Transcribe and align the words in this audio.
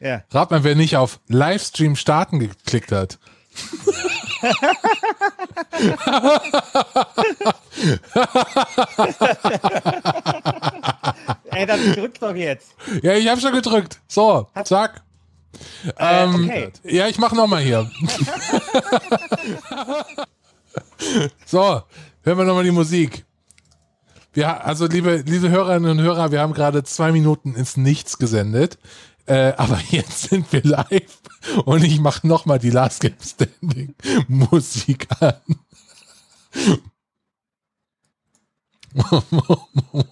Ja. 0.00 0.22
Rat 0.30 0.50
mal, 0.50 0.64
wer 0.64 0.74
nicht 0.74 0.96
auf 0.96 1.20
Livestream 1.28 1.96
starten 1.96 2.38
geklickt 2.38 2.92
hat. 2.92 3.18
Ey, 11.50 11.66
dann 11.66 11.92
drück 11.92 12.18
doch 12.18 12.34
jetzt. 12.34 12.74
Ja, 13.02 13.14
ich 13.14 13.28
habe 13.28 13.40
schon 13.40 13.52
gedrückt. 13.52 14.00
So, 14.08 14.48
zack. 14.64 15.02
Ähm, 15.98 16.44
okay. 16.44 16.72
Ja, 16.82 17.08
ich 17.08 17.18
mache 17.18 17.36
nochmal 17.36 17.62
hier. 17.62 17.88
so, 21.46 21.82
hören 22.22 22.38
wir 22.38 22.44
nochmal 22.44 22.64
die 22.64 22.72
Musik. 22.72 23.24
Wir, 24.32 24.66
also, 24.66 24.86
liebe, 24.86 25.22
liebe 25.26 25.48
Hörerinnen 25.48 25.92
und 25.92 26.00
Hörer, 26.00 26.32
wir 26.32 26.40
haben 26.40 26.54
gerade 26.54 26.82
zwei 26.82 27.12
Minuten 27.12 27.54
ins 27.54 27.76
Nichts 27.76 28.18
gesendet. 28.18 28.78
Äh, 29.26 29.52
aber 29.56 29.80
jetzt 29.90 30.28
sind 30.30 30.52
wir 30.52 30.62
live 30.62 31.20
und 31.64 31.84
ich 31.84 31.98
mache 32.00 32.26
nochmal 32.26 32.58
die 32.58 32.70
Last 32.70 33.00
Game 33.00 33.14
Standing 33.20 33.94
Musik 34.28 35.08
an. 35.20 35.34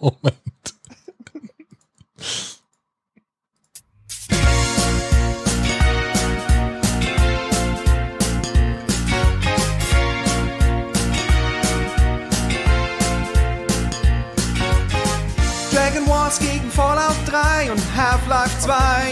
Moment. 0.01 0.43
Dragon 15.73 16.07
Wars 16.09 16.39
gegen 16.39 16.71
Fallout 16.71 17.17
3 17.27 17.71
und 17.73 17.81
Half-Life 17.97 18.61
2 18.61 19.12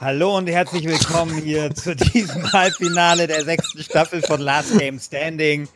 Hallo 0.00 0.36
und 0.36 0.48
herzlich 0.48 0.84
willkommen 0.86 1.42
hier 1.42 1.74
zu 1.74 1.96
diesem 1.96 2.52
Halbfinale 2.52 3.26
der 3.26 3.44
sechsten 3.44 3.82
Staffel 3.82 4.22
von 4.22 4.40
Last 4.40 4.78
Game 4.78 4.98
Standing. 4.98 5.68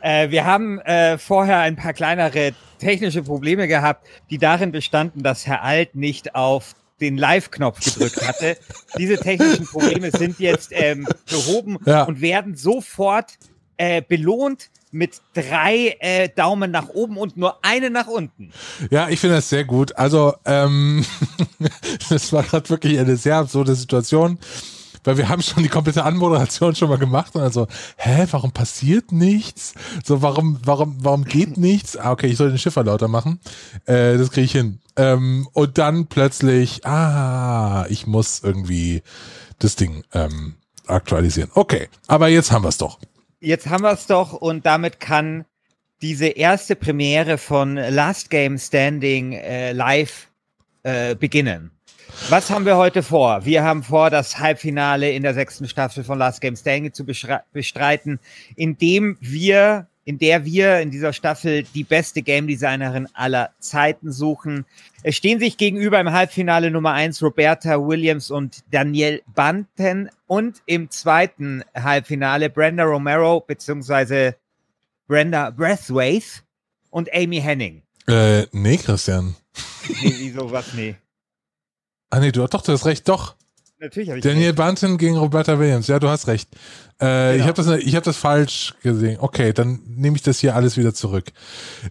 Äh, 0.00 0.30
wir 0.30 0.44
haben 0.46 0.78
äh, 0.80 1.18
vorher 1.18 1.58
ein 1.58 1.76
paar 1.76 1.92
kleinere 1.92 2.52
technische 2.78 3.22
Probleme 3.22 3.68
gehabt, 3.68 4.06
die 4.30 4.38
darin 4.38 4.72
bestanden, 4.72 5.22
dass 5.22 5.46
Herr 5.46 5.62
Alt 5.62 5.94
nicht 5.94 6.34
auf 6.34 6.74
den 7.00 7.16
Live-Knopf 7.18 7.80
gedrückt 7.84 8.26
hatte. 8.26 8.56
Diese 8.96 9.18
technischen 9.18 9.66
Probleme 9.66 10.10
sind 10.10 10.40
jetzt 10.40 10.70
ähm, 10.72 11.06
behoben 11.30 11.78
Ja. 11.84 12.04
und 12.04 12.20
werden 12.20 12.56
sofort 12.56 13.38
äh, 13.76 14.02
belohnt 14.02 14.70
mit 14.90 15.20
drei 15.34 15.96
äh, 16.00 16.28
Daumen 16.28 16.70
nach 16.70 16.88
oben 16.88 17.16
und 17.16 17.36
nur 17.36 17.64
eine 17.64 17.90
nach 17.90 18.06
unten. 18.06 18.52
Ja, 18.90 19.08
ich 19.08 19.20
finde 19.20 19.36
das 19.36 19.48
sehr 19.48 19.64
gut. 19.64 19.96
Also, 19.96 20.34
ähm, 20.44 21.04
das 22.08 22.32
war 22.32 22.42
gerade 22.42 22.68
wirklich 22.70 22.98
eine 22.98 23.16
sehr 23.16 23.36
absurde 23.36 23.74
Situation, 23.74 24.38
weil 25.04 25.16
wir 25.16 25.28
haben 25.28 25.42
schon 25.42 25.62
die 25.62 25.68
komplette 25.68 26.04
Anmoderation 26.04 26.74
schon 26.74 26.88
mal 26.88 26.98
gemacht 26.98 27.34
und 27.34 27.42
also, 27.42 27.66
hä, 27.96 28.26
warum 28.30 28.52
passiert 28.52 29.12
nichts? 29.12 29.74
So, 30.04 30.22
warum, 30.22 30.58
warum, 30.64 30.96
warum 31.00 31.24
geht 31.24 31.56
nichts? 31.56 31.96
Ah, 31.96 32.12
okay, 32.12 32.26
ich 32.26 32.36
soll 32.36 32.48
den 32.48 32.58
Schiffer 32.58 32.84
lauter 32.84 33.08
machen. 33.08 33.40
Äh, 33.86 34.18
das 34.18 34.30
kriege 34.30 34.44
ich 34.44 34.52
hin. 34.52 34.80
Ähm, 34.96 35.48
und 35.52 35.78
dann 35.78 36.06
plötzlich, 36.06 36.84
ah, 36.86 37.86
ich 37.88 38.06
muss 38.06 38.40
irgendwie 38.42 39.02
das 39.58 39.76
Ding 39.76 40.04
ähm, 40.12 40.56
aktualisieren. 40.86 41.50
Okay, 41.54 41.88
aber 42.06 42.28
jetzt 42.28 42.50
haben 42.52 42.64
wir 42.64 42.68
es 42.68 42.78
doch. 42.78 42.98
Jetzt 43.40 43.68
haben 43.68 43.84
wir 43.84 43.92
es 43.92 44.06
doch 44.06 44.32
und 44.32 44.66
damit 44.66 44.98
kann 44.98 45.44
diese 46.02 46.26
erste 46.26 46.74
Premiere 46.74 47.38
von 47.38 47.76
Last 47.76 48.30
Game 48.30 48.58
Standing 48.58 49.32
äh, 49.32 49.70
live 49.72 50.28
äh, 50.82 51.14
beginnen. 51.14 51.70
Was 52.30 52.50
haben 52.50 52.66
wir 52.66 52.76
heute 52.76 53.04
vor? 53.04 53.44
Wir 53.44 53.62
haben 53.62 53.84
vor, 53.84 54.10
das 54.10 54.40
Halbfinale 54.40 55.12
in 55.12 55.22
der 55.22 55.34
sechsten 55.34 55.68
Staffel 55.68 56.02
von 56.02 56.18
Last 56.18 56.40
Game 56.40 56.56
Standing 56.56 56.92
zu 56.92 57.06
bestreiten, 57.52 58.18
indem 58.56 59.16
wir, 59.20 59.86
in 60.08 60.16
der 60.16 60.46
wir 60.46 60.80
in 60.80 60.90
dieser 60.90 61.12
Staffel 61.12 61.64
die 61.74 61.84
beste 61.84 62.22
Game 62.22 62.46
Designerin 62.46 63.08
aller 63.12 63.50
Zeiten 63.58 64.10
suchen. 64.10 64.64
Es 65.02 65.16
stehen 65.16 65.38
sich 65.38 65.58
gegenüber 65.58 66.00
im 66.00 66.12
Halbfinale 66.12 66.70
Nummer 66.70 66.94
eins 66.94 67.22
Roberta 67.22 67.86
Williams 67.86 68.30
und 68.30 68.64
Danielle 68.70 69.20
Banten 69.26 70.08
und 70.26 70.62
im 70.64 70.90
zweiten 70.90 71.62
Halbfinale 71.74 72.48
Brenda 72.48 72.84
Romero 72.84 73.40
beziehungsweise 73.40 74.36
Brenda 75.08 75.50
Breathwaite 75.50 76.40
und 76.88 77.12
Amy 77.12 77.42
Henning. 77.42 77.82
Äh, 78.06 78.46
nee, 78.52 78.78
Christian. 78.78 79.36
Nee, 80.02 80.14
wieso 80.18 80.50
was? 80.50 80.72
Nee. 80.72 80.96
Ah, 82.08 82.20
nee, 82.20 82.32
du 82.32 82.46
doch, 82.46 82.62
du 82.62 82.72
hast 82.72 82.86
recht, 82.86 83.06
doch. 83.10 83.36
Natürlich 83.80 84.08
habe 84.08 84.18
ich 84.18 84.24
Daniel. 84.24 84.52
Banton 84.54 84.98
gegen 84.98 85.16
Roberta 85.16 85.58
Williams. 85.58 85.86
Ja, 85.86 86.00
du 86.00 86.08
hast 86.08 86.26
recht. 86.26 86.48
Äh, 87.00 87.36
Ich 87.36 87.42
Genau. 87.42 87.46
habe 87.56 87.62
das, 87.62 87.80
ich 87.86 87.94
hab 87.94 88.02
das 88.02 88.16
falsch 88.16 88.74
gesehen. 88.82 89.18
Okay, 89.20 89.52
dann 89.52 89.80
nehme 89.86 90.16
ich 90.16 90.22
das 90.22 90.40
hier 90.40 90.56
alles 90.56 90.76
wieder 90.76 90.92
zurück. 90.94 91.26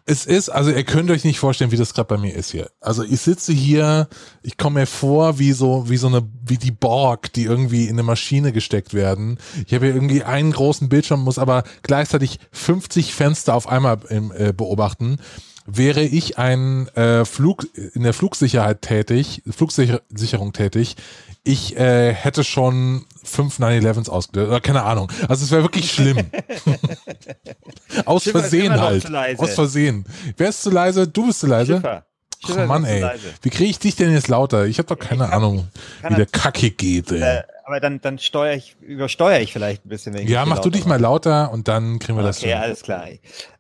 Es 0.06 0.26
ist, 0.26 0.50
also 0.50 0.70
ihr 0.70 0.84
könnt 0.84 1.10
euch 1.12 1.24
nicht 1.24 1.40
vorstellen, 1.40 1.72
wie 1.72 1.78
das 1.78 1.94
gerade 1.94 2.08
bei 2.10 2.18
mir 2.18 2.36
ist 2.36 2.52
hier. 2.52 2.70
Also 2.82 3.04
ich 3.04 3.22
sitze 3.22 3.54
hier, 3.54 4.10
ich 4.44 4.58
komme 4.58 4.82
mir 4.82 4.86
vor 4.86 5.40
wie 5.40 5.54
so, 5.54 5.90
wie 5.90 5.96
so 5.98 6.08
eine, 6.08 6.28
wie 6.44 6.58
die 6.58 6.72
Borg, 6.72 7.32
die 7.32 7.44
irgendwie 7.46 7.86
in 7.86 7.92
eine 7.92 8.04
Maschine 8.04 8.52
gesteckt 8.52 8.94
werden. 8.94 9.38
Ich 9.66 9.74
habe 9.74 9.86
hier 9.86 9.96
irgendwie 9.96 10.24
einen 10.24 10.52
großen 10.52 10.90
Bildschirm, 10.90 11.22
muss 11.22 11.40
aber 11.40 11.64
gleichzeitig 11.84 12.40
50 12.52 13.14
Fenster 13.14 13.54
auf 13.56 13.70
einmal 13.70 14.00
im, 14.10 14.34
äh, 14.36 14.52
beobachten. 14.52 15.20
Wäre 15.70 16.02
ich 16.02 16.38
ein 16.38 16.88
äh, 16.96 17.26
Flug 17.26 17.68
in 17.94 18.04
der 18.04 18.14
Flugsicherheit 18.14 18.82
tätig, 18.82 19.44
Flugsicherung 19.50 20.54
tätig, 20.54 20.96
ich 21.44 21.78
äh, 21.78 22.14
hätte 22.14 22.44
schon 22.44 23.06
fünf 23.24 23.60
9-11s 23.60 24.10
ausgelöst. 24.10 24.50
Oder 24.50 24.62
keine 24.62 24.84
Ahnung. 24.84 25.12
Also 25.28 25.46
es 25.46 25.52
wäre 25.52 25.64
wirklich 25.64 25.92
schlimm. 25.92 26.18
Aus 28.06 28.24
Schiffer 28.24 28.40
Versehen 28.40 28.80
halt. 28.80 29.06
Aus 29.38 29.54
Versehen. 29.54 30.06
Wer 30.36 30.50
ist 30.50 30.62
zu 30.62 30.70
leise? 30.70 31.08
Du 31.08 31.28
bist 31.28 31.40
zu 31.40 31.48
leise? 31.48 31.76
Schiffer. 31.76 32.06
Ach 32.44 32.48
Schiffer 32.48 32.66
Mann, 32.68 32.84
ist 32.84 32.90
zu 32.90 32.96
ey. 32.96 33.20
Wie 33.42 33.50
kriege 33.50 33.70
ich 33.70 33.80
dich 33.80 33.96
denn 33.96 34.12
jetzt 34.12 34.28
lauter? 34.28 34.66
Ich 34.66 34.78
habe 34.78 34.88
doch 34.88 35.00
keine 35.00 35.26
Ich 35.26 35.34
Ahnung, 35.34 35.68
wie 36.08 36.16
der 36.16 36.26
Kacke 36.26 36.72
geht, 36.72 37.12
ey. 37.12 37.22
Äh, 37.22 37.44
aber 37.68 37.82
dann, 37.82 38.00
dann 38.00 38.18
steuere 38.18 38.56
ich, 38.56 38.78
übersteuere 38.80 39.42
ich 39.42 39.52
vielleicht 39.52 39.86
ein 39.86 39.90
bisschen. 39.90 40.16
Ja, 40.26 40.46
mach 40.46 40.60
du 40.60 40.70
dich 40.70 40.86
mal 40.86 41.02
lauter 41.02 41.52
und 41.52 41.68
dann 41.68 42.00
kriegen 42.00 42.18
wir 42.18 42.24
das 42.24 42.38
Okay, 42.38 42.54
hin. 42.54 42.58
alles 42.58 42.82
klar. 42.82 43.08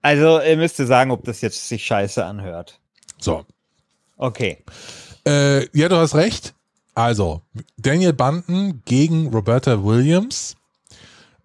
Also, 0.01 0.39
ihr 0.39 0.55
müsst 0.55 0.77
sagen, 0.77 1.11
ob 1.11 1.25
das 1.25 1.41
jetzt 1.41 1.67
sich 1.67 1.85
scheiße 1.85 2.23
anhört. 2.23 2.79
So. 3.19 3.45
Okay. 4.15 4.63
Äh, 5.27 5.67
ja, 5.77 5.89
du 5.89 5.97
hast 5.97 6.15
recht. 6.15 6.53
Also, 6.95 7.41
Daniel 7.75 8.13
Banton 8.13 8.81
gegen 8.85 9.27
Roberta 9.27 9.83
Williams. 9.83 10.55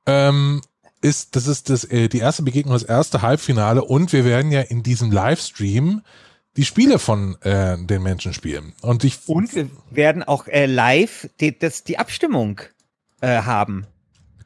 Ähm, 0.06 0.62
ist, 1.00 1.34
das 1.34 1.48
ist 1.48 1.68
das, 1.68 1.82
äh, 1.82 2.08
die 2.08 2.20
erste 2.20 2.44
Begegnung, 2.44 2.74
das 2.74 2.84
erste 2.84 3.22
Halbfinale 3.22 3.82
und 3.82 4.12
wir 4.12 4.24
werden 4.24 4.52
ja 4.52 4.60
in 4.60 4.84
diesem 4.84 5.10
Livestream 5.10 6.02
die 6.56 6.64
Spiele 6.64 6.98
von 6.98 7.40
äh, 7.42 7.76
den 7.78 8.02
Menschen 8.02 8.34
spielen. 8.34 8.74
Und 8.82 9.04
ich 9.04 9.18
Und 9.26 9.54
wir 9.54 9.70
werden 9.90 10.22
auch 10.22 10.46
äh, 10.48 10.66
live 10.66 11.28
die, 11.40 11.58
das, 11.58 11.84
die 11.84 11.98
Abstimmung 11.98 12.60
äh, 13.20 13.42
haben. 13.42 13.86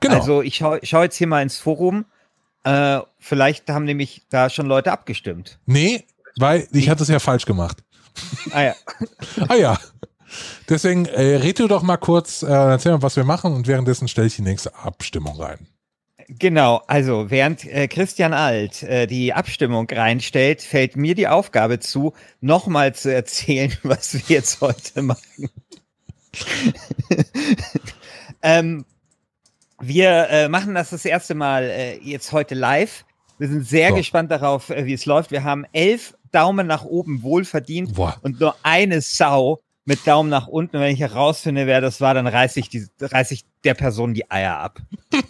genau. 0.00 0.17
Also, 0.17 0.43
ich 0.43 0.56
schaue 0.56 0.81
schau 0.82 1.03
jetzt 1.03 1.17
hier 1.17 1.26
mal 1.26 1.43
ins 1.43 1.58
Forum. 1.58 2.05
Äh, 2.64 3.00
vielleicht 3.19 3.69
haben 3.69 3.85
nämlich 3.85 4.23
da 4.29 4.50
schon 4.50 4.67
Leute 4.67 4.93
abgestimmt. 4.93 5.58
nee, 5.67 6.05
weil 6.38 6.69
ich 6.73 6.88
hatte 6.91 7.03
es 7.03 7.08
ja 7.08 7.19
falsch 7.19 7.47
gemacht. 7.47 7.82
Ah 8.53 8.62
ja. 8.62 8.75
Ah 9.49 9.55
ja. 9.55 9.79
Deswegen 10.69 11.06
äh, 11.06 11.37
red 11.37 11.58
du 11.58 11.69
doch 11.69 11.82
mal 11.82 11.97
kurz, 11.97 12.43
äh, 12.43 12.47
erzähl 12.47 12.93
mal, 12.93 13.03
was 13.03 13.17
wir 13.17 13.25
machen 13.25 13.55
und 13.55 13.67
währenddessen 13.67 14.08
stelle 14.08 14.26
ich 14.26 14.37
die 14.37 14.43
nächste 14.43 14.75
Abstimmung 14.75 15.41
rein. 15.41 15.67
Genau, 16.28 16.82
also 16.88 17.31
während 17.31 17.64
äh, 17.64 17.87
Christian 17.87 18.32
Alt 18.32 18.82
äh, 18.82 19.06
die 19.06 19.32
Abstimmung 19.32 19.88
reinstellt, 19.88 20.61
fällt 20.61 20.96
mir 20.96 21.14
die 21.14 21.28
Aufgabe 21.28 21.78
zu, 21.78 22.14
nochmal 22.40 22.94
zu 22.94 23.14
erzählen, 23.14 23.73
was 23.82 24.14
wir 24.14 24.37
jetzt 24.37 24.61
heute 24.61 25.02
machen. 25.02 25.50
ähm, 28.43 28.84
wir 29.81 30.28
äh, 30.31 30.49
machen 30.49 30.75
das 30.75 30.90
das 30.90 31.05
erste 31.05 31.34
Mal 31.34 31.64
äh, 31.64 31.99
jetzt 31.99 32.32
heute 32.32 32.55
live. 32.55 33.05
Wir 33.38 33.49
sind 33.49 33.67
sehr 33.67 33.90
So. 33.90 33.96
gespannt 33.96 34.31
darauf, 34.31 34.70
äh, 34.70 34.84
wie 34.87 34.94
es 34.94 35.06
läuft. 35.06 35.31
Wir 35.31 35.44
haben 35.44 35.64
elf 35.72 36.17
Daumen 36.32 36.67
nach 36.67 36.84
oben 36.84 37.22
wohlverdient 37.22 37.94
Boah. 37.94 38.19
und 38.22 38.40
nur 38.40 38.56
eine 38.62 39.00
Sau 39.00 39.61
mit 39.86 40.06
Daumen 40.06 40.28
nach 40.28 40.48
unten. 40.48 40.76
Und 40.76 40.82
wenn 40.82 40.92
ich 40.92 41.00
herausfinde, 41.00 41.66
wer 41.66 41.80
das 41.80 42.00
war, 42.00 42.12
dann 42.12 42.26
reiße 42.26 42.60
ich, 42.60 42.68
die, 42.68 42.86
reiß 43.00 43.30
ich 43.30 43.44
der 43.64 43.74
Person 43.74 44.12
die 44.12 44.30
Eier 44.30 44.58
ab. 44.58 44.80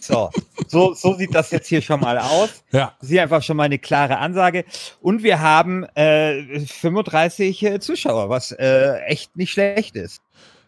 So, 0.00 0.30
so, 0.66 0.94
so 0.94 1.14
sieht 1.14 1.34
das 1.34 1.50
jetzt 1.50 1.68
hier 1.68 1.82
schon 1.82 2.00
mal 2.00 2.18
aus. 2.18 2.64
Ja, 2.72 2.94
hier 3.06 3.22
einfach 3.22 3.42
schon 3.42 3.56
mal 3.56 3.64
eine 3.64 3.78
klare 3.78 4.18
Ansage. 4.18 4.64
Und 5.00 5.22
wir 5.22 5.40
haben 5.40 5.84
äh, 5.94 6.60
35 6.60 7.62
äh, 7.62 7.80
Zuschauer, 7.80 8.28
was 8.28 8.52
äh, 8.52 8.98
echt 9.06 9.36
nicht 9.36 9.52
schlecht 9.52 9.94
ist. 9.94 10.22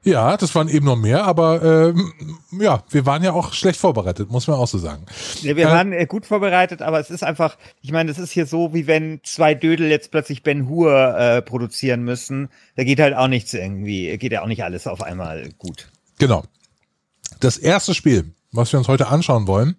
Ja, 0.04 0.36
das 0.36 0.54
waren 0.54 0.68
eben 0.68 0.86
noch 0.86 0.96
mehr, 0.96 1.24
aber 1.24 1.62
ähm, 1.62 2.12
ja, 2.58 2.82
wir 2.90 3.04
waren 3.04 3.22
ja 3.22 3.32
auch 3.32 3.52
schlecht 3.52 3.78
vorbereitet, 3.78 4.30
muss 4.30 4.46
man 4.46 4.56
auch 4.56 4.68
so 4.68 4.78
sagen. 4.78 5.04
Ja, 5.42 5.56
wir 5.56 5.66
Äh, 5.66 5.70
waren 5.70 5.92
äh, 5.92 6.06
gut 6.06 6.24
vorbereitet, 6.26 6.82
aber 6.82 7.00
es 7.00 7.10
ist 7.10 7.22
einfach, 7.24 7.56
ich 7.82 7.92
meine, 7.92 8.08
das 8.08 8.18
ist 8.18 8.30
hier 8.30 8.46
so, 8.46 8.72
wie 8.72 8.86
wenn 8.86 9.20
zwei 9.24 9.54
Dödel 9.54 9.88
jetzt 9.88 10.10
plötzlich 10.10 10.42
Ben 10.42 10.68
Hur 10.68 11.18
äh, 11.18 11.42
produzieren 11.42 12.04
müssen. 12.04 12.48
Da 12.76 12.84
geht 12.84 13.00
halt 13.00 13.14
auch 13.14 13.28
nichts 13.28 13.52
irgendwie, 13.52 14.16
geht 14.18 14.32
ja 14.32 14.42
auch 14.42 14.46
nicht 14.46 14.64
alles 14.64 14.86
auf 14.86 15.02
einmal 15.02 15.50
gut. 15.58 15.88
Genau. 16.18 16.44
Das 17.40 17.58
erste 17.58 17.94
Spiel, 17.94 18.32
was 18.52 18.72
wir 18.72 18.78
uns 18.78 18.88
heute 18.88 19.08
anschauen 19.08 19.46
wollen, 19.46 19.76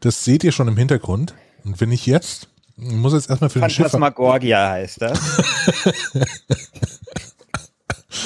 das 0.00 0.24
seht 0.24 0.44
ihr 0.44 0.52
schon 0.52 0.68
im 0.68 0.76
Hintergrund. 0.76 1.34
Und 1.64 1.80
wenn 1.80 1.92
ich 1.92 2.06
jetzt, 2.06 2.48
ich 2.76 2.92
muss 2.92 3.12
jetzt 3.12 3.28
erstmal 3.28 3.50
für 3.50 3.60
den 3.60 3.70
Schiffer. 3.70 3.90
Phantasmagorgia 3.90 4.70
heißt 4.70 5.02
das. 5.02 5.20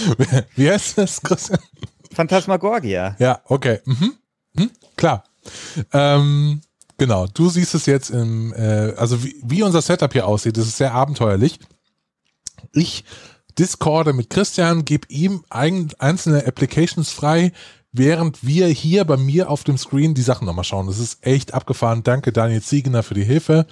Wie 0.56 0.70
heißt 0.70 0.98
das, 0.98 1.22
Christian? 1.22 1.60
Phantasmagorgia. 2.12 3.16
Ja, 3.18 3.40
okay. 3.44 3.80
Mhm. 3.84 4.14
Mhm. 4.54 4.70
Klar. 4.96 5.24
Ähm, 5.92 6.60
genau, 6.98 7.26
du 7.26 7.48
siehst 7.48 7.74
es 7.74 7.86
jetzt 7.86 8.10
im, 8.10 8.52
äh, 8.52 8.94
also 8.96 9.22
wie, 9.24 9.36
wie 9.42 9.62
unser 9.62 9.82
Setup 9.82 10.12
hier 10.12 10.26
aussieht, 10.26 10.56
das 10.56 10.66
ist 10.66 10.76
sehr 10.76 10.92
abenteuerlich. 10.92 11.58
Ich 12.72 13.04
discorde 13.58 14.12
mit 14.12 14.30
Christian, 14.30 14.84
gebe 14.84 15.06
ihm 15.08 15.44
ein, 15.50 15.90
einzelne 15.98 16.46
Applications 16.46 17.10
frei, 17.10 17.52
während 17.92 18.44
wir 18.46 18.68
hier 18.68 19.04
bei 19.04 19.16
mir 19.16 19.50
auf 19.50 19.64
dem 19.64 19.78
Screen 19.78 20.14
die 20.14 20.22
Sachen 20.22 20.46
nochmal 20.46 20.64
schauen. 20.64 20.86
Das 20.86 20.98
ist 20.98 21.24
echt 21.26 21.54
abgefahren. 21.54 22.02
Danke 22.02 22.32
Daniel 22.32 22.62
Ziegener 22.62 23.02
für 23.02 23.14
die 23.14 23.24
Hilfe. 23.24 23.66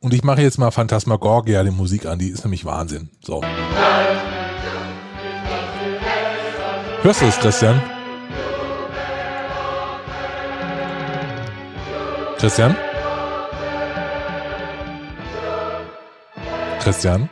Und 0.00 0.14
ich 0.14 0.24
mache 0.24 0.42
jetzt 0.42 0.58
mal 0.58 0.70
Phantasmagorgia 0.70 1.62
die 1.62 1.70
Musik 1.70 2.06
an, 2.06 2.18
die 2.18 2.28
ist 2.28 2.44
nämlich 2.44 2.64
Wahnsinn. 2.64 3.10
So. 3.22 3.42
Hörst 7.02 7.22
du 7.22 7.26
es, 7.26 7.38
Christian? 7.38 7.80
Christian? 12.36 12.76
Christian? 16.82 17.30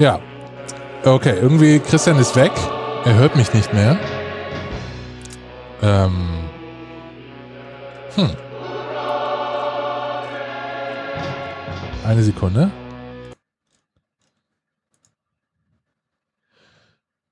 Ja. 0.00 0.18
Okay, 1.04 1.34
irgendwie 1.40 1.78
Christian 1.78 2.18
ist 2.18 2.34
weg. 2.34 2.50
Er 3.04 3.14
hört 3.14 3.36
mich 3.36 3.54
nicht 3.54 3.72
mehr. 3.72 3.96
Ähm. 5.80 6.28
Hm. 8.16 8.49
Eine 12.04 12.24
Sekunde. 12.24 12.70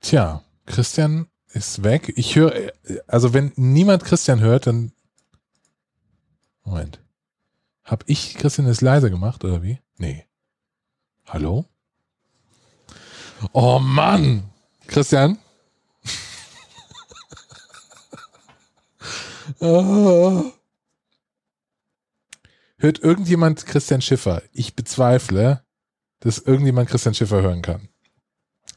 Tja, 0.00 0.44
Christian 0.66 1.26
ist 1.48 1.82
weg. 1.82 2.12
Ich 2.16 2.36
höre, 2.36 2.72
also 3.06 3.32
wenn 3.34 3.52
niemand 3.56 4.04
Christian 4.04 4.40
hört, 4.40 4.66
dann. 4.66 4.92
Moment. 6.64 7.00
Hab 7.82 8.04
ich 8.06 8.34
Christian 8.34 8.66
es 8.66 8.82
leise 8.82 9.10
gemacht 9.10 9.42
oder 9.42 9.62
wie? 9.62 9.78
Nee. 9.96 10.26
Hallo? 11.26 11.64
Oh 13.52 13.78
Mann! 13.78 14.50
Christian? 14.86 15.38
Ah. 19.60 20.52
Hört 22.78 23.00
irgendjemand 23.00 23.66
Christian 23.66 24.00
Schiffer? 24.00 24.42
Ich 24.52 24.76
bezweifle, 24.76 25.62
dass 26.20 26.38
irgendjemand 26.38 26.88
Christian 26.88 27.14
Schiffer 27.14 27.42
hören 27.42 27.60
kann. 27.60 27.88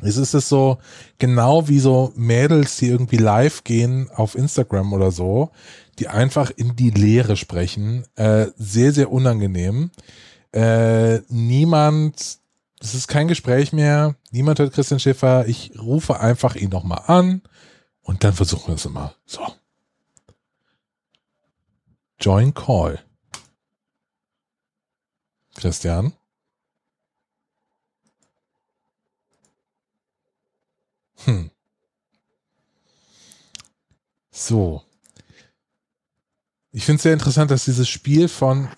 Es 0.01 0.18
ist 0.18 0.33
es 0.33 0.50
so, 0.50 0.80
genau 1.19 1.68
wie 1.68 1.80
so 1.80 2.12
Mädels, 2.15 2.77
die 2.77 2.88
irgendwie 2.88 3.18
live 3.18 3.63
gehen 3.63 4.09
auf 4.09 4.33
Instagram 4.33 4.94
oder 4.94 5.12
so, 5.12 5.51
die 6.00 6.07
einfach 6.07 6.50
in 6.50 6.75
die 6.75 6.89
Leere 6.89 7.38
sprechen. 7.38 8.06
Äh, 8.15 8.48
sehr, 8.57 8.92
sehr 8.94 9.12
unangenehm. 9.12 9.92
Äh, 10.51 11.19
niemand, 11.30 12.39
es 12.80 12.95
ist 12.95 13.07
kein 13.07 13.27
Gespräch 13.27 13.71
mehr. 13.71 14.15
Niemand 14.31 14.57
hört 14.57 14.74
Christian 14.74 15.00
Schiffer. 15.00 15.47
Ich 15.47 15.74
rufe 15.80 16.19
einfach 16.19 16.56
ihn 16.56 16.69
nochmal 16.69 17.04
an 17.06 17.44
und 18.01 18.24
dann 18.24 18.33
versuchen 18.33 18.69
wir 18.69 18.75
es 18.75 18.86
immer. 18.86 19.13
So. 19.27 19.42
Join 22.19 22.56
Call. 22.56 23.00
Christian? 25.56 26.13
Hm. 31.25 31.51
So. 34.31 34.81
Ich 36.71 36.86
finde 36.86 36.98
es 36.98 37.03
sehr 37.03 37.13
interessant, 37.13 37.51
dass 37.51 37.65
dieses 37.65 37.89
Spiel 37.89 38.27
von. 38.27 38.69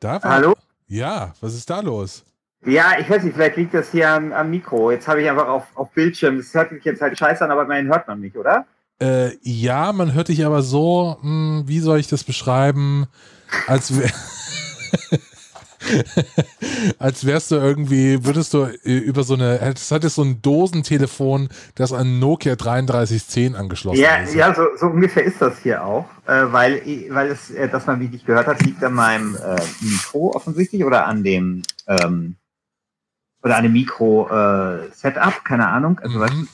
Da 0.00 0.22
war, 0.22 0.30
Hallo? 0.30 0.54
Ja, 0.88 1.34
was 1.40 1.54
ist 1.54 1.70
da 1.70 1.80
los? 1.80 2.24
Ja, 2.66 2.98
ich 2.98 3.08
weiß 3.08 3.22
nicht, 3.22 3.34
vielleicht 3.34 3.56
liegt 3.56 3.72
das 3.72 3.90
hier 3.90 4.10
am, 4.10 4.32
am 4.32 4.50
Mikro. 4.50 4.90
Jetzt 4.90 5.08
habe 5.08 5.22
ich 5.22 5.30
einfach 5.30 5.48
auf, 5.48 5.64
auf 5.76 5.90
Bildschirm. 5.92 6.36
Das 6.36 6.52
hört 6.52 6.70
sich 6.70 6.84
jetzt 6.84 7.00
halt 7.00 7.16
scheiße 7.16 7.44
an, 7.44 7.50
aber 7.50 7.62
immerhin 7.62 7.88
hört 7.88 8.06
man 8.06 8.20
mich, 8.20 8.36
oder? 8.36 8.66
Äh, 9.00 9.36
ja, 9.40 9.92
man 9.92 10.12
hört 10.12 10.28
dich 10.28 10.44
aber 10.44 10.62
so, 10.62 11.16
hm, 11.22 11.62
wie 11.66 11.80
soll 11.80 11.98
ich 11.98 12.08
das 12.08 12.22
beschreiben, 12.22 13.06
als 13.66 13.98
wär, 13.98 14.10
als 16.98 17.24
wärst 17.26 17.50
du 17.50 17.56
irgendwie, 17.56 18.24
würdest 18.24 18.54
du 18.54 18.64
äh, 18.64 18.98
über 18.98 19.22
so 19.24 19.34
eine, 19.34 19.58
das 19.58 19.90
hattest 19.90 20.16
so 20.16 20.22
ein 20.22 20.40
Dosentelefon, 20.42 21.48
das 21.74 21.92
an 21.92 22.18
Nokia 22.18 22.56
3310 22.56 23.56
angeschlossen 23.56 24.00
Ja, 24.00 24.16
ist. 24.16 24.34
ja 24.34 24.54
so, 24.54 24.66
so 24.76 24.86
ungefähr 24.86 25.24
ist 25.24 25.40
das 25.40 25.58
hier 25.60 25.84
auch. 25.84 26.06
Äh, 26.26 26.52
weil, 26.52 26.82
weil 27.10 27.28
es, 27.30 27.50
äh, 27.50 27.68
dass 27.68 27.86
man 27.86 27.98
mich 27.98 28.10
nicht 28.10 28.26
gehört 28.26 28.46
hat, 28.46 28.62
liegt 28.62 28.82
an 28.84 28.94
meinem 28.94 29.36
äh, 29.36 29.56
Mikro 29.80 30.32
offensichtlich 30.34 30.84
oder 30.84 31.06
an 31.06 31.24
dem 31.24 31.62
ähm, 31.86 32.36
oder 33.42 33.56
an 33.56 33.62
dem 33.62 33.72
Mikro-Setup, 33.72 35.44
keine 35.44 35.66
Ahnung. 35.68 35.98
Also 36.00 36.20
weißt 36.20 36.34
Mhm. 36.34 36.48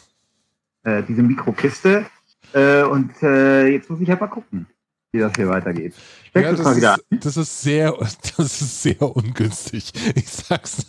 du, 0.84 0.90
äh, 0.90 1.02
diese 1.02 1.22
Mikrokiste. 1.22 2.06
Äh, 2.52 2.84
und 2.84 3.10
äh, 3.24 3.66
jetzt 3.66 3.90
muss 3.90 4.00
ich 4.00 4.08
halt 4.08 4.20
mal 4.20 4.28
gucken, 4.28 4.66
wie 5.16 5.20
das 5.20 5.32
hier 5.36 5.48
weitergeht. 5.48 5.94
Ja, 6.34 6.52
das 6.52 6.62
mal 6.62 6.76
wieder 6.76 6.96
ist, 7.10 7.24
das 7.24 7.36
ist 7.36 7.62
sehr, 7.62 7.92
das 8.36 8.60
ist 8.60 8.82
sehr 8.82 9.02
ungünstig. 9.02 9.92
Ich 10.14 10.28
sag's. 10.28 10.86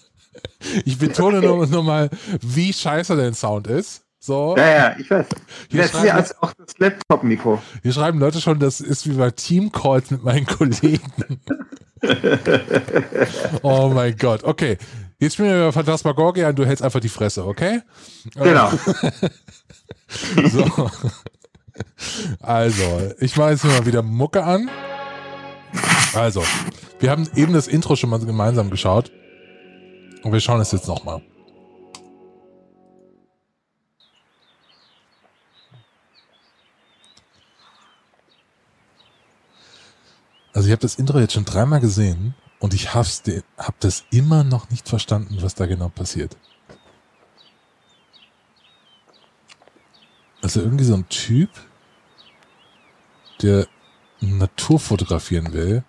Ich 0.86 0.98
betone 0.98 1.42
nur, 1.42 1.66
nur 1.68 1.84
mal, 1.84 2.10
wie 2.42 2.74
scheiße 2.74 3.16
dein 3.16 3.34
Sound 3.34 3.68
ist. 3.68 4.04
So. 4.20 4.56
Ja, 4.58 4.68
ja, 4.70 4.96
ich 5.00 5.10
weiß. 5.10 5.26
Hier 5.70 5.84
Das 5.84 5.92
schreiben- 5.92 6.10
als 6.12 6.42
auch 6.42 6.54
das 6.54 6.78
Laptop-Mikro. 6.78 7.62
Hier 7.82 7.94
schreiben 7.94 8.20
Leute 8.20 8.42
schon, 8.42 8.60
das 8.60 8.82
ist 8.82 9.08
wie 9.08 9.14
bei 9.14 9.32
Teamcalls 9.32 10.12
mit 10.12 10.24
meinen 10.24 10.46
Kollegen. 10.46 11.02
oh 13.62 13.90
mein 13.94 14.18
Gott. 14.18 14.44
Okay. 14.44 14.78
Jetzt 15.20 15.34
spielen 15.34 15.50
wir 15.50 15.58
über 15.58 15.74
Phantasmagoria 15.74 16.50
und 16.50 16.60
du 16.60 16.66
hältst 16.66 16.84
einfach 16.84 17.00
die 17.00 17.10
Fresse, 17.10 17.46
okay? 17.46 17.82
Genau. 18.36 18.72
So. 20.50 20.90
Also, 22.42 23.12
ich 23.20 23.36
mache 23.38 23.52
jetzt 23.52 23.64
mal 23.66 23.86
wieder 23.86 24.02
Mucke 24.04 24.44
an. 24.44 24.70
Also, 26.14 26.44
wir 27.00 27.12
haben 27.12 27.28
eben 27.36 27.54
das 27.54 27.68
Intro 27.68 27.96
schon 27.96 28.10
mal 28.10 28.20
gemeinsam 28.20 28.70
geschaut. 28.70 29.12
Und 30.24 30.32
wir 30.34 30.40
schauen 30.40 30.60
es 30.62 30.72
jetzt 30.72 30.88
nochmal. 30.88 31.22
Also 40.54 40.68
ich 40.68 40.72
habe 40.72 40.82
das 40.82 40.96
Intro 40.96 41.20
jetzt 41.20 41.34
schon 41.34 41.46
dreimal 41.46 41.80
gesehen 41.80 42.34
und 42.60 42.74
ich 42.74 42.94
hab's, 42.96 43.22
de- 43.22 43.44
hab 43.58 43.80
das 43.80 44.06
immer 44.10 44.44
noch 44.44 44.70
nicht 44.72 44.90
verstanden, 44.90 45.38
was 45.42 45.54
da 45.56 45.68
genau 45.68 45.90
passiert. 45.90 46.36
Also 50.42 50.62
irgendwie 50.62 50.86
so 50.86 50.96
ein 50.96 51.08
Typ, 51.10 51.50
der 53.42 53.68
Natur 54.20 54.80
fotografieren 54.80 55.54
will. 55.54 55.84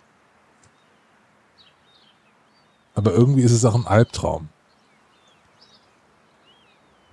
Aber 2.94 3.12
irgendwie 3.12 3.42
ist 3.42 3.52
es 3.52 3.64
auch 3.64 3.74
ein 3.74 3.86
Albtraum. 3.86 4.48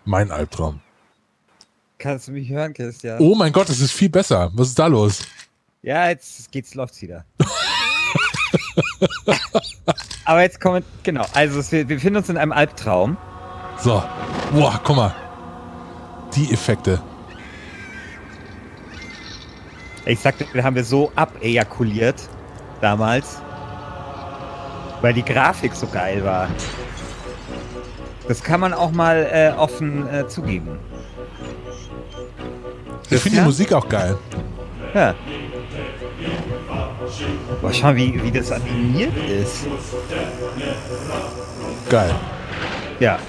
Mein 0.04 0.32
Albtraum. 0.32 0.82
Kannst 1.98 2.28
du 2.28 2.32
mich 2.34 2.50
hören, 2.50 2.74
Christian? 2.74 3.20
Oh 3.20 3.36
mein 3.36 3.54
Gott, 3.54 3.70
es 3.70 3.80
ist 3.80 3.92
viel 3.92 4.10
besser. 4.10 4.52
Was 4.54 4.70
ist 4.70 4.80
da 4.80 4.88
los? 4.88 5.22
Ja, 5.82 6.10
jetzt 6.10 6.52
geht's, 6.52 6.76
läuft's 6.76 7.02
wieder. 7.02 7.26
Aber 10.26 10.42
jetzt 10.42 10.60
kommen, 10.60 10.84
genau, 11.04 11.26
also 11.34 11.60
es- 11.60 11.72
wir 11.72 11.88
wir 11.88 11.96
befinden 11.96 12.18
uns 12.18 12.30
in 12.30 12.38
einem 12.38 12.52
Albtraum. 12.52 13.18
So. 13.80 14.04
Boah, 14.54 14.80
guck 14.84 14.96
mal. 14.96 15.16
Die 16.36 16.52
Effekte. 16.52 17.02
Ich 20.06 20.20
sagte, 20.20 20.46
wir 20.54 20.64
haben 20.64 20.76
wir 20.76 20.84
so 20.84 21.12
abejakuliert 21.16 22.30
damals, 22.80 23.42
weil 25.02 25.14
die 25.14 25.24
Grafik 25.26 25.74
so 25.74 25.88
geil 25.88 26.24
war. 26.24 26.48
Das 28.28 28.44
kann 28.44 28.60
man 28.60 28.74
auch 28.74 28.92
mal 28.92 29.28
äh, 29.32 29.52
offen 29.58 30.08
äh, 30.08 30.28
zugeben. 30.28 30.80
Ich 33.10 33.20
finde 33.20 33.30
die 33.30 33.36
Ja? 33.38 33.44
Musik 33.44 33.74
auch 33.74 33.88
geil. 33.88 34.18
Ja. 34.94 35.14
Boah, 37.62 37.74
schau 37.74 37.88
mal, 37.88 37.96
wie, 37.96 38.24
wie 38.24 38.32
das 38.32 38.52
animiert 38.52 39.14
ist. 39.30 39.68
Geil. 41.90 42.14
Ja. 43.00 43.20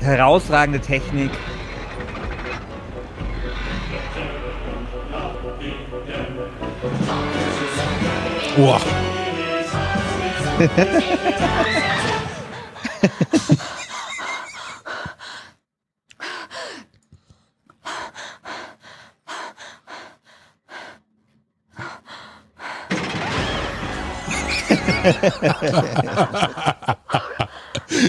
Herausragende 0.00 0.80
Technik. 0.80 1.30
Boah. 8.56 8.80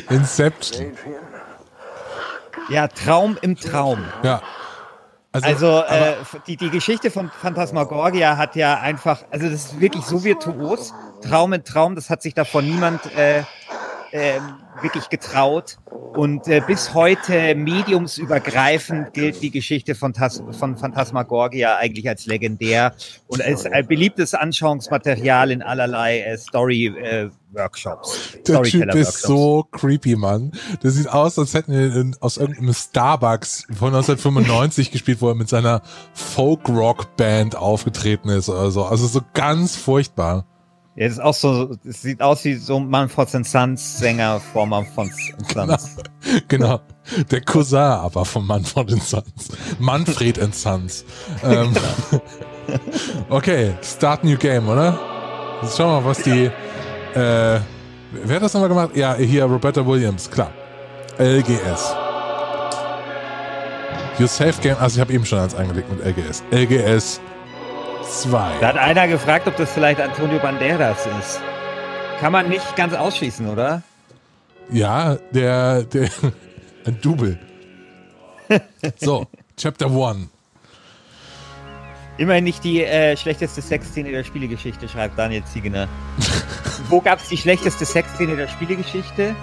Inception. 0.09 0.97
Ja, 2.69 2.87
Traum 2.87 3.37
im 3.41 3.57
Traum. 3.57 4.05
Ja. 4.23 4.41
Also, 5.43 5.81
Also 5.81 5.93
äh, 5.93 6.15
die, 6.47 6.57
die 6.57 6.69
Geschichte 6.69 7.11
von 7.11 7.29
Phantasmagoria 7.29 8.37
hat 8.37 8.55
ja 8.55 8.79
einfach, 8.79 9.23
also 9.31 9.49
das 9.49 9.65
ist 9.65 9.79
wirklich 9.79 10.05
so 10.05 10.23
virtuos. 10.23 10.93
Traum 11.21 11.53
in 11.53 11.63
Traum, 11.63 11.95
das 11.95 12.09
hat 12.09 12.21
sich 12.21 12.33
davor 12.33 12.61
niemand 12.61 13.05
äh, 13.15 13.43
äh, 14.11 14.39
wirklich 14.81 15.09
getraut. 15.09 15.77
Und 15.85 16.47
äh, 16.47 16.61
bis 16.65 16.93
heute 16.93 17.55
mediumsübergreifend 17.55 19.13
gilt 19.13 19.41
die 19.41 19.51
Geschichte 19.51 19.95
von, 19.95 20.13
Tas 20.13 20.41
von 20.51 20.77
Phantasmagoria 20.77 21.77
eigentlich 21.77 22.07
als 22.09 22.25
legendär 22.25 22.93
und 23.27 23.43
als 23.43 23.65
ein 23.65 23.87
beliebtes 23.87 24.33
Anschauungsmaterial 24.33 25.51
in 25.51 25.61
allerlei 25.61 26.21
äh, 26.21 26.37
Story-Workshops. 26.37 28.37
Der 28.47 28.63
Typ 28.63 28.95
ist 28.95 29.21
so 29.21 29.63
creepy, 29.71 30.15
Mann. 30.15 30.51
Der 30.81 30.91
sieht 30.91 31.09
aus, 31.09 31.37
als 31.37 31.53
hätten 31.53 31.73
wir 31.73 31.95
in, 31.95 32.15
aus 32.19 32.37
irgendeinem 32.37 32.73
Starbucks 32.73 33.67
von 33.77 33.93
1995 33.93 34.91
gespielt, 34.91 35.21
wo 35.21 35.29
er 35.29 35.35
mit 35.35 35.49
seiner 35.49 35.81
Folk-Rock-Band 36.13 37.55
aufgetreten 37.55 38.29
ist 38.29 38.49
oder 38.49 38.71
so. 38.71 38.85
Also 38.85 39.07
so 39.07 39.21
ganz 39.33 39.75
furchtbar. 39.75 40.45
Ja, 40.97 41.05
das 41.05 41.13
ist 41.13 41.19
auch 41.19 41.33
so, 41.35 41.77
es 41.87 42.01
sieht 42.01 42.23
aus 42.23 42.43
wie 42.43 42.55
so 42.55 42.77
ein 42.77 42.89
Manfred 42.89 43.29
Sons 43.45 43.99
Sänger 43.99 44.39
vor 44.39 44.65
Manfred 44.65 45.11
Sons. 45.53 45.95
Genau. 46.47 46.81
Der 47.29 47.41
Cousin 47.41 47.77
aber 47.77 48.25
von 48.25 48.45
Manfred 48.47 48.89
Sons. 49.03 49.49
Manfred 49.77 50.55
Sons. 50.55 51.05
ähm, 51.43 51.71
okay, 53.29 53.75
start 53.83 54.23
new 54.23 54.37
game, 54.37 54.67
oder? 54.67 54.99
Jetzt 55.61 55.77
schauen 55.77 55.91
wir 55.91 56.01
mal, 56.01 56.09
was 56.09 56.23
die. 56.23 56.45
Äh, 57.13 57.59
wer 58.23 58.35
hat 58.35 58.41
das 58.41 58.53
nochmal 58.55 58.69
gemacht? 58.69 58.95
Ja, 58.95 59.13
hier 59.15 59.45
Roberta 59.45 59.85
Williams, 59.85 60.29
klar. 60.29 60.51
LGS. 61.19 61.95
Your 64.19 64.27
Safe 64.27 64.59
Game, 64.63 64.75
also 64.79 64.95
ich 64.95 65.01
habe 65.01 65.13
eben 65.13 65.25
schon 65.25 65.37
eins 65.37 65.53
eingelegt 65.53 65.89
mit 65.91 66.03
LGS. 66.03 66.43
LGS 66.51 67.21
2. 68.09 68.59
Da 68.59 68.67
hat 68.69 68.77
einer 68.77 69.07
gefragt, 69.07 69.47
ob 69.47 69.55
das 69.57 69.71
vielleicht 69.71 70.01
Antonio 70.01 70.39
Banderas 70.39 71.05
ist. 71.19 71.41
Kann 72.19 72.31
man 72.31 72.49
nicht 72.49 72.75
ganz 72.75 72.93
ausschließen, 72.93 73.47
oder? 73.47 73.83
Ja, 74.71 75.17
der, 75.31 75.83
der, 75.83 76.09
ein 76.85 76.99
Double. 77.01 77.39
So, 78.97 79.27
Chapter 79.57 79.87
1. 79.87 80.29
Immerhin 82.17 82.45
nicht 82.45 82.63
die 82.63 82.83
äh, 82.83 83.15
schlechteste 83.15 83.61
Sexszene 83.61 84.09
der 84.11 84.23
Spielegeschichte, 84.23 84.87
schreibt 84.87 85.19
Daniel 85.19 85.43
Ziegener. 85.43 85.87
Wo 86.89 87.01
gab 87.01 87.19
es 87.19 87.27
die 87.27 87.37
schlechteste 87.37 87.85
Sexszene 87.85 88.35
der 88.35 88.47
Spielegeschichte? 88.47 89.35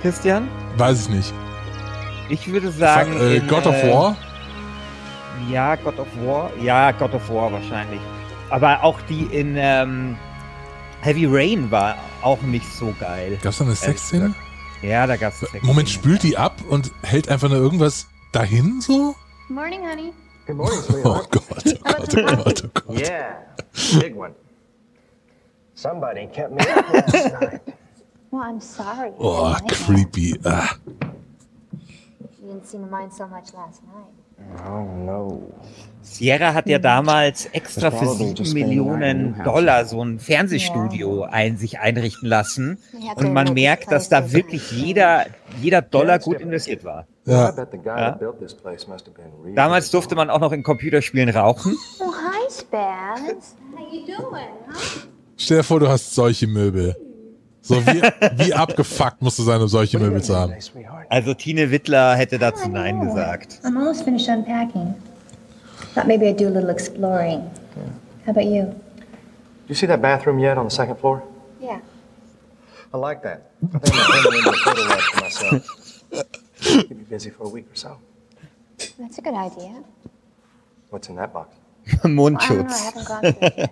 Christian? 0.00 0.48
Weiß 0.76 1.02
ich 1.02 1.08
nicht. 1.08 1.34
Ich 2.30 2.50
würde 2.50 2.70
sagen. 2.70 3.18
äh, 3.20 3.36
in, 3.36 3.46
God 3.48 3.66
of 3.66 3.74
äh, 3.74 3.92
War? 3.92 4.16
Ja, 5.50 5.76
God 5.76 5.98
of 5.98 6.08
War. 6.24 6.50
Ja, 6.56 6.90
God 6.92 7.14
of 7.14 7.28
War 7.30 7.52
wahrscheinlich. 7.52 8.00
Aber 8.50 8.82
auch 8.82 9.00
die 9.02 9.24
in 9.24 9.56
ähm, 9.56 10.16
Heavy 11.00 11.26
Rain 11.26 11.70
war 11.70 11.96
auch 12.22 12.40
nicht 12.42 12.66
so 12.66 12.94
geil. 12.98 13.38
Gab 13.42 13.52
es 13.52 13.58
da 13.58 13.64
eine 13.64 13.74
Sexszene? 13.74 14.34
Ja, 14.82 15.06
da 15.06 15.16
gab 15.16 15.32
es 15.32 15.44
Moment, 15.62 15.88
spült 15.88 16.22
die 16.22 16.36
ab 16.36 16.54
und 16.68 16.92
hält 17.02 17.28
einfach 17.28 17.48
nur 17.48 17.58
irgendwas 17.58 18.06
dahin 18.32 18.80
so? 18.80 19.14
Morning, 19.48 19.80
honey. 19.82 20.12
Good 20.46 20.56
morning, 20.56 20.78
Oh 20.88 20.92
sweetheart. 20.92 21.30
Gott, 21.30 21.44
oh 21.66 21.72
Gott, 21.82 22.14
oh 22.16 22.36
Gott, 22.36 22.64
oh 22.64 22.80
Gott. 22.86 23.00
yeah, 23.00 23.36
big 24.00 24.16
one. 24.16 24.34
Somebody 25.74 26.26
kept 26.26 26.52
me 26.52 26.60
up 26.74 26.92
last 26.92 27.32
night. 27.40 27.60
Well, 28.30 28.42
I'm 28.42 28.60
sorry. 28.60 29.12
Oh, 29.18 29.56
creepy. 29.68 30.36
Ah. 30.44 30.76
You 30.90 32.48
didn't 32.48 32.66
seem 32.66 32.84
to 32.84 32.90
mind 32.90 33.12
so 33.12 33.26
much 33.26 33.54
last 33.54 33.82
night. 33.84 34.12
Oh 34.66 34.84
no. 35.04 35.52
Sierra 36.00 36.54
hat 36.54 36.68
ja 36.68 36.78
damals 36.78 37.46
extra 37.52 37.90
für 37.90 38.06
probably 38.06 38.28
7 38.28 38.34
just 38.34 38.50
spending 38.50 38.70
the 38.70 38.84
night 38.84 39.02
in 39.02 39.32
Millionen. 39.32 39.44
Dollar 39.44 39.84
so 39.84 40.02
ein 40.02 40.18
Fernsehstudio 40.18 41.24
ein, 41.24 41.56
sich 41.56 41.80
einrichten 41.80 42.28
lassen. 42.28 42.78
Und 43.16 43.32
man 43.32 43.52
merkt, 43.52 43.92
dass 43.92 44.08
da 44.08 44.32
wirklich 44.32 44.72
jeder, 44.72 45.26
jeder 45.60 45.82
Dollar 45.82 46.18
gut 46.18 46.40
investiert 46.40 46.84
war. 46.84 47.06
Ja, 47.26 47.50
really 47.50 49.54
Damals 49.54 49.90
durfte 49.90 50.14
man 50.14 50.30
auch 50.30 50.40
noch 50.40 50.52
in 50.52 50.62
Computerspielen 50.62 51.28
rauchen. 51.28 51.76
Oh, 52.00 52.06
hi, 52.06 52.50
Spaz. 52.50 53.56
How 53.76 53.92
you 53.92 54.06
doing, 54.06 54.48
huh? 54.66 55.00
stell 55.36 55.58
dir 55.58 55.64
vor, 55.64 55.80
du 55.80 55.88
hast 55.88 56.14
solche 56.14 56.46
Möbel. 56.46 56.96
So 57.68 57.86
wie, 57.86 58.00
wie 58.46 58.54
abgefuckt 58.54 59.20
musst 59.20 59.38
du 59.38 59.42
sein, 59.42 59.60
um 59.60 59.68
solche 59.68 59.98
Möbel 59.98 60.22
zu 60.22 60.34
haben. 60.34 60.54
Also 61.10 61.34
Tine 61.34 61.70
Wittler 61.70 62.16
hätte 62.16 62.38
dazu 62.38 62.66
Nein 62.70 62.98
gesagt. 63.00 63.60
I'm 63.62 63.76
almost 63.76 64.04
finished 64.04 64.26
unpacking. 64.26 64.94
Thought 65.94 66.06
maybe 66.06 66.26
I'd 66.26 66.38
do 66.38 66.46
a 66.46 66.50
little 66.50 66.70
exploring. 66.70 67.42
How 68.24 68.30
about 68.30 68.46
you? 68.46 68.74
You 69.68 69.74
see 69.74 69.86
that 69.86 70.00
bathroom 70.00 70.38
yet 70.38 70.56
on 70.56 70.66
the 70.66 70.74
second 70.74 70.96
floor? 70.98 71.22
Yeah. 71.60 71.80
I 72.94 72.96
like 72.96 73.22
that. 73.22 73.50
I 73.74 73.78
think 73.78 73.94
I'm 73.94 74.22
gonna 74.22 74.22
turn 74.22 74.32
it 74.32 74.38
into 74.38 74.50
a 74.50 74.52
photo 74.64 74.82
lab 74.88 75.00
for 75.00 75.20
myself. 75.20 76.04
Keep 76.60 76.90
me 76.90 77.04
busy 77.04 77.28
for 77.28 77.44
a 77.44 77.48
week 77.50 77.66
or 77.70 77.76
so. 77.76 77.98
That's 78.98 79.18
a 79.18 79.20
good 79.22 79.34
idea. 79.34 79.84
What's 80.88 81.10
in 81.10 81.16
that 81.16 81.34
box? 81.34 81.54
I 81.92 81.96
don't 82.02 82.16
know. 82.16 82.26
I 82.26 82.30
Mundschutz. 82.30 83.68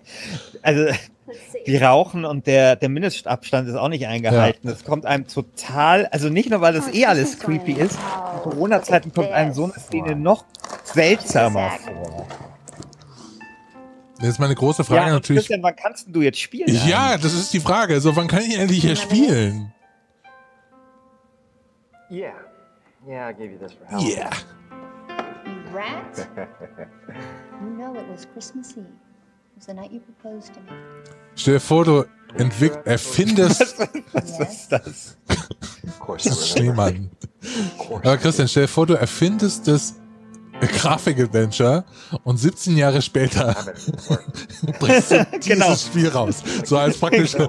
Also. 0.64 0.98
Die 1.66 1.76
rauchen 1.76 2.24
und 2.24 2.46
der, 2.46 2.76
der 2.76 2.88
Mindestabstand 2.88 3.68
ist 3.68 3.74
auch 3.74 3.88
nicht 3.88 4.06
eingehalten. 4.06 4.68
Das 4.68 4.84
kommt 4.84 5.06
einem 5.06 5.26
total, 5.26 6.06
also 6.06 6.28
nicht 6.28 6.50
nur, 6.50 6.60
weil 6.60 6.74
das 6.74 6.92
eh 6.94 7.06
alles 7.06 7.38
creepy 7.38 7.72
ist, 7.72 7.98
in 7.98 8.42
Corona-Zeiten 8.50 9.12
kommt 9.12 9.30
einem 9.30 9.52
so 9.52 9.64
eine 9.64 9.74
Szene 9.74 10.16
noch 10.16 10.44
seltsamer 10.84 11.70
vor. 11.70 12.26
Jetzt 14.20 14.40
meine 14.40 14.54
große 14.54 14.82
Frage 14.82 15.08
Ja, 15.08 15.12
natürlich. 15.12 15.42
Christian, 15.42 15.62
wann 15.62 15.76
kannst 15.76 16.06
du 16.08 16.22
jetzt 16.22 16.38
spielen? 16.38 16.68
Ja, 16.86 17.18
das 17.18 17.34
ist 17.34 17.52
die 17.52 17.60
Frage. 17.60 17.94
Also 17.94 18.16
wann 18.16 18.28
kann 18.28 18.40
ich 18.40 18.58
endlich 18.58 18.80
hier 18.80 18.96
spielen? 18.96 19.72
Yeah. 22.10 22.32
Yeah, 23.06 23.28
I 23.28 23.32
gave 23.32 23.52
you 23.52 23.58
this 23.58 23.72
for 23.72 23.86
Halloween. 23.86 24.16
Yeah. 24.16 24.30
You 25.44 25.76
rat? 25.76 26.28
you 27.60 27.70
know 27.76 27.94
it 27.94 28.08
was 28.08 28.26
Christmas 28.32 28.72
Eve. 28.76 28.86
Stell 31.34 31.54
dir 31.54 31.60
vor, 31.60 31.84
du 31.84 32.04
entwick 32.36 32.72
erfindest 32.84 33.76
Was 34.12 34.40
ist 34.40 34.68
das? 34.70 35.16
Schneemann. 36.48 37.10
Aber 37.88 38.16
Christian, 38.18 38.48
stell 38.48 38.64
dir 38.64 38.68
vor, 38.68 38.86
du 38.86 38.94
erfindest 38.94 39.68
das 39.68 39.94
Grafik-Adventure 40.60 41.84
und 42.24 42.38
17 42.38 42.76
Jahre 42.78 43.02
später 43.02 43.54
bringst 44.80 45.10
du 45.10 45.26
dieses 45.34 45.46
Genau. 45.46 45.74
Spiel 45.76 46.08
raus. 46.08 46.36
So 46.64 46.78
als 46.78 46.96
praktisch 46.98 47.34
äh, 47.34 47.46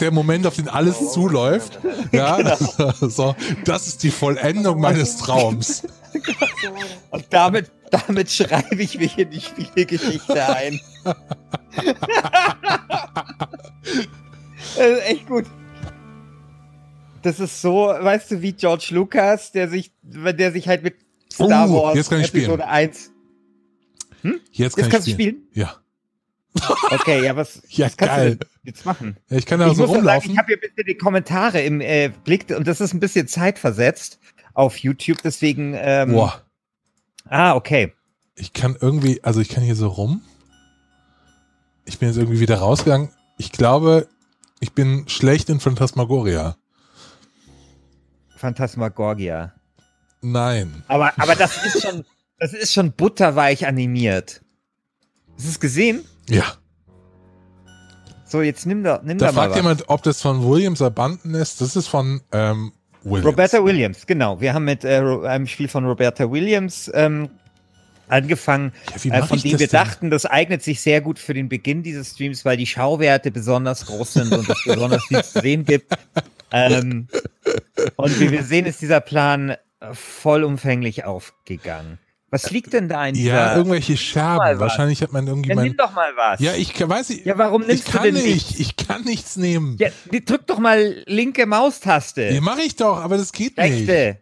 der 0.00 0.10
Moment, 0.12 0.46
auf 0.46 0.56
den 0.56 0.68
alles 0.68 1.12
zuläuft. 1.12 1.78
Ja, 2.10 2.56
so, 3.00 3.34
das 3.64 3.86
ist 3.86 4.02
die 4.02 4.10
Vollendung 4.10 4.80
meines 4.80 5.18
Traums. 5.18 5.82
Und 7.10 7.24
damit, 7.30 7.70
damit 7.90 8.30
schreibe 8.30 8.76
ich 8.82 8.98
mich 8.98 9.18
in 9.18 9.30
die 9.30 9.40
Spielegeschichte 9.40 10.48
ein. 10.54 10.80
das 11.04 11.16
ist 14.76 15.02
echt 15.06 15.26
gut. 15.26 15.46
Das 17.22 17.40
ist 17.40 17.60
so, 17.60 17.86
weißt 17.88 18.30
du, 18.32 18.42
wie 18.42 18.52
George 18.52 18.88
Lucas, 18.90 19.52
der 19.52 19.68
sich, 19.68 19.92
der 20.02 20.52
sich 20.52 20.68
halt 20.68 20.82
mit 20.82 20.96
Star 21.32 21.68
Oh, 21.68 21.82
Wars 21.82 21.96
jetzt 21.96 22.10
kann 22.10 22.20
ich 22.20 22.26
spielen. 22.28 22.44
Episode 22.44 22.68
1. 22.68 23.10
Jetzt 24.22 24.22
kann 24.22 24.40
Jetzt 24.52 24.76
kannst 24.90 25.06
du 25.06 25.10
ich 25.10 25.14
spielen. 25.14 25.42
Ja. 25.52 25.74
Okay, 26.90 27.24
ja, 27.24 27.36
was, 27.36 27.62
Ja, 27.68 27.86
was 27.86 27.96
kannst 27.96 28.14
geil. 28.16 28.36
du 28.36 28.46
jetzt 28.64 28.84
machen? 28.84 29.16
ja 29.28 29.36
ich 29.36 29.46
kann 29.46 29.60
da 29.60 29.66
ich 29.68 29.74
so 29.76 29.82
doch 29.82 29.88
sagen, 29.88 29.98
rumlaufen. 29.98 30.30
ich 30.32 30.38
habe 30.38 30.46
hier 30.48 30.56
ein 30.56 30.60
bisschen 30.60 30.86
die 30.86 30.94
Kommentare 30.96 31.60
im 31.62 31.80
äh, 31.80 32.10
Blick 32.24 32.46
und 32.56 32.66
das 32.66 32.80
ist 32.80 32.94
ein 32.94 33.00
bisschen 33.00 33.28
zeitversetzt 33.28 34.18
auf 34.58 34.78
YouTube, 34.78 35.18
deswegen. 35.22 35.74
Ähm, 35.76 36.12
Boah, 36.12 36.42
Ah, 37.28 37.54
okay. 37.54 37.92
ich 38.34 38.52
kann 38.52 38.76
irgendwie, 38.80 39.22
also 39.22 39.40
ich 39.40 39.48
kann 39.48 39.62
hier 39.62 39.76
so 39.76 39.88
rum. 39.88 40.22
Ich 41.84 41.98
bin 41.98 42.08
jetzt 42.08 42.18
irgendwie 42.18 42.40
wieder 42.40 42.58
rausgegangen. 42.58 43.10
Ich 43.38 43.52
glaube, 43.52 44.08
ich 44.60 44.72
bin 44.72 45.08
schlecht 45.08 45.48
in 45.48 45.60
Phantasmagoria. 45.60 46.56
Phantasmagorgia. 48.36 49.52
Nein. 50.20 50.82
Aber, 50.88 51.12
aber 51.18 51.34
das 51.34 51.64
ist 51.64 51.82
schon, 51.82 52.04
das 52.38 52.52
ist 52.52 52.72
schon 52.72 52.92
butterweich 52.92 53.66
animiert. 53.66 54.42
Hast 55.36 55.44
du 55.44 55.50
es 55.50 55.60
gesehen? 55.60 56.04
Ja. 56.28 56.44
So, 58.24 58.42
jetzt 58.42 58.66
nimm 58.66 58.82
da, 58.84 59.00
nimm 59.02 59.18
Da 59.18 59.26
da, 59.26 59.32
mal 59.32 59.40
fragt 59.42 59.50
was. 59.50 59.56
jemand, 59.56 59.88
ob 59.88 60.02
das 60.02 60.20
von 60.20 60.44
Williams 60.46 60.82
Abanden 60.82 61.34
ist. 61.34 61.60
Das 61.60 61.76
ist 61.76 61.88
von 61.88 62.20
ähm, 62.32 62.72
Williams. 63.04 63.26
Roberta 63.26 63.64
Williams, 63.64 64.06
genau. 64.06 64.40
Wir 64.40 64.54
haben 64.54 64.64
mit 64.64 64.84
äh, 64.84 64.98
einem 65.24 65.46
Spiel 65.46 65.68
von 65.68 65.84
Roberta 65.84 66.30
Williams 66.30 66.90
ähm, 66.94 67.28
angefangen, 68.08 68.72
Ja, 69.04 69.18
äh, 69.18 69.22
von 69.22 69.38
dem 69.38 69.52
wir 69.52 69.58
denn? 69.58 69.68
dachten, 69.68 70.10
das 70.10 70.26
eignet 70.26 70.62
sich 70.62 70.80
sehr 70.80 71.00
gut 71.00 71.18
für 71.18 71.34
den 71.34 71.48
Beginn 71.48 71.82
dieses 71.82 72.10
Streams, 72.12 72.44
weil 72.44 72.56
die 72.56 72.66
Schauwerte 72.66 73.30
besonders 73.30 73.86
groß 73.86 74.14
sind 74.14 74.32
und 74.32 74.48
es 74.48 74.62
besonders 74.64 75.04
viel 75.04 75.22
zu 75.22 75.40
sehen 75.40 75.64
gibt. 75.64 75.92
Ähm, 76.50 77.08
und 77.96 78.20
wie 78.20 78.30
wir 78.30 78.42
sehen, 78.42 78.66
ist 78.66 78.80
dieser 78.80 79.00
Plan 79.00 79.56
vollumfänglich 79.92 81.04
aufgegangen. 81.04 81.98
Was 82.30 82.50
liegt 82.50 82.74
denn 82.74 82.88
da 82.90 83.06
in 83.06 83.14
dieser... 83.14 83.32
Ja, 83.32 83.56
irgendwelche 83.56 83.96
Scherben. 83.96 84.60
Wahrscheinlich 84.60 85.00
hat 85.00 85.12
man 85.12 85.26
irgendwie 85.26 85.48
ja, 85.48 85.54
mein. 85.54 85.68
nimm 85.68 85.76
doch 85.76 85.92
mal 85.94 86.12
was. 86.14 86.40
Ja, 86.40 86.52
ich 86.52 86.78
weiß 86.78 87.10
ich. 87.10 87.24
Ja, 87.24 87.38
warum 87.38 87.62
ich 87.62 87.68
nimmst 87.68 87.88
du 87.88 87.92
kann 87.92 88.02
denn 88.02 88.14
nicht. 88.14 88.26
nichts? 88.26 88.60
Ich 88.60 88.76
kann 88.76 89.02
nichts 89.04 89.36
nehmen. 89.36 89.78
Ja, 89.80 89.88
drück 90.26 90.46
doch 90.46 90.58
mal 90.58 91.02
linke 91.06 91.46
Maustaste. 91.46 92.24
Ja, 92.24 92.40
mache 92.42 92.62
ich 92.62 92.76
doch, 92.76 92.98
aber 92.98 93.16
das 93.16 93.32
geht 93.32 93.56
nicht. 93.56 93.88
Rechte. 93.88 94.18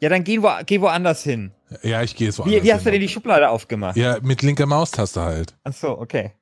Ja, 0.00 0.08
dann 0.08 0.24
geh, 0.24 0.42
wo, 0.42 0.50
geh 0.66 0.80
woanders 0.80 1.22
hin. 1.22 1.52
Ja, 1.82 2.02
ich 2.02 2.14
gehe 2.14 2.26
jetzt 2.26 2.38
woanders 2.38 2.60
Wie, 2.60 2.64
wie 2.64 2.72
hast 2.72 2.80
du 2.80 2.90
hin. 2.90 2.92
denn 2.92 3.00
die 3.00 3.08
Schublade 3.08 3.48
aufgemacht? 3.48 3.96
Ja, 3.96 4.18
mit 4.20 4.42
linker 4.42 4.66
Maustaste 4.66 5.22
halt. 5.22 5.54
Ach 5.64 5.72
so, 5.72 5.98
okay. 5.98 6.32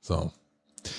So. 0.00 0.30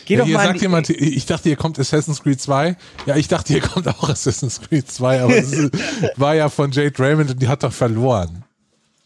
Geh 0.05 0.15
ja, 0.15 0.19
doch 0.19 0.25
hier 0.25 0.37
mal 0.37 0.47
sagt 0.47 0.61
jemand, 0.61 0.89
ich 0.89 1.25
dachte, 1.25 1.49
hier 1.49 1.57
kommt 1.57 1.79
Assassin's 1.79 2.23
Creed 2.23 2.41
2. 2.41 2.75
Ja, 3.05 3.15
ich 3.15 3.27
dachte, 3.27 3.53
hier 3.53 3.61
kommt 3.61 3.87
auch 3.87 4.09
Assassin's 4.09 4.59
Creed 4.61 4.91
2, 4.91 5.21
aber 5.21 5.37
es 5.37 5.69
war 6.15 6.35
ja 6.35 6.49
von 6.49 6.71
Jade 6.71 6.97
Raymond 6.97 7.31
und 7.31 7.41
die 7.41 7.47
hat 7.47 7.63
doch 7.63 7.71
verloren. 7.71 8.44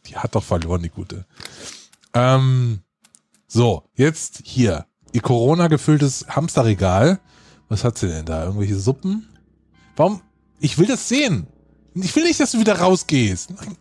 Die 0.09 0.17
hat 0.17 0.35
doch 0.35 0.43
verloren, 0.43 0.81
die 0.81 0.89
gute. 0.89 1.25
Ähm, 2.13 2.79
so, 3.47 3.83
jetzt 3.95 4.41
hier. 4.43 4.85
Ihr 5.11 5.21
Corona 5.21 5.67
gefülltes 5.67 6.25
Hamsterregal. 6.29 7.19
Was 7.67 7.83
hat 7.83 7.97
sie 7.97 8.07
denn 8.07 8.25
da? 8.25 8.45
Irgendwelche 8.45 8.77
Suppen? 8.77 9.27
Warum? 9.95 10.21
Ich 10.59 10.77
will 10.77 10.87
das 10.87 11.07
sehen. 11.07 11.47
Ich 11.93 12.15
will 12.15 12.23
nicht, 12.23 12.39
dass 12.39 12.51
du 12.51 12.59
wieder 12.59 12.79
rausgehst. 12.79 13.51
Nein. 13.51 13.77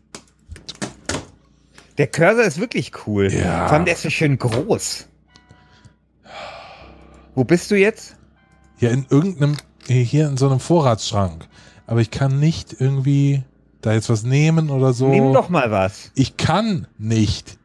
Der 1.96 2.06
Cursor 2.06 2.44
ist 2.44 2.58
wirklich 2.58 2.92
cool. 3.06 3.32
Ja. 3.32 3.66
Vor 3.66 3.76
allem, 3.76 3.84
der 3.84 3.94
ist 3.94 4.02
so 4.02 4.10
schön 4.10 4.38
groß. 4.38 5.06
Wo 7.34 7.44
bist 7.44 7.70
du 7.70 7.76
jetzt? 7.76 8.16
Ja, 8.78 8.90
in 8.90 9.06
irgendeinem, 9.10 9.56
hier 9.86 10.28
in 10.28 10.36
so 10.36 10.48
einem 10.48 10.60
Vorratsschrank. 10.60 11.48
Aber 11.86 12.00
ich 12.00 12.10
kann 12.10 12.38
nicht 12.38 12.76
irgendwie 12.78 13.42
da 13.80 13.92
jetzt 13.92 14.08
was 14.08 14.22
nehmen 14.24 14.70
oder 14.70 14.92
so. 14.92 15.08
Nimm 15.08 15.32
doch 15.32 15.48
mal 15.48 15.70
was. 15.70 16.10
Ich 16.14 16.36
kann 16.36 16.86
nicht. 16.98 17.58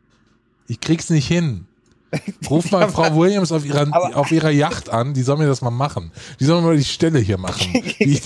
Ich 0.67 0.79
krieg's 0.79 1.09
nicht 1.09 1.27
hin. 1.27 1.65
Ruf 2.49 2.71
mal 2.71 2.89
Frau 2.89 3.15
Williams 3.15 3.51
auf 3.51 3.65
ihrer, 3.65 3.81
Aber- 3.91 4.15
auf 4.15 4.31
ihrer 4.31 4.51
Yacht 4.51 4.89
an, 4.89 5.13
die 5.15 5.23
soll 5.23 5.37
mir 5.37 5.47
das 5.47 5.61
mal 5.61 5.71
machen. 5.71 6.11
Die 6.39 6.45
soll 6.45 6.61
mir 6.61 6.67
mal 6.67 6.77
die 6.77 6.83
Stelle 6.83 7.19
hier 7.19 7.37
machen. 7.37 7.73
Ich, 7.99 8.21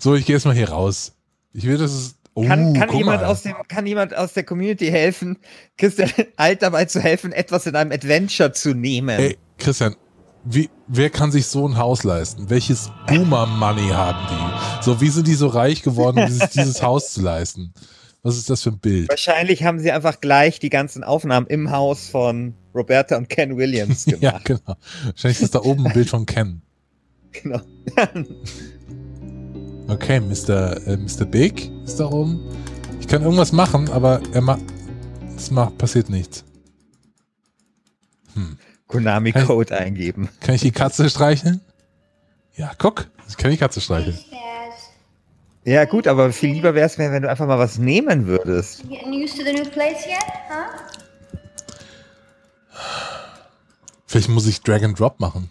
so, 0.00 0.14
ich 0.14 0.26
gehe 0.26 0.36
jetzt 0.36 0.44
mal 0.44 0.54
hier 0.54 0.70
raus. 0.70 1.12
Ich 1.52 1.64
will, 1.66 1.78
dass 1.78 1.92
es. 1.92 2.16
Oh, 2.34 2.46
Kann, 2.46 2.72
kann, 2.72 2.90
jemand 2.96 3.20
mal. 3.22 3.26
aus 3.28 3.42
dem, 3.42 3.54
kann 3.68 3.86
jemand 3.86 4.16
aus 4.16 4.32
der 4.32 4.42
Community 4.44 4.86
helfen, 4.88 5.36
Christian 5.76 6.10
Alt 6.36 6.62
dabei 6.62 6.86
zu 6.86 6.98
helfen, 7.00 7.30
etwas 7.30 7.66
in 7.66 7.76
einem 7.76 7.92
Adventure 7.92 8.52
zu 8.52 8.72
nehmen? 8.74 9.18
Ey, 9.20 9.36
Christian, 9.58 9.94
wie, 10.44 10.70
wer 10.88 11.10
kann 11.10 11.30
sich 11.30 11.46
so 11.46 11.66
ein 11.68 11.76
Haus 11.76 12.04
leisten? 12.04 12.50
Welches 12.50 12.90
Boomer-Money 13.06 13.88
haben 13.88 14.18
die? 14.28 14.84
So, 14.84 15.00
wie 15.00 15.08
sind 15.08 15.26
die 15.26 15.34
so 15.34 15.46
reich 15.46 15.82
geworden, 15.82 16.18
um 16.18 16.28
sich 16.28 16.48
dieses 16.50 16.82
Haus 16.82 17.12
zu 17.12 17.22
leisten? 17.22 17.72
Was 18.22 18.36
ist 18.36 18.50
das 18.50 18.62
für 18.62 18.70
ein 18.70 18.78
Bild? 18.78 19.08
Wahrscheinlich 19.08 19.64
haben 19.64 19.78
sie 19.78 19.90
einfach 19.90 20.20
gleich 20.20 20.58
die 20.58 20.70
ganzen 20.70 21.02
Aufnahmen 21.02 21.46
im 21.48 21.70
Haus 21.70 22.08
von 22.08 22.54
Roberta 22.74 23.16
und 23.16 23.28
Ken 23.28 23.56
Williams 23.56 24.04
gemacht. 24.06 24.22
Ja, 24.22 24.40
genau. 24.42 24.76
Wahrscheinlich 25.04 25.42
ist 25.42 25.54
da 25.54 25.60
oben 25.60 25.86
ein 25.86 25.92
Bild 25.92 26.10
von 26.10 26.26
Ken. 26.26 26.62
genau. 27.32 27.60
Okay, 29.88 30.20
Mr. 30.20 30.86
Äh, 30.86 30.96
Mr. 30.96 31.26
Big 31.26 31.70
ist 31.84 31.98
da 31.98 32.06
oben. 32.06 32.40
Ich 33.00 33.08
kann 33.08 33.22
irgendwas 33.22 33.52
machen, 33.52 33.90
aber 33.90 34.22
er 34.32 34.40
macht. 34.40 34.62
Es 35.36 35.50
macht, 35.50 35.76
passiert 35.76 36.08
nichts. 36.08 36.44
Konami-Code 38.92 39.76
eingeben. 39.76 40.28
Kann 40.40 40.54
ich 40.54 40.60
die 40.60 40.70
Katze 40.70 41.08
streicheln? 41.08 41.60
Ja, 42.54 42.72
guck. 42.76 43.08
Ich 43.28 43.36
kann 43.36 43.50
die 43.50 43.56
Katze 43.56 43.80
streicheln. 43.80 44.18
Ja, 45.64 45.84
gut, 45.84 46.06
aber 46.08 46.32
viel 46.32 46.52
lieber 46.52 46.74
wäre 46.74 46.86
es 46.86 46.98
mir, 46.98 47.10
wenn 47.12 47.22
du 47.22 47.30
einfach 47.30 47.46
mal 47.46 47.58
was 47.58 47.78
nehmen 47.78 48.26
würdest. 48.26 48.82
Vielleicht 54.06 54.28
muss 54.28 54.46
ich 54.46 54.60
Drag 54.60 54.82
and 54.82 54.98
Drop 54.98 55.20
machen. 55.20 55.50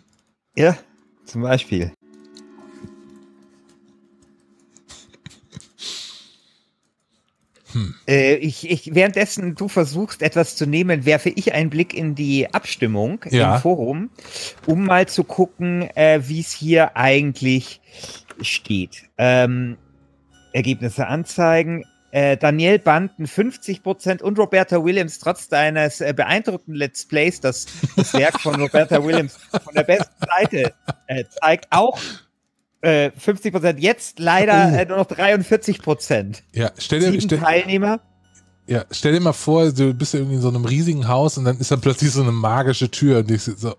Ja, 0.56 0.78
zum 1.26 1.42
Beispiel. 1.42 1.92
Äh, 8.08 8.36
ich, 8.36 8.70
ich, 8.70 8.94
währenddessen 8.96 9.56
du 9.56 9.68
versuchst, 9.68 10.22
etwas 10.22 10.56
zu 10.56 10.66
nehmen, 10.66 11.06
werfe 11.06 11.30
ich 11.30 11.54
einen 11.54 11.70
Blick 11.70 11.94
in 11.94 12.16
die 12.16 12.54
Abstimmung 12.54 13.24
Ja. 13.30 13.56
im 13.56 13.62
Forum, 13.62 14.10
um 14.66 14.86
mal 14.86 15.08
zu 15.08 15.24
gucken, 15.24 15.90
äh, 15.96 16.22
wie 16.28 16.40
es 16.40 16.52
hier 16.52 16.96
eigentlich 16.98 17.82
steht. 18.42 19.04
Ähm, 19.18 19.78
Ergebnisse 20.54 21.08
anzeigen. 21.08 21.86
Äh, 22.12 22.36
Daniel 22.36 22.78
Banden 22.78 23.26
50% 23.26 24.22
und 24.22 24.38
Roberta 24.38 24.84
Williams 24.84 25.20
trotz 25.20 25.48
deines 25.48 26.02
äh, 26.02 26.14
beeindruckenden 26.14 26.76
Let's 26.76 27.06
Plays, 27.06 27.40
das, 27.40 27.68
das 27.96 28.14
Werk 28.14 28.42
von 28.42 28.56
Roberta 28.62 29.02
Williams 29.02 29.38
von 29.64 29.74
der 29.74 29.84
besten 29.84 30.14
Seite 30.28 30.74
äh, 31.08 31.24
zeigt, 31.42 31.68
auch 31.70 31.98
äh, 32.82 33.12
50%. 33.12 33.78
Jetzt 33.80 34.20
leider 34.20 34.72
Oh. 34.72 34.76
äh, 34.76 34.86
nur 34.86 34.98
noch 34.98 35.06
43%. 35.08 36.42
Ja, 36.54 36.72
stell 36.78 37.00
dir, 37.00 37.12
Sieben 37.12 37.22
stell, 37.22 37.40
Teilnehmer. 37.40 38.00
ja, 38.68 38.86
stell 38.92 39.14
dir 39.14 39.20
mal 39.20 39.34
vor, 39.34 39.72
du 39.72 39.94
bist 39.94 40.14
ja 40.14 40.20
irgendwie 40.20 40.36
in 40.38 40.42
so 40.42 40.50
einem 40.50 40.66
riesigen 40.66 41.08
Haus 41.08 41.38
und 41.38 41.46
dann 41.46 41.58
ist 41.60 41.72
da 41.72 41.78
plötzlich 41.78 42.12
so 42.12 42.22
eine 42.22 42.32
magische 42.32 42.90
Tür 42.90 43.20
und 43.20 43.32
ich 43.32 43.44
so, 43.44 43.76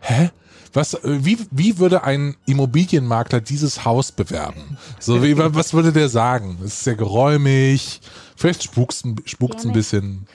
hä? 0.00 0.30
Was, 0.72 0.94
äh, 0.94 1.24
wie, 1.24 1.38
wie 1.52 1.78
würde 1.78 2.02
ein 2.02 2.34
Immobilienmakler 2.46 3.40
dieses 3.40 3.84
Haus 3.84 4.10
bewerben? 4.10 4.76
So, 4.98 5.22
wie, 5.22 5.36
was 5.38 5.72
würde 5.72 5.92
der 5.92 6.08
sagen? 6.08 6.58
Es 6.64 6.74
ist 6.74 6.84
sehr 6.84 6.96
geräumig, 6.96 8.00
vielleicht 8.36 8.64
spukt's, 8.64 9.04
ein- 9.04 9.16
spukt's 9.24 9.64
ein 9.64 9.72
bisschen. 9.72 10.26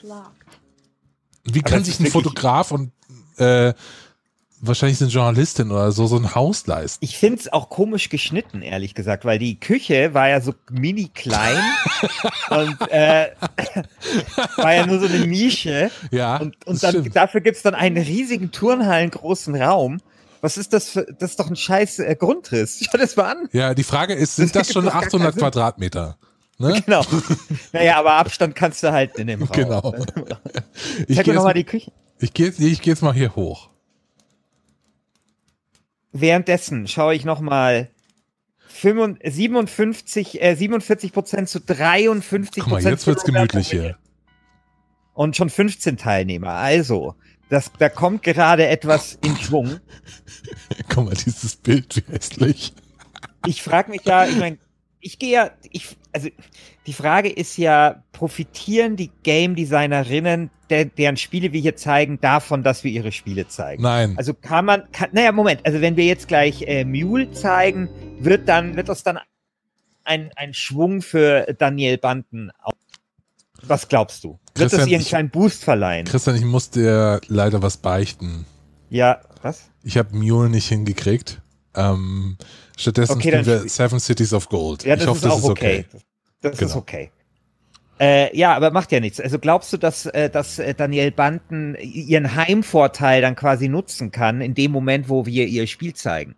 Wie 1.43 1.62
kann 1.62 1.82
es 1.82 1.88
sich 1.88 2.00
ein 2.00 2.06
Fotograf 2.08 2.72
und 2.72 2.91
äh, 3.38 3.74
wahrscheinlich 4.62 5.02
eine 5.02 5.10
Journalistin 5.10 5.72
oder 5.72 5.91
so, 5.91 6.08
so 6.08 6.17
ein 6.17 6.36
Haus 6.36 6.67
leisten. 6.67 7.04
Ich 7.04 7.17
finde 7.17 7.39
es 7.39 7.52
auch 7.52 7.69
komisch 7.69 8.10
geschnitten, 8.10 8.62
ehrlich 8.62 8.93
gesagt, 8.95 9.26
weil 9.26 9.39
die 9.39 9.60
Küche 9.60 10.13
war 10.13 10.30
ja 10.30 10.41
so 10.41 10.54
mini 10.72 11.10
klein 11.13 11.58
und 12.50 12.78
äh, 12.91 13.30
war 14.58 14.74
ja 14.74 14.86
nur 14.86 15.00
so 15.00 15.06
eine 15.08 15.26
Nische. 15.26 15.91
Ja, 16.12 16.38
Und, 16.38 16.56
das 16.60 16.67
und 16.67 16.84
dann, 16.84 16.91
stimmt. 16.91 17.15
dafür 17.15 17.41
gibt's 17.41 17.62
dann 17.62 17.76
einen 17.76 17.98
riesigen 17.98 18.52
Turnhallen 18.52 19.12
großen 19.12 19.56
Raum. 19.56 20.00
Was 20.41 20.58
ist 20.58 20.72
das 20.74 20.89
für, 20.89 21.06
das 21.19 21.32
ist 21.32 21.39
doch 21.39 21.50
ein 21.50 21.56
scheiß 21.56 22.00
äh, 22.00 22.15
Grundriss. 22.17 22.80
Schau 22.89 22.98
das 22.98 23.15
mal 23.15 23.32
an. 23.32 23.50
Ja, 23.52 23.74
die 23.74 23.84
Frage 23.84 24.13
ist, 24.13 24.38
sind 24.38 24.56
das 24.56 24.67
gibt 24.67 24.74
schon 24.74 24.86
doch 24.86 24.93
gar 24.93 25.04
800 25.04 25.12
keinen 25.12 25.34
Sinn. 25.34 25.41
Quadratmeter? 25.41 26.17
Ne? 26.60 26.82
Genau. 26.86 27.04
naja, 27.72 27.98
aber 27.98 28.13
Abstand 28.13 28.56
kannst 28.56 28.84
du 28.84 28.91
halten 28.91 29.22
in 29.22 29.28
dem 29.28 29.43
Raum. 29.43 29.52
Genau. 29.54 29.95
Ich 31.08 31.22
gehe 31.24 31.34
jetzt, 31.34 31.56
die 31.56 31.63
Küche. 31.63 31.91
ich 32.19 32.34
geh, 32.34 32.48
ich 32.58 32.82
geh 32.82 32.89
jetzt 32.91 33.02
mal 33.02 33.13
hier 33.13 33.36
hoch. 33.36 33.69
Währenddessen 36.12 36.88
schaue 36.88 37.15
ich 37.15 37.26
nochmal 37.26 37.89
57, 38.69 40.41
äh, 40.41 40.56
47 40.56 41.12
Prozent 41.12 41.50
zu 41.50 41.60
53 41.60 42.63
Guck 42.63 42.72
mal, 42.72 42.78
Prozent. 42.78 42.91
jetzt 42.91 43.08
wird's 43.08 43.24
gemütlich 43.24 43.69
hier. 43.69 43.98
Und 45.13 45.36
schon 45.36 45.50
15 45.50 45.98
Teilnehmer. 45.98 46.52
Also, 46.52 47.15
das, 47.50 47.72
da 47.78 47.89
kommt 47.89 48.24
gerade 48.24 48.67
etwas 48.67 49.19
in 49.24 49.36
Schwung. 49.38 49.80
Guck 50.89 51.06
mal, 51.06 51.13
dieses 51.13 51.56
Bild, 51.58 51.95
wie 51.95 52.12
hässlich. 52.12 52.74
Ich 53.45 53.62
frage 53.62 53.91
mich 53.91 54.04
ja, 54.06 54.26
ich 54.26 54.38
meine, 54.38 54.58
ich 55.02 55.19
gehe 55.19 55.32
ja, 55.32 55.52
ich, 55.69 55.98
also 56.12 56.30
die 56.88 56.93
Frage 56.93 57.30
ist 57.30 57.58
ja, 57.58 58.04
profitieren 58.12 58.95
die 58.95 59.12
Game 59.24 59.56
Designerinnen, 59.56 60.50
der, 60.69 60.86
deren 60.86 61.17
Spiele 61.17 61.52
wir 61.54 61.62
hier 61.62 61.76
zeigen, 61.76 62.19
davon, 62.22 62.63
dass 62.63 62.84
wir 62.84 62.91
ihre 62.91 63.12
Spiele 63.12 63.48
zeigen? 63.48 63.82
Nein. 63.84 64.15
Also 64.17 64.34
kann 64.34 64.65
man, 64.65 64.91
kann, 64.91 65.10
naja, 65.12 65.32
Moment, 65.32 65.62
also 65.65 65.82
wenn 65.82 65.95
wir 65.98 66.06
jetzt 66.06 66.28
gleich 66.28 66.63
äh, 66.63 66.84
Mule 66.86 67.32
zeigen, 67.32 67.89
wird 68.19 68.48
dann, 68.48 68.76
wird 68.76 68.89
das 68.89 69.04
dann 69.04 69.19
ein, 70.04 70.32
ein 70.36 70.54
Schwung 70.54 71.02
für 71.02 71.56
Daniel 71.58 71.98
Banden. 71.98 72.52
auf- 72.63 72.74
Was 73.63 73.88
glaubst 73.88 74.24
du? 74.24 74.30
Wird 74.30 74.39
Christian, 74.72 74.82
das 74.82 74.89
ihr 74.89 74.98
einen 74.98 75.06
kleinen 75.06 75.30
Boost 75.30 75.63
verleihen? 75.63 76.06
Christian, 76.06 76.36
ich 76.36 76.45
muss 76.45 76.69
dir 76.72 77.22
leider 77.28 77.62
was 77.62 77.78
beichten. 77.78 78.45
Ja, 78.89 79.22
was? 79.43 79.69
Ich 79.84 79.98
habe 79.98 80.15
Mule 80.15 80.50
nicht 80.50 80.67
hingekriegt. 80.67 81.41
Ähm, 81.75 82.38
stattdessen 82.77 83.13
Okay, 83.13 83.29
spielen 83.29 83.45
wir 83.45 83.69
Seven 83.69 83.99
Cities 83.99 84.34
of 84.34 84.49
Gold. 84.49 84.84
Ja, 84.84 84.95
das 84.95 85.03
ich 85.03 85.10
hoffe, 85.10 85.17
ist 85.17 85.25
das 85.25 85.32
auch 85.34 85.38
ist 85.38 85.49
okay. 85.49 85.86
okay. 85.89 85.99
Das 86.41 86.53
ist 86.53 86.60
Genau. 86.60 86.75
okay. 86.77 87.12
Äh, 87.99 88.36
ja, 88.38 88.55
aber 88.55 88.71
macht 88.71 88.91
ja 88.93 89.01
nichts. 89.01 89.19
Also 89.19 89.39
glaubst 89.39 89.73
du, 89.73 89.77
dass, 89.77 90.05
äh, 90.05 90.29
dass 90.29 90.58
äh, 90.58 90.73
Daniel 90.73 91.12
Banden 91.12 91.75
ihren 91.75 92.34
Heimvorteil 92.36 93.21
dann 93.21 93.36
quasi 93.36 93.67
nutzen 93.67 94.12
kann, 94.12 94.39
in 94.39 94.53
dem 94.53 94.71
Moment, 94.71 95.10
wo 95.10 95.25
wir 95.25 95.45
ihr 95.47 95.67
Spiel 95.67 95.93
zeigen? 95.93 96.36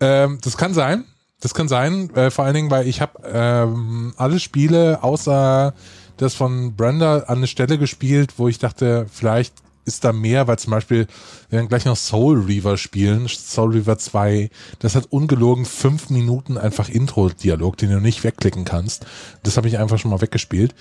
Ähm, 0.00 0.38
das 0.42 0.56
kann 0.56 0.74
sein. 0.74 1.04
Das 1.40 1.54
kann 1.54 1.68
sein. 1.68 2.10
Äh, 2.16 2.30
vor 2.30 2.44
allen 2.44 2.54
Dingen, 2.54 2.70
weil 2.70 2.88
ich 2.88 3.00
habe 3.00 3.20
ähm, 3.24 4.14
alle 4.16 4.40
Spiele 4.40 5.02
außer 5.04 5.74
das 6.16 6.34
von 6.34 6.74
Brenda 6.74 7.18
an 7.20 7.38
eine 7.38 7.46
Stelle 7.46 7.78
gespielt, 7.78 8.34
wo 8.38 8.48
ich 8.48 8.58
dachte, 8.58 9.06
vielleicht 9.12 9.54
ist 9.86 10.04
da 10.04 10.12
mehr, 10.12 10.46
weil 10.46 10.58
zum 10.58 10.72
Beispiel, 10.72 11.06
wir 11.48 11.58
werden 11.58 11.68
gleich 11.68 11.84
noch 11.84 11.96
Soul 11.96 12.42
Reaver 12.42 12.76
spielen, 12.76 13.28
Soul 13.28 13.72
Reaver 13.72 13.98
2, 13.98 14.50
das 14.80 14.94
hat 14.94 15.06
ungelogen 15.06 15.64
fünf 15.64 16.10
Minuten 16.10 16.58
einfach 16.58 16.88
Intro-Dialog, 16.88 17.76
den 17.76 17.90
du 17.90 18.00
nicht 18.00 18.24
wegklicken 18.24 18.64
kannst. 18.64 19.06
Das 19.42 19.56
habe 19.56 19.68
ich 19.68 19.78
einfach 19.78 19.98
schon 19.98 20.10
mal 20.10 20.20
weggespielt. 20.20 20.74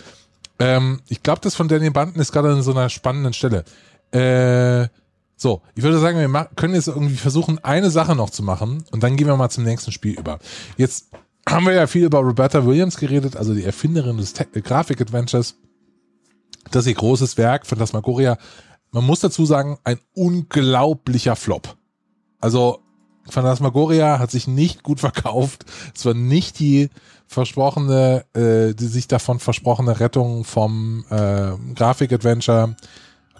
Ähm, 0.60 1.02
ich 1.08 1.24
glaube, 1.24 1.42
das 1.42 1.56
von 1.56 1.68
Daniel 1.68 1.92
Banden 1.92 2.20
ist 2.20 2.32
gerade 2.32 2.52
an 2.52 2.62
so 2.62 2.72
einer 2.72 2.90
spannenden 2.90 3.34
Stelle. 3.34 3.64
Äh, 4.12 4.88
so, 5.38 5.62
ich 5.76 5.84
würde 5.84 6.00
sagen, 6.00 6.18
wir 6.18 6.50
können 6.56 6.76
jetzt 6.76 6.88
irgendwie 6.88 7.18
versuchen, 7.18 7.64
eine 7.64 7.90
Sache 7.90 8.16
noch 8.16 8.30
zu 8.30 8.42
machen 8.42 8.86
und 8.92 9.04
dann 9.04 9.18
gehen 9.18 9.28
wir 9.28 9.36
mal 9.36 9.50
zum 9.50 9.66
nächsten 9.66 9.92
Spiel 9.92 10.18
über. 10.18 10.40
Jetzt 10.78 11.10
haben 11.48 11.66
wir 11.66 11.74
ja 11.74 11.88
viel 11.88 12.06
über 12.06 12.20
Roberta 12.20 12.66
Williams 12.66 12.98
geredet, 12.98 13.36
also 13.36 13.54
die 13.54 13.66
Erfinderin 13.66 14.18
des 14.18 14.34
Grafik-Adventures. 14.34 15.56
Das 16.72 16.86
ist 16.86 16.90
ihr 16.90 16.96
großes 16.96 17.38
Werk, 17.38 17.68
Phantasmagoria. 17.68 18.38
Man 18.96 19.04
muss 19.04 19.20
dazu 19.20 19.46
sagen, 19.46 19.78
ein 19.84 20.00
unglaublicher 20.14 21.36
Flop. 21.36 21.76
Also, 22.40 22.80
Phantasmagoria 23.30 24.20
hat 24.20 24.32
sich 24.32 24.48
nicht 24.48 24.84
gut 24.84 25.00
verkauft. 25.02 25.66
Es 25.94 26.06
war 26.06 26.14
nicht 26.14 26.60
die 26.60 26.90
versprochene, 27.28 28.24
äh, 28.34 28.74
die 28.74 28.88
sich 28.88 29.10
davon 29.10 29.40
versprochene 29.40 30.00
Rettung 30.00 30.46
vom 30.46 31.04
äh, 31.10 31.52
Grafik-Adventure. 31.76 32.78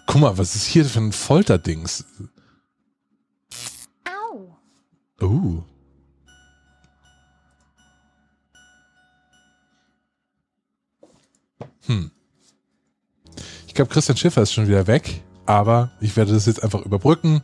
Guck 0.06 0.20
mal, 0.20 0.36
was 0.36 0.56
ist 0.56 0.66
hier 0.66 0.84
für 0.84 0.98
ein 1.00 1.12
Folterdings? 1.12 2.04
Ow. 4.04 5.26
Uh. 5.26 5.62
Hm. 11.86 12.10
Ich 13.66 13.72
glaube, 13.72 13.90
Christian 13.90 14.18
Schiffer 14.18 14.42
ist 14.42 14.52
schon 14.52 14.68
wieder 14.68 14.86
weg, 14.86 15.22
aber 15.46 15.90
ich 16.00 16.16
werde 16.16 16.32
das 16.32 16.46
jetzt 16.46 16.62
einfach 16.62 16.80
überbrücken. 16.84 17.42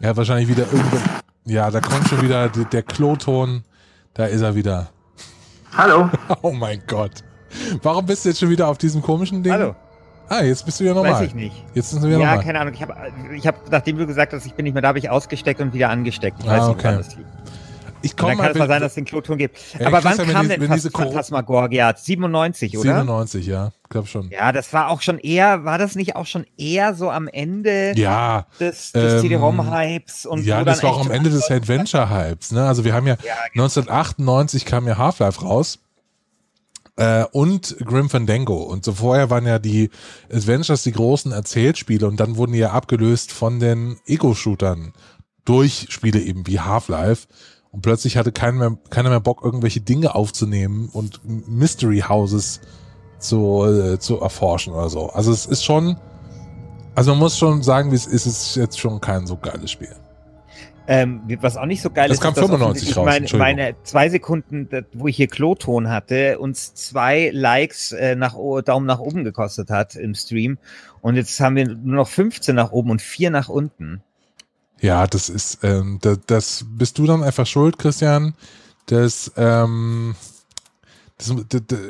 Er 0.00 0.10
hat 0.10 0.16
wahrscheinlich 0.16 0.48
wieder 0.48 0.64
irgendwo. 0.72 0.96
Ja, 1.44 1.70
da 1.70 1.80
kommt 1.80 2.08
schon 2.08 2.22
wieder 2.22 2.48
der, 2.48 2.82
Kloton. 2.82 3.64
Da 4.14 4.26
ist 4.26 4.40
er 4.42 4.54
wieder. 4.54 4.88
Hallo. 5.76 6.08
Oh 6.42 6.52
mein 6.52 6.82
Gott. 6.86 7.12
Warum 7.82 8.06
bist 8.06 8.24
du 8.24 8.30
jetzt 8.30 8.40
schon 8.40 8.50
wieder 8.50 8.68
auf 8.68 8.78
diesem 8.78 9.02
komischen 9.02 9.42
Ding? 9.42 9.52
Hallo, 9.52 9.74
Ah, 10.28 10.42
jetzt 10.42 10.64
bist 10.64 10.80
du 10.80 10.84
wieder 10.84 10.94
normal. 10.94 11.12
weiß 11.14 11.20
ich 11.28 11.34
nicht. 11.34 11.54
Jetzt 11.74 11.90
sind 11.90 12.02
wir 12.02 12.08
wieder 12.08 12.20
Ja, 12.20 12.26
normal. 12.30 12.44
keine 12.44 12.60
Ahnung. 12.60 12.74
Ich 12.74 12.80
habe, 12.82 12.94
ich 13.34 13.46
hab, 13.46 13.70
nachdem 13.70 13.98
du 13.98 14.06
gesagt 14.06 14.32
hast, 14.32 14.46
ich 14.46 14.54
bin 14.54 14.64
nicht 14.64 14.72
mehr 14.72 14.80
da, 14.82 14.88
habe 14.88 14.98
ich 14.98 15.10
ausgesteckt 15.10 15.60
und 15.60 15.74
wieder 15.74 15.90
angesteckt. 15.90 16.38
Ich 16.40 16.48
Ah, 16.48 16.52
weiß 16.58 16.68
nicht, 16.68 16.76
okay. 16.76 16.84
woran 16.84 16.96
das 16.98 17.16
liegt. 17.16 17.28
Ich 18.04 18.16
komme 18.16 18.32
dann 18.36 18.42
kann 18.42 18.52
es 18.52 18.58
mal 18.58 18.68
sein, 18.68 18.80
dass 18.82 18.92
es 18.92 18.94
den 18.96 19.04
Kloton 19.04 19.38
gibt. 19.38 19.58
Ey, 19.78 19.86
Aber 19.86 20.04
wann 20.04 20.16
kam 20.18 20.48
die- 20.48 20.56
denn 20.56 20.68
Phas- 20.68 20.88
Phantasmagoria? 20.92 21.94
97, 21.96 22.76
oder? 22.78 22.82
97, 23.04 23.46
ja, 23.46 23.72
glaube 23.88 24.06
schon. 24.06 24.30
Ja, 24.30 24.52
das 24.52 24.72
war 24.72 24.88
auch 24.90 25.00
schon 25.00 25.18
eher, 25.18 25.64
war 25.64 25.78
das 25.78 25.94
nicht 25.94 26.14
auch 26.16 26.26
schon 26.26 26.44
eher 26.56 26.94
so 26.94 27.10
am 27.10 27.26
Ende 27.28 27.92
Ja, 27.96 28.46
des, 28.60 28.92
des 28.92 29.14
ähm, 29.14 29.20
CD-ROM-Hypes? 29.20 30.26
und 30.26 30.44
ja, 30.44 30.62
das 30.64 30.82
war 30.82 30.90
auch 30.92 31.00
am 31.04 31.10
Ende 31.10 31.30
des 31.30 31.44
Adventure-Hypes. 31.50 32.52
Ne? 32.52 32.66
Also 32.66 32.84
wir 32.84 32.92
haben 32.94 33.06
ja, 33.06 33.14
Ja, 33.24 33.34
genau. 33.52 33.64
1998 33.64 34.64
kam 34.64 34.86
ja 34.86 34.98
Half-Life 34.98 35.40
raus 35.40 35.78
äh, 36.96 37.24
und 37.32 37.76
Grim 37.84 38.08
Fandango. 38.10 38.56
Und 38.62 38.84
so 38.84 38.92
vorher 38.92 39.30
waren 39.30 39.46
ja 39.46 39.58
die 39.58 39.90
Adventures 40.32 40.82
die 40.82 40.92
großen 40.92 41.32
Erzählspiele 41.32 42.06
und 42.06 42.20
dann 42.20 42.36
wurden 42.36 42.52
die 42.52 42.58
ja 42.60 42.70
abgelöst 42.70 43.32
von 43.32 43.58
den 43.60 43.96
Ego-Shootern 44.06 44.92
durch 45.44 45.86
Spiele 45.90 46.20
eben 46.20 46.46
wie 46.46 46.60
Half-Life. 46.60 47.26
Und 47.74 47.82
plötzlich 47.82 48.16
hatte 48.16 48.30
keiner 48.30 48.70
mehr, 48.70 48.78
keiner 48.88 49.10
mehr 49.10 49.18
Bock, 49.18 49.42
irgendwelche 49.42 49.80
Dinge 49.80 50.14
aufzunehmen 50.14 50.88
und 50.92 51.20
Mystery 51.24 52.04
Houses 52.08 52.60
zu, 53.18 53.64
äh, 53.64 53.98
zu 53.98 54.20
erforschen 54.20 54.72
oder 54.74 54.88
so. 54.88 55.08
Also 55.10 55.32
es 55.32 55.44
ist 55.44 55.64
schon, 55.64 55.96
also 56.94 57.10
man 57.10 57.18
muss 57.18 57.36
schon 57.36 57.64
sagen, 57.64 57.90
wie 57.90 57.96
es 57.96 58.06
ist, 58.06 58.26
es 58.26 58.46
ist 58.50 58.56
jetzt 58.56 58.78
schon 58.78 59.00
kein 59.00 59.26
so 59.26 59.36
geiles 59.36 59.72
Spiel. 59.72 59.92
Ähm, 60.86 61.22
was 61.40 61.56
auch 61.56 61.66
nicht 61.66 61.82
so 61.82 61.90
geil 61.90 62.08
Das 62.08 62.18
ist, 62.18 62.22
kam 62.22 62.34
ist, 62.34 62.36
dass 62.42 62.46
95 62.46 62.96
offensichtlich 62.96 62.96
raus, 62.96 63.38
Meine, 63.40 63.60
meine 63.64 63.76
zwei 63.82 64.08
Sekunden, 64.08 64.68
das- 64.68 64.84
wo 64.92 65.08
ich 65.08 65.16
hier 65.16 65.26
Kloton 65.26 65.88
hatte, 65.88 66.38
uns 66.38 66.74
zwei 66.74 67.30
Likes 67.32 67.90
äh, 67.90 68.14
nach 68.14 68.36
Daumen 68.64 68.86
nach 68.86 69.00
oben 69.00 69.24
gekostet 69.24 69.70
hat 69.70 69.96
im 69.96 70.14
Stream. 70.14 70.58
Und 71.00 71.16
jetzt 71.16 71.40
haben 71.40 71.56
wir 71.56 71.66
nur 71.66 71.96
noch 71.96 72.08
15 72.08 72.54
nach 72.54 72.70
oben 72.70 72.90
und 72.90 73.02
vier 73.02 73.30
nach 73.30 73.48
unten. 73.48 74.00
Ja, 74.84 75.06
das 75.06 75.30
ist, 75.30 75.60
ähm, 75.62 75.98
das, 76.02 76.18
das 76.26 76.66
bist 76.68 76.98
du 76.98 77.06
dann 77.06 77.22
einfach 77.22 77.46
schuld, 77.46 77.78
Christian. 77.78 78.34
Das, 78.84 79.32
ähm, 79.34 80.14
das, 81.16 81.30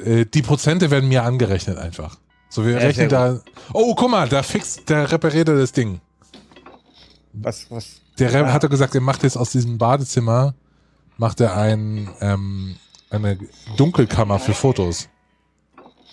äh, 0.07 0.26
die 0.26 0.42
Prozente 0.42 0.92
werden 0.92 1.09
mir 1.09 1.24
angerechnet 1.24 1.76
einfach. 1.76 2.16
So, 2.48 2.64
wir 2.64 2.74
Ja, 2.74 2.78
rechnen 2.78 3.09
da. 3.09 3.40
Oh, 3.72 3.96
guck 3.96 4.09
mal, 4.12 4.28
da 4.28 4.44
fixt, 4.44 4.88
der 4.88 5.11
repariert 5.11 5.48
er 5.48 5.57
das 5.57 5.72
Ding. 5.72 6.00
Was, 7.33 7.68
was? 7.68 8.00
Der 8.20 8.33
Ah. 8.33 8.52
hat 8.52 8.62
er 8.62 8.68
gesagt, 8.68 8.94
er 8.94 9.00
macht 9.00 9.24
jetzt 9.24 9.37
aus 9.37 9.50
diesem 9.50 9.76
Badezimmer, 9.76 10.54
macht 11.16 11.40
er 11.40 11.57
ein, 11.57 12.09
ähm, 12.20 12.76
eine 13.11 13.40
Dunkelkammer 13.76 14.38
für 14.38 14.54
Fotos. 14.54 15.09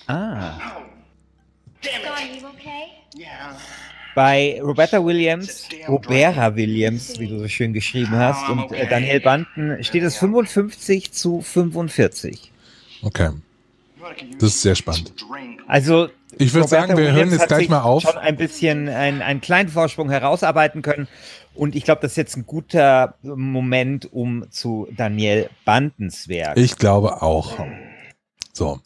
Ah. 0.07 0.57
You 1.83 2.47
okay? 2.47 2.85
Bei 4.15 4.59
Roberta 4.61 5.03
Williams, 5.03 5.67
Roberta 5.87 6.55
Williams, 6.55 7.19
wie 7.19 7.27
du 7.27 7.39
so 7.39 7.47
schön 7.47 7.73
geschrieben 7.73 8.11
hast, 8.11 8.49
und 8.49 8.71
äh, 8.71 8.87
Daniel 8.87 9.19
Banten 9.21 9.83
steht 9.83 10.03
es 10.03 10.17
55 10.17 11.11
zu 11.11 11.41
45. 11.41 12.51
Okay. 13.03 13.29
Das 14.39 14.49
ist 14.49 14.61
sehr 14.61 14.75
spannend. 14.75 15.13
Also 15.67 16.09
Ich 16.37 16.53
würd 16.53 16.65
Roberta 16.65 16.87
sagen, 16.87 16.97
wir 16.97 17.05
hören 17.05 17.15
Williams 17.15 17.31
jetzt 17.33 17.41
hat 17.41 17.47
gleich 17.49 17.69
mal 17.69 17.81
auf. 17.81 18.03
Schon 18.03 18.17
ein 18.17 18.35
bisschen 18.35 18.89
einen, 18.89 19.21
einen 19.21 19.41
kleinen 19.41 19.69
Vorsprung 19.69 20.09
herausarbeiten 20.09 20.81
können. 20.81 21.07
Und 21.53 21.75
ich 21.75 21.83
glaube, 21.83 22.01
das 22.01 22.11
ist 22.11 22.17
jetzt 22.17 22.37
ein 22.37 22.45
guter 22.45 23.15
Moment, 23.23 24.11
um 24.11 24.49
zu 24.51 24.87
Daniel 24.95 25.49
Bandens 25.65 26.27
Werk. 26.27 26.57
Ich 26.57 26.77
glaube 26.77 27.21
auch. 27.21 27.59
So. 28.53 28.79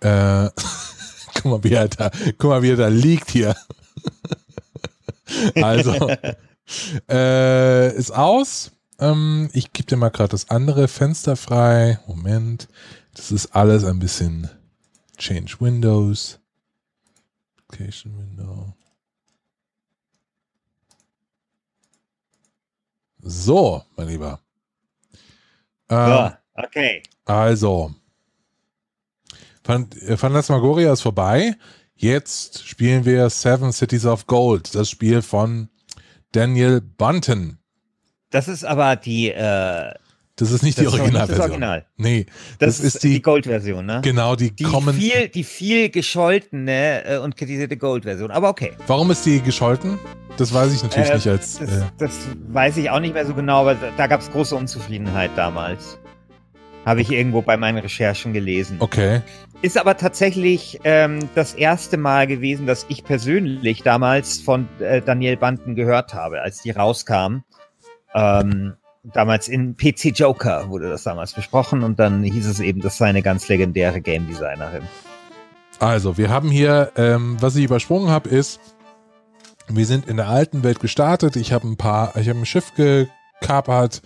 Äh, 0.00 0.48
guck 1.34 1.44
mal, 1.44 1.64
wie 1.64 1.74
er 1.74 1.88
da, 1.88 2.10
guck 2.38 2.50
mal, 2.50 2.62
wie 2.62 2.70
er 2.70 2.76
da 2.76 2.88
liegt 2.88 3.30
hier. 3.30 3.54
Also, 5.62 6.10
äh, 7.08 7.94
ist 7.96 8.10
aus. 8.10 8.72
Ähm, 8.98 9.48
ich 9.52 9.72
gebe 9.72 9.86
dir 9.86 9.96
mal 9.96 10.10
gerade 10.10 10.30
das 10.30 10.50
andere 10.50 10.88
Fenster 10.88 11.36
frei. 11.36 12.00
Moment. 12.06 12.68
Das 13.14 13.30
ist 13.30 13.54
alles 13.54 13.84
ein 13.84 13.98
bisschen 14.00 14.50
Change 15.18 15.56
Windows. 15.60 16.40
Application 17.68 18.18
Window. 18.18 18.74
So, 23.22 23.82
mein 23.96 24.08
Lieber. 24.08 24.40
Ähm, 25.88 26.08
So, 26.08 26.62
okay. 26.64 27.02
Also, 27.24 27.94
Phan- 29.64 29.90
äh, 30.06 30.16
Phantasmagoria 30.16 30.92
ist 30.92 31.02
vorbei. 31.02 31.54
Jetzt 32.02 32.66
spielen 32.66 33.04
wir 33.04 33.28
Seven 33.28 33.72
Cities 33.72 34.06
of 34.06 34.26
Gold, 34.26 34.74
das 34.74 34.88
Spiel 34.88 35.20
von 35.20 35.68
Daniel 36.32 36.80
Bunton. 36.80 37.58
Das 38.30 38.48
ist 38.48 38.64
aber 38.64 38.96
die, 38.96 39.28
äh, 39.30 39.92
Das 40.36 40.50
ist 40.50 40.62
nicht 40.62 40.78
Das 40.78 40.84
die 40.84 40.86
nicht 40.86 40.94
das 40.94 40.94
Originalversion. 40.94 41.40
Original. 41.50 41.86
Nee, 41.98 42.24
das, 42.58 42.78
das, 42.78 42.94
ist 42.94 43.02
die, 43.02 43.20
Gold-Version, 43.20 43.84
ne? 43.84 44.00
genau 44.02 44.34
die, 44.34 44.50
Die 44.50 44.64
Common. 44.64 44.94
viel, 44.94 45.28
die 45.28 45.44
viel 45.44 45.90
gescholtene 45.90 47.04
äh, 47.04 47.18
und 47.18 47.36
kritisierte 47.36 47.76
Gold-Version. 47.76 48.30
Aber 48.30 48.48
okay. 48.48 48.72
Warum 48.86 49.10
ist 49.10 49.26
die 49.26 49.42
gescholten? 49.42 49.98
Das 50.38 50.54
weiß 50.54 50.72
ich 50.72 50.82
natürlich 50.82 51.10
Äh, 51.10 51.14
nicht 51.16 51.26
als. 51.28 51.58
Das, 51.58 51.70
Äh, 51.70 51.82
das 51.98 52.12
weiß 52.48 52.78
ich 52.78 52.88
auch 52.88 53.00
nicht 53.00 53.12
mehr 53.12 53.26
so 53.26 53.34
genau, 53.34 53.60
aber 53.60 53.74
da 53.98 54.06
gab 54.06 54.22
es 54.22 54.30
große 54.30 54.56
Unzufriedenheit 54.56 55.32
damals. 55.36 55.98
Habe 56.86 57.02
ich 57.02 57.10
irgendwo 57.10 57.42
bei 57.42 57.58
meinen 57.58 57.76
Recherchen 57.76 58.32
gelesen. 58.32 58.76
okay. 58.80 59.20
Ist 59.62 59.76
aber 59.76 59.98
tatsächlich 59.98 60.80
ähm, 60.84 61.28
das 61.34 61.52
erste 61.52 61.98
Mal 61.98 62.26
gewesen, 62.26 62.66
dass 62.66 62.86
ich 62.88 63.04
persönlich 63.04 63.82
damals 63.82 64.40
von 64.40 64.66
äh, 64.78 65.02
Daniel 65.02 65.36
Banten 65.36 65.74
gehört 65.74 66.14
habe, 66.14 66.40
als 66.40 66.62
die 66.62 66.70
rauskam. 66.70 67.40
Ähm, 68.14 68.74
damals 69.04 69.48
in 69.48 69.76
PC 69.76 70.18
Joker 70.18 70.70
wurde 70.70 70.88
das 70.88 71.02
damals 71.02 71.34
besprochen 71.34 71.82
und 71.82 71.98
dann 71.98 72.22
hieß 72.22 72.46
es 72.46 72.60
eben, 72.60 72.80
das 72.80 72.96
sei 72.96 73.08
eine 73.08 73.22
ganz 73.22 73.48
legendäre 73.48 74.00
Game 74.00 74.26
Designerin. 74.26 74.82
Also, 75.78 76.16
wir 76.16 76.30
haben 76.30 76.50
hier, 76.50 76.92
ähm, 76.96 77.36
was 77.40 77.54
ich 77.56 77.64
übersprungen 77.64 78.10
habe, 78.10 78.30
ist, 78.30 78.60
wir 79.68 79.84
sind 79.84 80.08
in 80.08 80.16
der 80.16 80.28
alten 80.28 80.62
Welt 80.62 80.80
gestartet. 80.80 81.36
Ich 81.36 81.52
habe 81.52 81.68
ein 81.68 81.76
paar, 81.76 82.16
ich 82.16 82.28
habe 82.30 82.38
ein 82.38 82.46
Schiff 82.46 82.72
gekapert, 83.40 84.02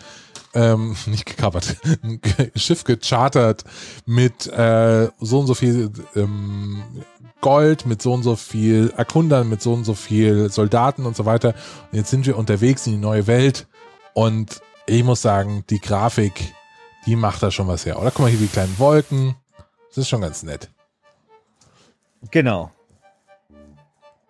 ähm, 0.55 0.97
nicht 1.07 1.27
gekapert, 1.27 1.77
ein 2.03 2.21
Schiff 2.57 2.85
gechartert 2.85 3.65
mit 4.07 4.47
äh, 4.47 5.09
so 5.21 5.41
und 5.41 5.47
so 5.47 5.55
viel 5.55 5.91
ähm, 6.17 6.83
Gold, 7.41 7.85
mit 7.85 8.01
so 8.01 8.15
und 8.15 8.23
so 8.23 8.37
viel 8.37 8.93
Erkundern, 8.97 9.49
mit 9.51 9.61
so 9.61 9.75
und 9.75 9.85
so 9.85 9.95
viel 9.95 10.51
Soldaten 10.51 11.05
und 11.05 11.15
so 11.15 11.27
weiter. 11.27 11.55
Und 11.93 11.99
jetzt 11.99 12.11
sind 12.11 12.25
wir 12.27 12.39
unterwegs 12.39 12.87
in 12.87 12.95
die 12.95 12.99
neue 12.99 13.27
Welt 13.27 13.67
und 14.15 14.63
ich 14.87 15.05
muss 15.05 15.23
sagen, 15.23 15.65
die 15.69 15.81
Grafik, 15.81 16.55
die 17.07 17.17
macht 17.17 17.43
da 17.43 17.51
schon 17.51 17.69
was 17.69 17.85
her. 17.85 17.99
Oder 18.01 18.11
guck 18.11 18.21
mal 18.21 18.31
hier 18.31 18.39
die 18.39 18.47
kleinen 18.47 18.79
Wolken. 18.79 19.35
Das 19.89 19.99
ist 19.99 20.09
schon 20.09 20.23
ganz 20.23 20.43
nett. 20.43 20.71
Genau. 22.31 22.71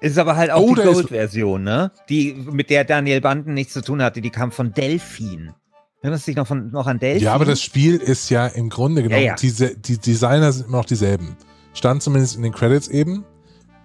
Ist 0.04 0.18
aber 0.18 0.36
halt 0.36 0.50
auch 0.50 0.60
Oh, 0.60 0.74
die 0.74 0.82
Gold-Version, 0.82 1.62
ne? 1.62 1.90
Die, 2.10 2.34
mit 2.34 2.68
der 2.68 2.84
Daniel 2.84 3.20
Banten 3.22 3.54
nichts 3.54 3.72
zu 3.72 3.80
tun 3.80 4.02
hatte, 4.02 4.20
die 4.20 4.28
kam 4.30 4.52
von 4.52 4.72
Delphin. 4.74 5.54
Erinnerst 6.02 6.26
du 6.26 6.30
dich 6.32 6.36
noch, 6.36 6.46
von, 6.46 6.70
noch 6.70 6.86
an 6.86 6.98
Delphin? 6.98 7.22
Ja, 7.24 7.32
aber 7.32 7.46
das 7.46 7.62
Spiel 7.62 7.96
ist 7.96 8.28
ja 8.28 8.46
im 8.48 8.68
Grunde 8.68 9.02
genommen, 9.02 9.22
Ja, 9.22 9.28
ja. 9.28 9.34
Diese, 9.36 9.74
die 9.76 9.96
Designer 9.96 10.52
sind 10.52 10.66
immer 10.68 10.76
noch 10.78 10.84
dieselben. 10.84 11.36
Stand 11.72 12.02
zumindest 12.02 12.36
in 12.36 12.42
den 12.42 12.52
Credits 12.52 12.88
eben. 12.88 13.24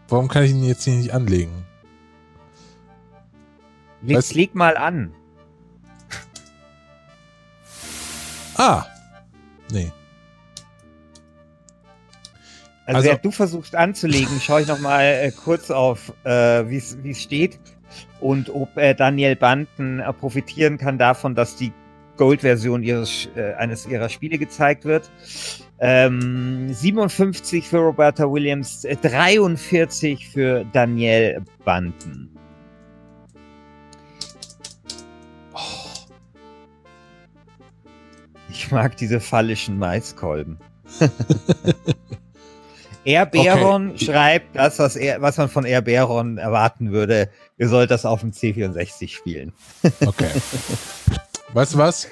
Warum 0.09 0.27
kann 0.27 0.43
ich 0.43 0.51
ihn 0.51 0.63
jetzt 0.63 0.83
hier 0.83 0.95
nicht 0.95 1.13
anlegen? 1.13 1.51
leg, 4.01 4.17
weißt- 4.17 4.35
leg 4.35 4.55
mal 4.55 4.75
an. 4.75 5.13
Ah! 8.57 8.85
Nee. 9.71 9.91
Also, 12.89 12.97
Also- 12.97 13.07
während 13.09 13.25
du 13.25 13.31
versuchst 13.31 13.75
anzulegen, 13.75 14.41
schaue 14.41 14.61
ich 14.61 14.67
noch 14.67 14.79
mal 14.79 15.03
äh, 15.03 15.31
kurz 15.31 15.69
auf, 15.69 16.11
äh, 16.23 16.67
wie 16.67 16.77
es 16.77 17.21
steht 17.21 17.59
und 18.19 18.49
ob 18.49 18.75
äh, 18.77 18.95
Daniel 18.95 19.35
Banten 19.35 19.99
äh, 19.99 20.11
profitieren 20.11 20.79
kann 20.79 20.97
davon, 20.97 21.35
dass 21.35 21.55
die 21.55 21.71
Gold-Version 22.17 22.81
ihres 22.81 23.29
äh, 23.35 23.53
eines 23.53 23.85
ihrer 23.85 24.09
Spiele 24.09 24.39
gezeigt 24.39 24.85
wird. 24.85 25.11
Ähm, 25.79 26.73
57 26.73 27.67
für 27.69 27.77
Roberta 27.77 28.23
Williams, 28.23 28.85
äh, 28.85 28.95
43 28.95 30.27
für 30.27 30.65
Daniel 30.73 31.43
Banten. 31.63 32.31
Oh. 35.53 35.59
Ich 38.49 38.71
mag 38.71 38.97
diese 38.97 39.19
phallischen 39.19 39.77
Maiskolben. 39.77 40.57
Erberon 43.05 43.97
schreibt 43.97 44.55
das, 44.55 44.79
was, 44.79 44.95
er, 44.95 45.21
was 45.21 45.37
man 45.37 45.49
von 45.49 45.65
Erberon 45.65 46.37
erwarten 46.37 46.91
würde. 46.91 47.29
Ihr 47.57 47.69
sollt 47.69 47.91
das 47.91 48.05
auf 48.05 48.21
dem 48.21 48.31
C64 48.31 49.09
spielen. 49.09 49.53
Okay. 50.05 50.29
weißt 51.53 51.73
du 51.73 51.77
was? 51.77 52.07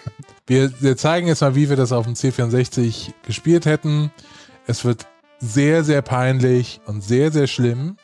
Wir, 0.45 0.71
wir 0.81 0.97
zeigen 0.97 1.27
jetzt 1.27 1.41
mal, 1.41 1.55
wie 1.55 1.69
wir 1.69 1.75
das 1.75 1.91
auf 1.91 2.05
dem 2.05 2.13
C64 2.13 3.11
gespielt 3.25 3.65
hätten. 3.65 4.11
Es 4.65 4.85
wird 4.85 5.05
sehr, 5.39 5.83
sehr 5.83 6.01
peinlich 6.01 6.79
und 6.85 7.03
sehr, 7.03 7.31
sehr 7.31 7.47
schlimm. 7.47 7.97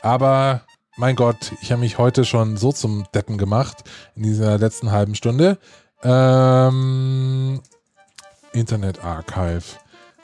Aber 0.00 0.62
mein 0.96 1.16
Gott, 1.16 1.52
ich 1.60 1.72
habe 1.72 1.80
mich 1.80 1.98
heute 1.98 2.24
schon 2.24 2.56
so 2.56 2.72
zum 2.72 3.06
Deppen 3.14 3.36
gemacht 3.36 3.84
in 4.14 4.22
dieser 4.22 4.58
letzten 4.58 4.92
halben 4.92 5.14
Stunde. 5.14 5.58
Ähm, 6.02 7.60
Internet 8.52 9.04
Archive. 9.04 9.64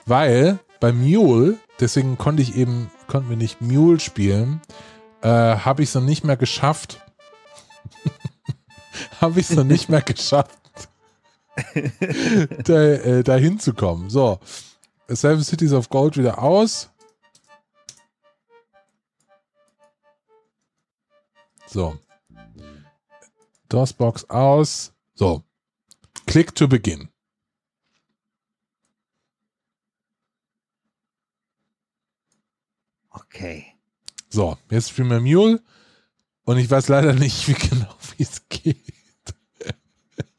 Weil 0.06 0.58
bei 0.80 0.92
Mule, 0.92 1.58
deswegen 1.82 2.16
konnte 2.16 2.42
ich 2.42 2.56
eben, 2.56 2.90
konnten 3.08 3.28
wir 3.28 3.36
nicht 3.36 3.60
Mule 3.60 4.00
spielen, 4.00 4.62
äh, 5.20 5.28
habe 5.28 5.82
ich 5.82 5.90
es 5.90 5.94
noch 5.94 6.02
nicht 6.02 6.24
mehr 6.24 6.36
geschafft. 6.36 7.00
habe 9.20 9.40
ich 9.40 9.50
es 9.50 9.56
noch 9.56 9.64
nicht 9.64 9.88
mehr 9.88 10.00
geschafft, 10.00 10.58
da, 12.64 12.82
äh, 12.82 13.22
da 13.22 13.36
hinzukommen. 13.36 14.08
So, 14.08 14.38
Seven 15.08 15.42
Cities 15.42 15.72
of 15.72 15.90
Gold 15.90 16.16
wieder 16.16 16.42
aus. 16.42 16.88
So. 21.66 21.98
DOS-Box 23.68 24.28
aus. 24.30 24.92
So. 25.14 25.42
Click 26.26 26.54
to 26.54 26.68
begin. 26.68 27.11
Okay. 33.14 33.66
So, 34.30 34.56
jetzt 34.70 34.90
spielen 34.90 35.10
wir 35.10 35.20
Mule. 35.20 35.60
Und 36.44 36.58
ich 36.58 36.70
weiß 36.70 36.88
leider 36.88 37.12
nicht, 37.12 37.46
wie 37.48 37.54
genau 37.54 37.94
wie 38.16 38.22
es 38.22 38.42
geht. 38.48 38.76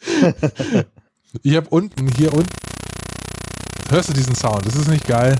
ich 1.43 1.55
habe 1.55 1.69
unten, 1.69 2.07
hier 2.15 2.33
unten. 2.33 2.49
Hörst 3.89 4.09
du 4.09 4.13
diesen 4.13 4.35
Sound? 4.35 4.65
Das 4.65 4.75
ist 4.75 4.87
nicht 4.87 5.07
geil. 5.07 5.37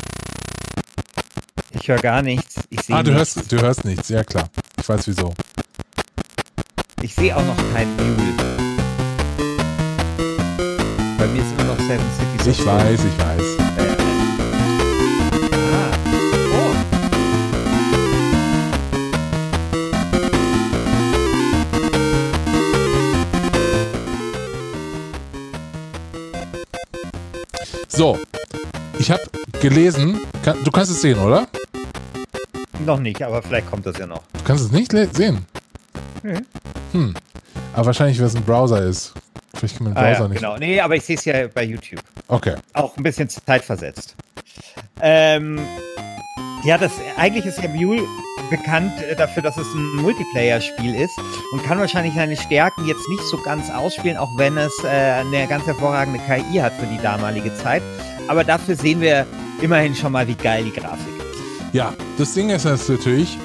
Ich 1.72 1.88
höre 1.88 1.98
gar 2.00 2.22
nichts. 2.22 2.56
Ich 2.69 2.93
Ah, 2.93 3.02
du 3.04 3.12
nichts. 3.12 3.36
hörst, 3.36 3.52
du 3.52 3.60
hörst 3.62 3.84
nichts. 3.86 4.10
Ja, 4.10 4.24
klar. 4.24 4.50
Ich 4.80 4.88
weiß 4.88 5.08
wieso. 5.08 5.34
Ich 7.02 7.13
sehe 7.15 7.36
auch 7.36 7.43
noch 7.46 7.58
keinen 7.74 7.96
Mule. 7.98 8.34
Bei 11.17 11.28
mir 11.28 11.41
ist 11.41 11.52
immer 11.54 11.63
noch 11.65 11.80
Seven 11.80 12.06
Cities. 12.38 12.60
Ich 12.60 12.65
weiß, 12.65 13.00
ich 13.04 13.17
weiß. 13.19 13.83
So. 27.95 28.17
Ich 28.97 29.12
habe 29.12 29.21
gelesen. 29.62 30.19
Kann, 30.43 30.58
du 30.63 30.71
kannst 30.71 30.91
es 30.91 31.01
sehen, 31.01 31.19
oder? 31.19 31.47
Noch 32.86 32.99
nicht, 32.99 33.21
aber 33.21 33.41
vielleicht 33.43 33.69
kommt 33.69 33.86
das 33.86 33.97
ja 33.99 34.08
noch. 34.08 34.23
Du 34.34 34.43
kannst 34.43 34.65
es 34.65 34.71
nicht 34.71 34.91
sehen. 35.15 35.45
Nee. 36.23 36.39
Hm. 36.91 37.13
Aber 37.73 37.86
wahrscheinlich, 37.88 38.19
weil 38.19 38.25
es 38.27 38.36
ein 38.36 38.43
Browser 38.43 38.82
ist. 38.84 39.13
Vielleicht 39.53 39.77
kann 39.77 39.86
man 39.86 39.93
den 39.93 39.97
Ah, 40.03 40.08
Browser 40.10 40.21
ja, 40.23 40.27
nicht. 40.29 40.39
genau. 40.41 40.58
Nee, 40.58 40.79
aber 40.79 40.95
ich 40.95 41.03
sehe 41.06 41.15
es 41.15 41.25
ja 41.25 41.47
bei 41.47 41.63
YouTube. 41.63 41.99
Okay. 42.27 42.56
Auch 42.73 42.97
ein 42.97 43.03
bisschen 43.03 43.29
zeitversetzt. 43.29 44.15
Ähm, 44.99 45.60
ja, 46.63 46.77
das 46.79 46.91
eigentlich 47.17 47.45
ist 47.45 47.62
ja 47.62 47.69
Mule 47.69 48.01
bekannt 48.49 48.93
äh, 49.01 49.15
dafür, 49.15 49.43
dass 49.43 49.58
es 49.58 49.67
ein 49.73 50.01
Multiplayer-Spiel 50.01 50.95
ist 50.95 51.17
und 51.51 51.63
kann 51.63 51.79
wahrscheinlich 51.79 52.13
seine 52.13 52.36
Stärken 52.36 52.88
jetzt 52.88 53.08
nicht 53.10 53.23
so 53.23 53.38
ganz 53.38 53.69
ausspielen, 53.69 54.17
auch 54.17 54.38
wenn 54.38 54.58
es 54.58 54.73
äh, 54.84 54.88
eine 54.88 55.47
ganz 55.47 55.65
hervorragende 55.65 56.19
KI 56.19 56.60
hat 56.60 56.73
für 56.73 56.86
die 56.86 56.97
damalige 56.97 57.56
Zeit. 57.56 57.82
Aber 58.27 58.43
dafür 58.43 58.75
sehen 58.75 59.01
wir 59.01 59.25
immerhin 59.62 59.95
schon 59.95 60.12
mal, 60.12 60.27
wie 60.27 60.36
geil 60.36 60.63
die 60.65 60.73
Grafik 60.73 61.08
ist. 61.17 61.73
Ja, 61.73 61.93
das 62.17 62.34
Ding 62.34 62.49
ist 62.49 62.65
jetzt 62.65 62.89
natürlich, 62.89 63.38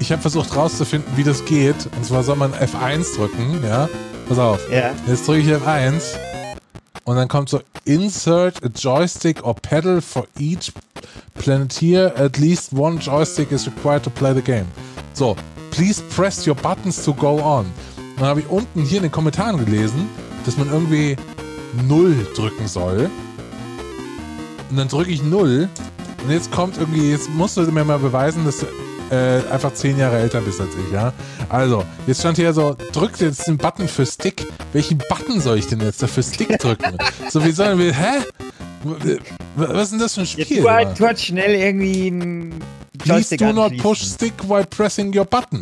ich 0.00 0.12
habe 0.12 0.20
versucht 0.20 0.54
rauszufinden, 0.54 1.16
wie 1.16 1.24
das 1.24 1.44
geht. 1.44 1.88
Und 1.96 2.04
zwar 2.04 2.22
soll 2.22 2.36
man 2.36 2.52
F1 2.52 3.16
drücken, 3.16 3.62
ja. 3.64 3.88
Pass 4.28 4.38
auf. 4.38 4.60
Ja. 4.70 4.90
Jetzt 5.06 5.26
drücke 5.26 5.40
ich 5.40 5.48
F1 5.48 6.16
und 7.04 7.16
dann 7.16 7.28
kommt 7.28 7.48
so 7.48 7.60
Insert 7.84 8.64
a 8.64 8.68
joystick 8.68 9.44
or 9.44 9.54
pedal 9.54 10.00
for 10.00 10.26
each 10.40 10.72
Planeteer. 11.38 12.12
At 12.16 12.38
least 12.38 12.72
one 12.72 12.98
joystick 12.98 13.52
is 13.52 13.66
required 13.66 14.02
to 14.04 14.10
play 14.10 14.34
the 14.34 14.42
game. 14.42 14.66
So, 15.12 15.36
please 15.70 16.02
press 16.14 16.46
your 16.46 16.56
buttons 16.56 17.04
to 17.04 17.14
go 17.14 17.38
on. 17.42 17.66
Dann 18.16 18.26
habe 18.26 18.40
ich 18.40 18.48
unten 18.48 18.82
hier 18.82 18.98
in 18.98 19.04
den 19.04 19.12
Kommentaren 19.12 19.64
gelesen, 19.64 20.08
dass 20.44 20.56
man 20.56 20.68
irgendwie 20.68 21.16
0 21.86 22.14
drücken 22.34 22.66
soll. 22.66 23.10
Und 24.70 24.76
dann 24.76 24.88
drücke 24.88 25.10
ich 25.10 25.22
0 25.22 25.68
und 26.24 26.30
jetzt 26.30 26.50
kommt 26.50 26.76
irgendwie, 26.78 27.10
jetzt 27.10 27.30
musst 27.30 27.56
du 27.56 27.62
mir 27.62 27.84
mal 27.84 27.98
beweisen, 27.98 28.44
dass 28.44 28.58
du 28.58 28.66
äh, 29.14 29.40
einfach 29.52 29.72
10 29.72 29.98
Jahre 29.98 30.18
älter 30.18 30.40
bist 30.40 30.60
als 30.60 30.70
ich, 30.74 30.92
ja. 30.92 31.12
Also, 31.48 31.84
jetzt 32.06 32.20
stand 32.20 32.36
hier 32.36 32.52
so, 32.52 32.76
drückt 32.92 33.20
jetzt 33.20 33.46
den 33.46 33.56
Button 33.56 33.86
für 33.86 34.04
Stick. 34.04 34.46
Welchen 34.72 34.98
Button 34.98 35.40
soll 35.40 35.58
ich 35.58 35.68
denn 35.68 35.80
jetzt 35.80 36.02
dafür 36.02 36.22
Stick 36.22 36.58
drücken? 36.58 36.96
so, 37.30 37.44
wie 37.44 37.52
sollen 37.52 37.78
wir, 37.78 37.92
hä? 37.92 38.24
Was 39.56 39.82
ist 39.84 39.92
denn 39.92 39.98
das 39.98 40.14
für 40.14 40.20
ein 40.20 40.26
Spiel? 40.26 40.62
tu 40.62 40.70
halt, 40.70 40.96
tu 40.96 41.06
halt 41.06 41.20
schnell 41.20 41.54
irgendwie 41.54 42.08
ein 42.08 42.54
Please 42.98 43.12
Joystick 43.12 43.38
do 43.40 43.52
not 43.52 43.76
push 43.78 44.02
stick 44.02 44.48
while 44.48 44.64
pressing 44.64 45.16
your 45.16 45.24
button. 45.24 45.60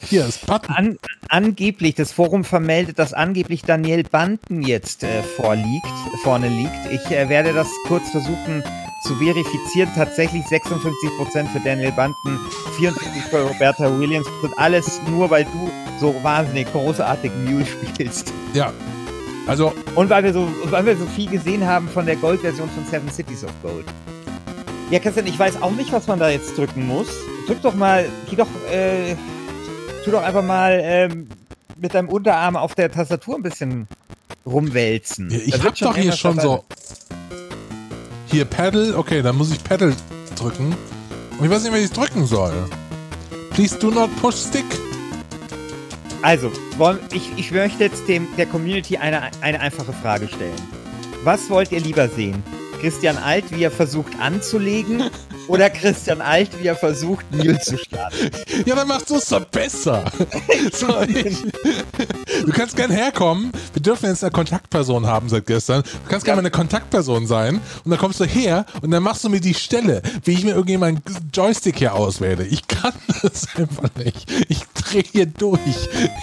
Hier 0.00 0.26
ist 0.26 0.46
Button. 0.46 0.74
An, 0.74 0.98
angeblich, 1.28 1.94
das 1.94 2.12
Forum 2.12 2.44
vermeldet, 2.44 2.98
dass 2.98 3.12
angeblich 3.12 3.62
Daniel 3.62 4.04
Banten 4.04 4.62
jetzt 4.62 5.04
äh, 5.04 5.22
vorliegt, 5.22 5.86
vorne 6.22 6.48
liegt. 6.48 6.90
Ich 6.90 7.10
äh, 7.10 7.28
werde 7.28 7.52
das 7.52 7.68
kurz 7.86 8.08
versuchen 8.10 8.62
zu 9.04 9.14
verifizieren. 9.16 9.90
Tatsächlich 9.94 10.44
56% 10.44 11.46
für 11.48 11.60
Daniel 11.60 11.92
Banten, 11.92 12.38
44% 12.78 12.94
für 13.30 13.42
Roberta 13.42 13.98
Williams. 13.98 14.26
Und 14.42 14.56
alles 14.58 15.00
nur, 15.08 15.30
weil 15.30 15.44
du 15.44 15.70
so 16.00 16.14
wahnsinnig 16.22 16.70
großartig 16.72 17.30
Mule 17.44 17.66
spielst. 17.66 18.32
Ja. 18.54 18.72
Also, 19.48 19.72
Und 19.94 20.10
weil 20.10 20.22
wir 20.24 20.34
so, 20.34 20.46
weil 20.64 20.84
wir 20.84 20.96
so 20.96 21.06
viel 21.06 21.28
gesehen 21.30 21.66
haben 21.66 21.88
von 21.88 22.04
der 22.04 22.16
Gold-Version 22.16 22.68
von 22.68 22.84
Seven 22.84 23.10
Cities 23.10 23.44
of 23.44 23.50
Gold. 23.62 23.86
Ja, 24.90 24.98
Christian, 24.98 25.26
ich 25.26 25.38
weiß 25.38 25.62
auch 25.62 25.72
nicht, 25.72 25.90
was 25.90 26.06
man 26.06 26.18
da 26.18 26.28
jetzt 26.28 26.56
drücken 26.56 26.86
muss. 26.86 27.08
Drück 27.46 27.62
doch 27.62 27.74
mal, 27.74 28.06
geh 28.28 28.36
doch, 28.36 28.46
äh, 28.70 29.16
tu 30.04 30.10
doch 30.10 30.22
einfach 30.22 30.44
mal 30.44 30.78
ähm, 30.82 31.28
mit 31.78 31.94
deinem 31.94 32.10
Unterarm 32.10 32.56
auf 32.56 32.74
der 32.74 32.90
Tastatur 32.90 33.36
ein 33.36 33.42
bisschen 33.42 33.88
rumwälzen. 34.44 35.30
ich 35.30 35.52
Da 35.52 35.64
hab 35.64 35.74
doch 35.76 35.96
hier 35.96 36.12
schon 36.12 36.38
so. 36.38 36.64
Hier 38.26 38.44
Pedal, 38.44 38.94
okay, 38.96 39.22
dann 39.22 39.36
muss 39.36 39.50
ich 39.50 39.64
Pedal 39.64 39.94
drücken. 40.36 40.76
Und 41.38 41.44
ich 41.44 41.50
weiß 41.50 41.62
nicht, 41.62 41.72
was 41.72 41.80
ich 41.80 41.92
drücken 41.92 42.26
soll. 42.26 42.52
Please 43.50 43.78
do 43.78 43.90
not 43.90 44.14
push 44.20 44.36
stick. 44.36 44.66
Also, 46.22 46.50
ich, 47.12 47.30
ich 47.36 47.52
möchte 47.52 47.84
jetzt 47.84 48.08
dem, 48.08 48.26
der 48.36 48.46
Community 48.46 48.96
eine, 48.96 49.30
eine 49.40 49.60
einfache 49.60 49.92
Frage 49.92 50.26
stellen. 50.28 50.56
Was 51.22 51.48
wollt 51.48 51.70
ihr 51.70 51.80
lieber 51.80 52.08
sehen? 52.08 52.42
Christian 52.80 53.18
Alt, 53.18 53.50
wie 53.50 53.62
er 53.62 53.70
versucht 53.70 54.18
anzulegen, 54.20 55.10
oder 55.48 55.70
Christian 55.70 56.20
Alt, 56.20 56.50
wie 56.60 56.66
er 56.68 56.76
versucht, 56.76 57.30
Mule 57.32 57.58
zu 57.60 57.76
starten? 57.78 58.30
Ja, 58.64 58.74
dann 58.74 58.88
machst 58.88 59.10
du 59.10 59.16
es 59.16 59.28
doch 59.28 59.44
besser. 59.46 60.04
so, 60.72 61.00
ich, 61.02 61.38
du 62.44 62.52
kannst 62.52 62.76
gern 62.76 62.90
herkommen. 62.90 63.52
Wir 63.72 63.82
dürfen 63.82 64.06
jetzt 64.08 64.22
eine 64.22 64.30
Kontaktperson 64.30 65.06
haben 65.06 65.28
seit 65.28 65.46
gestern. 65.46 65.82
Du 65.82 66.10
kannst 66.10 66.24
gerne 66.24 66.40
eine 66.40 66.50
Kontaktperson 66.50 67.26
sein. 67.26 67.60
Und 67.84 67.90
dann 67.90 67.98
kommst 67.98 68.20
du 68.20 68.24
her 68.24 68.66
und 68.82 68.90
dann 68.90 69.02
machst 69.02 69.24
du 69.24 69.28
mir 69.28 69.40
die 69.40 69.54
Stelle, 69.54 70.02
wie 70.24 70.32
ich 70.32 70.44
mir 70.44 70.52
irgendwie 70.54 70.76
meinen 70.76 71.02
Joystick 71.32 71.78
hier 71.78 71.94
auswähle. 71.94 72.44
Ich 72.44 72.68
kann 72.68 72.92
das 73.22 73.48
einfach 73.56 73.90
nicht. 73.96 74.30
Ich 74.48 74.60
drehe 74.74 75.04
hier 75.12 75.26
durch. 75.26 75.60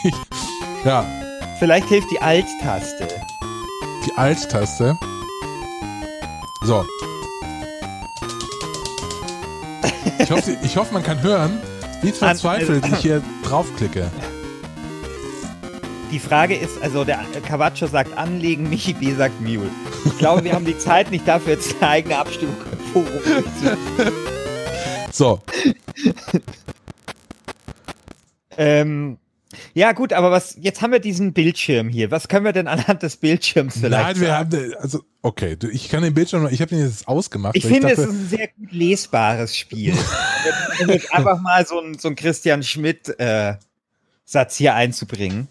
Ich, 0.03 0.13
ja, 0.85 1.05
Vielleicht 1.59 1.87
hilft 1.87 2.11
die 2.11 2.21
Alt-Taste. 2.21 3.07
die 4.05 4.17
Alt-Taste. 4.17 4.97
So. 6.63 6.85
Ich 10.19 10.31
hoffe, 10.31 10.57
ich 10.63 10.77
hoffe, 10.77 10.93
man 10.93 11.03
kann 11.03 11.21
hören, 11.21 11.59
wie 12.01 12.11
verzweifelt 12.11 12.85
ich 12.87 12.97
hier 12.97 13.21
draufklicke. 13.43 14.09
Die 16.11 16.19
Frage 16.19 16.55
ist, 16.55 16.81
also 16.81 17.03
der 17.03 17.19
Cavaccio 17.45 17.87
sagt 17.87 18.17
anlegen, 18.17 18.69
Michi 18.69 18.93
B 18.93 19.13
sagt 19.13 19.41
Mule. 19.41 19.69
Ich 20.05 20.17
glaube, 20.17 20.43
wir 20.43 20.53
haben 20.53 20.65
die 20.65 20.77
Zeit 20.77 21.11
nicht 21.11 21.27
dafür, 21.27 21.53
jetzt 21.53 21.75
eine 21.81 21.89
eigene 21.89 22.17
Abstimmung. 22.17 22.55
So, 25.11 25.41
ähm, 28.57 29.17
ja 29.73 29.91
gut, 29.91 30.13
aber 30.13 30.31
was, 30.31 30.57
jetzt 30.59 30.81
haben 30.81 30.91
wir 30.91 30.99
diesen 30.99 31.33
Bildschirm 31.33 31.89
hier. 31.89 32.11
Was 32.11 32.27
können 32.27 32.45
wir 32.45 32.53
denn 32.53 32.67
anhand 32.67 33.03
des 33.03 33.17
Bildschirms 33.17 33.79
vielleicht 33.79 34.03
Nein, 34.03 34.19
wir 34.19 34.27
sagen? 34.27 34.53
haben, 34.53 34.73
also, 34.79 35.03
okay, 35.21 35.57
ich 35.71 35.89
kann 35.89 36.03
den 36.03 36.13
Bildschirm, 36.13 36.47
ich 36.51 36.61
habe 36.61 36.69
den 36.69 36.79
jetzt 36.79 37.07
ausgemacht. 37.07 37.55
Ich 37.55 37.65
finde, 37.65 37.89
es 37.91 37.97
dachte, 37.97 38.09
ist 38.09 38.15
ein 38.15 38.27
sehr 38.29 38.47
gut 38.47 38.71
lesbares 38.71 39.57
Spiel. 39.57 39.93
um 40.81 40.89
jetzt 40.89 41.13
einfach 41.13 41.41
mal 41.41 41.65
so 41.65 41.79
ein, 41.79 41.97
so 41.97 42.07
ein 42.07 42.15
Christian 42.15 42.63
Schmidt-Satz 42.63 44.55
hier 44.55 44.75
einzubringen. 44.75 45.47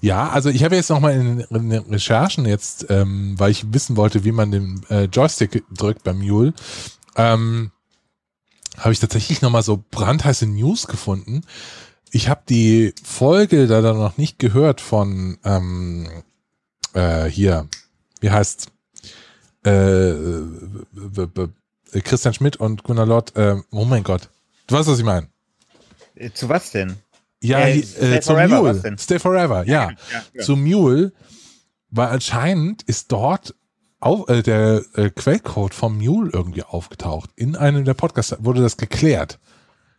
Ja, 0.00 0.28
also 0.30 0.48
ich 0.48 0.64
habe 0.64 0.76
jetzt 0.76 0.90
nochmal 0.90 1.14
in, 1.14 1.40
in 1.40 1.70
den 1.70 1.84
Recherchen 1.84 2.44
jetzt, 2.44 2.86
ähm, 2.90 3.34
weil 3.38 3.50
ich 3.50 3.72
wissen 3.72 3.96
wollte, 3.96 4.24
wie 4.24 4.32
man 4.32 4.50
den 4.50 4.82
äh, 4.90 5.04
Joystick 5.04 5.62
drückt 5.70 6.02
beim 6.04 6.18
Mule, 6.18 6.54
ähm, 7.16 7.70
habe 8.78 8.92
ich 8.92 9.00
tatsächlich 9.00 9.42
nochmal 9.42 9.62
so 9.62 9.82
brandheiße 9.90 10.46
News 10.46 10.86
gefunden. 10.86 11.42
Ich 12.10 12.28
habe 12.28 12.42
die 12.48 12.94
Folge 13.02 13.66
da 13.66 13.80
dann 13.80 13.96
noch 13.98 14.16
nicht 14.16 14.38
gehört 14.38 14.80
von 14.80 15.38
ähm, 15.44 16.08
äh, 16.94 17.24
hier, 17.24 17.68
wie 18.20 18.30
heißt 18.30 18.68
äh, 19.64 20.12
Christian 22.02 22.34
Schmidt 22.34 22.56
und 22.56 22.84
Gunnar 22.84 23.06
Lott, 23.06 23.36
äh, 23.36 23.56
oh 23.70 23.84
mein 23.84 24.04
Gott. 24.04 24.28
Du 24.66 24.76
weißt, 24.76 24.88
was 24.88 24.98
ich 24.98 25.04
meine. 25.04 25.28
Äh, 26.14 26.30
Zu 26.32 26.48
was 26.48 26.70
denn? 26.70 26.96
Ja, 27.42 27.60
Äh, 27.60 27.82
Stay 27.82 28.16
äh, 28.16 28.20
zum 28.20 28.36
Forever, 28.36 28.62
Mule. 28.62 28.96
Stay 28.98 29.18
Forever, 29.18 29.66
ja. 29.66 29.90
ja. 30.34 30.42
Zum 30.42 30.62
Mule, 30.64 31.12
weil 31.90 32.08
anscheinend 32.08 32.82
ist 32.84 33.12
dort 33.12 33.54
auf, 34.00 34.28
äh, 34.28 34.42
der 34.42 34.82
äh, 34.94 35.10
Quellcode 35.10 35.74
vom 35.74 35.98
Mule 35.98 36.30
irgendwie 36.32 36.62
aufgetaucht. 36.62 37.30
In 37.36 37.56
einem 37.56 37.84
der 37.84 37.94
Podcasts 37.94 38.36
wurde 38.40 38.62
das 38.62 38.76
geklärt, 38.76 39.38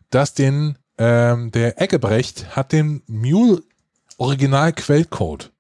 dass 0.10 0.34
den 0.34 0.78
ähm, 0.98 1.52
der 1.52 1.82
Eggebrecht 1.82 2.56
hat 2.56 2.72
den 2.72 3.02
Mule 3.08 3.62
Original 4.18 4.74
Quellcode. 4.74 5.52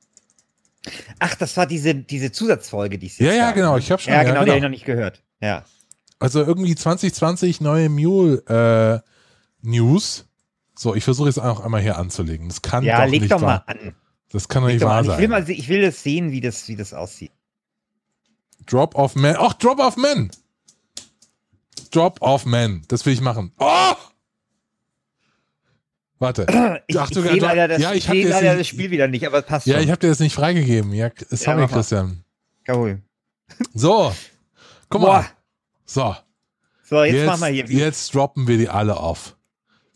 Ach, 1.20 1.36
das 1.36 1.56
war 1.58 1.66
diese, 1.68 1.94
diese 1.96 2.32
Zusatzfolge, 2.32 2.98
die 2.98 3.08
es 3.08 3.18
Ja, 3.18 3.28
jetzt 3.28 3.36
ja, 3.38 3.46
gab, 3.48 3.56
genau, 3.56 3.74
ne? 3.74 3.80
ich 3.80 3.92
hab 3.92 4.02
schon- 4.02 4.14
Ja, 4.14 4.22
ja, 4.22 4.24
genau, 4.24 4.40
die 4.40 4.46
genau. 4.46 4.52
habe 4.52 4.58
ich 4.58 4.64
noch 4.64 4.70
nicht 4.70 4.86
gehört. 4.86 5.22
Ja. 5.42 5.66
Also 6.20 6.44
irgendwie 6.44 6.74
2020 6.76 7.62
neue 7.62 7.90
Mule 7.90 9.04
äh, 9.04 9.08
News. 9.62 10.26
So, 10.76 10.96
ich 10.96 11.04
versuche 11.04 11.28
jetzt 11.28 11.40
auch 11.40 11.60
einmal 11.60 11.82
hier 11.82 11.98
anzulegen. 11.98 12.48
Das 12.48 12.62
kann 12.62 12.84
Ja, 12.84 13.04
doch 13.06 13.12
leg 13.12 13.22
nicht 13.22 13.32
doch 13.32 13.42
mal 13.42 13.64
an. 13.68 13.96
Das 14.32 14.48
kann 14.48 14.64
doch 14.64 14.70
nicht 14.70 14.82
wahr 14.84 14.98
an. 15.00 15.06
Ich 15.06 15.12
will, 15.12 15.18
sein. 15.18 15.30
mal, 15.30 15.50
ich 15.50 15.68
will 15.70 15.82
das 15.82 16.04
sehen, 16.04 16.32
wie 16.32 16.42
das, 16.42 16.68
wie 16.68 16.76
das 16.76 16.94
aussieht. 16.94 17.32
Drop 18.66 18.96
of 18.96 19.16
Man. 19.16 19.36
Ach, 19.38 19.54
Drop 19.54 19.80
of 19.80 19.98
Man. 19.98 20.32
Drop 21.92 22.22
of 22.22 22.46
Man. 22.46 22.84
Das 22.88 23.06
will 23.06 23.14
ich 23.14 23.22
machen. 23.22 23.52
Oh! 23.60 23.94
Warte. 26.20 26.46
Ich, 26.88 26.98
Ach, 27.00 27.10
ich 27.10 27.16
sehe 27.16 27.24
du- 27.24 27.46
leider, 27.46 27.68
das, 27.68 27.82
ja, 27.82 27.92
ich 27.92 28.06
ich 28.10 28.12
dir 28.12 28.30
leider 28.30 28.50
nicht- 28.52 28.60
das 28.62 28.68
Spiel 28.68 28.90
wieder 28.92 29.08
nicht, 29.08 29.26
aber 29.28 29.40
es 29.40 29.46
passt 29.46 29.68
Ja, 29.68 29.76
schon. 29.76 29.84
ich 29.84 29.90
habe 29.92 30.00
dir 30.00 30.10
das 30.10 30.20
nicht 30.20 30.34
freigegeben. 30.36 30.94
Ja, 30.94 31.12
sorry, 31.30 31.60
mal. 31.62 31.68
Christian. 31.68 32.24
Cool. 32.68 33.02
So. 33.74 34.14
Guck 34.90 35.02
Boah. 35.02 35.08
mal. 35.20 35.26
So. 35.86 36.16
So, 36.84 37.04
jetzt, 37.04 37.16
Jetzt, 37.16 37.26
machen 37.28 37.42
wir 37.42 37.48
hier. 37.48 37.66
jetzt 37.66 38.16
droppen 38.16 38.48
wir 38.48 38.58
die 38.58 38.70
alle 38.70 38.98
auf. 38.98 39.36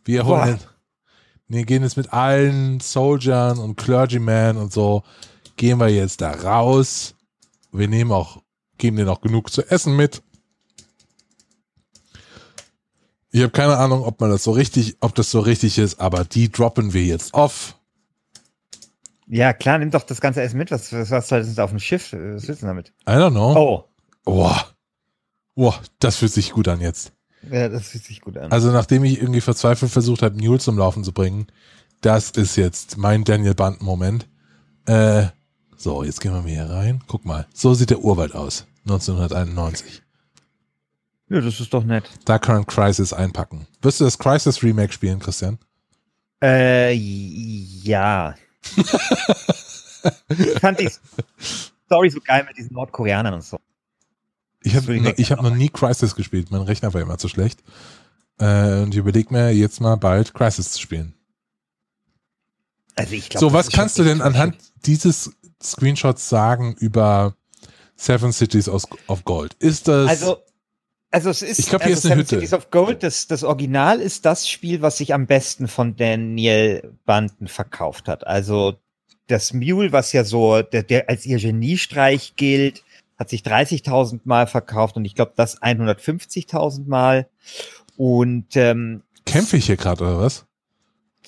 Wir 0.06 0.24
Boah. 0.24 0.46
holen. 0.46 0.60
Wir 1.48 1.66
gehen 1.66 1.84
jetzt 1.84 1.98
mit 1.98 2.14
allen 2.14 2.80
Soldiern 2.80 3.58
und 3.58 3.76
Clergymen 3.78 4.58
und 4.58 4.72
so. 4.72 5.04
Gehen 5.58 5.80
wir 5.80 5.90
jetzt 5.90 6.22
da 6.22 6.32
raus. 6.32 7.16
Wir 7.72 7.88
nehmen 7.88 8.12
auch, 8.12 8.42
geben 8.78 8.98
denen 8.98 9.10
auch 9.10 9.22
genug 9.22 9.52
zu 9.52 9.64
essen 9.70 9.96
mit. 9.96 10.22
Ich 13.32 13.42
habe 13.42 13.52
keine 13.52 13.78
Ahnung, 13.78 14.04
ob 14.04 14.20
man 14.20 14.30
das 14.30 14.44
so 14.44 14.52
richtig, 14.52 14.98
ob 15.00 15.16
das 15.16 15.32
so 15.32 15.40
richtig 15.40 15.78
ist, 15.78 16.00
aber 16.00 16.26
die 16.26 16.52
droppen 16.52 16.94
wir 16.94 17.04
jetzt 17.04 17.34
off. 17.34 17.78
Ja, 19.28 19.54
klar, 19.54 19.78
nimm 19.78 19.92
doch 19.92 20.04
das 20.04 20.20
ganze 20.20 20.42
Essen 20.42 20.58
mit. 20.58 20.72
Was, 20.72 20.92
was, 20.92 21.10
was 21.12 21.30
soll 21.30 21.40
das 21.40 21.58
auf 21.60 21.70
dem 21.70 21.80
Schiff? 21.80 22.12
Was 22.12 22.48
willst 22.48 22.62
du 22.62 22.66
damit? 22.68 22.90
I 23.08 23.12
don't 23.14 23.32
know. 23.32 23.56
Oh, 23.56 23.84
Boah. 24.26 24.66
Boah, 25.56 25.80
das 26.00 26.18
fühlt 26.18 26.34
sich 26.34 26.52
gut 26.52 26.68
an 26.68 26.82
jetzt. 26.82 27.14
ja, 27.50 27.70
das 27.70 27.88
fühlt 27.88 28.04
sich 28.04 28.20
gut 28.22 28.38
an. 28.38 28.52
Also 28.52 28.72
nachdem 28.72 29.04
ich 29.06 29.20
irgendwie 29.20 29.42
verzweifelt 29.42 29.92
versucht 29.92 30.22
habe, 30.22 30.36
Mule 30.38 30.60
zum 30.60 30.78
Laufen 30.78 31.04
zu 31.04 31.14
bringen, 31.14 31.48
das 32.02 32.32
ist 32.32 32.56
jetzt 32.58 32.98
mein 32.98 33.24
Daniel 33.24 33.54
Band-Moment. 33.54 34.28
Äh, 34.86 35.28
so, 35.78 36.04
jetzt 36.04 36.20
gehen 36.20 36.34
wir 36.34 36.42
mal 36.42 36.50
hier 36.50 36.70
rein. 36.70 37.02
Guck 37.08 37.26
mal, 37.26 37.48
so 37.54 37.74
sieht 37.74 37.90
der 37.92 38.00
Urwald 38.04 38.36
aus. 38.36 38.68
1991. 38.86 40.01
Ja, 41.32 41.40
das 41.40 41.62
ist 41.62 41.74
doch 41.74 41.86
nett. 41.86 42.10
Dark 42.26 42.42
Current 42.42 42.68
Crisis 42.68 43.14
einpacken. 43.14 43.66
Wirst 43.82 44.02
du 44.02 44.04
das 44.04 44.18
Crisis 44.18 44.62
Remake 44.64 44.92
spielen, 44.92 45.20
Christian? 45.20 45.60
Äh, 46.44 46.92
ja. 46.92 48.36
ich 48.76 50.50
fand 50.60 50.82
die 50.82 50.90
Story 51.86 52.10
so 52.10 52.20
geil 52.20 52.44
mit 52.46 52.58
diesen 52.58 52.74
Nordkoreanern 52.74 53.36
und 53.36 53.46
so. 53.46 53.62
Ich 54.62 54.76
habe 54.76 54.94
ich 54.94 55.20
ich 55.20 55.32
hab 55.32 55.42
noch 55.42 55.56
nie 55.56 55.70
Crisis 55.70 56.16
gespielt. 56.16 56.52
Mein 56.52 56.64
Rechner 56.64 56.94
war 56.94 57.00
immer 57.00 57.18
zu 57.18 57.30
schlecht. 57.30 57.64
Äh, 58.38 58.82
und 58.82 58.94
ich 58.94 58.98
überlege 58.98 59.34
mir 59.34 59.52
jetzt 59.52 59.80
mal 59.80 59.96
bald 59.96 60.34
Crisis 60.34 60.74
zu 60.74 60.82
spielen. 60.82 61.14
Also 62.96 63.14
ich 63.14 63.30
glaub, 63.30 63.40
so, 63.40 63.54
was 63.54 63.70
kannst 63.70 63.98
du 63.98 64.04
denn 64.04 64.22
anhand 64.22 64.58
dieses 64.86 65.32
Screenshots 65.64 66.28
sagen 66.28 66.76
über 66.78 67.36
Seven 67.96 68.34
Cities 68.34 68.68
of 68.68 69.24
Gold? 69.24 69.54
Ist 69.60 69.88
das. 69.88 70.10
Also, 70.10 70.44
also 71.12 71.30
es 71.30 71.42
ist, 71.42 71.60
Ich 71.60 71.68
glaub, 71.68 71.84
hier 71.84 71.96
also 71.96 72.08
ist 72.08 72.12
eine 72.12 72.22
Hütte. 72.22 72.36
Cities 72.36 72.54
of 72.54 72.72
Gold, 72.72 73.04
das, 73.04 73.28
das 73.28 73.44
Original 73.44 74.00
ist 74.00 74.26
das 74.26 74.50
Spiel, 74.50 74.82
was 74.82 74.98
sich 74.98 75.14
am 75.14 75.28
besten 75.28 75.68
von 75.68 75.96
Daniel 75.96 76.94
Banden 77.06 77.48
verkauft 77.48 78.08
hat. 78.08 78.26
Also 78.26 78.78
das 79.28 79.54
Mule, 79.54 79.92
was 79.92 80.14
ja 80.14 80.24
so, 80.24 80.62
der, 80.62 80.84
der 80.84 81.10
als 81.10 81.26
ihr 81.26 81.38
Geniestreich 81.38 82.36
gilt, 82.38 82.84
hat 83.18 83.30
sich 83.30 83.42
30.000 83.42 84.22
Mal 84.24 84.48
verkauft 84.48 84.96
und 84.96 85.06
ich 85.06 85.16
glaube 85.16 85.34
das 85.36 85.62
150.000 85.62 86.88
Mal. 86.88 87.28
Und 87.98 88.56
ähm, 88.56 89.04
kämpfe 89.26 89.58
ich 89.58 89.68
hier 89.68 89.78
gerade 89.78 90.04
oder 90.04 90.20
was? 90.20 90.46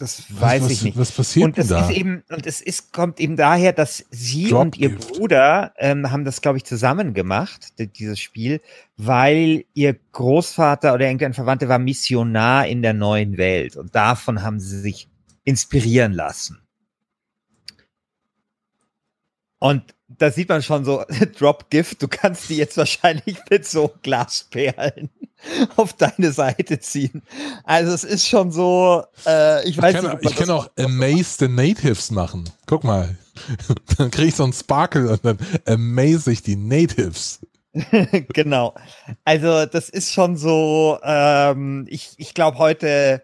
Das 0.03 0.23
Was- 0.29 0.41
weiß 0.41 0.63
was, 0.63 0.71
ich 0.71 0.83
nicht. 0.83 0.97
Was 0.97 1.11
passiert 1.11 1.45
Und 1.45 1.57
es 1.57 1.67
denn 1.69 1.77
da? 1.77 1.89
ist 1.89 1.95
eben, 1.97 2.23
und 2.29 2.45
es 2.45 2.61
ist, 2.61 2.93
kommt 2.93 3.19
eben 3.19 3.35
daher, 3.35 3.73
dass 3.73 4.05
sie 4.11 4.49
Drop 4.49 4.61
und 4.61 4.77
ihr 4.77 4.89
Gift. 4.89 5.13
Bruder 5.13 5.73
ähm, 5.77 6.11
haben 6.11 6.25
das, 6.25 6.41
glaube 6.41 6.57
ich, 6.57 6.65
zusammen 6.65 7.13
gemacht, 7.13 7.79
di- 7.79 7.87
dieses 7.87 8.19
Spiel, 8.19 8.61
weil 8.97 9.65
ihr 9.73 9.95
Großvater 10.11 10.93
oder 10.93 11.05
irgendein 11.05 11.33
Verwandter 11.33 11.67
war 11.69 11.79
Missionar 11.79 12.67
in 12.67 12.81
der 12.81 12.93
neuen 12.93 13.37
Welt 13.37 13.75
und 13.77 13.95
davon 13.95 14.43
haben 14.43 14.59
sie 14.59 14.79
sich 14.79 15.07
inspirieren 15.43 16.13
lassen. 16.13 16.59
Und 19.63 19.95
da 20.09 20.29
sieht 20.29 20.49
man 20.49 20.61
schon 20.61 20.83
so, 20.83 21.05
Drop 21.39 21.69
Gift, 21.69 22.01
du 22.01 22.09
kannst 22.09 22.49
die 22.49 22.57
jetzt 22.57 22.75
wahrscheinlich 22.75 23.37
mit 23.49 23.65
so 23.65 23.93
Glasperlen 24.01 25.09
auf 25.77 25.93
deine 25.93 26.33
Seite 26.33 26.81
ziehen. 26.81 27.21
Also 27.63 27.93
es 27.93 28.03
ist 28.03 28.27
schon 28.27 28.51
so, 28.51 29.05
äh, 29.25 29.63
ich 29.63 29.77
Ich 29.77 29.81
weiß 29.81 29.95
kann, 29.95 30.17
nicht, 30.17 30.29
ich 30.29 30.35
kann 30.35 30.49
auch 30.49 30.69
Amaze 30.77 31.37
the 31.39 31.47
Natives 31.47 32.11
machen. 32.11 32.49
Guck 32.65 32.83
mal. 32.83 33.17
dann 33.97 34.11
kriege 34.11 34.27
ich 34.27 34.35
so 34.35 34.43
einen 34.43 34.51
Sparkle 34.51 35.09
und 35.09 35.23
dann 35.23 35.37
amaze 35.65 36.33
ich 36.33 36.43
die 36.43 36.57
Natives. 36.57 37.39
genau. 38.33 38.75
Also 39.23 39.65
das 39.65 39.87
ist 39.87 40.11
schon 40.11 40.35
so, 40.35 40.99
ähm, 41.03 41.87
ich, 41.89 42.15
ich 42.17 42.33
glaube, 42.33 42.57
heute 42.57 43.23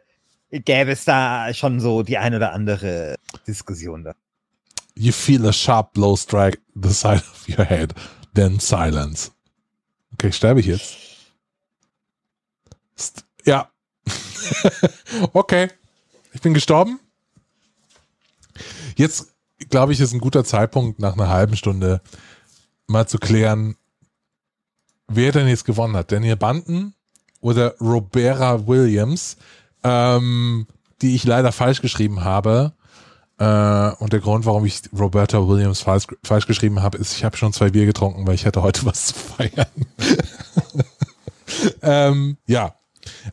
gäbe 0.52 0.92
es 0.92 1.04
da 1.04 1.54
schon 1.54 1.82
so 1.82 2.02
die 2.02 2.18
ein 2.18 2.34
oder 2.34 2.54
andere 2.54 3.16
Diskussion 3.46 4.06
da. 4.06 4.16
You 5.00 5.14
feel 5.14 5.48
a 5.48 5.54
sharp 5.54 5.94
blow 5.94 6.18
strike 6.18 6.60
the 6.76 6.94
side 6.94 7.22
of 7.22 7.48
your 7.48 7.64
head, 7.64 7.94
then 8.34 8.60
silence. 8.60 9.32
Okay, 10.14 10.34
sterbe 10.34 10.60
ich 10.60 10.66
jetzt? 10.66 10.98
St 12.98 13.24
ja. 13.46 13.72
okay. 15.34 15.70
Ich 16.34 16.42
bin 16.42 16.54
gestorben. 16.54 17.00
Jetzt, 18.98 19.34
glaube 19.70 19.94
ich, 19.94 20.02
ist 20.02 20.12
ein 20.12 20.20
guter 20.20 20.44
Zeitpunkt, 20.44 21.00
nach 21.00 21.14
einer 21.14 21.30
halben 21.30 21.56
Stunde 21.56 22.02
mal 22.88 23.08
zu 23.08 23.20
klären, 23.20 23.78
wer 25.08 25.32
denn 25.32 25.48
jetzt 25.48 25.64
gewonnen 25.64 25.96
hat. 25.96 26.12
Daniel 26.12 26.36
Banten 26.36 26.94
oder 27.40 27.78
Roberta 27.80 28.68
Williams, 28.68 29.38
ähm, 29.82 30.68
die 31.02 31.16
ich 31.16 31.24
leider 31.24 31.54
falsch 31.54 31.82
geschrieben 31.82 32.26
habe. 32.26 32.74
Äh, 33.40 33.92
und 34.00 34.12
der 34.12 34.20
Grund, 34.20 34.46
warum 34.46 34.66
ich 34.66 34.82
Roberta 34.98 35.48
Williams 35.48 35.82
falsch, 35.82 36.08
falsch 36.24 36.46
geschrieben 36.46 36.82
habe, 36.82 36.98
ist, 36.98 37.14
ich 37.14 37.24
habe 37.24 37.38
schon 37.38 37.54
zwei 37.54 37.70
Bier 37.70 37.86
getrunken, 37.86 38.28
weil 38.28 38.36
ich 38.36 38.46
hatte 38.46 38.62
heute 38.62 38.86
was 38.86 39.08
zu 39.08 39.14
feiern. 39.16 39.68
ähm, 41.82 42.38
ja, 42.46 42.76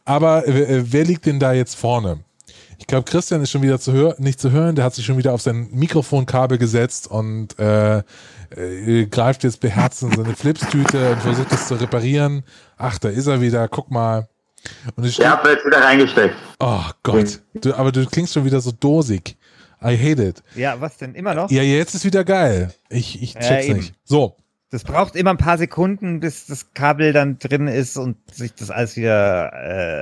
aber 0.05 0.47
äh, 0.47 0.85
wer 0.93 1.05
liegt 1.05 1.27
denn 1.27 1.41
da 1.41 1.53
jetzt 1.53 1.75
vorne? 1.75 2.21
Ich 2.79 2.87
glaube, 2.87 3.05
Christian 3.05 3.43
ist 3.43 3.51
schon 3.51 3.63
wieder 3.63 3.81
zu 3.81 3.93
hör 3.93 4.15
nicht 4.19 4.39
zu 4.39 4.53
hören. 4.53 4.77
Der 4.77 4.85
hat 4.85 4.95
sich 4.95 5.05
schon 5.05 5.17
wieder 5.17 5.33
auf 5.33 5.41
sein 5.41 5.69
Mikrofonkabel 5.73 6.57
gesetzt 6.57 7.11
und 7.11 7.59
äh, 7.59 8.03
äh, 8.51 9.07
greift 9.07 9.43
jetzt 9.43 9.61
beherzt 9.61 10.05
in 10.05 10.13
seine 10.13 10.37
Flipstüte 10.37 11.13
und 11.13 11.21
versucht 11.21 11.51
es 11.53 11.67
zu 11.67 11.75
reparieren. 11.75 12.45
Ach, 12.77 12.99
da 12.99 13.09
ist 13.09 13.27
er 13.27 13.41
wieder. 13.41 13.67
Guck 13.67 13.91
mal. 13.91 14.29
Und 14.95 15.05
steht, 15.09 15.25
Ich 15.25 15.31
habe 15.31 15.51
jetzt 15.51 15.67
wieder 15.67 15.81
reingesteckt. 15.81 16.37
oh 16.61 16.85
Gott, 17.03 17.41
du, 17.55 17.75
aber 17.75 17.91
du 17.91 18.07
klingst 18.07 18.35
schon 18.35 18.45
wieder 18.45 18.61
so 18.61 18.71
dosig. 18.71 19.37
I 19.87 19.97
hate 19.97 20.23
it. 20.23 20.43
Ja, 20.55 20.81
was 20.81 20.97
denn? 20.99 21.15
Immer 21.15 21.35
noch? 21.35 21.51
Ja, 21.51 21.63
jetzt 21.63 21.95
ist 21.95 22.05
wieder 22.05 22.25
geil. 22.25 22.73
Ich, 22.89 23.23
ich 23.23 23.35
Ja, 23.35 23.41
check's 23.41 23.67
eben. 23.67 23.79
nicht. 23.79 23.95
So, 24.05 24.37
Das 24.71 24.83
braucht 24.85 25.15
immer 25.17 25.31
ein 25.31 25.37
paar 25.39 25.59
Sekunden, 25.59 26.21
bis 26.21 26.47
das 26.47 26.73
Kabel 26.75 27.13
dann 27.13 27.39
drin 27.39 27.69
ist 27.69 27.97
und 27.97 28.17
sich 28.33 28.53
das 28.55 28.71
alles 28.71 28.97
wieder 28.97 29.53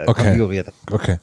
äh, 0.05 0.09
Okay. 0.09 0.22
konfiguriert 0.22 0.72
okay. 0.91 1.18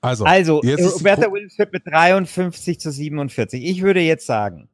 Also, 0.00 0.24
Also, 0.24 0.60
ist 0.62 0.94
Roberta 0.94 1.30
Williams 1.30 1.54
führt 1.56 1.72
mit 1.72 1.84
53 1.86 2.78
zu 2.80 2.90
47. 2.92 3.64
Ich 3.64 3.82
würde 3.82 4.00
jetzt 4.00 4.26
sagen, 4.26 4.68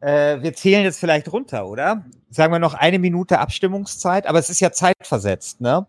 äh, 0.00 0.42
wir 0.42 0.54
zählen 0.54 0.82
jetzt 0.84 0.98
vielleicht 0.98 1.32
runter, 1.32 1.66
oder? 1.68 2.04
Sagen 2.30 2.52
wir 2.52 2.58
noch 2.58 2.74
eine 2.74 2.98
Minute 2.98 3.38
Abstimmungszeit, 3.38 4.26
aber 4.26 4.38
es 4.40 4.50
ist 4.50 4.60
ja 4.60 4.72
zeitversetzt, 4.72 5.60
ne? 5.60 5.86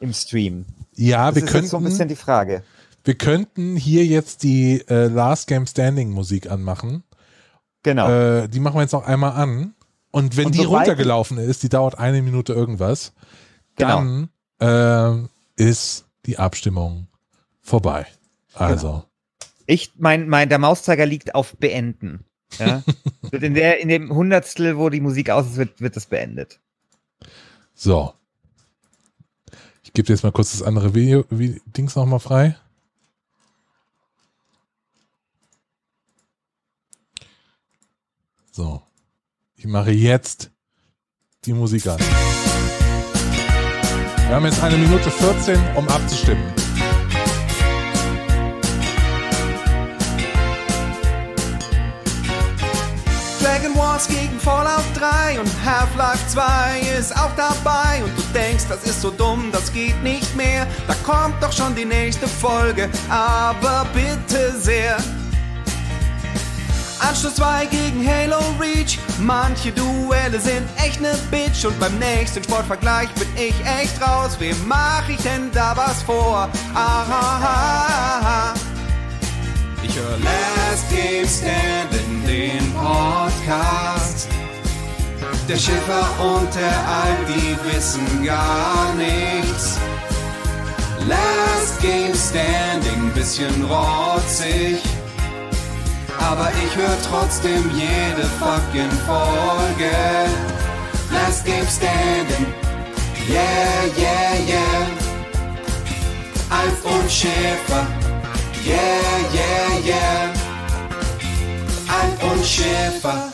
Im 0.00 0.12
Stream. 0.12 0.64
ja, 0.94 1.26
Das 1.32 1.36
wir 1.36 1.44
ist 1.48 1.54
jetzt 1.54 1.68
so 1.70 1.78
ein 1.78 1.84
bisschen 1.84 2.08
die 2.08 2.16
Frage. 2.16 2.62
Wir 3.06 3.14
könnten 3.14 3.76
hier 3.76 4.04
jetzt 4.04 4.42
die 4.42 4.82
äh, 4.88 5.06
Last 5.06 5.46
Game 5.46 5.66
Standing 5.66 6.10
Musik 6.10 6.50
anmachen. 6.50 7.04
Genau. 7.84 8.10
Äh, 8.10 8.48
die 8.48 8.58
machen 8.58 8.74
wir 8.74 8.82
jetzt 8.82 8.92
noch 8.92 9.06
einmal 9.06 9.32
an. 9.32 9.74
Und 10.10 10.36
wenn 10.36 10.46
Und 10.46 10.56
die 10.56 10.64
runtergelaufen 10.64 11.38
ist, 11.38 11.62
die 11.62 11.68
dauert 11.68 11.98
eine 11.98 12.20
Minute 12.20 12.52
irgendwas, 12.52 13.12
Genau. 13.76 14.28
dann 14.58 15.28
äh, 15.56 15.62
ist 15.62 16.06
die 16.24 16.38
Abstimmung 16.38 17.06
vorbei. 17.60 18.06
Also, 18.54 19.04
Ich, 19.66 19.92
mein, 19.98 20.28
mein, 20.28 20.48
der 20.48 20.58
Mauszeiger 20.58 21.06
liegt 21.06 21.34
auf 21.34 21.56
Beenden. 21.58 22.24
Ja? 22.58 22.82
In, 23.30 23.54
der, 23.54 23.80
in 23.80 23.88
dem 23.88 24.12
Hundertstel, 24.14 24.78
wo 24.78 24.88
die 24.88 25.00
Musik 25.00 25.30
aus 25.30 25.46
ist, 25.46 25.56
wird, 25.56 25.80
wird 25.80 25.94
das 25.94 26.06
beendet. 26.06 26.58
so. 27.74 28.14
Ich 29.82 29.92
gebe 29.92 30.06
dir 30.06 30.14
jetzt 30.14 30.22
mal 30.22 30.32
kurz 30.32 30.52
das 30.52 30.62
andere 30.62 30.94
Video, 30.94 31.24
wie, 31.30 31.60
Dings 31.66 31.94
nochmal 31.94 32.20
frei. 32.20 32.56
So. 38.56 38.80
Ich 39.54 39.66
mache 39.66 39.90
jetzt 39.90 40.50
die 41.44 41.52
Musik 41.52 41.86
an. 41.88 41.98
Wir 44.28 44.34
haben 44.34 44.46
jetzt 44.46 44.62
eine 44.62 44.78
Minute 44.78 45.10
14, 45.10 45.60
um 45.76 45.86
abzustimmen. 45.88 46.42
Dragon 53.42 53.76
Wars 53.76 54.08
gegen 54.08 54.40
Fallout 54.40 54.84
3 54.94 55.38
und 55.38 55.50
Half-Life 55.62 56.26
2 56.28 56.80
ist 56.98 57.14
auch 57.14 57.36
dabei 57.36 58.02
und 58.02 58.16
du 58.16 58.22
denkst, 58.32 58.64
das 58.70 58.84
ist 58.84 59.02
so 59.02 59.10
dumm, 59.10 59.50
das 59.52 59.70
geht 59.70 60.02
nicht 60.02 60.34
mehr. 60.34 60.66
Da 60.88 60.94
kommt 61.04 61.42
doch 61.42 61.52
schon 61.52 61.74
die 61.74 61.84
nächste 61.84 62.26
Folge, 62.26 62.88
aber 63.10 63.86
bitte 63.92 64.58
sehr. 64.58 64.96
Anschluss 66.98 67.34
2 67.36 67.66
gegen 67.66 68.06
Halo 68.06 68.38
Reach. 68.60 68.98
Manche 69.18 69.72
Duelle 69.72 70.40
sind 70.40 70.66
echt 70.76 71.00
ne 71.00 71.14
Bitch 71.30 71.64
und 71.64 71.78
beim 71.78 71.98
nächsten 71.98 72.42
Sportvergleich 72.42 73.08
bin 73.14 73.28
ich 73.36 73.54
echt 73.80 74.00
raus. 74.00 74.36
Wem 74.38 74.56
mach 74.66 75.08
ich 75.08 75.18
denn 75.18 75.50
da 75.52 75.76
was 75.76 76.02
vor? 76.02 76.48
Aha. 76.74 78.54
Ich 79.82 79.96
höre 79.96 80.18
Last 80.18 80.88
Game 80.90 81.28
Stand 81.28 81.92
in 81.92 82.26
den 82.26 82.72
Podcast. 82.74 84.28
Der 85.48 85.56
Schiffer 85.56 86.08
und 86.20 86.52
der 86.54 86.88
Alp, 86.88 87.26
die 87.28 87.56
wissen 87.72 88.24
gar 88.24 88.92
nichts. 88.94 89.78
Last 91.06 91.80
Game 91.80 92.14
Standing, 92.14 93.12
bisschen 93.12 93.64
rotzig. 93.64 94.82
Aber 96.20 96.50
ich 96.64 96.76
höre 96.76 96.96
trotzdem 97.08 97.70
jede 97.74 98.26
fucking 98.38 98.90
Folge. 99.06 99.90
Last 101.12 101.44
Game 101.44 101.66
Standing, 101.68 102.46
yeah, 103.28 103.84
yeah, 103.96 104.34
yeah. 104.46 104.86
Alf 106.50 106.84
und 106.84 107.10
Schäfer, 107.10 107.86
yeah, 108.64 108.76
yeah, 109.32 109.78
yeah. 109.84 110.32
Alf 111.88 112.32
und 112.32 112.44
Schäfer. 112.44 113.32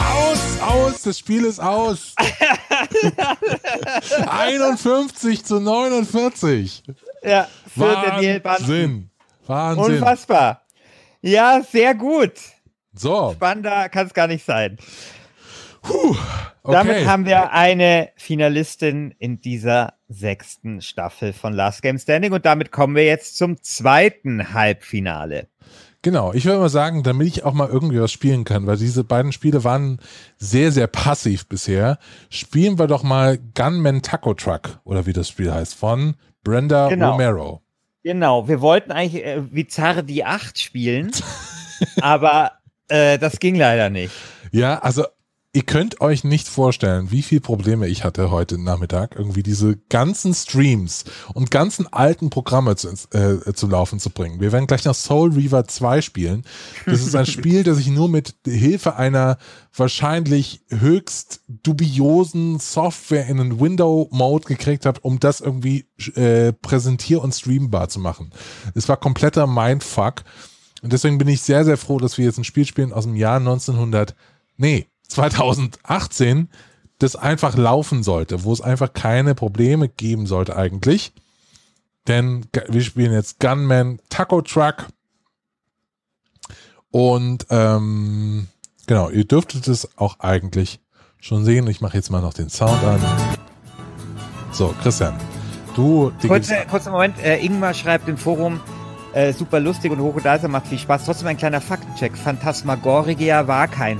Aus 0.00 0.46
aus, 0.60 1.02
das 1.02 1.18
Spiel 1.18 1.44
ist 1.44 1.60
aus. 1.60 2.14
51 4.28 5.44
zu 5.44 5.60
49. 5.60 6.82
Ja, 7.22 7.48
für 7.74 7.92
Daniel 7.92 8.40
Banten. 8.40 9.10
Wahnsinn. 9.46 9.94
Unfassbar. 9.94 10.62
Ja, 11.20 11.62
sehr 11.62 11.94
gut. 11.94 12.32
So, 12.94 13.32
Spannender 13.34 13.88
kann 13.88 14.06
es 14.06 14.14
gar 14.14 14.26
nicht 14.26 14.44
sein. 14.44 14.78
okay. 15.82 16.16
Damit 16.64 17.06
haben 17.06 17.26
wir 17.26 17.52
eine 17.52 18.10
Finalistin 18.16 19.14
in 19.18 19.40
dieser 19.40 19.94
sechsten 20.08 20.80
Staffel 20.80 21.32
von 21.32 21.52
Last 21.52 21.82
Game 21.82 21.98
Standing 21.98 22.32
und 22.32 22.46
damit 22.46 22.72
kommen 22.72 22.94
wir 22.94 23.04
jetzt 23.04 23.36
zum 23.36 23.60
zweiten 23.62 24.54
Halbfinale. 24.54 25.48
Genau, 26.02 26.32
ich 26.32 26.44
würde 26.44 26.60
mal 26.60 26.68
sagen, 26.68 27.02
damit 27.02 27.26
ich 27.26 27.44
auch 27.44 27.52
mal 27.52 27.68
irgendwie 27.68 28.00
was 28.00 28.12
spielen 28.12 28.44
kann, 28.44 28.66
weil 28.66 28.76
diese 28.76 29.02
beiden 29.02 29.32
Spiele 29.32 29.64
waren 29.64 29.98
sehr, 30.36 30.70
sehr 30.70 30.86
passiv 30.86 31.48
bisher, 31.48 31.98
spielen 32.30 32.78
wir 32.78 32.86
doch 32.86 33.02
mal 33.02 33.38
Gunman 33.54 34.02
Taco 34.02 34.34
Truck, 34.34 34.78
oder 34.84 35.06
wie 35.06 35.12
das 35.12 35.28
Spiel 35.28 35.52
heißt, 35.52 35.74
von 35.74 36.14
Brenda 36.44 36.88
Genau. 36.90 37.12
Romero. 37.12 37.62
Genau, 38.06 38.46
wir 38.46 38.60
wollten 38.60 38.92
eigentlich 38.92 39.24
äh, 39.24 39.40
Bizarre 39.40 40.04
die 40.04 40.24
8 40.24 40.56
spielen, 40.60 41.10
aber 42.00 42.52
äh, 42.86 43.18
das 43.18 43.40
ging 43.40 43.56
leider 43.56 43.90
nicht. 43.90 44.14
Ja, 44.52 44.78
also 44.78 45.06
ihr 45.56 45.62
könnt 45.62 46.02
euch 46.02 46.22
nicht 46.22 46.48
vorstellen, 46.48 47.10
wie 47.10 47.22
viel 47.22 47.40
Probleme 47.40 47.88
ich 47.88 48.04
hatte 48.04 48.30
heute 48.30 48.58
Nachmittag, 48.58 49.14
irgendwie 49.16 49.42
diese 49.42 49.78
ganzen 49.88 50.34
Streams 50.34 51.04
und 51.32 51.50
ganzen 51.50 51.90
alten 51.90 52.28
Programme 52.28 52.76
zu, 52.76 52.90
äh, 53.12 53.54
zum 53.54 53.70
Laufen 53.70 53.98
zu 53.98 54.10
bringen. 54.10 54.38
Wir 54.38 54.52
werden 54.52 54.66
gleich 54.66 54.84
noch 54.84 54.94
Soul 54.94 55.32
Reaver 55.32 55.66
2 55.66 56.02
spielen. 56.02 56.44
Das 56.84 57.00
ist 57.00 57.16
ein 57.16 57.24
Spiel, 57.36 57.62
das 57.62 57.78
ich 57.78 57.86
nur 57.86 58.10
mit 58.10 58.34
Hilfe 58.46 58.96
einer 58.96 59.38
wahrscheinlich 59.74 60.60
höchst 60.68 61.40
dubiosen 61.48 62.58
Software 62.58 63.26
in 63.26 63.40
einen 63.40 63.58
Window-Mode 63.58 64.44
gekriegt 64.44 64.84
habe, 64.84 65.00
um 65.00 65.20
das 65.20 65.40
irgendwie 65.40 65.88
äh, 66.16 66.52
präsentier- 66.52 67.22
und 67.22 67.34
streambar 67.34 67.88
zu 67.88 67.98
machen. 67.98 68.30
Es 68.74 68.90
war 68.90 68.98
kompletter 68.98 69.46
Mindfuck. 69.46 70.22
Und 70.82 70.92
deswegen 70.92 71.16
bin 71.16 71.28
ich 71.28 71.40
sehr, 71.40 71.64
sehr 71.64 71.78
froh, 71.78 71.98
dass 71.98 72.18
wir 72.18 72.26
jetzt 72.26 72.36
ein 72.36 72.44
Spiel 72.44 72.66
spielen 72.66 72.92
aus 72.92 73.04
dem 73.04 73.16
Jahr 73.16 73.38
1900, 73.38 74.14
nee, 74.58 74.86
2018, 75.08 76.48
das 76.98 77.16
einfach 77.16 77.56
laufen 77.56 78.02
sollte, 78.02 78.44
wo 78.44 78.52
es 78.52 78.60
einfach 78.60 78.92
keine 78.92 79.34
Probleme 79.34 79.88
geben 79.88 80.26
sollte 80.26 80.56
eigentlich. 80.56 81.12
Denn 82.08 82.46
wir 82.68 82.82
spielen 82.82 83.12
jetzt 83.12 83.40
Gunman 83.40 84.00
Taco 84.08 84.40
Truck. 84.42 84.86
Und 86.90 87.46
ähm, 87.50 88.46
genau, 88.86 89.10
ihr 89.10 89.24
dürftet 89.24 89.68
es 89.68 89.88
auch 89.98 90.20
eigentlich 90.20 90.80
schon 91.20 91.44
sehen. 91.44 91.66
Ich 91.66 91.80
mache 91.80 91.96
jetzt 91.96 92.10
mal 92.10 92.22
noch 92.22 92.32
den 92.34 92.48
Sound 92.48 92.82
an. 92.84 93.00
So, 94.52 94.74
Christian, 94.82 95.14
du, 95.74 96.12
geht's- 96.28 96.48
Kurzer, 96.70 96.90
Moment, 96.90 97.18
äh, 97.22 97.38
Ingmar 97.44 97.74
schreibt 97.74 98.08
im 98.08 98.16
Forum, 98.16 98.60
äh, 99.12 99.32
super 99.32 99.60
lustig 99.60 99.92
und 99.92 100.00
hochgedaser, 100.00 100.48
macht 100.48 100.68
viel 100.68 100.78
Spaß. 100.78 101.04
Trotzdem 101.04 101.28
ein 101.28 101.36
kleiner 101.36 101.60
Faktencheck. 101.60 102.16
Phantasmagoria 102.16 103.46
war 103.48 103.68
kein. 103.68 103.98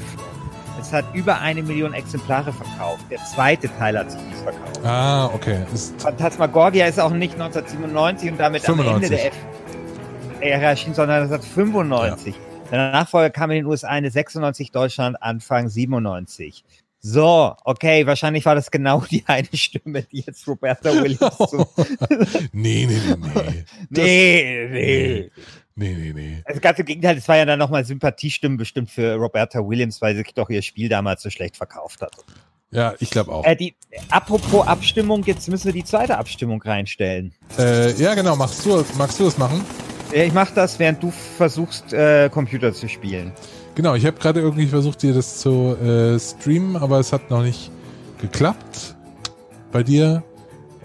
Es 0.81 0.93
hat 0.93 1.05
über 1.15 1.41
eine 1.41 1.63
Million 1.63 1.95
Exemplare 1.95 2.53
verkauft. 2.53 3.05
Der 3.11 3.19
zweite 3.25 3.69
Teil 3.77 3.99
hat 3.99 4.11
sich 4.11 4.21
nicht 4.23 4.39
verkauft. 4.39 4.85
Ah, 4.85 5.27
okay. 5.35 5.65
Ist, 5.73 6.01
Phantasmagoria 6.01 6.87
ist 6.87 7.01
auch 7.01 7.11
nicht 7.11 7.35
1997 7.35 8.31
und 8.31 8.39
damit 8.39 8.69
am 8.69 8.77
95. 8.77 9.11
Ende 9.11 9.33
der 10.41 10.53
Ära 10.53 10.71
erschienen, 10.71 10.95
sondern 10.95 11.23
1995. 11.23 12.35
Der 12.71 12.93
Nachfolger 12.93 13.31
kam 13.31 13.51
in 13.51 13.57
den 13.57 13.67
USA 13.67 13.97
Ende 13.97 14.11
96, 14.11 14.71
Deutschland 14.71 15.23
Anfang 15.23 15.69
97. 15.69 16.65
So, 17.01 17.55
okay, 17.65 18.07
wahrscheinlich 18.07 18.45
war 18.47 18.57
das 18.57 18.71
genau 18.71 19.05
die 19.11 19.23
eine 19.27 19.49
Stimme, 19.53 20.03
die 20.03 20.25
jetzt 20.27 20.47
Roberta 20.49 20.93
Williams 20.93 21.37
so. 21.51 21.69
nee, 22.53 22.87
nee, 22.87 22.87
nee, 22.89 23.17
nee. 23.35 23.65
nee, 23.91 24.69
nee. 24.71 25.31
Nee, 25.79 25.95
nee, 25.95 26.13
nee. 26.15 26.43
Also 26.47 26.61
ganz 26.61 26.79
im 26.79 26.87
Gegenteil, 26.87 27.19
es 27.19 27.29
war 27.29 27.37
ja 27.37 27.45
dann 27.45 27.59
nochmal 27.59 27.85
Sympathiestimmen 27.85 28.57
bestimmt 28.57 28.91
für 28.91 29.15
Roberta 29.15 29.61
Williams, 29.61 30.01
weil 30.01 30.17
sich 30.17 30.33
doch 30.35 30.49
ihr 30.49 30.63
Spiel 30.63 30.89
damals 30.89 31.23
so 31.23 31.29
schlecht 31.29 31.57
verkauft 31.57 32.01
hat. 32.01 32.13
Ja, 32.71 32.95
ich 32.99 33.11
glaube 33.11 33.31
auch. 33.31 33.45
Äh, 33.45 33.57
die, 33.57 33.77
apropos 34.11 34.67
Abstimmung, 34.67 35.23
jetzt 35.25 35.49
müssen 35.49 35.67
wir 35.67 35.73
die 35.73 35.85
zweite 35.85 36.17
Abstimmung 36.19 36.63
reinstellen. 36.63 37.35
Äh, 37.59 37.93
ja, 37.93 38.15
genau. 38.15 38.37
Magst 38.37 38.65
du, 38.65 38.85
magst 38.97 39.21
du 39.21 39.25
das 39.25 39.39
machen? 39.39 39.63
Ja, 40.13 40.23
Ich 40.25 40.33
mache 40.33 40.55
das, 40.55 40.79
während 40.79 41.03
du 41.03 41.11
versuchst, 41.11 41.93
äh, 41.93 42.31
Computer 42.31 42.73
zu 42.73 42.89
spielen. 42.89 43.33
Genau, 43.75 43.95
ich 43.95 44.07
habe 44.07 44.19
gerade 44.19 44.41
irgendwie 44.41 44.67
versucht, 44.67 45.03
dir 45.03 45.13
das 45.13 45.39
zu 45.39 45.77
äh, 45.77 46.19
streamen, 46.19 46.77
aber 46.77 46.99
es 46.99 47.13
hat 47.13 47.31
noch 47.31 47.43
nicht 47.43 47.71
geklappt. 48.21 48.97
Bei 49.73 49.83
dir. 49.83 50.23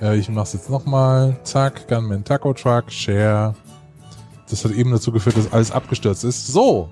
Äh, 0.01 0.17
ich 0.17 0.27
mach's 0.27 0.51
jetzt 0.53 0.69
nochmal. 0.69 1.37
Zack, 1.43 1.87
Gunman 1.87 2.25
Taco 2.25 2.53
Truck, 2.53 2.91
Share. 2.91 3.55
Das 4.51 4.65
hat 4.65 4.73
eben 4.73 4.91
dazu 4.91 5.11
geführt, 5.11 5.37
dass 5.37 5.51
alles 5.51 5.71
abgestürzt 5.71 6.25
ist. 6.25 6.47
So, 6.47 6.89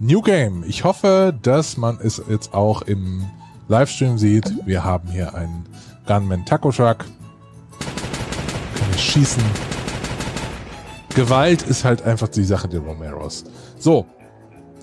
New 0.00 0.20
Game. 0.20 0.64
Ich 0.66 0.84
hoffe, 0.84 1.32
dass 1.40 1.76
man 1.76 1.98
es 2.02 2.20
jetzt 2.28 2.52
auch 2.52 2.82
im 2.82 3.24
Livestream 3.68 4.18
sieht. 4.18 4.52
Wir 4.66 4.82
haben 4.82 5.08
hier 5.08 5.34
einen 5.34 5.66
Gunman 6.06 6.44
Taco 6.44 6.72
Truck. 6.72 6.98
Kann 7.78 8.90
ich 8.94 9.00
schießen. 9.00 9.42
Gewalt 11.14 11.62
ist 11.62 11.84
halt 11.84 12.02
einfach 12.02 12.28
die 12.28 12.44
Sache 12.44 12.68
der 12.68 12.80
Romeros. 12.80 13.44
So, 13.78 14.04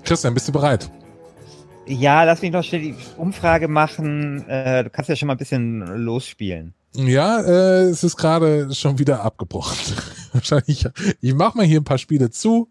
Christian, 0.03 0.33
bist 0.33 0.47
du 0.47 0.53
bereit? 0.53 0.89
Ja, 1.85 2.23
lass 2.23 2.41
mich 2.41 2.51
noch 2.51 2.63
schnell 2.63 2.81
die 2.81 2.95
Umfrage 3.17 3.67
machen. 3.67 4.47
Äh, 4.47 4.85
du 4.85 4.89
kannst 4.89 5.09
ja 5.09 5.15
schon 5.17 5.27
mal 5.27 5.33
ein 5.33 5.37
bisschen 5.37 5.79
losspielen. 5.97 6.73
Ja, 6.95 7.41
äh, 7.41 7.89
es 7.89 8.03
ist 8.03 8.17
gerade 8.17 8.73
schon 8.73 8.99
wieder 8.99 9.23
abgebrochen. 9.23 9.77
Wahrscheinlich. 10.33 10.87
Ich 11.21 11.33
mache 11.33 11.57
mal 11.57 11.65
hier 11.65 11.81
ein 11.81 11.85
paar 11.85 11.97
Spiele 11.97 12.29
zu. 12.29 12.69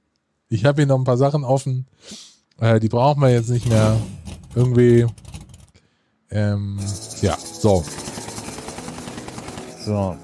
Ich 0.49 0.65
habe 0.65 0.83
hier 0.83 0.87
noch 0.87 0.99
ein 0.99 1.05
paar 1.05 1.17
Sachen 1.17 1.45
offen. 1.45 1.87
Äh, 2.61 2.79
die 2.79 2.89
brauchen 2.89 3.21
wir 3.21 3.31
jetzt 3.31 3.51
nicht 3.51 3.69
mehr. 3.69 3.97
Irgendwie. 4.55 5.07
Ähm, 6.31 6.79
ja, 7.21 7.37
so. 7.39 7.85
So. 9.85 10.17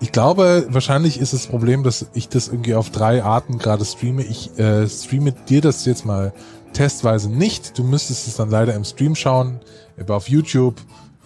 Ich 0.00 0.12
glaube, 0.12 0.66
wahrscheinlich 0.70 1.18
ist 1.18 1.32
das 1.32 1.46
Problem, 1.46 1.82
dass 1.82 2.06
ich 2.14 2.28
das 2.28 2.48
irgendwie 2.48 2.74
auf 2.74 2.90
drei 2.90 3.22
Arten 3.22 3.58
gerade 3.58 3.84
streame. 3.84 4.22
Ich 4.22 4.58
äh, 4.58 4.88
streame 4.88 5.32
dir 5.32 5.60
das 5.60 5.84
jetzt 5.84 6.04
mal 6.04 6.32
testweise 6.72 7.30
nicht. 7.30 7.78
Du 7.78 7.84
müsstest 7.84 8.26
es 8.26 8.36
dann 8.36 8.50
leider 8.50 8.74
im 8.74 8.84
Stream 8.84 9.14
schauen, 9.14 9.60
aber 9.98 10.16
auf 10.16 10.28
YouTube 10.28 10.76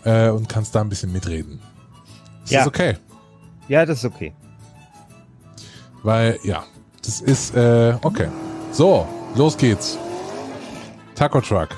äh, 0.04 0.28
und 0.28 0.48
kannst 0.48 0.74
da 0.74 0.80
ein 0.80 0.88
bisschen 0.88 1.12
mitreden. 1.12 1.60
Ist 2.44 2.52
Ja. 2.52 2.60
das 2.60 2.68
okay? 2.68 2.96
Ja, 3.68 3.86
das 3.86 3.98
ist 3.98 4.04
okay. 4.04 4.32
Weil, 6.02 6.38
ja, 6.42 6.64
das 7.04 7.20
ist, 7.20 7.54
äh, 7.54 7.94
okay. 8.02 8.28
So, 8.72 9.06
los 9.34 9.56
geht's. 9.56 9.98
Taco 11.14 11.40
Truck. 11.40 11.68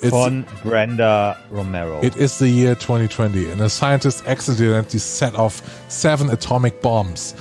It's, 0.00 0.10
Von 0.10 0.44
Brenda 0.62 1.36
Romero. 1.50 2.00
It 2.02 2.14
is 2.16 2.38
the 2.38 2.46
year 2.46 2.74
2020 2.78 3.50
and 3.50 3.60
a 3.62 3.68
scientist 3.70 4.22
accidentally 4.28 4.98
set 4.98 5.34
off 5.34 5.62
seven 5.88 6.28
atomic 6.30 6.82
bombs. 6.82 7.34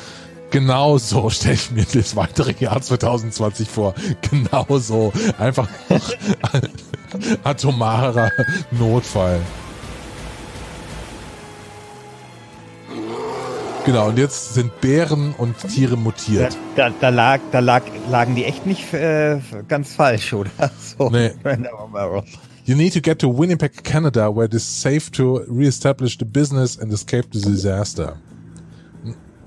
Genau 0.54 1.00
so 1.00 1.32
stelle 1.32 1.56
ich 1.56 1.72
mir 1.72 1.84
das 1.92 2.16
weitere 2.16 2.54
Jahr 2.60 2.80
2020 2.80 3.68
vor. 3.68 3.96
Genau 4.30 4.78
so. 4.78 5.12
Einfach 5.40 5.68
atomarer 7.44 8.30
Notfall. 8.70 9.42
Genau, 13.84 14.10
und 14.10 14.20
jetzt 14.20 14.54
sind 14.54 14.80
Bären 14.80 15.34
und 15.40 15.58
Tiere 15.58 15.96
da, 15.96 15.98
mutiert. 15.98 16.58
da, 16.76 16.92
da, 17.02 17.10
lag, 17.10 17.40
da 17.52 17.58
lag, 17.58 17.82
lagen 18.12 18.36
die 18.36 18.46
echt 18.46 18.68
nicht 18.68 18.94
äh, 18.94 19.40
ganz 19.68 19.96
falsch, 19.96 20.34
oder? 20.34 20.52
So, 20.98 21.10
Nee. 21.10 21.32
You 22.66 22.76
need 22.76 22.94
to 22.94 23.02
get 23.02 23.18
to 23.20 23.28
Winnipeg, 23.28 23.84
Canada, 23.84 24.30
where 24.34 24.46
it 24.46 24.54
is 24.54 24.64
safe 24.64 25.12
to 25.14 25.42
re-establish 25.50 26.18
the 26.20 26.26
business 26.26 26.78
and 26.80 26.94
escape 26.94 27.26
the 27.34 27.42
disaster. 27.42 28.18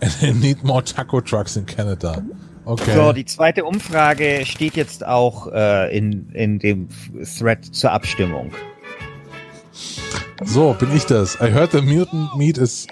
And 0.01 0.13
they 0.21 0.33
need 0.33 0.63
more 0.63 0.83
taco 0.83 1.21
trucks 1.21 1.57
in 1.57 1.67
Canada. 1.67 2.23
Okay. 2.67 2.95
So, 2.95 3.13
die 3.13 3.25
zweite 3.25 3.65
Umfrage 3.65 4.45
steht 4.45 4.77
jetzt 4.77 5.07
auch 5.07 5.47
äh, 5.53 5.97
in, 5.97 6.31
in 6.31 6.59
dem 6.59 6.89
Thread 7.39 7.65
zur 7.65 7.93
Abstimmung. 7.93 8.51
So, 10.45 10.75
bin 10.75 10.95
ich 10.95 11.07
das. 11.07 11.37
I 11.37 11.51
heard 11.51 11.73
the 11.73 11.81
mutant 11.81 12.37
meat 12.37 12.59
is... 12.59 12.87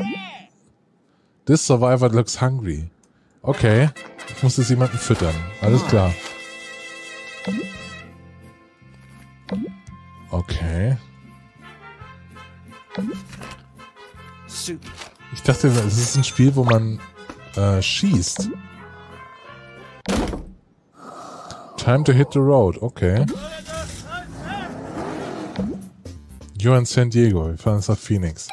This 1.45 1.67
survivor 1.67 2.09
looks 2.09 2.41
hungry. 2.41 2.89
Okay. 3.43 3.91
Ich 4.35 4.43
muss 4.43 4.57
jetzt 4.57 4.71
jemanden 4.71 4.97
füttern. 4.97 5.35
Alles 5.61 5.85
klar. 5.87 6.15
Okay. 10.31 10.97
Ich 15.35 15.43
dachte, 15.43 15.69
es 15.69 15.99
ist 15.99 16.17
ein 16.17 16.25
Spiel, 16.25 16.55
wo 16.55 16.65
man 16.65 17.01
äh, 17.57 17.83
schießt. 17.83 18.49
Time 21.77 22.05
to 22.05 22.13
hit 22.13 22.33
the 22.33 22.39
road. 22.39 22.81
Okay. 22.81 23.27
You're 26.57 26.79
in 26.79 26.87
San 26.87 27.11
Diego. 27.11 27.49
Wir 27.49 27.59
fahren 27.59 27.77
jetzt 27.77 27.89
nach 27.89 27.99
Phoenix. 27.99 28.49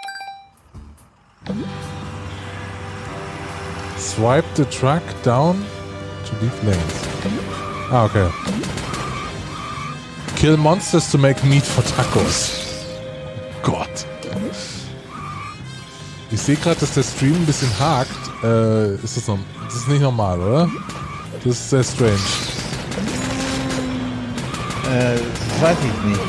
Swipe 3.97 4.43
the 4.55 4.65
truck 4.65 5.03
down 5.23 5.63
to 6.25 6.35
leave 6.41 6.65
lanes. 6.65 7.11
Ah, 7.91 8.05
okay. 8.05 8.29
Kill 10.35 10.57
monsters 10.57 11.09
to 11.11 11.17
make 11.17 11.41
meat 11.45 11.63
for 11.63 11.83
tacos. 11.83 12.85
Gott. 13.61 14.10
Ich 16.33 16.41
sehe 16.41 16.55
gerade, 16.55 16.79
dass 16.79 16.93
der 16.93 17.03
Stream 17.03 17.35
ein 17.35 17.45
bisschen 17.45 17.69
hakt. 17.77 18.09
Äh, 18.41 18.95
ist 18.95 19.17
das, 19.17 19.27
noch, 19.27 19.37
das 19.65 19.75
ist 19.75 19.87
nicht 19.89 20.01
normal, 20.01 20.39
oder? 20.39 20.69
Das 21.43 21.53
ist 21.53 21.69
sehr 21.69 21.83
strange. 21.83 22.13
Äh, 24.89 25.15
das 25.15 25.61
weiß 25.61 25.77
ich 25.79 26.09
nicht. 26.09 26.21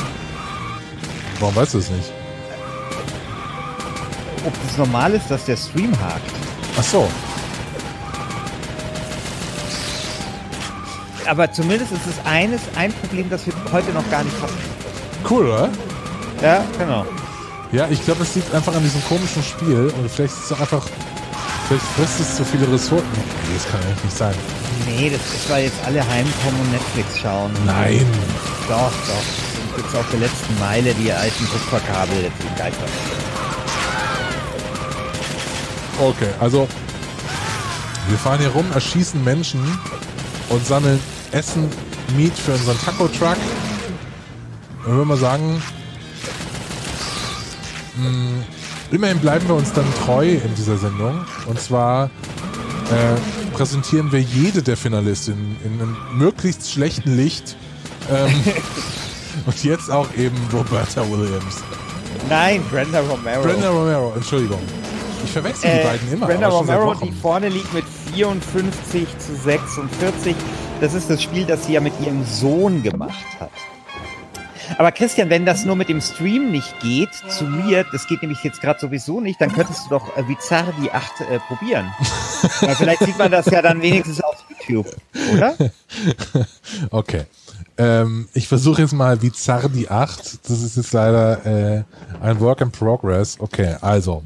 Warum 1.39 1.55
weißt 1.55 1.75
du 1.75 1.79
es 1.79 1.91
nicht? 1.91 2.13
Ob 4.45 4.53
das 4.67 4.77
normal 4.77 5.15
ist, 5.15 5.31
dass 5.31 5.45
der 5.45 5.57
Stream 5.57 5.93
hakt. 6.01 6.33
Ach 6.77 6.83
so. 6.83 7.09
Aber 11.29 11.53
zumindest 11.53 11.93
ist 11.93 12.07
es 12.09 12.27
eines, 12.27 12.61
ein 12.75 12.93
Problem, 12.93 13.31
das 13.31 13.47
wir 13.47 13.53
heute 13.73 13.93
noch 13.93 14.09
gar 14.11 14.25
nicht 14.25 14.37
hatten. 14.43 14.59
Cool, 15.31 15.47
oder? 15.47 15.71
Ja, 16.43 16.65
genau. 16.77 17.07
Ja, 17.73 17.89
ich 17.89 18.05
glaube, 18.05 18.23
es 18.23 18.35
liegt 18.35 18.55
einfach 18.55 18.75
an 18.75 18.83
diesem 18.83 19.03
komischen 19.05 19.43
Spiel 19.43 19.91
und 19.97 20.11
vielleicht 20.11 20.35
ist 20.35 20.51
es 20.51 20.61
einfach, 20.61 20.83
vielleicht 21.69 21.85
frisst 21.97 22.21
es 22.21 22.37
zu 22.37 22.45
viele 22.45 22.71
Ressourcen. 22.71 23.09
Nee, 23.15 23.55
das 23.55 23.71
kann 23.71 23.81
eigentlich 23.81 24.05
nicht 24.05 24.17
sein. 24.17 24.35
Nee, 24.87 25.11
das 25.11 25.21
ist, 25.35 25.51
weil 25.51 25.65
jetzt 25.65 25.79
alle 25.87 26.07
heimkommen 26.07 26.61
und 26.61 26.73
Netflix 26.73 27.19
schauen. 27.19 27.51
Nein. 27.65 28.07
Doch, 28.69 28.93
doch. 29.07 29.79
Jetzt 29.79 29.97
auf 29.97 30.05
der 30.11 30.21
letzten 30.21 30.59
Meile 30.61 30.93
die 30.93 31.11
alten 31.11 31.49
Kupferkabel 31.49 32.25
jetzt 32.25 32.43
in 32.43 32.57
Geister. 32.59 32.85
Okay, 35.99 36.29
also 36.41 36.69
wir 38.09 38.19
fahren 38.19 38.41
hier 38.41 38.51
rum, 38.51 38.67
erschießen 38.75 39.25
Menschen 39.25 39.61
und 40.51 40.67
sammeln 40.67 41.01
Essen, 41.31 41.71
Meat 42.19 42.35
für 42.37 42.53
unseren 42.53 42.79
Taco-Truck. 42.81 43.39
Ich 44.81 44.87
würde 44.87 45.07
mal 45.07 45.17
sagen, 45.17 45.63
mh, 47.97 48.45
immerhin 48.91 49.19
bleiben 49.19 49.47
wir 49.49 49.55
uns 49.55 49.73
dann 49.73 49.85
treu 50.05 50.29
in 50.35 50.55
dieser 50.57 50.79
Sendung. 50.79 51.25
Und 51.47 51.61
zwar 51.61 52.05
äh, 52.91 53.51
präsentieren 53.55 54.13
wir 54.13 54.21
jede 54.21 54.63
der 54.63 54.77
Finalistinnen 54.77 55.57
in 55.65 55.81
einem 55.81 55.97
möglichst 56.15 56.71
schlechten 56.71 57.17
Licht. 57.17 57.57
Ähm, 58.11 58.33
und 59.47 59.65
jetzt 59.65 59.91
auch 59.91 60.09
eben 60.17 60.37
Roberta 60.53 61.03
Williams. 61.11 61.63
Nein, 62.29 62.63
Brenda 62.71 63.01
Romero. 63.01 63.43
Brenda 63.43 63.71
Romero, 63.71 64.13
Entschuldigung. 64.17 64.61
Ich 65.25 65.31
verwechsel 65.31 65.71
die 65.71 65.81
Äh, 65.81 65.85
beiden 65.85 66.13
immer. 66.13 66.27
Brenda 66.27 66.49
Romero, 66.49 66.95
die 66.95 67.13
vorne 67.13 67.49
liegt 67.49 67.73
mit 67.73 67.85
54 68.15 69.07
zu 69.19 69.35
46. 69.37 70.35
Das 70.81 70.95
ist 70.95 71.09
das 71.09 71.23
Spiel, 71.23 71.45
das 71.47 71.65
sie 71.67 71.75
ja 71.75 71.81
mit 71.81 71.93
ihrem 72.01 72.25
Sohn 72.27 72.83
gemacht 72.83 73.15
hat. 73.39 73.51
Aber 74.79 74.93
Christian, 74.93 75.31
wenn 75.31 75.47
das 75.47 75.65
nur 75.65 75.77
mit 75.77 75.89
dem 75.89 76.01
Stream 76.01 76.51
nicht 76.51 76.81
geht, 76.81 77.11
zu 77.29 77.45
mir, 77.45 77.85
das 77.93 78.07
geht 78.07 78.23
nämlich 78.23 78.43
jetzt 78.43 78.61
gerade 78.61 78.81
sowieso 78.81 79.21
nicht, 79.21 79.41
dann 79.41 79.53
könntest 79.53 79.87
du 79.87 79.91
doch 79.91 80.17
äh, 80.17 80.27
Vizardi 80.29 80.91
8 80.91 81.21
äh, 81.21 81.39
probieren. 81.41 81.93
Weil 82.61 82.77
vielleicht 82.77 83.05
sieht 83.05 83.19
man 83.19 83.31
das 83.31 83.47
ja 83.47 83.63
dann 83.63 83.81
wenigstens 83.83 84.21
auf 84.21 84.45
YouTube, 84.49 84.95
oder? 85.33 85.55
Okay. 86.91 87.25
Ähm, 87.79 88.29
ich 88.35 88.49
versuche 88.49 88.83
jetzt 88.83 88.93
mal 88.93 89.21
Vizardi 89.21 89.89
8. 89.89 90.49
Das 90.49 90.63
ist 90.63 90.77
jetzt 90.77 90.93
leider 90.93 91.45
äh, 91.47 91.83
ein 92.21 92.41
Work 92.41 92.61
in 92.61 92.71
Progress. 92.71 93.39
Okay, 93.39 93.77
also. 93.81 94.23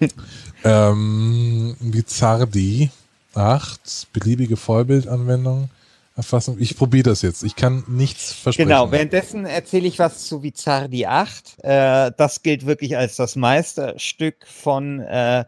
ähm, 0.64 1.76
Vizardi 1.80 2.90
8, 3.34 4.08
beliebige 4.12 4.56
Vollbildanwendung. 4.56 5.70
Erfassung. 6.18 6.56
Ich 6.58 6.76
probiere 6.76 7.04
das 7.04 7.22
jetzt. 7.22 7.44
Ich 7.44 7.54
kann 7.54 7.84
nichts 7.86 8.32
versprechen. 8.32 8.68
Genau, 8.68 8.90
währenddessen 8.90 9.46
erzähle 9.46 9.86
ich 9.86 10.00
was 10.00 10.26
zu 10.26 10.42
Vizardi 10.42 11.06
8. 11.06 11.58
Äh, 11.62 12.10
das 12.16 12.42
gilt 12.42 12.66
wirklich 12.66 12.96
als 12.96 13.14
das 13.14 13.36
Meisterstück 13.36 14.44
von 14.44 14.98
äh, 14.98 15.44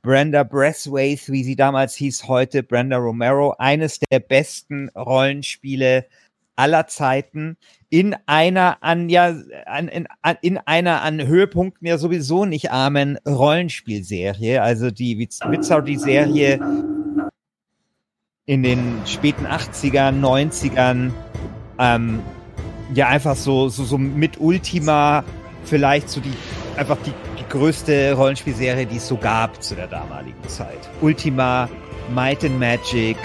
Brenda 0.00 0.44
Brathwaite, 0.44 1.32
wie 1.32 1.42
sie 1.42 1.56
damals 1.56 1.96
hieß, 1.96 2.28
heute 2.28 2.62
Brenda 2.62 2.98
Romero. 2.98 3.56
Eines 3.58 3.98
der 3.98 4.20
besten 4.20 4.90
Rollenspiele 4.90 6.06
aller 6.54 6.86
Zeiten. 6.86 7.56
In 7.88 8.14
einer 8.26 8.78
an 8.80 9.08
ja 9.08 9.34
an, 9.66 9.88
in, 9.88 10.06
in 10.40 10.58
einer 10.58 11.02
an 11.02 11.26
Höhepunkten 11.26 11.86
ja 11.86 11.98
sowieso 11.98 12.44
nicht 12.44 12.70
armen 12.70 13.18
Rollenspielserie. 13.26 14.62
Also 14.62 14.92
die 14.92 15.18
Vizardi-Serie 15.18 16.60
in 18.46 18.62
den 18.62 19.00
späten 19.06 19.46
80ern, 19.46 20.20
90ern, 20.20 21.12
ähm, 21.78 22.20
ja, 22.92 23.06
einfach 23.08 23.36
so, 23.36 23.68
so, 23.68 23.84
so 23.84 23.96
mit 23.98 24.40
Ultima 24.40 25.22
vielleicht 25.64 26.08
so 26.10 26.20
die, 26.20 26.32
einfach 26.76 26.96
die, 27.06 27.12
die 27.38 27.48
größte 27.48 28.14
Rollenspielserie, 28.14 28.84
die 28.86 28.96
es 28.96 29.06
so 29.06 29.16
gab 29.16 29.62
zu 29.62 29.76
der 29.76 29.86
damaligen 29.86 30.42
Zeit. 30.48 30.90
Ultima, 31.00 31.68
Might 32.12 32.44
and 32.44 32.58
Magic, 32.58 33.16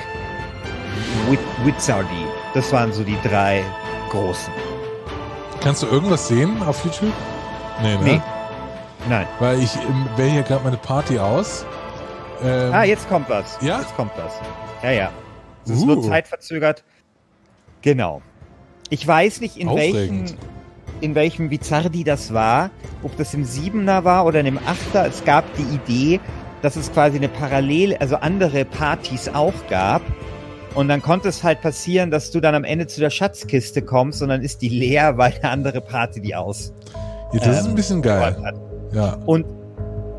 Wi- 1.30 1.39
Wizardy. 1.65 2.07
Das 2.53 2.72
waren 2.72 2.93
so 2.93 3.03
die 3.03 3.18
drei 3.24 3.63
großen. 4.11 4.53
Kannst 5.61 5.82
du 5.82 5.88
irgendwas 5.88 6.28
sehen 6.28 6.61
auf 6.63 6.86
YouTube? 6.86 7.11
Nee, 7.82 7.95
ne? 7.95 8.03
Nee. 8.03 8.22
Nein. 9.09 9.26
Weil 9.39 9.61
ich 9.63 9.76
ähm, 9.78 10.05
wähle 10.15 10.30
hier 10.30 10.43
gerade 10.43 10.63
meine 10.63 10.78
Party 10.78 11.18
aus. 11.18 11.65
Ähm, 12.43 12.72
Ah, 12.72 12.84
jetzt 12.84 13.09
kommt 13.09 13.28
was. 13.30 13.57
Ja? 13.61 13.80
Jetzt 13.80 13.95
kommt 13.95 14.11
was. 14.18 14.34
Ja, 14.84 14.92
ja. 14.92 15.12
Es 15.66 15.72
ist 15.72 15.84
Uh. 15.84 16.02
zeitverzögert. 16.02 16.84
Genau. 17.82 18.22
Ich 18.90 19.06
weiß 19.06 19.42
nicht, 19.42 19.58
in 19.58 19.70
welchem, 19.70 20.26
in 21.02 21.16
welchem 21.16 21.50
Vizardi 21.50 22.04
das 22.04 22.34
war, 22.34 22.70
ob 23.04 23.16
das 23.18 23.34
im 23.34 23.44
Siebener 23.44 24.04
war 24.04 24.26
oder 24.26 24.40
in 24.40 24.46
dem 24.46 24.60
Achter. 24.66 25.06
Es 25.06 25.26
gab 25.26 25.44
die 25.56 25.76
Idee, 25.76 26.20
dass 26.62 26.76
es 26.76 26.92
quasi 26.92 27.18
eine 27.18 27.28
Parallel, 27.28 27.98
also 27.98 28.16
andere 28.16 28.66
Partys 28.66 29.30
auch 29.30 29.54
gab. 29.70 30.02
Und 30.74 30.88
dann 30.90 31.02
konnte 31.02 31.28
es 31.28 31.44
halt 31.44 31.62
passieren, 31.62 32.12
dass 32.12 32.32
du 32.32 32.40
dann 32.40 32.56
am 32.56 32.64
Ende 32.64 32.88
zu 32.88 33.00
der 33.02 33.10
Schatzkiste 33.10 33.82
kommst 33.82 34.22
und 34.22 34.30
dann 34.30 34.42
ist 34.42 34.62
die 34.62 34.70
leer, 34.70 35.18
weil 35.18 35.34
eine 35.42 35.50
andere 35.52 35.82
Party 35.82 36.22
die 36.22 36.36
aus. 36.36 36.72
ja, 37.34 37.40
das 37.40 37.60
ist 37.60 37.66
ähm, 37.66 37.72
ein 37.72 37.76
bisschen 37.76 38.02
geil. 38.02 38.54
Ja. 38.94 39.18
Und, 39.26 39.46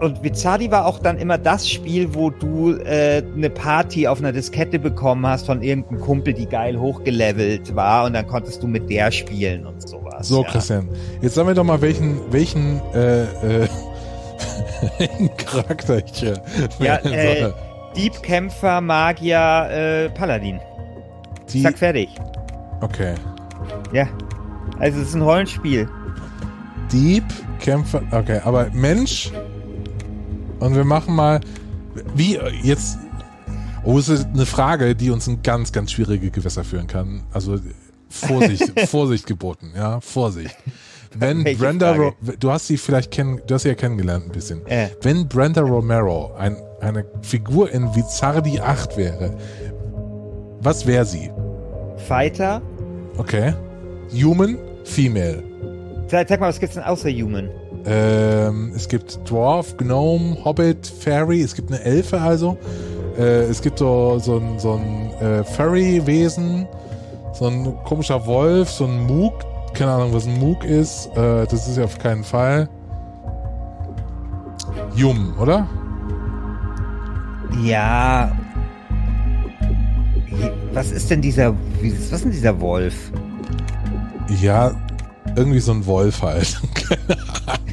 und 0.01 0.23
Vizardi 0.23 0.71
war 0.71 0.87
auch 0.87 0.99
dann 0.99 1.19
immer 1.19 1.39
das 1.39 1.69
Spiel, 1.69 2.15
wo 2.15 2.31
du 2.31 2.73
äh, 2.73 3.23
eine 3.35 3.51
Party 3.51 4.07
auf 4.07 4.19
einer 4.19 4.33
Diskette 4.33 4.79
bekommen 4.79 5.27
hast 5.27 5.47
von 5.47 5.63
irgendeinem 5.63 6.01
Kumpel, 6.01 6.35
die 6.35 6.47
geil 6.47 6.79
hochgelevelt 6.79 7.75
war 7.75 8.05
und 8.05 8.13
dann 8.13 8.27
konntest 8.27 8.63
du 8.63 8.67
mit 8.67 8.89
der 8.91 9.11
spielen 9.11 9.67
und 9.67 9.89
sowas. 9.89 10.29
So, 10.29 10.43
ja. 10.45 10.51
Christian, 10.51 10.89
jetzt 11.21 11.35
sagen 11.35 11.49
wir 11.49 11.55
doch 11.55 11.65
mal, 11.65 11.81
welchen, 11.81 12.21
welchen, 12.31 12.81
äh, 12.95 13.23
äh, 13.23 13.69
welchen 14.99 15.37
Charakter 15.37 15.99
ich 15.99 16.13
hier 16.15 16.43
Ja, 16.79 16.97
äh. 16.97 17.53
Diebkämpfer, 17.97 18.81
Magier, 18.81 19.69
äh, 19.71 20.11
Paladin. 20.11 20.61
Die, 21.53 21.63
Zack, 21.63 21.79
fertig. 21.79 22.11
okay. 22.81 23.15
Ja. 23.93 24.07
Also 24.79 25.01
es 25.01 25.09
ist 25.09 25.15
ein 25.15 25.23
Rollenspiel. 25.23 25.89
Dieb, 26.93 27.25
Kämpfer, 27.59 28.03
okay, 28.13 28.41
aber 28.45 28.69
Mensch. 28.73 29.33
Und 30.61 30.75
wir 30.75 30.85
machen 30.85 31.15
mal, 31.15 31.41
wie 32.15 32.39
jetzt, 32.63 32.99
oh, 33.85 33.99
es 33.99 34.09
ist 34.09 34.27
eine 34.27 34.47
Frage, 34.47 34.95
die 34.95 35.11
uns 35.11 35.27
in 35.27 35.43
ganz, 35.43 35.73
ganz 35.73 35.93
schwierige 35.93 36.31
Gewässer 36.31 36.65
führen 36.65 36.87
kann. 36.87 37.23
Also 37.33 37.59
Vorsicht, 38.09 38.81
Vorsicht 38.89 39.27
geboten, 39.27 39.73
ja, 39.77 40.01
Vorsicht. 40.01 40.57
Wenn 41.15 41.45
Welche 41.45 41.59
Brenda? 41.59 41.95
Ro 41.95 42.13
du 42.39 42.51
hast 42.51 42.67
sie 42.67 42.77
vielleicht 42.77 43.11
kennen, 43.11 43.41
du 43.47 43.55
hast 43.55 43.63
sie 43.63 43.69
ja 43.69 43.75
kennengelernt 43.75 44.27
ein 44.27 44.33
bisschen. 44.33 44.67
Äh. 44.67 44.91
Wenn 45.03 45.27
Brenda 45.27 45.63
Romero 45.63 46.35
ein, 46.35 46.57
eine 46.81 47.05
Figur 47.23 47.71
in 47.71 47.95
Vizardi 47.95 48.61
8 48.61 48.97
wäre, 48.97 49.37
was 50.61 50.87
wäre 50.87 51.05
sie? 51.05 51.31
Fighter. 52.09 52.61
Okay. 53.17 53.55
Human, 54.13 54.59
Female. 54.85 55.43
Sag, 56.09 56.29
sag 56.29 56.41
mal, 56.41 56.49
was 56.49 56.61
gibt's 56.61 56.75
denn 56.75 56.85
außer 56.85 57.11
Human? 57.11 57.51
Ähm, 57.87 58.73
es 58.75 58.89
gibt 58.89 59.19
Dwarf, 59.29 59.77
Gnome, 59.77 60.45
Hobbit, 60.45 60.87
Fairy, 60.87 61.43
es 61.43 61.55
gibt 61.55 61.71
eine 61.73 61.83
Elfe 61.83 62.21
also. 62.21 62.57
Äh, 63.19 63.45
es 63.45 63.61
gibt 63.63 63.79
so, 63.79 64.19
so 64.19 64.39
ein, 64.39 64.59
so 64.59 64.75
ein 64.75 65.11
äh, 65.21 65.45
Furry-Wesen, 65.45 66.67
so 67.33 67.47
ein 67.47 67.77
komischer 67.85 68.25
Wolf, 68.27 68.71
so 68.71 68.85
ein 68.85 69.07
Moog. 69.07 69.35
Keine 69.75 69.93
Ahnung, 69.93 70.13
was 70.13 70.27
ein 70.27 70.39
Moog 70.39 70.65
ist. 70.65 71.07
Äh, 71.17 71.47
das 71.47 71.69
ist 71.69 71.77
ja 71.77 71.85
auf 71.85 71.99
keinen 71.99 72.25
Fall. 72.25 72.69
Yum, 74.95 75.35
oder? 75.39 75.67
Ja. 77.63 78.33
Was 80.73 80.93
ist 80.93 81.11
denn 81.11 81.21
dieser, 81.21 81.53
was 81.53 82.13
ist 82.13 82.25
denn 82.25 82.31
dieser 82.31 82.61
Wolf? 82.61 83.11
Ja, 84.41 84.73
Irgendwie 85.39 85.61
so 85.61 85.73
ein 85.73 85.87
Wolf 85.87 86.23
halt. 86.23 86.61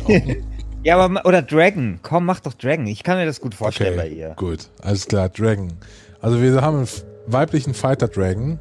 Ja, 0.84 1.00
aber 1.00 1.26
oder 1.26 1.42
Dragon. 1.42 1.98
Komm, 2.04 2.26
mach 2.26 2.40
doch 2.40 2.54
Dragon. 2.54 2.86
Ich 2.86 3.02
kann 3.02 3.18
mir 3.18 3.26
das 3.26 3.42
gut 3.42 3.56
vorstellen 3.56 3.98
bei 3.98 4.08
ihr. 4.08 4.36
Gut, 4.38 4.70
alles 4.84 5.08
klar, 5.08 5.30
Dragon. 5.30 5.74
Also 6.22 6.40
wir 6.44 6.62
haben 6.62 6.78
einen 6.78 6.88
weiblichen 7.26 7.74
Fighter 7.74 8.08
Dragon. 8.08 8.60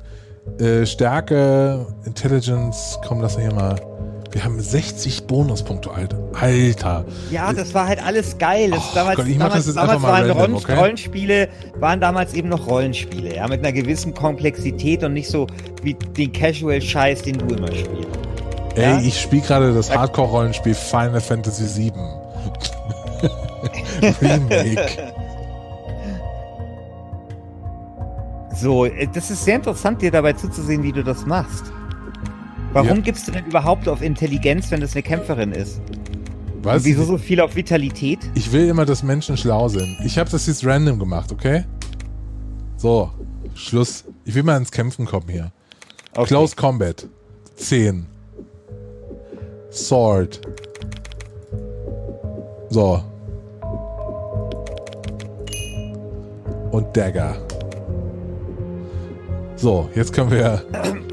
Äh, 0.59 0.87
Stärke, 0.87 1.87
Intelligence, 2.07 2.99
komm, 3.07 3.21
lass 3.21 3.37
mich 3.37 3.45
hier 3.47 3.55
mal. 3.55 3.77
Wir 4.33 4.43
haben 4.43 4.59
60 4.59 5.27
Bonuspunkte, 5.27 5.91
Alter. 5.91 6.19
Alter. 6.33 7.05
Ja, 7.31 7.53
das 7.53 7.75
war 7.75 7.89
halt 7.89 8.03
alles 8.03 8.39
geil. 8.39 8.71
Das 8.71 8.81
Oh 8.81 8.95
damals, 8.95 9.17
Gott, 9.17 9.27
damals, 9.39 9.75
damals 9.75 10.03
waren 10.03 10.31
random, 10.31 10.55
okay? 10.55 10.75
Rollenspiele, 10.77 11.49
waren 11.79 12.01
damals 12.01 12.33
eben 12.33 12.49
noch 12.49 12.67
Rollenspiele, 12.67 13.37
ja, 13.37 13.47
mit 13.49 13.61
einer 13.61 13.73
gewissen 13.73 14.15
Komplexität 14.15 15.05
und 15.05 15.13
nicht 15.13 15.29
so 15.29 15.47
wie 15.83 15.93
den 15.93 16.33
Casual-Scheiß, 16.33 17.21
den 17.21 17.37
du 17.37 17.55
immer 17.55 17.69
spielst. 17.69 18.09
Ey, 18.77 18.83
Ja? 18.83 19.01
ich 19.01 19.21
spiele 19.21 19.43
gerade 19.43 19.73
das 19.75 19.95
Hardcore-Rollenspiel 19.95 20.75
Final 20.75 21.21
Fantasy 21.21 21.85
VII. 21.85 21.93
Remake. 24.21 25.13
So, 28.55 28.85
äh, 28.87 29.07
das 29.13 29.31
ist 29.31 29.45
sehr 29.45 29.57
interessant, 29.57 30.01
dir 30.03 30.11
dabei 30.11 30.33
zuzusehen, 30.33 30.83
wie 30.83 30.93
du 30.93 31.03
das 31.03 31.27
machst. 31.27 31.65
Warum 32.73 32.89
Ja. 32.89 33.03
gibst 33.03 33.27
du 33.29 33.33
denn 33.33 33.47
überhaupt 33.47 33.89
auf 33.89 34.03
Intelligenz, 34.03 34.71
wenn 34.71 34.81
das 34.81 34.95
eine 34.95 35.03
Kämpferin 35.03 35.53
ist? 35.53 35.81
Was? 36.63 36.79
Und 36.79 36.85
wieso 36.87 37.05
so 37.05 37.19
viel 37.19 37.41
auf 37.41 37.55
Vitalität? 37.57 38.19
Ich 38.35 38.51
will 38.53 38.69
immer, 38.69 38.85
dass 38.85 39.03
Menschen 39.03 39.37
schlau 39.37 39.69
sind. 39.69 39.97
Ich 40.05 40.19
habe 40.19 40.31
das 40.31 40.47
jetzt 40.47 40.65
random 40.65 40.99
gemacht, 40.99 41.31
okay? 41.31 41.65
So, 42.77 43.11
Schluss. 43.55 44.05
Ich 44.25 44.35
will 44.35 44.43
mal 44.43 44.57
ins 44.57 44.71
Kämpfen 44.73 45.05
kommen 45.05 45.29
hier. 45.29 45.53
Okay. 46.15 46.27
Close 46.29 46.57
Combat. 46.57 47.07
10. 47.57 48.07
Sword. 49.75 50.41
So. 52.71 53.03
Und 56.71 56.97
Dagger. 56.97 57.37
So, 59.57 59.89
jetzt 59.95 60.13
können 60.13 60.31
wir. 60.31 60.63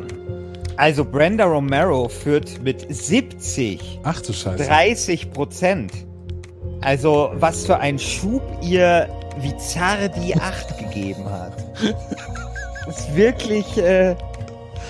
Also 0.77 1.05
Brenda 1.05 1.45
Romero 1.45 2.07
führt 2.07 2.59
mit 2.63 2.87
70 2.91 3.99
Ach 4.01 4.19
du 4.19 4.33
Scheiße. 4.33 4.63
30 4.65 5.29
Prozent. 5.31 5.91
Also, 6.81 7.29
was 7.35 7.67
für 7.67 7.77
ein 7.77 7.99
Schub 7.99 8.41
ihr 8.63 9.07
Vizarre 9.37 10.09
die 10.09 10.35
8 10.35 10.79
gegeben 10.79 11.29
hat. 11.29 11.53
Das 12.87 12.97
ist 13.01 13.15
wirklich, 13.15 13.77
äh, 13.77 14.15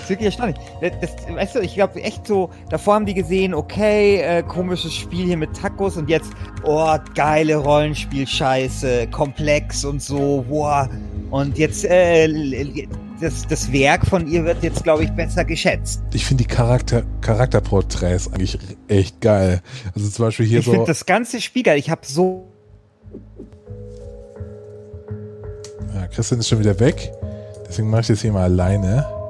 ist 0.02 0.10
wirklich 0.10 0.26
erstaunlich. 0.26 0.56
Das, 0.80 0.92
das, 1.00 1.34
weißt 1.34 1.54
du, 1.56 1.60
ich 1.60 1.74
glaube 1.74 2.02
echt 2.02 2.26
so, 2.26 2.50
davor 2.68 2.94
haben 2.94 3.06
die 3.06 3.14
gesehen, 3.14 3.54
okay, 3.54 4.20
äh, 4.20 4.42
komisches 4.42 4.94
Spiel 4.94 5.26
hier 5.26 5.36
mit 5.36 5.54
Tacos 5.56 5.96
und 5.96 6.08
jetzt, 6.08 6.30
oh, 6.64 6.96
geile 7.14 7.56
Rollenspiel-Scheiße, 7.56 9.08
komplex 9.08 9.84
und 9.84 10.02
so, 10.02 10.44
boah. 10.48 10.88
Und 11.30 11.58
jetzt, 11.58 11.84
äh, 11.84 12.86
das, 13.20 13.46
das 13.46 13.72
Werk 13.72 14.06
von 14.06 14.26
ihr 14.26 14.44
wird 14.44 14.62
jetzt, 14.62 14.82
glaube 14.82 15.04
ich, 15.04 15.10
besser 15.12 15.44
geschätzt. 15.44 16.02
Ich 16.12 16.26
finde 16.26 16.44
die 16.44 16.48
Charakter 16.48 17.04
Charakterporträts 17.20 18.32
eigentlich 18.32 18.58
echt 18.88 19.20
geil. 19.20 19.62
Also 19.94 20.08
zum 20.08 20.26
Beispiel 20.26 20.46
hier 20.46 20.58
ich 20.58 20.64
so. 20.64 20.72
finde 20.72 20.86
das 20.86 21.06
ganze 21.06 21.40
Spiel 21.40 21.62
geil. 21.62 21.78
Ich 21.78 21.88
habe 21.88 22.00
so 22.04 22.48
Ja, 25.94 26.06
Christian 26.06 26.40
ist 26.40 26.48
schon 26.48 26.58
wieder 26.58 26.78
weg. 26.80 27.12
Deswegen 27.68 27.90
mache 27.90 28.02
ich 28.02 28.06
das 28.08 28.22
hier 28.22 28.32
mal 28.32 28.44
alleine. 28.44 29.21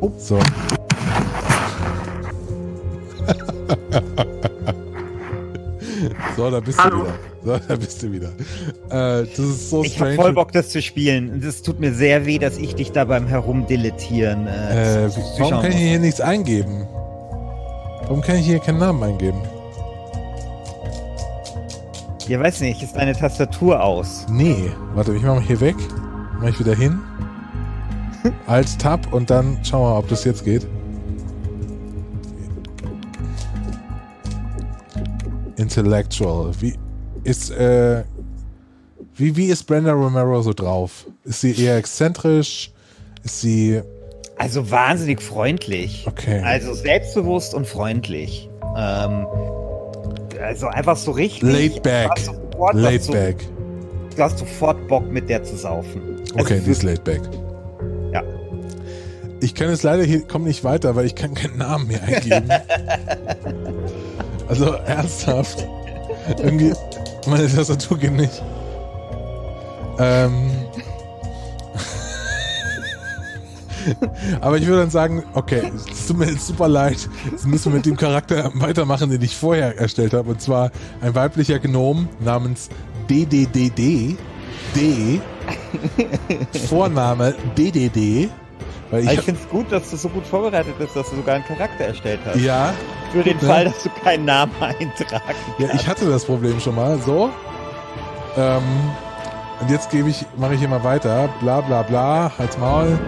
So. 0.00 0.38
so, 6.36 6.50
da 6.50 6.60
bist 6.60 6.78
Hallo. 6.82 6.98
du 6.98 7.02
wieder. 7.04 7.14
So, 7.44 7.58
da 7.68 7.76
bist 7.76 8.02
du 8.02 8.12
wieder. 8.12 8.28
Äh, 8.88 9.26
das 9.26 9.38
ist 9.38 9.70
so 9.70 9.84
Ich 9.84 10.00
habe 10.00 10.12
strange. 10.12 10.16
voll 10.16 10.32
Bock, 10.32 10.52
das 10.52 10.70
zu 10.70 10.80
spielen. 10.82 11.42
Es 11.46 11.62
tut 11.62 11.78
mir 11.80 11.92
sehr 11.92 12.24
weh, 12.26 12.38
dass 12.38 12.56
ich 12.58 12.74
dich 12.74 12.92
da 12.92 13.04
beim 13.04 13.26
Herumdilettieren. 13.26 14.46
Äh, 14.46 15.06
Äh, 15.06 15.10
warum 15.38 15.60
kann 15.62 15.70
ich 15.72 15.76
hier 15.78 15.98
nichts 16.00 16.20
eingeben? 16.20 16.86
Warum 18.02 18.20
kann 18.22 18.36
ich 18.36 18.46
hier 18.46 18.58
keinen 18.60 18.78
Namen 18.78 19.02
eingeben? 19.02 19.40
Ja, 22.28 22.40
weiß 22.40 22.60
nicht, 22.60 22.82
ist 22.82 22.96
deine 22.96 23.12
Tastatur 23.14 23.82
aus? 23.82 24.24
Nee, 24.30 24.70
warte, 24.94 25.14
ich 25.14 25.22
mache 25.22 25.34
mal 25.36 25.42
hier 25.42 25.60
weg. 25.60 25.76
Mache 26.38 26.50
ich 26.50 26.58
wieder 26.60 26.74
hin. 26.74 26.98
Alt 28.46 28.78
Tab 28.78 29.12
und 29.12 29.30
dann 29.30 29.58
schauen 29.64 29.82
wir 29.82 29.90
mal, 29.90 29.98
ob 29.98 30.08
das 30.08 30.24
jetzt 30.24 30.44
geht. 30.44 30.66
Intellectual. 35.56 36.50
Wie 36.60 36.74
ist 37.22 37.50
äh, 37.50 38.02
wie 39.16 39.36
wie 39.36 39.46
ist 39.46 39.64
Brenda 39.64 39.92
Romero 39.92 40.42
so 40.42 40.52
drauf? 40.52 41.06
Ist 41.24 41.40
sie 41.42 41.52
eher 41.54 41.76
exzentrisch? 41.76 42.72
Ist 43.22 43.40
sie 43.40 43.80
Also 44.36 44.70
wahnsinnig 44.70 45.22
freundlich. 45.22 46.04
okay? 46.08 46.40
Also 46.44 46.74
selbstbewusst 46.74 47.54
und 47.54 47.66
freundlich. 47.66 48.48
Ähm, 48.76 49.26
also 50.42 50.66
einfach 50.66 50.96
so 50.96 51.12
richtig. 51.12 51.42
Laid 51.42 51.82
back. 51.82 52.06
Du 52.06 52.10
hast 52.10 52.24
sofort, 52.26 52.74
Laid 52.74 53.12
back. 53.12 53.36
Du 54.16 54.22
hast 54.22 54.38
sofort 54.38 54.88
Bock, 54.88 55.10
mit 55.10 55.28
der 55.28 55.42
zu 55.44 55.56
saufen. 55.56 56.02
Also 56.20 56.34
Okay, 56.38 56.60
die 56.64 56.70
ist 56.70 56.82
laid 56.82 57.04
back. 57.04 57.20
Ich 59.44 59.54
kann 59.54 59.68
jetzt 59.68 59.82
leider 59.82 60.04
hier 60.04 60.26
komm 60.26 60.44
nicht 60.44 60.64
weiter, 60.64 60.96
weil 60.96 61.04
ich 61.04 61.14
kann 61.14 61.34
keinen 61.34 61.58
Namen 61.58 61.86
mehr 61.86 62.02
eingeben. 62.02 62.48
also 64.48 64.72
ernsthaft. 64.72 65.68
Irgendwie 66.38 66.72
meine 67.26 67.46
Tastatur 67.46 67.98
geht 67.98 68.12
nicht. 68.12 68.42
Ähm. 69.98 70.50
Aber 74.40 74.56
ich 74.56 74.66
würde 74.66 74.80
dann 74.80 74.90
sagen, 74.90 75.24
okay, 75.34 75.70
es 75.92 76.06
tut 76.06 76.16
mir 76.16 76.30
jetzt 76.30 76.46
super 76.46 76.66
leid. 76.66 77.06
Jetzt 77.30 77.46
müssen 77.46 77.70
wir 77.70 77.76
mit 77.76 77.84
dem 77.84 77.98
Charakter 77.98 78.50
weitermachen, 78.54 79.10
den 79.10 79.20
ich 79.20 79.36
vorher 79.36 79.76
erstellt 79.76 80.14
habe. 80.14 80.30
Und 80.30 80.40
zwar 80.40 80.70
ein 81.02 81.14
weiblicher 81.14 81.58
Gnom 81.58 82.08
namens 82.18 82.70
DDDD. 83.10 84.16
D. 84.74 85.20
Vorname 86.66 87.34
DDD. 87.58 88.30
Weil 88.90 89.02
ich, 89.02 89.08
Aber 89.08 89.18
ich 89.18 89.24
finde 89.24 89.40
es 89.42 89.48
gut, 89.48 89.70
dass 89.72 89.90
du 89.90 89.96
so 89.96 90.08
gut 90.08 90.26
vorbereitet 90.26 90.78
bist, 90.78 90.94
dass 90.94 91.10
du 91.10 91.16
sogar 91.16 91.36
einen 91.36 91.44
Charakter 91.44 91.84
erstellt 91.84 92.20
hast. 92.24 92.36
ja, 92.40 92.72
Für 93.12 93.22
den 93.22 93.36
ne? 93.38 93.42
Fall, 93.42 93.64
dass 93.64 93.82
du 93.82 93.88
keinen 94.02 94.24
Namen 94.24 94.52
eintragen 94.60 95.22
ja, 95.58 95.68
ich 95.74 95.86
hatte 95.86 96.08
das 96.08 96.24
Problem 96.24 96.60
schon 96.60 96.74
mal. 96.74 96.98
So. 96.98 97.30
Ähm, 98.36 98.62
und 99.60 99.70
jetzt 99.70 99.90
gebe 99.90 100.08
ich, 100.10 100.24
mache 100.36 100.54
ich 100.54 100.60
hier 100.60 100.68
mal 100.68 100.82
weiter. 100.84 101.28
Bla 101.40 101.60
bla 101.60 101.82
bla. 101.82 102.30
Halt's 102.38 102.58
Maul. 102.58 102.98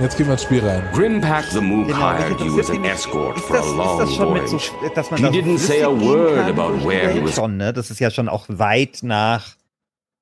Jetzt 0.00 0.16
gehen 0.16 0.26
wir 0.26 0.34
ins 0.34 0.42
Spiel 0.44 0.64
rein. 0.64 0.82
Grimpak 0.92 1.44
the 1.50 1.60
Mook 1.60 1.88
Genau, 1.88 1.98
hired 2.12 2.40
you 2.40 2.60
as 2.60 2.70
an 2.70 2.84
escort 2.84 3.38
for 3.40 3.56
a 3.56 3.60
ist 3.60 3.74
long 3.74 3.98
das 3.98 4.14
schon 4.14 4.32
mit 4.32 4.48
so, 4.48 4.58
voyage. 4.58 4.94
dass 4.94 5.10
man 5.10 5.18
He 5.20 5.26
didn't 5.26 5.58
say 5.58 5.82
a 5.82 5.88
word 5.90 6.38
about 6.48 6.86
where 6.86 7.10
he 7.10 7.20
was- 7.22 7.34
Schon, 7.34 7.56
ne? 7.56 7.72
Das 7.72 7.90
ist 7.90 7.98
ja 7.98 8.10
schon 8.10 8.28
auch 8.28 8.44
weit 8.48 8.98
nach 9.02 9.56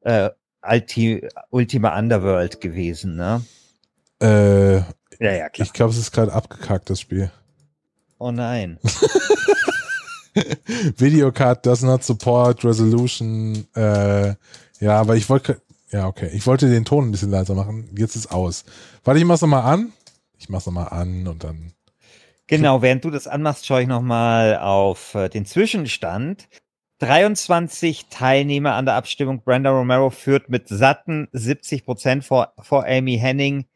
äh, 0.01 0.31
Ulti, 0.67 1.29
Ultima 1.51 1.99
Underworld 1.99 2.61
gewesen, 2.63 3.17
ne? 3.17 3.43
Äh, 4.21 4.77
Ja, 4.77 4.85
ja, 5.21 5.49
klar. 5.49 5.67
ich 5.67 5.73
glaube, 5.73 5.93
es 5.93 5.99
ist 5.99 6.13
gerade 6.13 6.33
abgekackt, 6.33 6.91
das 6.91 7.01
Spiel. 7.01 7.31
Oh 8.19 8.31
nein. 8.31 8.79
Videocard 10.97 11.65
does 11.65 11.83
not 11.83 12.05
support 12.05 12.65
resolution. 12.65 13.67
Äh, 13.75 14.35
ja, 14.81 15.01
aber 15.01 15.17
ich 15.17 15.29
wollte, 15.29 15.61
ja, 15.91 16.07
okay. 16.07 16.31
Ich 16.35 16.47
wollte 16.47 16.69
den 16.69 16.85
Ton 16.85 17.09
ein 17.09 17.11
bisschen 17.11 17.31
leiser 17.31 17.55
machen. 17.55 17.89
Jetzt 17.97 18.17
ist 18.17 18.31
aus. 18.31 18.65
Warte, 19.05 19.19
ich 19.19 19.27
mach's 19.27 19.41
nochmal 19.41 19.63
an. 19.63 19.93
Ich 20.39 20.49
mach's 20.49 20.67
nochmal 20.67 20.89
an 20.89 21.27
und 21.27 21.45
dann. 21.45 21.73
Genau, 22.47 22.83
während 22.83 23.05
du 23.05 23.11
das 23.11 23.27
anmachst, 23.27 23.67
schaue 23.67 23.83
ich 23.83 23.89
nochmal 23.89 24.59
auf 24.59 25.15
äh, 25.15 25.29
den 25.29 25.47
Zwischenstand. 25.47 26.49
23 26.99 28.07
Teilnehmer 28.09 28.75
an 28.75 28.87
der 28.87 28.95
Abstimmung. 28.95 29.43
Brenda 29.43 29.71
Romero 29.71 30.11
führt 30.11 30.49
mit 30.49 30.69
satten 30.69 31.29
70 31.33 31.85
Prozent 31.85 32.25
vor, 32.25 32.53
vor 32.61 32.87
Amy 32.87 33.19
Henning. 33.19 33.67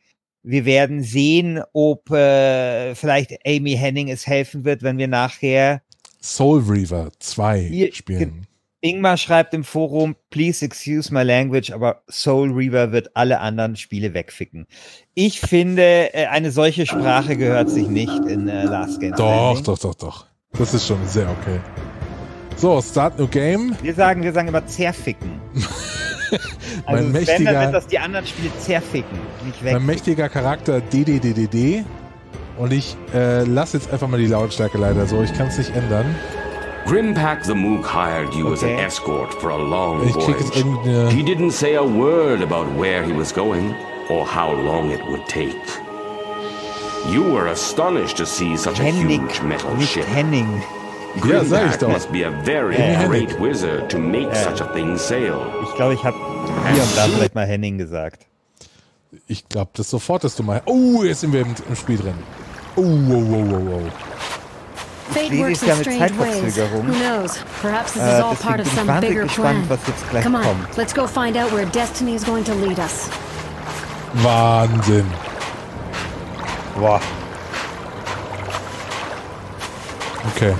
Wir 0.43 0.65
werden 0.65 1.03
sehen, 1.03 1.61
ob 1.73 2.11
äh, 2.11 2.95
vielleicht 2.95 3.33
Amy 3.47 3.73
Henning 3.77 4.09
es 4.09 4.27
helfen 4.27 4.65
wird, 4.65 4.83
wenn 4.83 4.97
wir 4.99 5.09
nachher. 5.09 5.83
Soul 6.21 6.63
Reaver 6.67 7.11
2 7.19 7.61
Hier- 7.61 7.93
spielen. 7.95 8.47
Ingmar 8.83 9.19
schreibt 9.19 9.53
im 9.53 9.63
Forum, 9.63 10.17
please 10.31 10.65
excuse 10.65 11.13
my 11.13 11.23
language, 11.23 11.71
aber 11.71 12.03
Soul 12.09 12.51
Reaver 12.53 12.93
wird 12.93 13.15
alle 13.15 13.41
anderen 13.41 13.77
Spiele 13.77 14.15
wegficken. 14.15 14.67
Ich 15.13 15.39
finde, 15.41 16.15
äh, 16.15 16.27
eine 16.29 16.51
solche 16.51 16.87
Sprache 16.87 17.37
gehört 17.37 17.69
sich 17.69 17.89
nicht 17.89 18.25
in 18.27 18.49
äh, 18.49 18.65
Last 18.65 19.01
Game 19.01 19.15
Doch, 19.17 19.61
doch, 19.61 19.79
doch, 19.79 19.95
doch. 19.95 20.27
Das 20.55 20.73
ist 20.73 20.87
schon 20.87 21.07
sehr 21.07 21.29
okay. 21.29 21.61
So, 22.57 22.81
Start 22.81 23.19
New 23.19 23.29
Game. 23.29 23.77
Wir 23.83 23.95
sagen, 23.95 24.23
wir 24.23 24.33
sagen 24.33 24.49
immer 24.49 24.67
zerficken. 24.67 25.41
Also 26.31 26.41
Mein 26.87 26.97
wenn, 26.97 27.13
dann 27.13 27.13
mächtiger- 27.13 27.61
wird 27.63 27.75
das 27.75 27.87
die 27.87 27.99
anderen 27.99 28.27
Spiele 28.27 28.51
zerficken, 28.59 29.19
nicht 29.45 29.65
weg. 29.65 29.73
Mein 29.75 29.87
mächtiger 29.87 30.29
Charakter 30.29 30.81
DDDDD. 30.81 31.85
Und 32.59 32.73
ich 32.73 32.97
äh, 33.15 33.45
lasse 33.45 33.79
jetzt 33.79 33.91
einfach 33.91 34.07
mal 34.09 34.19
die 34.21 34.27
Lautstärke 34.27 34.77
leider 34.77 35.07
so. 35.07 35.23
Ich 35.23 35.33
kann 35.33 35.47
es 35.49 35.57
nicht 35.59 35.75
ändern. 35.75 36.15
Grimpack 36.87 37.45
the 37.45 37.55
Mook 37.55 37.87
hired 37.87 38.35
you 38.35 38.53
as 38.53 38.63
an 38.63 38.71
Okay. 38.75 38.85
escort 38.87 39.33
for 39.35 39.51
a 39.51 39.57
long 39.57 40.07
Ich 40.07 40.15
krieg 40.19 40.37
jetzt 40.41 40.57
voyage. 40.63 41.11
He 41.11 41.23
didn't 41.23 41.53
say 41.53 41.77
a 41.77 41.83
word 41.83 42.43
about 42.43 42.67
where 42.79 43.03
he 43.05 43.13
was 43.17 43.33
going 43.35 43.75
or 44.09 44.27
how 44.27 44.53
long 44.53 44.91
it 44.91 45.01
would 45.09 45.27
take. 45.29 45.55
You 47.11 47.23
were 47.33 47.49
astonished 47.51 48.17
to 48.19 48.27
see 48.27 48.57
such 48.57 48.79
a 48.79 48.83
Hennig, 48.83 49.09
huge 49.23 49.43
metal 49.43 49.81
ship. 49.81 50.05
Henning. 50.07 50.63
Ja, 51.29 51.45
sag 51.45 51.71
ich 51.71 51.77
doch. 51.79 51.89
must 51.89 52.11
be 52.13 52.25
a 52.27 52.31
very 52.45 52.77
Ja. 52.79 53.07
great 53.07 53.39
wizard 53.41 53.89
to 53.91 53.99
make 53.99 54.35
such 54.35 54.61
a 54.61 54.73
thing 54.73 54.97
sail. 54.97 55.41
Ich 55.69 55.75
glaube, 55.75 55.95
ich 55.95 56.05
habe 56.05 56.17
hier 56.73 56.83
und 56.83 56.97
da 56.97 57.03
vielleicht 57.05 57.35
mal 57.35 57.47
Henning 57.47 57.79
gesagt. 57.79 58.27
Ich 59.27 59.49
glaube 59.49 59.71
das 59.75 59.91
sofort, 59.91 60.23
dass 60.25 60.37
du 60.37 60.43
mal. 60.45 60.63
Oh, 60.67 61.03
jetzt 61.03 61.21
sind 61.21 61.33
wir 61.33 61.41
im, 61.41 61.55
im 61.69 61.77
Spiel 61.77 61.99
drin. 61.99 62.15
Oh, 62.77 62.83
wow, 62.83 63.23
wow, 63.29 63.51
wow, 63.51 63.83
wow. 63.83 63.93
Fate 65.13 65.33
works 65.41 65.63
in 65.65 65.75
strange 65.75 66.17
ways. 66.21 66.57
Who 66.57 66.83
knows? 66.83 67.37
Perhaps 67.61 67.95
this 67.95 68.03
Äh, 68.03 68.19
is 68.19 68.21
all 68.23 68.31
deswegen 68.31 68.49
part 68.49 68.61
of 68.61 68.67
some 68.69 69.01
bigger 69.01 69.23
gespannt, 69.25 69.67
plan. 69.67 69.69
was 69.69 69.81
jetzt 69.89 70.09
gleich 70.11 70.23
Come 70.23 70.37
on, 70.37 70.45
kommt. 70.45 70.77
let's 70.77 70.93
go 70.95 71.09
find 71.09 71.37
out 71.37 71.51
where 71.53 71.67
destiny 71.67 72.15
is 72.15 72.23
going 72.25 72.45
to 72.45 72.55
lead 72.55 72.79
us. 72.79 73.11
Wahnsinn. 74.23 75.07
Boah. 76.77 77.01
Okay. 80.37 80.55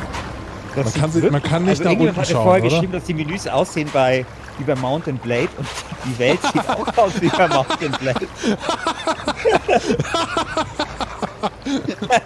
Das 0.77 0.85
Man 0.85 0.95
kann 0.95 1.11
sich- 1.13 1.31
man 1.31 1.43
kann 1.43 1.63
nicht 1.65 1.71
also 1.71 1.83
irgendjemand 1.85 2.19
unten 2.19 2.31
schauen, 2.33 2.43
vorher 2.45 2.63
oder? 2.63 2.71
geschrieben, 2.71 2.93
dass 2.93 3.05
die 3.05 3.15
Menüs 3.15 3.47
aussehen 3.49 3.89
bei, 3.93 4.25
wie 4.59 4.65
bei 4.65 4.75
Mountain 4.77 5.17
Blade 5.19 5.49
und 5.57 5.67
die 6.07 6.19
Welt 6.19 6.39
sieht 6.43 6.69
auch 6.69 6.97
aus 6.99 7.13
wie 7.21 7.29
bei 7.29 7.49
Mountain 7.49 7.93
Blade. 7.93 8.27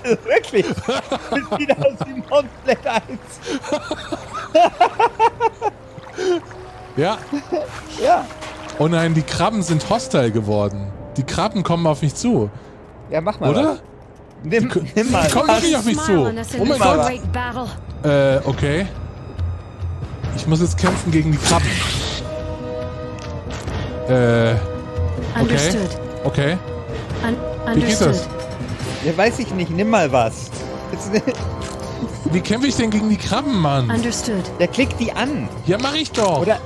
also 0.03 0.17
wirklich, 0.25 0.67
es 0.67 0.77
sieht 1.59 1.71
aus 1.79 1.99
wie 2.07 2.15
Mountain 2.29 2.49
Blade 2.65 2.91
1. 2.91 3.03
Ja. 6.97 7.19
Ja, 8.01 8.25
Oh 8.79 8.87
nein, 8.87 9.15
die 9.15 9.23
Krabben 9.23 9.63
sind 9.65 9.89
hostile 9.91 10.31
geworden. 10.31 10.93
Die 11.17 11.25
Krabben 11.25 11.65
kommen 11.65 11.87
auf 11.89 12.03
mich 12.03 12.15
zu. 12.15 12.51
ja 13.11 13.21
mach 13.21 13.41
mal 13.41 13.51
Oder? 13.51 13.65
was. 13.71 13.83
Nimm, 14.45 14.71
nimm 14.95 15.11
mal 15.11 15.27
Die 15.27 15.33
kommen 15.33 15.49
wirklich 15.49 15.77
auf 15.77 15.85
mich 15.85 15.99
zu. 15.99 16.13
Oh 16.59 16.65
mein 16.65 16.79
Gott. 16.79 17.11
Äh, 18.05 18.41
okay. 18.45 18.87
Ich 20.37 20.47
muss 20.47 20.61
jetzt 20.61 20.77
kämpfen 20.77 21.11
gegen 21.11 21.33
die 21.33 21.39
Krabben. 21.39 21.69
Äh, 24.09 24.53
okay. 24.53 24.61
Understood. 25.41 26.01
Okay. 26.25 26.59
Wie 27.75 27.81
geht 27.81 28.01
das? 28.01 28.29
Ja, 29.05 29.17
weiß 29.17 29.39
ich 29.39 29.55
nicht, 29.55 29.71
nimm 29.71 29.89
mal 29.91 30.13
was. 30.13 30.51
Wie 32.31 32.41
kämpfe 32.41 32.67
ich 32.67 32.77
denn 32.77 32.91
gegen 32.91 33.09
die 33.09 33.17
Krabben, 33.17 33.59
Mann? 33.59 33.91
Understood. 33.91 34.45
der 34.59 34.69
klickt 34.69 35.01
die 35.01 35.13
an. 35.13 35.49
Ja, 35.67 35.79
mach 35.81 35.95
ich 35.95 36.11
doch. 36.11 36.43
Oder, 36.43 36.59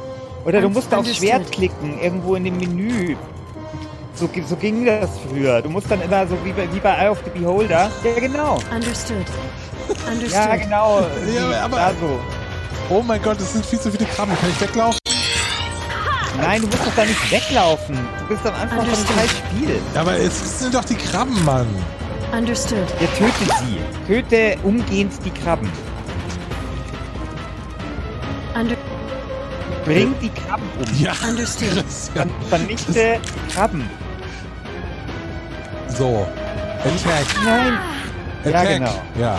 oder 0.45 0.61
du 0.61 0.69
musst 0.69 0.93
auf. 0.93 1.07
Schwert 1.07 1.51
klicken, 1.53 2.01
irgendwo 2.01 2.35
in 2.35 2.45
dem 2.45 2.57
Menü. 2.57 3.17
So, 4.15 4.29
so 4.47 4.57
ging 4.57 4.85
das 4.85 5.11
früher. 5.29 5.63
Du 5.63 5.69
musst 5.69 5.89
dann 5.89 6.03
immer 6.03 6.27
so 6.27 6.37
wie 6.43 6.53
bei, 6.53 6.69
wie 6.73 6.81
bei 6.81 6.91
Eye 6.91 7.09
of 7.11 7.19
the 7.25 7.39
Beholder. 7.39 7.89
Ja, 8.03 8.21
genau. 8.21 8.59
Understood. 8.75 9.27
Understood. 10.07 10.31
Ja, 10.33 10.57
genau. 10.57 11.07
Ja, 11.35 11.65
aber- 11.65 11.77
da 11.77 11.93
so. 12.01 12.21
Oh 12.91 13.03
mein 13.03 13.21
Gott, 13.23 13.39
es 13.41 13.53
sind 13.53 13.65
viel 13.67 13.79
zu 13.81 13.91
viele 13.91 14.07
Krabben. 14.07 14.35
Kann 14.41 14.51
ich 14.51 14.61
weglaufen? 14.61 14.99
Nein, 16.41 16.61
du 16.63 16.69
musst 16.69 16.87
doch 16.87 16.95
da 16.95 17.05
nicht 17.05 17.31
weglaufen. 17.33 17.99
Du 18.21 18.35
bist 18.35 18.47
am 18.47 18.55
Anfang 18.55 18.69
von 18.79 18.87
dem 18.87 18.93
Understood. 18.95 19.17
scheiß 19.17 19.31
Spiel. 19.31 19.81
Aber 19.95 20.17
es 20.17 20.59
sind 20.61 20.75
doch 20.75 20.85
die 20.85 20.95
Krabben, 20.95 21.45
Mann. 21.45 21.67
Understood. 22.33 22.87
Ja, 23.01 23.07
töte 23.09 23.55
sie. 23.61 23.81
Töte 24.07 24.57
umgehend 24.63 25.13
die 25.25 25.31
Krabben. 25.31 25.71
Under 28.55 28.77
Bring 29.85 30.15
die 30.21 30.29
Krabben 30.31 30.69
um. 30.79 31.01
Ja, 31.03 31.13
Understood. 31.29 31.71
Christian. 31.87 32.31
Vernichte 32.49 33.21
Krabben. 33.53 33.89
So. 35.89 36.27
Attack. 36.81 37.27
Nein. 37.45 37.79
Ja, 38.51 38.61
Attack. 38.61 38.79
genau. 38.79 38.95
Ja. 39.19 39.39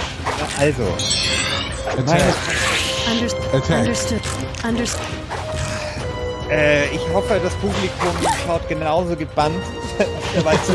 Also, 0.59 0.83
Attack. 1.97 2.21
Under 3.11 3.57
Attack. 3.57 3.79
understood. 3.79 4.21
Understood. 4.67 5.07
äh, 6.51 6.89
ich 6.93 7.01
hoffe, 7.13 7.39
das 7.43 7.53
Publikum 7.55 8.09
schaut 8.45 8.67
genauso 8.67 9.15
gebannt. 9.15 9.55
du, 10.67 10.73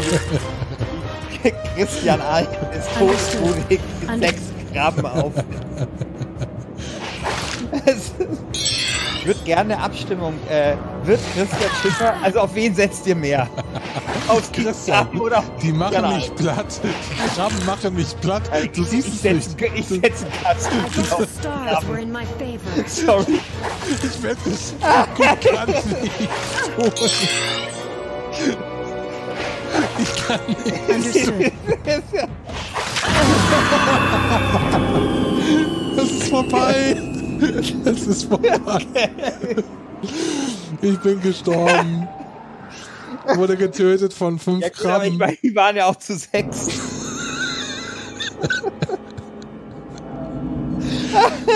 wie 1.43 1.53
Christian 1.77 2.21
Alk 2.21 2.49
ist 2.77 2.89
todesmutig 2.99 3.81
sechs 4.19 4.43
Krabben 4.73 5.07
auf. 5.07 5.33
Ich 9.25 9.29
würde 9.29 9.41
gerne 9.47 9.75
eine 9.75 9.83
Abstimmung. 9.83 10.35
Äh, 10.51 10.77
wird 11.05 11.19
Christian 11.35 11.71
Schiffer, 11.81 12.15
also 12.23 12.41
auf 12.41 12.55
wen 12.55 12.75
setzt 12.75 13.07
ihr 13.07 13.15
mehr? 13.15 13.49
Auf 14.29 14.51
die 14.53 14.65
Christian, 14.65 15.09
oder 15.19 15.39
auf 15.39 15.45
Die 15.63 15.73
machen 15.73 15.95
Christian 15.95 16.17
mich 16.17 16.35
platt. 16.35 16.81
Die 16.83 17.35
Krabben 17.35 17.67
machen 17.67 17.95
mich 17.95 18.21
platt. 18.21 18.43
Alk? 18.53 18.73
Du 18.75 18.85
siehst 18.85 19.09
ich 19.09 19.15
es 19.15 19.23
setze 19.23 19.57
nicht. 19.57 19.79
ich 19.79 19.87
setz 19.87 20.25
Kasten 20.43 20.79
I 20.79 20.83
guess 20.95 21.13
auf 21.13 21.21
the 21.21 21.27
stars 21.41 21.89
were 21.89 22.01
in 22.01 22.13
my 22.13 22.25
favor. 22.39 22.61
Sorry. 22.87 23.41
Ich 24.03 24.23
werde 24.23 24.41
es 24.47 24.75
gut 25.15 25.41
kann 25.55 25.69
nicht 25.69 25.83
tun. 25.85 26.91
Ich 29.99 30.17
kann 30.27 30.41
nicht. 31.01 32.29
Es 37.85 38.07
ist 38.07 38.25
vorbei. 38.25 38.51
Ich 40.83 40.99
bin 41.01 41.21
gestorben. 41.21 42.09
Wurde 43.37 43.57
getötet 43.57 44.13
von 44.13 44.39
fünf 44.39 44.61
Ja, 44.63 44.69
aber 44.95 45.07
ich 45.07 45.13
Krabben. 45.13 45.19
meine, 45.19 45.37
die 45.43 45.55
waren 45.57 45.77
ja 45.77 45.87
auch 45.87 45.97
zu 45.97 46.17
sechs. 46.17 46.69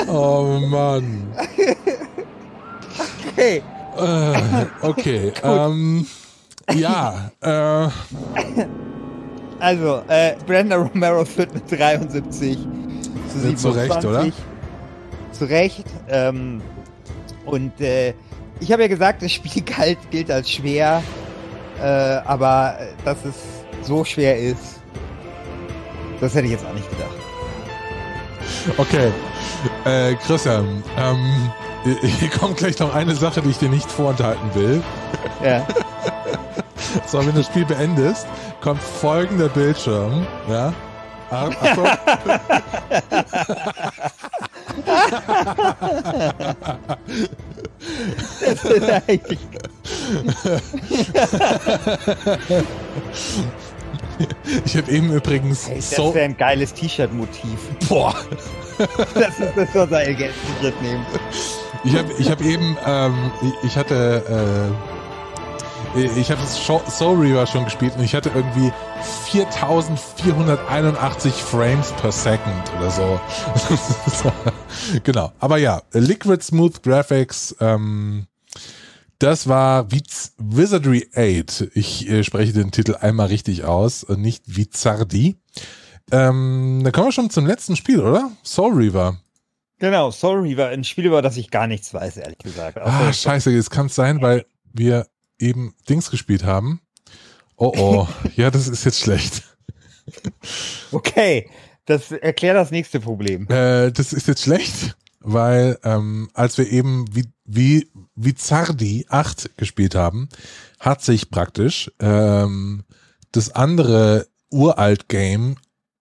Oh 0.06 0.59
Mann. 0.68 1.26
Okay. 3.32 3.62
Äh, 3.96 4.66
okay. 4.82 5.32
ähm, 5.42 6.06
ja. 6.74 7.30
Äh, 7.40 7.88
Also, 9.61 10.02
äh, 10.09 10.34
Brenda 10.46 10.76
Romero 10.76 11.24
führt 11.24 11.52
mit 11.52 11.70
73 11.70 12.56
zu 12.56 13.38
Ja, 13.48 13.56
zu 13.56 13.70
Recht, 13.70 13.92
27. 14.00 14.04
oder? 14.11 14.26
Zu 15.39 15.45
Recht. 15.47 15.84
Ähm, 16.09 16.61
und 17.45 17.80
äh, 17.80 18.14
ich 18.61 18.72
habe 18.72 18.82
ja 18.82 18.89
gesagt, 18.89 19.22
das 19.22 19.32
Spiel 19.32 19.62
galt, 19.76 19.99
gilt 20.11 20.30
als 20.30 20.51
schwer, 20.51 21.03
äh, 21.80 21.84
aber 21.84 22.76
äh, 22.80 22.86
dass 23.05 23.24
es 23.24 23.34
so 23.86 24.05
schwer 24.05 24.36
ist, 24.39 24.80
das 26.20 26.34
hätte 26.34 26.47
ich 26.47 26.53
jetzt 26.53 26.66
auch 26.66 26.74
nicht 26.74 26.91
gedacht. 26.91 27.11
okay. 28.76 29.12
Äh, 29.84 30.14
Christian, 30.26 30.82
ähm, 30.99 31.53
hier 32.03 32.28
kommt 32.30 32.57
gleich 32.57 32.78
noch 32.80 32.95
eine 32.95 33.14
Sache, 33.14 33.41
die 33.41 33.51
ich 33.51 33.59
dir 33.59 33.68
nicht 33.68 33.91
vorenthalten 33.91 34.55
will. 34.55 34.82
Ja. 35.45 35.64
So, 37.07 37.18
wenn 37.20 37.26
du 37.26 37.32
das 37.32 37.47
Spiel 37.47 37.64
beendest, 37.64 38.26
kommt 38.61 38.82
folgender 38.82 39.49
Bildschirm. 39.49 40.26
Ja. 40.51 40.72
Ach- 41.30 41.51
Achtung. 41.62 41.86
Das 48.41 48.64
ist 48.64 48.91
eigentlich, 49.09 49.39
Ich 54.64 54.76
habe 54.76 54.91
eben 54.91 55.12
übrigens 55.12 55.68
ey, 55.68 55.76
das 55.76 55.91
so. 55.91 56.14
wäre 56.14 56.24
ein 56.24 56.37
geiles 56.37 56.74
T-Shirt-Motiv. 56.74 57.59
Boah. 57.89 58.14
Das 59.14 59.41
ist 59.41 59.57
das, 59.57 59.68
was 59.74 59.91
er 59.91 60.14
Geld 60.14 60.33
nehmen. 60.81 61.05
Ich 61.83 61.97
habe 61.97 62.12
ich 62.16 62.31
hab 62.31 62.41
eben, 62.41 62.76
ähm, 62.87 63.33
ich- 63.43 63.70
ich 63.70 63.76
hatte, 63.76 64.70
äh, 64.72 64.88
ich 65.97 66.30
habe 66.30 66.41
Soul 66.47 67.20
Reaver 67.20 67.47
schon 67.47 67.64
gespielt 67.64 67.95
und 67.97 68.05
ich 68.05 68.14
hatte 68.14 68.30
irgendwie 68.34 68.70
4481 69.30 71.34
Frames 71.34 71.93
per 72.01 72.12
Second 72.12 72.72
oder 72.76 72.91
so. 72.91 73.20
Genau. 75.03 75.32
Aber 75.41 75.59
ja, 75.59 75.82
Liquid 75.93 76.43
Smooth 76.43 76.82
Graphics, 76.82 77.57
ähm, 77.61 78.26
das 79.18 79.49
war 79.49 79.91
Wiz 79.91 80.34
Wizardry 80.39 81.09
8. 81.14 81.70
Ich 81.74 82.09
äh, 82.09 82.22
spreche 82.22 82.53
den 82.53 82.70
Titel 82.70 82.95
einmal 82.95 83.26
richtig 83.26 83.64
aus, 83.64 84.05
und 84.05 84.20
nicht 84.20 84.45
Wizardi. 84.47 85.36
Ähm, 86.11 86.80
dann 86.84 86.93
kommen 86.93 87.09
wir 87.09 87.12
schon 87.12 87.30
zum 87.30 87.47
letzten 87.47 87.76
Spiel, 87.76 88.01
oder? 88.01 88.30
Soul 88.45 88.74
Reaver. 88.74 89.18
Genau, 89.78 90.11
Soul 90.11 90.41
Reaver, 90.41 90.68
ein 90.68 90.84
Spiel, 90.84 91.07
über 91.07 91.22
das 91.22 91.36
ich 91.36 91.51
gar 91.51 91.66
nichts 91.66 91.93
weiß, 91.93 92.18
ehrlich 92.18 92.39
gesagt. 92.39 92.78
Ah, 92.78 93.12
scheiße, 93.12 93.51
jetzt 93.51 93.70
kann 93.70 93.86
es 93.86 93.95
sein, 93.95 94.22
weil 94.22 94.47
wir 94.72 95.07
eben 95.39 95.74
Dings 95.89 96.11
gespielt 96.11 96.45
haben. 96.45 96.80
Oh 97.57 97.72
oh, 97.76 98.09
ja, 98.36 98.51
das 98.51 98.68
ist 98.68 98.84
jetzt 98.84 99.01
schlecht. 99.01 99.43
Okay, 100.91 101.51
das 101.84 102.12
erklärt 102.12 102.57
das 102.57 102.70
nächste 102.70 103.01
Problem. 103.01 103.47
Äh, 103.49 103.91
das 103.91 104.12
ist 104.12 104.26
jetzt 104.26 104.43
schlecht, 104.43 104.97
weil 105.20 105.78
ähm, 105.84 106.30
als 106.34 106.57
wir 106.59 106.70
eben 106.70 107.05
wie, 107.14 107.26
wie, 107.45 107.91
wie 108.14 108.34
Zardi 108.34 109.07
8 109.09 109.57
gespielt 109.57 109.95
haben, 109.95 110.28
hat 110.80 111.03
sich 111.03 111.30
praktisch 111.30 111.91
ähm, 111.99 112.84
das 113.32 113.51
andere 113.55 114.28
Uralt-Game 114.51 115.57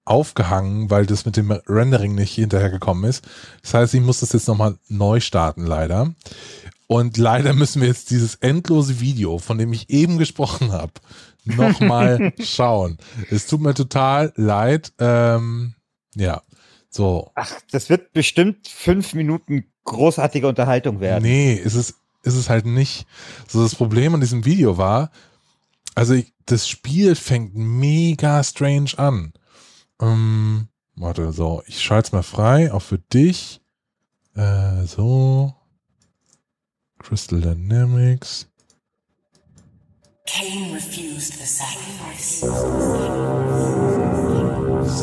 aufgehangen, 0.06 0.90
weil 0.90 1.06
das 1.06 1.26
mit 1.26 1.36
dem 1.38 1.52
Rendering 1.52 2.16
nicht 2.16 2.34
hinterhergekommen 2.34 3.10
ist. 3.10 3.28
Das 3.62 3.74
heißt, 3.74 3.94
ich 3.94 4.02
muss 4.02 4.22
das 4.22 4.34
jetzt 4.34 4.48
nochmal 4.48 4.78
neu 4.88 5.20
starten, 5.20 5.66
leider. 5.66 6.14
Und 6.88 7.18
leider 7.18 7.54
müssen 7.54 7.82
wir 7.82 7.90
jetzt 7.90 8.12
dieses 8.12 8.36
endlose 8.36 9.02
Video, 9.02 9.40
von 9.40 9.58
dem 9.58 9.74
ich 9.74 9.90
eben 9.90 10.18
gesprochen 10.18 10.72
habe, 10.72 10.94
nochmal 11.44 12.34
schauen. 12.40 12.98
Es 13.30 13.48
tut 13.48 13.62
mir 13.62 13.74
total 13.74 14.32
leid. 14.36 14.94
Ähm, 15.00 15.76
ja, 16.16 16.42
so. 16.90 17.32
Ach, 17.36 17.52
das 17.72 17.90
wird 17.90 18.14
bestimmt 18.14 18.68
fünf 18.70 19.14
Minuten 19.14 19.66
großartige 19.84 20.48
Unterhaltung 20.48 21.00
werden. 21.02 21.24
Nee, 21.24 21.54
ist 21.56 21.76
es, 21.76 21.96
ist 22.24 22.36
es 22.36 22.50
halt 22.50 22.66
nicht. 22.66 23.06
So, 23.48 23.62
das 23.64 23.76
Problem 23.76 24.14
an 24.14 24.22
diesem 24.22 24.46
Video 24.46 24.78
war, 24.78 25.12
also 25.94 26.14
ich, 26.14 26.34
das 26.46 26.70
Spiel 26.70 27.16
fängt 27.16 27.56
mega 27.56 28.44
strange 28.44 28.92
an. 28.98 29.34
Ähm, 30.00 30.68
warte, 30.96 31.34
so, 31.34 31.64
ich 31.68 31.82
schalte 31.82 32.08
es 32.08 32.12
mal 32.14 32.24
frei, 32.24 32.72
auch 32.72 32.82
für 32.82 33.00
dich. 33.00 33.62
Äh, 34.36 34.86
so. 34.86 35.57
Crystal 37.00 37.40
Dynamics. 37.40 38.48
Cain 40.26 40.74
refused 40.74 41.34
the 41.34 41.46
sacrifice. 41.46 42.42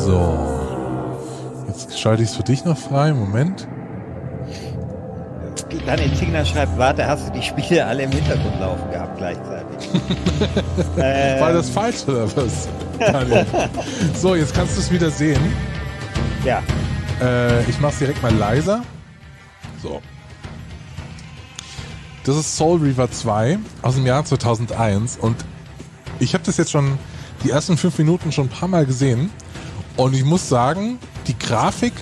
So. 0.05 1.65
Jetzt 1.67 1.99
schalte 1.99 2.23
ich 2.23 2.29
es 2.29 2.35
für 2.35 2.43
dich 2.43 2.63
noch 2.63 2.77
frei. 2.77 3.11
Moment. 3.13 3.67
Dann 5.85 5.99
Insignia 5.99 6.45
schreibt, 6.45 6.77
warte, 6.77 7.05
hast 7.05 7.27
du 7.27 7.31
die 7.33 7.41
Spiele 7.41 7.85
alle 7.85 8.03
im 8.03 8.11
Hintergrund 8.11 8.59
laufen 8.59 8.89
gehabt 8.91 9.17
gleichzeitig? 9.17 9.89
äh, 10.97 11.39
War 11.41 11.53
das 11.53 11.69
falsch 11.69 12.07
oder 12.07 12.25
was? 12.35 12.67
So, 14.15 14.35
jetzt 14.35 14.53
kannst 14.53 14.77
du 14.77 14.81
es 14.81 14.89
wieder 14.91 15.09
sehen. 15.11 15.41
ja, 16.45 16.63
Äh, 17.21 17.61
ich 17.69 17.79
mache 17.79 17.91
es 17.93 17.99
direkt 17.99 18.21
mal 18.23 18.33
leiser. 18.33 18.83
So. 19.81 20.01
Das 22.25 22.35
ist 22.37 22.57
Soul 22.57 22.81
Reaver 22.81 23.11
2 23.11 23.59
aus 23.83 23.93
dem 23.93 24.07
Jahr 24.07 24.25
2001 24.25 25.17
und 25.17 25.35
ich 26.19 26.33
habe 26.33 26.43
das 26.43 26.57
jetzt 26.57 26.71
schon 26.71 26.97
die 27.43 27.51
ersten 27.51 27.77
fünf 27.77 27.99
Minuten 27.99 28.31
schon 28.31 28.47
ein 28.47 28.49
paar 28.49 28.67
Mal 28.67 28.87
gesehen 28.87 29.29
und 29.95 30.15
ich 30.15 30.25
muss 30.25 30.49
sagen, 30.49 30.97
die 31.27 31.37
Grafik 31.37 31.93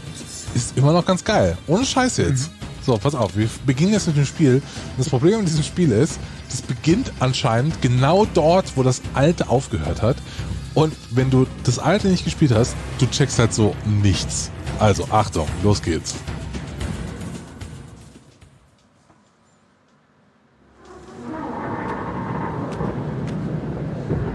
ist 0.55 0.77
immer 0.77 0.93
noch 0.93 1.05
ganz 1.05 1.25
geil. 1.25 1.57
Ohne 1.67 1.85
Scheiß 1.85 2.17
jetzt. 2.17 2.51
So, 2.85 2.97
pass 2.97 3.15
auf, 3.15 3.35
wir 3.35 3.49
beginnen 3.65 3.91
jetzt 3.91 4.07
mit 4.07 4.15
dem 4.15 4.25
Spiel. 4.25 4.61
Das 4.97 5.09
Problem 5.09 5.39
an 5.39 5.45
diesem 5.45 5.63
Spiel 5.63 5.91
ist, 5.91 6.17
das 6.49 6.61
beginnt 6.61 7.11
anscheinend 7.19 7.81
genau 7.81 8.25
dort, 8.33 8.77
wo 8.77 8.83
das 8.83 9.01
alte 9.13 9.49
aufgehört 9.49 10.01
hat. 10.01 10.15
Und 10.73 10.93
wenn 11.11 11.29
du 11.31 11.47
das 11.65 11.79
alte 11.79 12.07
nicht 12.07 12.23
gespielt 12.23 12.53
hast, 12.53 12.75
du 12.99 13.07
checkst 13.07 13.39
halt 13.39 13.53
so 13.53 13.75
nichts. 14.01 14.51
Also 14.79 15.05
Achtung, 15.11 15.47
los 15.63 15.81
geht's. 15.81 16.15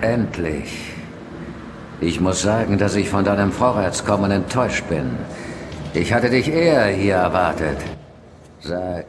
Endlich. 0.08 0.70
Ich 2.00 2.18
muss 2.18 2.40
sagen, 2.40 2.78
dass 2.78 2.94
ich 2.94 3.10
von 3.10 3.24
deinem 3.26 3.52
Vorwärtskommen 3.52 4.30
enttäuscht 4.30 4.84
bin. 4.88 5.06
Ich 5.92 6.14
hatte 6.14 6.30
dich 6.30 6.48
eher 6.48 6.86
hier 6.86 7.16
erwartet. 7.16 7.76
Sag, 8.60 9.04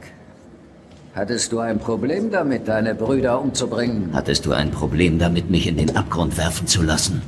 hattest 1.16 1.54
du 1.54 1.60
ein 1.60 1.80
Problem 1.80 2.30
damit, 2.32 2.68
deine 2.68 2.96
Brüder 2.96 3.40
umzubringen? 3.40 4.10
Hattest 4.12 4.46
du 4.46 4.52
ein 4.52 4.72
Problem 4.72 5.20
damit, 5.20 5.50
mich 5.50 5.68
in 5.68 5.78
den 5.78 5.96
Abgrund 5.96 6.38
werfen 6.38 6.68
zu 6.68 6.82
lassen? 6.84 7.22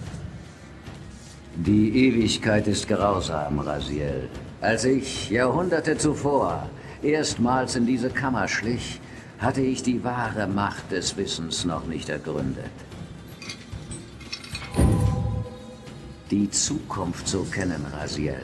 Die 1.55 2.07
Ewigkeit 2.07 2.67
ist 2.67 2.89
grausam, 2.89 3.59
Raziel. 3.59 4.27
Als 4.59 4.83
ich 4.83 5.29
Jahrhunderte 5.29 5.97
zuvor 5.97 6.67
erstmals 7.01 7.77
in 7.77 7.85
diese 7.85 8.09
Kammer 8.09 8.49
schlich, 8.49 8.99
hatte 9.39 9.61
ich 9.61 9.81
die 9.81 10.03
wahre 10.03 10.47
Macht 10.47 10.91
des 10.91 11.15
Wissens 11.15 11.63
noch 11.63 11.85
nicht 11.85 12.09
ergründet. 12.09 12.75
Die 16.31 16.49
Zukunft 16.49 17.27
zu 17.27 17.43
kennen, 17.43 17.85
Raziel. 17.99 18.35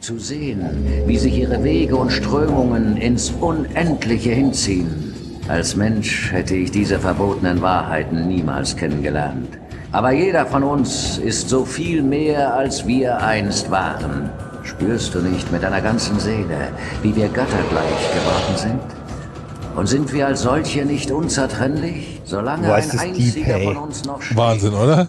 Zu 0.00 0.18
sehen, 0.18 0.62
wie 1.06 1.16
sich 1.16 1.38
ihre 1.38 1.62
Wege 1.62 1.94
und 1.94 2.10
Strömungen 2.10 2.96
ins 2.96 3.30
Unendliche 3.30 4.30
hinziehen. 4.30 5.14
Als 5.46 5.76
Mensch 5.76 6.32
hätte 6.32 6.56
ich 6.56 6.72
diese 6.72 6.98
verbotenen 6.98 7.62
Wahrheiten 7.62 8.26
niemals 8.26 8.76
kennengelernt. 8.76 9.46
Aber 9.92 10.10
jeder 10.10 10.44
von 10.44 10.64
uns 10.64 11.18
ist 11.18 11.48
so 11.48 11.64
viel 11.64 12.02
mehr, 12.02 12.52
als 12.52 12.88
wir 12.88 13.18
einst 13.18 13.70
waren. 13.70 14.30
Spürst 14.64 15.14
du 15.14 15.20
nicht 15.20 15.52
mit 15.52 15.62
deiner 15.62 15.80
ganzen 15.80 16.18
Seele, 16.18 16.72
wie 17.02 17.14
wir 17.14 17.28
göttergleich 17.28 18.12
geworden 18.12 18.56
sind? 18.56 19.76
Und 19.76 19.86
sind 19.86 20.12
wir 20.12 20.26
als 20.26 20.42
solche 20.42 20.84
nicht 20.84 21.12
unzertrennlich, 21.12 22.22
solange 22.24 22.66
Boah, 22.66 22.74
ein 22.74 22.90
deep, 22.90 23.00
einziger 23.00 23.54
ey. 23.54 23.64
von 23.66 23.76
uns 23.76 24.04
noch 24.04 24.20
schwebt? 24.20 24.36
Wahnsinn, 24.40 24.74
oder? 24.74 25.08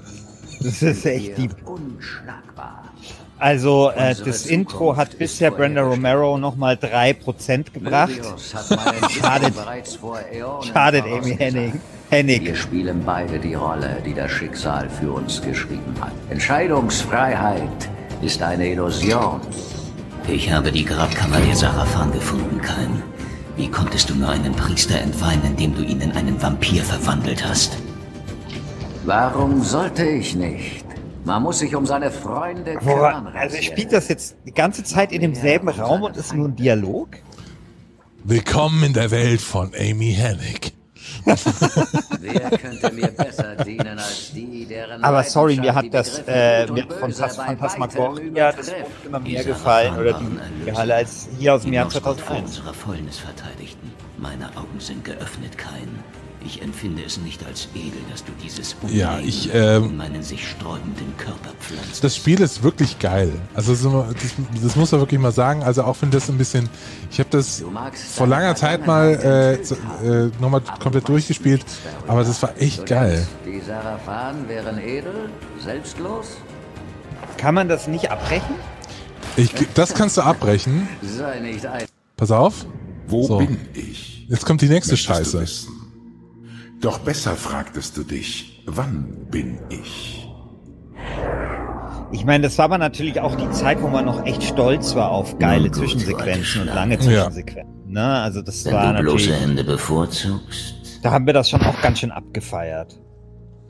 das 0.64 0.84
ist 0.84 1.06
echt 1.08 1.40
deep. 1.40 1.56
Unschlagbar. 2.02 2.84
Also, 3.38 3.92
äh, 3.96 4.16
das 4.16 4.46
Intro 4.46 4.96
hat 4.96 5.18
bisher 5.18 5.52
Brenda. 5.52 5.84
Romero 5.84 6.38
nochmal 6.38 6.76
3% 6.76 7.72
gebracht. 7.72 8.12
Schadet- 9.10 9.54
Schadet 10.72 11.04
Amy 11.06 11.38
vorausgesagt. 11.38 11.80
Hennig. 12.10 12.46
Wir 12.46 12.56
spielen 12.56 13.04
beide 13.06 13.40
die 13.40 13.54
Rolle, 13.54 13.98
die 14.06 14.14
das 14.14 14.32
Schicksal 14.32 14.90
für 14.90 15.12
uns 15.14 15.42
geschrieben 15.42 15.96
hat. 16.02 16.12
Entscheidungsfreiheit 16.30 17.90
ist 18.22 18.42
eine 18.42 18.68
Illusion. 18.68 19.40
Ich 20.28 20.52
habe 20.52 20.72
die 20.72 20.84
Grabkammer 20.86 21.40
der 21.40 21.56
Sarafan 21.56 22.12
gefunden, 22.12 22.60
Kain. 22.62 23.02
Wie 23.56 23.70
konntest 23.70 24.10
du 24.10 24.16
nur 24.16 24.30
einen 24.30 24.54
Priester 24.54 25.00
entweihen, 25.00 25.42
indem 25.46 25.74
du 25.76 25.84
ihn 25.84 26.02
in 26.02 26.12
einen 26.12 26.42
Vampir 26.42 26.84
verwandelt 26.84 27.48
hast? 27.48 27.78
Warum 29.06 29.62
sollte 29.62 30.04
ich 30.06 30.36
nicht? 30.36 30.86
Man 31.24 31.44
muss 31.44 31.60
sich 31.60 31.76
um 31.76 31.86
seine 31.86 32.10
Freunde 32.10 32.76
kümmern. 32.78 33.28
Also 33.28 33.58
spielt 33.62 33.94
das 33.94 34.08
jetzt 34.08 34.36
die 34.46 34.54
ganze 34.54 34.84
Zeit 34.84 35.12
in 35.12 35.22
demselben 35.22 35.70
Raum 35.70 36.02
und 36.04 36.18
ist 36.18 36.34
nur 36.34 36.48
ein 36.48 36.56
Dialog? 36.56 37.10
Willkommen 38.24 38.84
in 38.84 38.94
der 38.94 39.12
Welt 39.12 39.42
von 39.42 39.72
Amy 39.78 40.14
Hennig. 40.14 40.74
Wer 41.26 42.50
könnte 42.58 42.92
mir 42.92 43.10
besser 43.10 43.56
dienen 43.56 44.00
als 44.00 44.32
die, 44.34 44.66
deren 44.66 45.04
Aber 45.04 45.24
sorry, 45.24 45.58
mir 45.58 45.74
Leidenschaft 45.74 45.86
hat 45.86 45.94
das 45.94 46.24
äh, 46.28 46.72
mit 46.72 46.92
von 46.94 47.12
Phantasmagoria 47.12 48.52
das 48.52 48.72
immer 49.06 49.20
mehr 49.20 49.44
gefallen 49.44 49.98
oder 49.98 50.14
die 50.14 50.26
waren 50.26 50.40
die 50.56 50.62
erlöst, 50.62 50.78
Halle 50.78 50.96
als 50.96 51.30
hier 51.38 51.56
aus 51.56 51.64
dem 51.64 51.74
Jahr 51.74 51.86
Nostok 51.86 52.04
vor 52.04 52.16
2001. 52.16 52.50
unserer 52.50 52.74
Fäulnis 52.74 53.20
verteidigten. 53.20 53.92
Meine 54.18 54.46
Augen 54.56 54.80
sind 54.80 55.04
geöffnet, 55.04 55.58
Kain. 55.58 56.00
Ich 56.44 56.62
empfinde 56.62 57.04
es 57.06 57.18
nicht 57.20 57.46
als 57.46 57.68
edel, 57.76 58.02
dass 58.10 58.24
du 58.24 58.32
dieses 58.44 58.76
Ja, 58.90 59.12
Unleben 59.12 59.30
ich, 59.30 59.54
ähm, 59.54 59.86
in 59.86 59.98
meinen 59.98 60.24
sich 60.24 60.48
sträubenden 60.50 61.16
Körper 61.18 61.52
pflanzt. 61.60 62.04
Das 62.04 62.16
Spiel 62.16 62.42
ist 62.42 62.64
wirklich 62.64 62.98
geil. 62.98 63.32
Also 63.54 63.76
so, 63.76 64.06
das, 64.12 64.64
das 64.64 64.76
muss 64.76 64.92
man 64.92 65.02
wirklich 65.02 65.20
mal 65.20 65.32
sagen. 65.32 65.62
Also 65.62 65.84
auch 65.84 65.98
wenn 66.02 66.10
das 66.10 66.30
ein 66.30 66.38
bisschen, 66.40 66.68
ich 67.12 67.20
habe 67.20 67.30
das 67.30 67.64
vor 68.16 68.26
langer 68.28 68.56
Zeit 68.56 68.88
mal 68.88 69.14
äh, 69.24 69.54
äh, 69.56 70.32
nochmal 70.40 70.62
komplett 70.82 71.08
durchgespielt, 71.08 71.64
aber 72.08 72.24
das 72.24 72.42
war 72.42 72.60
echt 72.60 72.88
geil. 72.88 73.28
Die 73.46 73.62
Sarafan 73.62 74.48
wären 74.50 74.80
edel, 74.80 75.30
selbstlos? 75.64 76.38
Kann 77.38 77.54
man 77.54 77.70
das 77.70 77.88
nicht 77.88 78.10
abbrechen? 78.10 78.56
Ich, 79.38 79.54
das 79.76 79.94
kannst 79.94 80.18
du 80.18 80.22
abbrechen. 80.22 80.88
Sei 81.02 81.40
nicht 81.40 81.66
ein. 81.66 81.86
Pass 82.18 82.32
auf. 82.32 82.66
Wo 83.08 83.28
So. 83.28 83.38
bin 83.38 83.58
ich? 83.74 84.26
Jetzt 84.28 84.46
kommt 84.46 84.62
die 84.62 84.70
nächste 84.70 84.94
Möchtest 84.94 85.32
Scheiße. 85.34 85.46
Doch 86.82 86.98
besser 87.00 87.36
fragtest 87.36 87.96
du 87.96 88.04
dich, 88.04 88.64
wann 88.66 89.28
bin 89.30 89.60
ich? 89.70 90.28
Ich 92.12 92.26
meine, 92.26 92.44
das 92.44 92.58
war 92.58 92.66
aber 92.66 92.78
natürlich 92.80 93.20
auch 93.22 93.36
die 93.36 93.50
Zeit, 93.52 93.82
wo 93.82 93.88
man 93.88 94.06
noch 94.06 94.26
echt 94.26 94.44
stolz 94.44 94.96
war 94.96 95.12
auf 95.12 95.38
geile 95.40 95.66
gut, 95.70 95.76
Zwischensequenzen 95.76 96.62
und 96.62 96.68
lange 96.68 96.96
Ja. 96.96 97.00
Zwischensequenzen. 97.02 97.92
Ne? 97.92 98.04
Also 98.04 98.42
das 98.42 98.66
Wenn 98.66 98.74
war 98.74 98.94
du 98.94 99.02
bloße 99.04 99.30
natürlich, 99.30 99.42
Hände 99.42 99.64
bevorzugst. 99.64 100.76
da 101.04 101.12
haben 101.12 101.26
wir 101.26 101.34
das 101.34 101.50
schon 101.50 101.62
auch 101.62 101.80
ganz 101.82 102.00
schön 102.00 102.12
abgefeiert. 102.12 103.00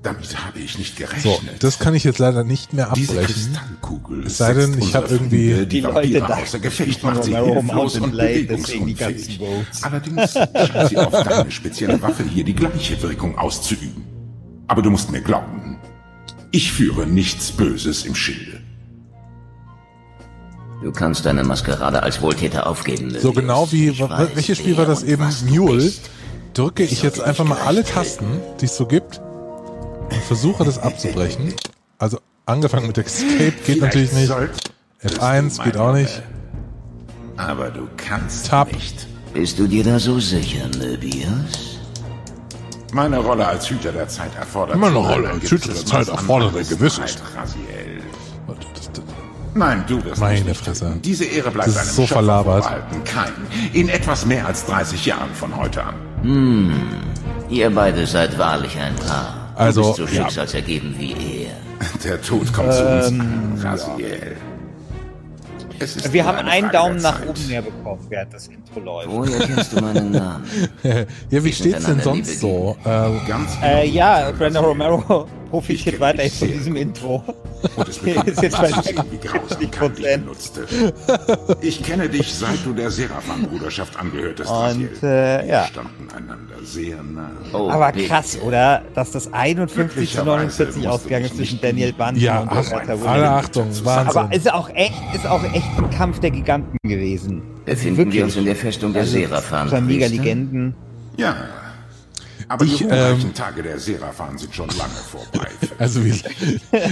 Damit 0.03 0.35
habe 0.43 0.57
ich 0.59 0.79
nicht 0.79 0.97
So, 0.97 1.03
gerechnet. 1.05 1.63
das 1.63 1.77
kann 1.77 1.93
ich 1.93 2.03
jetzt 2.03 2.17
leider 2.17 2.43
nicht 2.43 2.73
mehr 2.73 2.91
Diese 2.95 3.11
abbrechen. 3.13 3.35
Kristallkugel 3.35 4.25
Es 4.25 4.37
sei 4.39 4.53
denn, 4.55 4.75
ich 4.79 4.95
hab 4.95 5.03
unsere 5.03 5.19
irgendwie- 5.19 5.53
die, 5.59 5.65
Die 5.67 5.79
Leute 5.81 6.37
außer 6.37 6.59
Gefecht 6.59 7.03
macht 7.03 7.23
sie 7.23 7.35
hilflos 7.35 7.99
und 7.99 8.11
bewegungsunfähig. 8.11 9.39
Allerdings 9.83 10.33
scheint 10.33 10.89
sie 10.89 10.97
auf 10.97 11.11
deine 11.23 11.51
spezielle 11.51 12.01
Waffe 12.01 12.23
hier 12.23 12.43
die 12.43 12.55
gleiche 12.55 12.99
Wirkung 13.03 13.37
auszuüben. 13.37 14.03
Aber 14.67 14.81
du 14.81 14.89
musst 14.89 15.11
mir 15.11 15.21
glauben, 15.21 15.77
Ich 16.53 16.71
führe 16.73 17.05
nichts 17.07 17.51
Böses 17.51 18.03
im 18.03 18.13
Schilde. 18.15 18.59
Du 20.83 20.91
kannst 20.91 21.25
deine 21.25 21.43
Maskerade 21.43 22.01
als 22.03 22.21
Wohltäter 22.21 22.65
aufgeben. 22.67 23.15
So 23.19 23.31
genau 23.33 23.71
wie, 23.71 23.97
weiß, 23.99 24.29
welches 24.33 24.57
Spiel 24.57 24.75
war 24.77 24.85
das 24.85 25.03
eben? 25.03 25.25
Mule. 25.47 25.91
Drücke 26.55 26.83
ich 26.83 27.03
jetzt 27.03 27.21
einfach 27.21 27.45
mal 27.45 27.59
alle 27.59 27.83
Tasten, 27.85 28.25
die 28.59 28.65
es 28.65 28.75
so 28.75 28.85
gibt 28.87 29.21
versuche 30.31 30.63
das 30.63 30.79
abzubrechen. 30.79 31.53
Also 31.97 32.17
angefangen 32.45 32.87
mit 32.87 32.97
Escape 32.97 33.51
geht 33.65 33.81
natürlich 33.81 34.13
nicht. 34.13 34.31
F1 35.03 35.61
geht 35.61 35.75
auch 35.75 35.93
nicht. 35.93 36.21
Aber 37.35 37.69
du 37.69 37.85
kannst 37.97 38.47
Tab. 38.47 38.71
nicht. 38.71 39.07
Bist 39.33 39.59
du 39.59 39.67
dir 39.67 39.83
da 39.83 39.99
so 39.99 40.21
sicher, 40.21 40.69
Möbius? 40.77 41.79
Meine 42.93 43.17
Rolle 43.17 43.45
als 43.45 43.69
Hüter 43.69 43.91
der 43.91 44.07
Zeit 44.07 44.33
erfordert 44.37 44.77
Meine 44.77 44.95
Rolle 44.95 45.31
als 45.31 45.51
Hüter 45.51 45.73
der 45.73 45.85
Zeit 45.85 46.07
erfordert 46.07 46.55
ein 46.55 46.67
gewisses-. 46.67 47.17
Nein, 49.53 49.83
du 49.85 50.01
wirst 50.05 50.21
Meine 50.21 50.41
nicht 50.45 50.63
Fresse. 50.63 50.85
töten. 50.85 51.01
Diese 51.01 51.25
Ehre 51.25 51.51
bleibt 51.51 51.67
Das 51.67 51.75
ist 51.75 51.81
einem 51.81 51.89
so 51.89 52.01
Schöpfer 52.03 52.13
verlabert. 52.13 52.63
Kein. 53.03 53.33
In 53.73 53.89
etwas 53.89 54.25
mehr 54.25 54.45
als 54.47 54.65
30 54.65 55.05
Jahren 55.07 55.33
von 55.33 55.57
heute 55.57 55.83
an. 55.83 55.95
Hm, 56.21 56.73
ihr 57.49 57.69
beide 57.69 58.07
seid 58.07 58.37
wahrlich 58.37 58.77
ein 58.77 58.95
Paar. 58.95 59.40
Also, 59.55 59.81
du 59.81 59.87
bist 59.87 59.97
so 59.97 60.03
ja. 60.05 60.23
schicksalsergeben 60.23 60.95
wie 60.97 61.11
er. 61.45 61.51
Der 62.03 62.21
Tod 62.21 62.51
kommt 62.53 62.73
zu 62.73 62.85
uns 62.87 63.09
Ähm. 63.09 64.37
Es 65.79 65.95
ist 65.95 66.13
Wir 66.13 66.25
haben 66.25 66.37
eine 66.37 66.51
einen 66.51 66.69
Frage 66.69 66.77
Daumen 66.77 67.01
nach 67.01 67.19
Zeit. 67.19 67.29
oben 67.29 67.47
mehr 67.47 67.61
bekommen, 67.63 68.05
während 68.09 68.33
das 68.33 68.47
Intro 68.47 68.79
läuft. 68.81 69.09
Woher 69.09 69.39
kennst 69.39 69.73
du 69.73 69.81
meinen 69.81 70.11
Namen? 70.11 70.45
ja, 70.83 71.43
wie 71.43 71.51
steht's 71.51 71.85
denn 71.85 71.99
sonst 72.01 72.39
so? 72.39 72.77
Äh, 72.85 73.09
Ganz 73.27 73.57
Äh, 73.63 73.87
ja, 73.89 74.31
Brenda 74.37 74.59
Romero 74.59 75.27
profitiert 75.51 75.99
weiterhin 75.99 76.31
von 76.31 76.47
diesem 76.47 76.75
Intro. 76.75 77.23
Und 77.75 77.87
es 77.87 77.97
ist 77.97 78.41
jetzt 78.41 78.57
ich 78.59 78.95
wie 79.11 79.17
Grausamkeit 79.17 79.97
dich 79.97 80.05
benutzte. 80.05 80.65
Ich 81.61 81.83
kenne 81.83 82.09
dich, 82.09 82.33
seit 82.33 82.65
du 82.65 82.73
der 82.73 82.89
Seraphan-Bruderschaft 82.89 83.99
angehörtest. 83.99 84.49
Und 84.49 85.03
äh, 85.03 85.47
ja. 85.47 85.61
Wir 85.61 85.67
standen 85.67 86.07
einander 86.15 86.55
sehr 86.63 87.03
nah. 87.03 87.29
Oh, 87.53 87.69
Aber 87.69 87.91
bitte. 87.91 88.07
krass, 88.07 88.37
oder? 88.41 88.81
Dass 88.95 89.11
das 89.11 89.31
51 89.31 90.11
zu 90.15 90.23
49 90.23 90.87
ausgegangen 90.87 91.25
ist 91.25 91.37
zwischen 91.37 91.61
Daniel 91.61 91.93
Bundy 91.93 92.21
ja, 92.21 92.39
und 92.39 92.49
ach, 92.49 92.71
alle 92.71 92.99
Williams. 92.99 93.45
Achtung, 93.45 93.85
Wahnsinn. 93.85 94.17
Aber 94.17 94.33
ist 94.33 94.51
auch 94.51 94.69
echt, 94.69 94.93
ist 95.13 95.27
auch 95.27 95.43
echt 95.43 95.77
ein 95.77 95.89
Kampf 95.91 96.19
der 96.19 96.31
Giganten 96.31 96.77
gewesen. 96.83 97.41
Befinden 97.65 98.11
wir 98.11 98.23
uns 98.23 98.35
in 98.37 98.45
der 98.45 98.55
Festung 98.55 98.93
der 98.93 99.03
Also, 99.03 99.17
Seraphan. 99.17 99.69
Zwei 99.69 99.81
mega 99.81 100.07
Priester? 100.07 100.23
Legenden. 100.23 100.75
Ja. 101.17 101.35
Aber 102.51 102.65
Ich, 102.65 102.79
die 102.79 102.83
ähm, 102.83 103.33
Tage 103.33 103.63
der 103.63 103.79
Seraphan 103.79 104.37
sind 104.37 104.53
schon 104.53 104.67
lange 104.69 104.91
vorbei. 105.09 105.47
Also, 105.77 106.03
wie, 106.05 106.13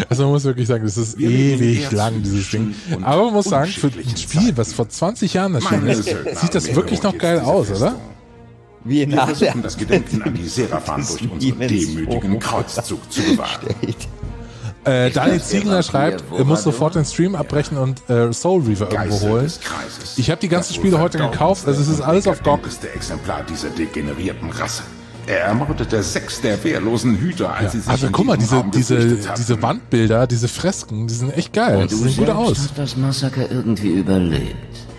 also 0.08 0.24
man 0.24 0.32
muss 0.32 0.46
wirklich 0.46 0.68
sagen, 0.68 0.86
das 0.86 0.96
ist 0.96 1.18
Wir 1.18 1.30
ewig 1.30 1.92
lang, 1.92 2.24
dieses 2.24 2.50
Ding. 2.50 2.74
Aber 3.02 3.26
man 3.26 3.34
muss 3.34 3.46
sagen, 3.46 3.70
für 3.70 3.88
ein 3.88 4.18
Spiel, 4.18 4.56
was 4.56 4.72
vor 4.74 4.88
20 4.88 5.34
Jahren 5.34 5.54
erschienen 5.56 5.88
ist, 5.88 6.06
sieht 6.06 6.56
das 6.56 6.74
wirklich 6.74 7.04
noch 7.04 7.18
geil 7.18 7.42
aus, 7.42 7.70
oder? 7.72 7.96
Wir 8.86 9.06
der 9.06 9.28
versuchen 9.28 9.62
das 9.62 9.78
Gedenken 9.78 10.24
an 10.24 10.34
die 10.34 10.48
Seraphan 10.48 11.06
durch 11.06 11.30
unseren 11.30 11.60
demütigen 11.60 12.40
Kreuzzug 12.40 13.12
zu 13.12 13.22
bewahren. 13.22 13.68
Äh, 14.86 15.12
Daniel 15.12 15.42
Ziegler 15.42 15.84
schreibt, 15.84 16.24
er 16.36 16.46
muss 16.46 16.64
sofort 16.64 16.96
den 16.96 17.04
Stream 17.04 17.36
abbrechen 17.36 17.78
und 17.78 18.10
äh, 18.10 18.32
Soul 18.32 18.64
Reaver 18.64 18.90
irgendwo 18.92 19.20
holen. 19.28 19.52
Ich 20.16 20.32
habe 20.32 20.40
die 20.40 20.48
ganzen 20.48 20.70
Das 20.70 20.76
Spiele 20.78 21.00
heute 21.00 21.18
gekauft, 21.18 21.68
also 21.68 21.82
es 21.82 21.90
ist 21.90 22.00
alles 22.00 22.28
auf 22.28 22.38
GOG. 22.42 22.64
dekadenteste 22.64 22.94
Exemplar 22.94 23.44
dieser 23.44 23.70
degenerierten 23.72 24.50
Rasse. 24.52 24.84
Er 25.30 25.42
ermordete 25.42 26.02
sechs 26.02 26.42
der 26.42 26.64
wehrlosen 26.64 27.16
Hüter, 27.18 27.54
als 27.54 27.74
sie 27.74 27.82
sich 27.82 27.88
Also 27.88 28.08
guck 28.12 28.26
mal, 28.26 28.36
diese, 28.36 28.66
diese, 28.74 29.16
diese 29.38 29.62
Wandbilder, 29.62 30.26
diese 30.26 30.48
Fresken, 30.48 31.06
die 31.06 31.14
sind 31.14 31.32
echt 31.38 31.54
geil. 31.54 31.84
Und 31.84 31.92
Die 31.92 31.96
du 31.96 32.10
sehen 32.10 32.26
gut 32.26 32.30
aus. 32.30 32.58
hast 32.58 32.76
das 32.80 32.98
Massaker 32.98 33.44
irgendwie 33.52 33.90
überlebt. 33.90 34.56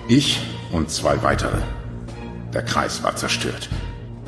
Ich 0.06 0.40
und 0.70 0.88
zwei 0.88 1.20
weitere. 1.24 1.58
Der 2.54 2.62
Kreis 2.62 3.02
war 3.02 3.16
zerstört. 3.16 3.68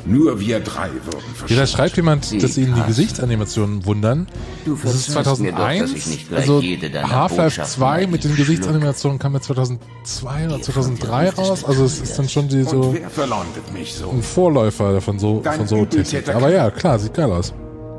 Nur 0.05 0.39
wir 0.39 0.59
drei 0.59 0.89
wurden 1.05 1.23
Ja, 1.47 1.55
da 1.55 1.65
schreibt 1.67 1.95
jemand, 1.95 2.29
Wie 2.31 2.37
dass 2.37 2.57
ihn 2.57 2.73
die. 2.75 2.81
Gesichtsanimationen 2.81 3.85
wundern. 3.85 4.27
Du 4.65 4.75
Das 4.81 4.93
ist 4.95 5.11
verzeihst 5.13 5.39
mir 5.41 5.51
doch, 5.51 5.57
dass 5.61 5.91
ich 5.93 6.03
2001. 6.03 6.07
nicht 6.07 6.27
gleich 6.29 6.39
Also 6.41 6.61
Half-Life 6.61 7.43
Botschaften 7.61 7.73
2 7.73 8.07
mit 8.07 8.23
den. 8.25 8.35
Gesichtsanimationen 8.35 9.19
kam 9.19 9.33
ja 9.33 9.39
2002 9.41 10.45
oder 10.47 10.61
2003 10.61 11.29
raus. 11.29 11.63
Also 11.63 11.85
es 11.85 11.99
ist 12.01 12.19
dann 12.19 12.27
schon 12.27 12.49
die, 12.49 12.57
Und 12.63 12.69
so 12.69 12.93
wer 12.99 13.09
verleumdet 13.09 13.71
mich 13.73 13.93
so? 13.93 14.09
ein 14.09 14.21
Vorläufer 14.23 14.99
von 14.99 15.19
so, 15.19 15.39
Dein 15.41 15.57
von 15.59 15.67
so 15.67 15.85
Technik. 15.85 16.27
Aber 16.35 16.51
ja, 16.51 16.69
klar, 16.69 16.99
sieht 16.99 17.13
geil 17.13 17.31
aus. 17.31 17.53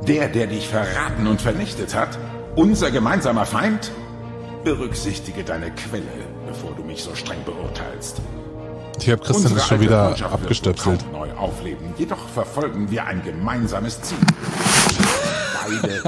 Der, 0.07 0.29
der 0.29 0.47
dich 0.47 0.69
verraten 0.69 1.27
und 1.27 1.41
vernichtet 1.41 1.95
hat? 1.95 2.19
Unser 2.57 2.91
gemeinsamer 2.91 3.47
Feind? 3.47 3.91
Berücksichtige 4.63 5.43
deine 5.45 5.71
Quelle, 5.71 6.03
bevor 6.47 6.73
du 6.77 6.83
mich 6.85 7.03
so 7.03 7.15
streng 7.15 7.39
beurteilst. 7.45 8.21
Ich 9.01 9.11
habe 9.11 9.19
Christian 9.23 9.37
Unsere 9.37 9.55
das 9.57 9.67
schon 9.69 9.81
wieder 9.81 10.17
abgestöpselt. 10.33 11.05
neu 11.13 11.31
aufleben. 11.33 11.93
Jedoch 11.99 12.29
verfolgen 12.29 12.91
wir 12.91 13.05
ein 13.05 13.23
gemeinsames 13.23 14.01
Ziel. 14.03 14.19
Beide. 15.83 16.03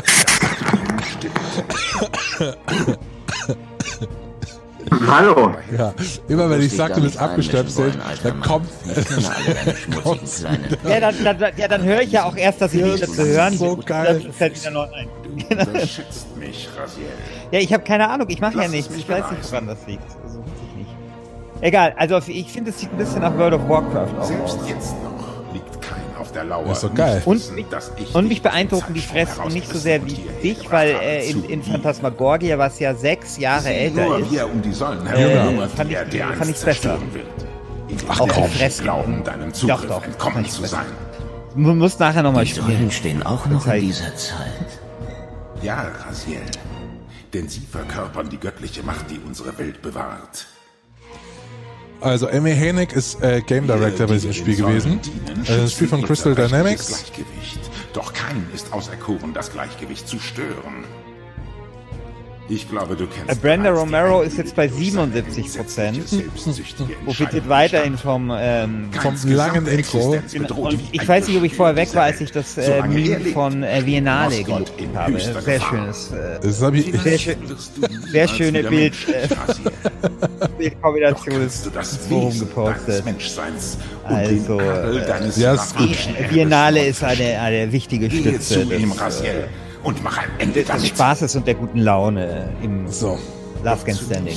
Hallo. 5.09 5.55
Ja, 5.77 5.93
immer 6.29 6.49
wenn 6.49 6.63
ich 6.63 6.75
sage, 6.77 6.95
du 6.95 7.01
bist 7.03 7.19
abgestöpselt, 7.19 7.99
dann 8.23 8.41
kommt, 8.41 8.69
Ich 8.85 9.05
Ja, 10.89 11.01
dann, 11.01 11.39
dann, 11.39 11.53
ja, 11.57 11.67
dann 11.69 11.83
höre 11.83 12.03
ich 12.03 12.13
ja 12.13 12.25
auch 12.25 12.37
erst, 12.37 12.61
dass 12.61 12.71
sie 12.71 12.83
nicht 12.83 13.03
dazu 13.03 13.25
hören. 13.25 13.59
so 13.59 13.77
geil. 13.77 14.23
Das 14.25 14.37
fällt 14.37 14.61
wieder 14.61 14.71
neu 14.71 14.87
ein. 14.93 15.09
Du 15.25 15.31
mich, 16.39 16.69
Raziel. 16.79 17.05
Ja, 17.51 17.59
ich 17.59 17.73
habe 17.73 17.83
keine 17.83 18.09
Ahnung. 18.09 18.29
Ich 18.31 18.41
mache 18.41 18.63
ja 18.63 18.69
nichts. 18.69 18.95
Ich 18.95 19.09
weiß 19.09 19.31
nicht, 19.33 19.51
woran 19.51 19.67
das 19.67 19.79
liegt. 19.87 20.03
Also, 20.25 20.39
weiß 20.39 20.47
ich 20.71 20.77
nicht. 20.77 20.91
Egal. 21.61 21.95
Also 21.97 22.19
ich 22.27 22.51
finde, 22.53 22.71
es 22.71 22.79
sieht 22.81 22.91
ein 22.93 22.99
bisschen 22.99 23.21
nach 23.23 23.37
World 23.37 23.55
of 23.55 23.69
Warcraft 23.69 24.19
aus. 24.21 24.29
Selbst 24.29 24.59
jetzt 24.69 24.95
noch 25.03 25.53
liegt 25.55 25.81
kein 25.83 26.01
auf 26.21 26.31
der 26.33 26.45
Lauer. 26.45 26.73
Ist 26.73 26.85
doch 26.85 26.95
geil. 26.95 27.23
Und 27.25 27.43
und 28.13 28.29
mich 28.29 28.43
beeindrucken 28.43 28.93
die 28.95 29.01
Fresken 29.01 29.49
nicht 29.53 29.69
so 29.73 29.79
sehr 29.79 30.05
wie 30.05 30.19
dich, 30.43 30.71
weil 30.71 30.91
äh, 31.03 31.31
in, 31.31 31.45
in. 31.45 31.63
Phantasmagoria, 31.63 32.59
was 32.59 32.79
ja 32.79 32.95
sechs 32.95 33.39
Jahre 33.39 33.69
älter 33.71 34.05
Nur 34.05 34.19
ist, 34.19 34.31
wie 34.31 34.37
er 34.37 34.51
um 34.51 34.61
die 34.63 34.73
Säulen 34.73 35.07
Äh, 35.07 35.69
fand 35.69 35.89
die 35.91 35.93
ich- 35.95 35.99
er 35.99 36.05
dir 36.05 36.27
fand 36.37 36.51
ich's 36.51 36.63
besser. 36.65 36.99
In 37.89 37.97
Auch 38.11 38.25
die 38.27 38.31
komm, 38.33 38.45
Fresken. 38.51 38.83
glauben, 38.85 39.25
deinem 39.25 39.55
Zugriff 39.55 39.83
Doch, 39.83 39.89
doch, 40.01 40.05
entkommen 40.05 40.45
zu 40.45 40.65
sein. 40.67 40.87
du 41.55 41.61
musst 41.61 42.01
nachher 42.01 42.23
nochmal 42.23 42.45
Die 42.45 42.51
spielen. 42.51 42.67
Säulen 42.67 42.91
stehen 42.91 43.23
auch 43.23 43.47
noch 43.47 43.65
in 43.69 43.81
dieser 43.81 44.15
Zeit. 44.17 44.81
Ja, 45.63 45.87
Raziel. 46.07 46.41
Denn 47.33 47.49
sie 47.49 47.61
verkörpern 47.61 48.29
die 48.29 48.39
göttliche 48.39 48.83
Macht, 48.83 49.11
die 49.11 49.21
unsere 49.27 49.57
Welt 49.59 49.81
bewahrt. 49.83 50.47
Also 52.01 52.29
Amy 52.29 52.55
Hennig 52.55 52.93
ist 52.93 53.23
äh, 53.23 53.41
Game 53.41 53.67
Director 53.67 54.07
bei 54.07 54.15
diesem 54.15 54.33
Spiel 54.33 54.57
gewesen. 54.57 55.01
Äh, 55.45 55.57
das 55.59 55.73
Spiel 55.73 55.89
von 55.89 56.03
Crystal 56.03 56.35
Dynamics. 56.35 57.05
Doch 57.93 58.13
kein 58.13 58.47
ist 58.55 58.73
auserkoren, 58.73 59.33
das 59.33 59.51
Gleichgewicht 59.51 60.07
zu 60.07 60.19
stören. 60.19 60.85
Ich 62.49 62.69
glaube, 62.69 62.95
du 62.95 63.07
kennst 63.07 63.31
Äh, 63.31 63.35
Brenda 63.35 63.71
Romero 63.71 64.23
ist 64.23 64.39
jetzt 64.39 64.55
bei 64.55 64.69
durch 64.69 64.75
seine 64.75 64.85
77 64.85 65.57
Prozent. 65.57 67.05
Profitiert 67.05 67.49
weiterhin 67.49 67.99
vom, 67.99 68.33
ähm, 68.37 68.89
Vom 68.93 69.17
langen 69.33 69.67
Intro. 69.67 70.13
Und 70.57 70.73
wie 70.73 70.79
ich 70.93 71.09
weiß 71.09 71.27
nicht, 71.27 71.37
ob 71.37 71.45
ich 71.45 71.55
vorher 71.55 71.75
weg 71.75 71.93
war, 71.95 72.05
als 72.05 72.21
ich 72.21 72.31
das 72.31 72.57
äh, 72.59 72.83
Meme 72.87 73.21
von 73.33 73.63
äh, 73.63 73.85
Gott 74.45 74.45
gelobt 74.45 74.73
habe. 74.95 75.19
Sehr 75.19 75.61
schönes, 75.61 76.13
äh, 76.13 76.39
Das 76.41 76.63
habe 76.63 76.79
ich. 76.79 77.01
sehr, 77.01 77.19
schön, 77.19 77.37
sehr 78.13 78.29
schöne 78.29 78.63
Bild, 78.63 78.95
äh. 79.09 79.29
Bildkombination 80.57 81.43
ist 81.47 81.71
das 81.75 81.93
ins 81.93 82.07
Forum 82.07 82.39
gepostet. 82.39 83.05
Also, 84.05 84.61
äh, 84.61 85.41
ja, 85.41 85.55
ist 85.55 85.77
gut. 85.77 85.97
neu 86.45 86.81
ist 86.87 87.03
eine, 87.03 87.41
eine 87.41 87.73
wichtige 87.73 88.11
Stütze 88.11 88.65
des, 88.65 88.87
und 89.87 90.03
mach 90.03 90.19
ein 90.19 90.29
Ende 90.39 90.61
des 90.61 90.67
damit. 90.69 90.87
Spaßes 90.87 91.37
und 91.37 91.47
der 91.47 91.55
guten 91.55 91.79
Laune 91.79 92.49
im 92.63 92.89
So. 92.89 93.19
Last 93.65 93.87
Man 93.87 93.97
Standing 93.97 94.37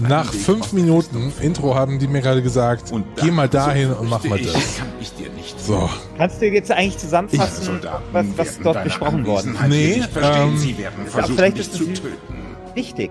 Nach 0.00 0.32
Weg 0.32 0.40
fünf 0.42 0.72
Minuten 0.72 1.32
Intro 1.40 1.74
haben 1.74 1.98
die 1.98 2.06
mir 2.06 2.20
gerade 2.20 2.42
gesagt, 2.42 2.92
Und 2.92 3.04
geh 3.16 3.30
mal 3.30 3.48
dahin 3.48 3.88
so 3.88 3.96
und 3.96 4.10
mach 4.10 4.22
mal 4.24 4.38
das. 4.38 4.48
Ich, 4.54 4.76
kann 4.78 4.86
ich 5.00 5.12
dir 5.14 5.30
nicht 5.30 5.58
So. 5.58 5.88
Kannst 6.18 6.40
du 6.40 6.46
jetzt 6.46 6.70
eigentlich 6.70 6.98
zusammenfassen, 6.98 7.80
was, 8.12 8.26
was 8.36 8.58
dort 8.60 8.84
besprochen 8.84 9.26
worden 9.26 9.56
Anwesenheit 9.56 10.12
Nee, 10.14 10.20
ähm, 10.22 10.56
Sie 10.58 10.76
werden 10.78 11.06
versuchen, 11.06 11.36
vielleicht 11.36 11.56
dich 11.58 11.66
ist 11.68 11.74
zu 11.74 11.84
es- 11.84 12.00
töten. 12.00 12.34
ist? 12.68 12.76
Wichtig. 12.76 13.10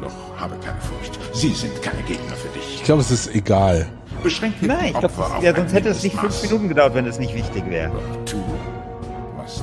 Doch 0.00 0.40
habe 0.40 0.56
keine 0.64 0.80
Furcht. 0.80 1.18
Sie 1.36 1.50
sind 1.50 1.80
keine 1.82 2.02
Gegner 2.02 2.34
für 2.34 2.48
dich. 2.58 2.76
Ich 2.76 2.84
glaube, 2.84 3.02
es 3.02 3.10
ist 3.10 3.32
egal. 3.34 3.86
Beschränke 4.22 4.66
Nein, 4.66 4.86
ich 4.86 4.98
glaube, 4.98 5.14
ja, 5.42 5.54
sonst 5.54 5.72
hätte 5.72 5.90
es 5.90 6.02
nicht 6.02 6.16
fünf 6.18 6.42
Minuten 6.42 6.68
gedauert, 6.68 6.94
wenn 6.94 7.06
es 7.06 7.18
nicht 7.18 7.34
wichtig 7.34 7.62
wäre. 7.68 7.92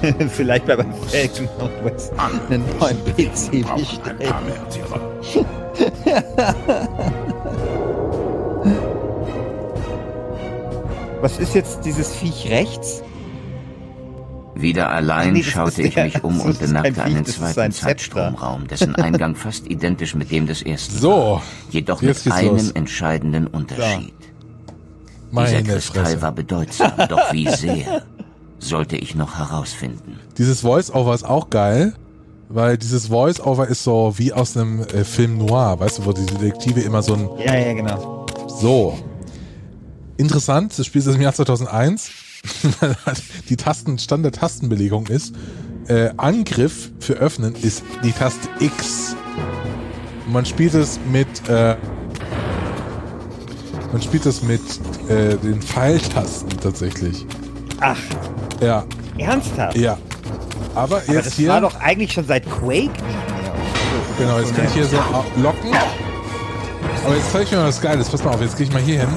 Vielleicht 0.29 0.65
bei 0.65 0.75
beim 0.75 0.93
Falcon 0.93 1.47
Northwest 1.59 2.11
einen 2.17 2.63
neuen 2.79 2.97
PC 3.15 3.63
Märtyrer. 4.45 5.01
Was 11.21 11.39
ist 11.39 11.55
jetzt 11.55 11.85
dieses 11.85 12.13
Viech 12.15 12.49
rechts? 12.49 13.01
Wieder 14.53 14.89
allein 14.89 15.33
Nee, 15.33 15.43
schaute 15.43 15.81
ich 15.81 15.95
der- 15.95 16.05
mich 16.05 16.23
um 16.23 16.39
und 16.39 16.59
bemerkte 16.59 16.93
Viech, 16.93 17.03
einen 17.03 17.25
zweiten 17.25 17.59
ein. 17.61 17.71
Zeitstromraum, 17.71 18.67
dessen 18.67 18.95
Eingang 18.95 19.35
fast 19.35 19.67
identisch 19.67 20.15
mit 20.15 20.31
dem 20.31 20.47
des 20.47 20.61
ersten 20.61 20.97
So, 20.97 21.09
war, 21.11 21.43
jedoch 21.71 22.01
mit 22.01 22.31
einem 22.31 22.49
los. 22.51 22.71
entscheidenden 22.71 23.47
Unterschied. 23.47 24.13
Dieser 25.31 25.31
Meine 25.31 25.63
Kristall 25.63 26.05
Fresse. 26.05 26.21
war 26.21 26.31
bedeutsam, 26.31 26.91
doch 27.09 27.33
wie 27.33 27.49
sehr, 27.49 28.03
sollte 28.59 28.95
ich 28.97 29.15
noch 29.15 29.37
herausfinden. 29.37 30.19
Dieses 30.37 30.61
Voice-Over 30.61 31.13
ist 31.13 31.23
auch 31.23 31.49
geil, 31.49 31.93
weil 32.49 32.77
dieses 32.77 33.07
Voice-Over 33.07 33.67
ist 33.67 33.83
so 33.83 34.13
wie 34.17 34.33
aus 34.33 34.55
einem 34.55 34.81
äh, 34.81 35.03
Film 35.03 35.37
Noir, 35.37 35.79
weißt 35.79 35.99
du, 35.99 36.05
wo 36.05 36.13
die 36.13 36.25
Detektive 36.25 36.81
immer 36.81 37.01
so 37.01 37.13
ein 37.15 37.29
Ja, 37.45 37.55
ja, 37.55 37.73
genau. 37.73 38.25
So. 38.47 38.97
Interessant, 40.17 40.77
das 40.77 40.85
Spiel 40.85 41.01
ist 41.01 41.07
aus 41.07 41.15
dem 41.15 41.21
Jahr 41.21 41.33
2001, 41.33 42.11
weil 42.79 42.95
halt 43.05 43.21
die 43.49 43.57
Tasten, 43.57 43.97
Standard-Tastenbelegung 43.97 45.07
ist. 45.07 45.35
Äh, 45.87 46.11
Angriff 46.17 46.91
für 46.99 47.13
Öffnen 47.13 47.53
ist 47.55 47.83
die 48.03 48.11
Taste 48.11 48.47
X. 48.59 49.15
Und 50.25 50.33
man 50.33 50.45
spielt 50.45 50.73
es 50.73 50.99
mit, 51.11 51.27
äh, 51.47 51.75
man 53.91 54.01
spielt 54.01 54.25
es 54.25 54.41
mit 54.41 54.61
äh, 55.09 55.37
den 55.37 55.61
Pfeiltasten 55.61 56.59
tatsächlich. 56.59 57.25
Ach, 57.81 57.97
Ja, 58.61 58.83
ernsthaft? 59.17 59.77
ja. 59.77 59.97
Aber 60.73 60.97
Aber 60.97 61.13
jetzt 61.13 61.27
das 61.27 61.33
hier, 61.35 61.49
war 61.49 61.61
doch 61.61 61.75
eigentlich 61.79 62.11
schon 62.11 62.25
seit 62.25 62.43
Quake 62.49 62.91
genau, 64.17 64.39
jetzt 64.39 64.55
kann 64.55 64.65
ich 64.65 64.73
hier 64.73 64.85
so 64.85 64.97
locken. 65.37 65.71
Aber 67.05 67.15
jetzt 67.15 67.31
zeige 67.31 67.43
ich 67.45 67.51
mir 67.51 67.57
mal 67.57 67.67
was 67.67 67.81
Geiles. 67.81 68.09
Pass 68.09 68.23
mal 68.23 68.33
auf, 68.33 68.41
jetzt 68.41 68.57
gehe 68.57 68.65
ich 68.65 68.73
mal 68.73 68.81
hier 68.81 68.99
hin. 69.01 69.09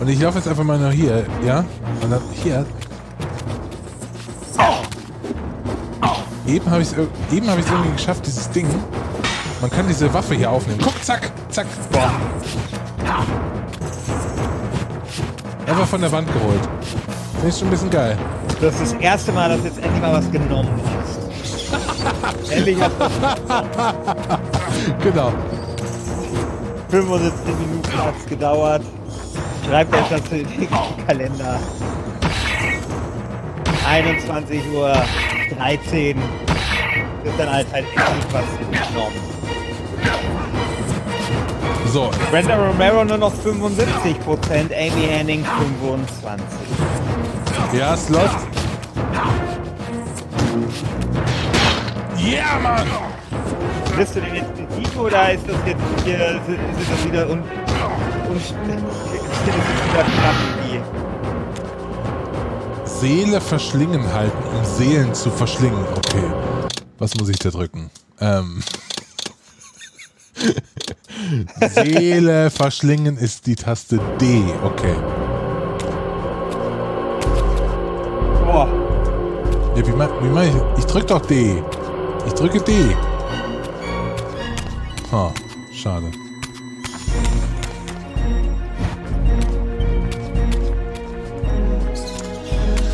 Und 0.00 0.08
ich 0.08 0.20
laufe 0.20 0.38
jetzt 0.38 0.48
einfach 0.48 0.64
mal 0.64 0.78
nach 0.78 0.92
hier, 0.92 1.26
ja? 1.44 1.64
Und 2.02 2.10
dann 2.10 2.22
hier. 2.32 2.64
Eben 6.46 6.70
habe 6.70 6.82
ich 6.82 6.88
es 6.90 6.96
eben 7.32 7.48
habe 7.48 7.60
ich 7.60 7.66
es 7.66 7.72
irgendwie 7.72 7.92
geschafft, 7.92 8.26
dieses 8.26 8.50
Ding. 8.50 8.66
Man 9.60 9.70
kann 9.70 9.86
diese 9.86 10.12
Waffe 10.12 10.34
hier 10.34 10.50
aufnehmen. 10.50 10.80
Guck, 10.82 11.02
zack, 11.04 11.30
zack. 11.50 11.66
Boah. 11.92 12.10
Einfach 15.70 15.86
von 15.86 16.00
der 16.00 16.10
Wand 16.10 16.26
geholt. 16.32 16.68
Finde 17.34 17.48
ich 17.48 17.56
schon 17.56 17.68
ein 17.68 17.70
bisschen 17.70 17.90
geil. 17.90 18.18
Das 18.60 18.80
ist 18.80 18.92
das 18.92 19.00
erste 19.00 19.30
Mal, 19.30 19.50
dass 19.50 19.62
jetzt 19.62 19.78
endlich 19.78 20.02
mal 20.02 20.14
was 20.14 20.28
genommen 20.32 20.68
hast. 20.98 22.50
endlich 22.50 22.80
hat 22.80 22.90
Genau. 25.00 25.32
75 26.88 27.54
Minuten 27.60 28.04
hat's 28.04 28.26
gedauert. 28.26 28.82
Schreibt 29.64 29.94
euch 29.94 30.08
das 30.10 30.32
in 30.32 30.48
den 30.48 30.68
Kalender. 31.06 31.60
21 33.88 34.60
Uhr 34.74 34.92
13 35.56 36.18
ist 36.18 37.38
dann 37.38 37.48
halt 37.48 37.66
halt 37.72 37.84
endlich 37.94 38.32
was 38.32 38.88
genommen. 38.88 40.39
So, 41.92 42.08
Brenda 42.30 42.54
Romero 42.54 43.04
nur 43.04 43.18
noch 43.18 43.32
75%, 43.32 44.72
Amy 44.72 45.08
Henning 45.08 45.44
25. 45.44 46.46
ja, 47.72 47.94
es 47.94 48.08
läuft. 48.08 48.36
Ja, 52.16 52.60
Mann! 52.62 52.86
Bist 53.96 54.14
du 54.14 54.20
denn 54.20 54.36
jetzt 54.36 54.54
besiegt 54.54 54.96
oder 54.96 55.32
ist 55.32 55.42
das 55.48 55.56
jetzt 55.66 55.80
hier, 56.04 56.40
sind, 56.46 56.58
das 56.60 57.04
wieder 57.04 57.28
un, 57.28 57.40
un, 57.40 58.38
sind 58.38 58.84
das 59.96 60.06
wieder? 60.06 60.30
Seele 62.84 63.40
verschlingen 63.40 64.12
halten, 64.12 64.44
um 64.56 64.64
Seelen 64.64 65.12
zu 65.12 65.28
verschlingen. 65.30 65.84
Okay. 65.96 66.22
Was 66.98 67.16
muss 67.16 67.30
ich 67.30 67.38
da 67.40 67.50
drücken? 67.50 67.90
Ähm. 68.20 68.62
Seele 71.74 72.50
verschlingen 72.50 73.16
ist 73.16 73.46
die 73.46 73.54
Taste 73.54 73.98
D. 74.20 74.42
Okay. 74.64 74.94
Boah. 78.44 78.68
Ja, 79.76 79.86
wie 79.86 79.92
mach, 79.92 80.08
wie 80.22 80.28
mach 80.28 80.44
ich? 80.44 80.78
Ich 80.78 80.84
drück 80.86 81.06
doch 81.06 81.24
D. 81.26 81.62
Ich 82.26 82.32
drücke 82.34 82.60
D. 82.60 82.72
Ha, 85.12 85.32
schade. 85.72 86.10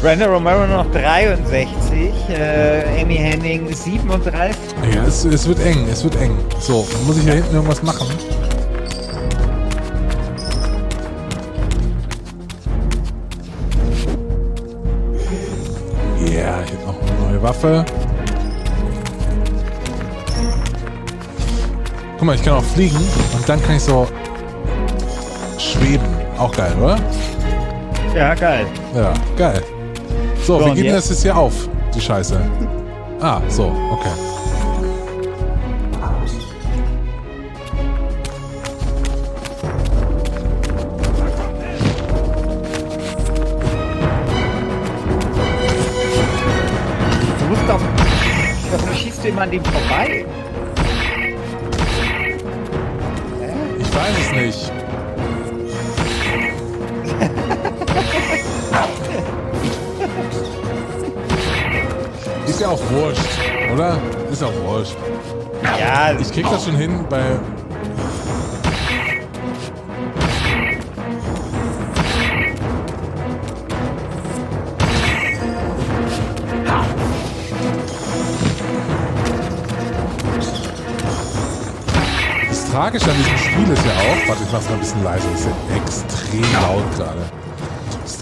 Brenda 0.02 0.26
Romero 0.26 0.66
noch 0.66 0.90
63, 0.92 2.10
äh, 2.28 3.02
Amy 3.02 3.16
Henning 3.16 3.74
37. 3.74 4.65
Ja, 4.94 5.04
es, 5.06 5.24
es 5.24 5.46
wird 5.46 5.60
eng, 5.64 5.86
es 5.90 6.04
wird 6.04 6.16
eng. 6.16 6.36
So, 6.60 6.86
muss 7.06 7.18
ich 7.18 7.26
da 7.26 7.32
hinten 7.32 7.54
irgendwas 7.54 7.82
machen? 7.82 8.06
Ja, 16.24 16.60
ich 16.62 16.72
hab 16.72 16.86
noch 16.86 17.00
eine 17.02 17.30
neue 17.32 17.42
Waffe. 17.42 17.84
Guck 22.18 22.26
mal, 22.26 22.34
ich 22.34 22.42
kann 22.42 22.54
auch 22.54 22.64
fliegen 22.64 22.96
und 22.96 23.48
dann 23.48 23.62
kann 23.62 23.76
ich 23.76 23.82
so 23.82 24.06
schweben. 25.58 26.06
Auch 26.38 26.52
geil, 26.52 26.72
oder? 26.80 26.98
Ja, 28.14 28.34
geil. 28.34 28.66
Ja, 28.94 29.12
geil. 29.36 29.62
So, 30.44 30.58
So, 30.60 30.66
wir 30.66 30.74
geben 30.74 30.94
das 30.94 31.08
jetzt 31.10 31.22
hier 31.22 31.36
auf, 31.36 31.68
die 31.94 32.00
Scheiße. 32.00 32.38
Ah, 33.20 33.40
so, 33.48 33.72
okay. 33.90 34.25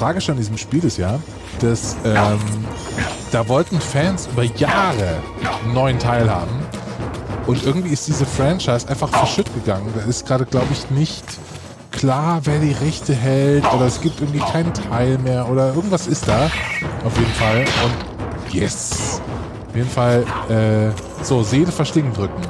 Tragische 0.05 0.33
an 0.33 0.37
diesem 0.37 0.59
Spiel 0.59 0.85
ist 0.85 0.99
ja, 0.99 1.19
dass 1.61 1.97
ähm, 2.05 2.39
da 3.33 3.49
wollten 3.49 3.81
Fans 3.81 4.29
über 4.31 4.43
Jahre 4.43 5.17
einen 5.65 5.73
neuen 5.73 5.99
Teil 5.99 6.29
haben 6.29 6.53
und 7.47 7.65
irgendwie 7.65 7.89
ist 7.89 8.07
diese 8.07 8.27
Franchise 8.27 8.87
einfach 8.87 9.09
verschütt 9.09 9.47
gegangen. 9.55 9.91
Da 9.97 10.03
ist 10.03 10.27
gerade, 10.27 10.45
glaube 10.45 10.67
ich, 10.73 10.91
nicht 10.91 11.25
klar, 11.91 12.43
wer 12.45 12.59
die 12.59 12.73
Rechte 12.73 13.15
hält 13.15 13.65
oder 13.73 13.87
es 13.87 13.99
gibt 14.03 14.21
irgendwie 14.21 14.41
keinen 14.41 14.75
Teil 14.75 15.17
mehr 15.17 15.49
oder 15.49 15.73
irgendwas 15.73 16.07
ist 16.07 16.29
da. 16.29 16.51
Auf 17.03 17.17
jeden 17.17 17.33
Fall. 17.33 17.65
Und 17.83 18.55
yes! 18.55 19.23
Auf 19.71 19.75
jeden 19.75 19.89
Fall, 19.89 20.27
äh, 20.51 21.25
so, 21.25 21.43
Seele 21.43 21.73
verschlingen 21.73 22.13
drücken. 22.13 22.43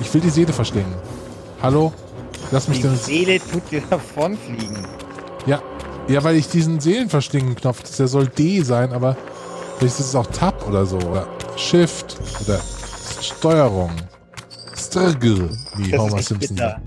Ich 0.00 0.12
will 0.12 0.22
die 0.22 0.30
Seele 0.30 0.52
verschlingen. 0.52 0.92
Hallo? 1.62 1.92
Lass 2.50 2.66
mich 2.66 2.78
die 2.78 2.88
denn. 2.88 2.96
Seele 2.96 3.38
tut 3.38 3.70
dir 3.70 3.80
davonfliegen. 3.90 4.99
Ja. 6.10 6.24
Weil 6.24 6.36
ich 6.36 6.48
diesen 6.48 6.80
Seelenverschlingen-Knopf, 6.80 7.96
der 7.96 8.08
soll 8.08 8.26
D 8.26 8.62
sein, 8.62 8.92
aber 8.92 9.16
vielleicht 9.78 10.00
ist 10.00 10.08
es 10.08 10.14
auch 10.14 10.26
Tab 10.26 10.66
oder 10.66 10.84
so. 10.86 10.96
Oder 10.98 11.26
Shift 11.56 12.18
oder 12.44 12.60
Steuerung. 13.20 13.90
Strgl, 14.76 15.50
wie 15.76 15.90
Das 15.90 16.00
Homer 16.00 16.18
ist 16.18 16.28
Simpson 16.28 16.56
bitter. 16.56 16.70
sagt. 16.70 16.80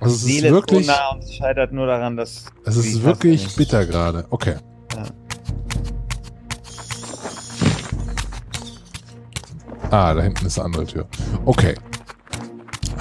Also 0.00 0.14
es 0.16 0.22
Seele 0.22 0.48
ist 0.48 0.52
wirklich, 0.52 0.86
nah 0.86 1.10
und 1.12 1.24
es 1.24 1.34
scheitert 1.34 1.72
nur 1.72 1.86
daran, 1.86 2.16
dass. 2.16 2.44
es 2.64 2.76
ist 2.76 3.02
wirklich 3.02 3.54
bitter 3.56 3.86
gerade. 3.86 4.26
Okay. 4.30 4.56
Ja. 4.94 5.04
Ah, 9.90 10.14
da 10.14 10.22
hinten 10.22 10.46
ist 10.46 10.58
eine 10.58 10.66
andere 10.66 10.86
Tür. 10.86 11.06
Okay. 11.44 11.74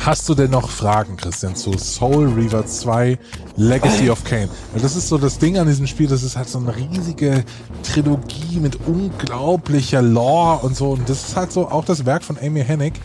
Hast 0.06 0.28
du 0.28 0.36
denn 0.36 0.52
noch 0.52 0.70
Fragen, 0.70 1.16
Christian, 1.16 1.56
zu 1.56 1.78
Soul 1.78 2.28
Reaver 2.34 2.66
2 2.66 3.18
Legacy 3.56 4.10
of 4.10 4.22
Kain? 4.26 4.50
Weil 4.74 4.82
das 4.82 4.98
ist 4.98 5.08
so 5.08 5.18
das 5.18 5.40
Ding 5.40 5.58
an 5.58 5.66
diesem 5.66 5.88
Spiel, 5.88 6.08
das 6.08 6.24
ist 6.24 6.36
halt 6.36 6.50
so 6.50 6.60
eine 6.60 6.76
riesige 6.76 7.46
Trilogie 7.84 8.60
mit 8.60 8.86
unglaublicher 8.86 10.02
Lore 10.02 10.66
und 10.66 10.76
so. 10.76 10.90
Und 10.90 11.08
das 11.08 11.30
ist 11.30 11.38
halt 11.38 11.54
so 11.54 11.70
auch 11.70 11.86
das 11.86 12.06
Werk 12.06 12.26
von 12.26 12.38
Amy 12.38 12.66
Hennig, 12.66 12.96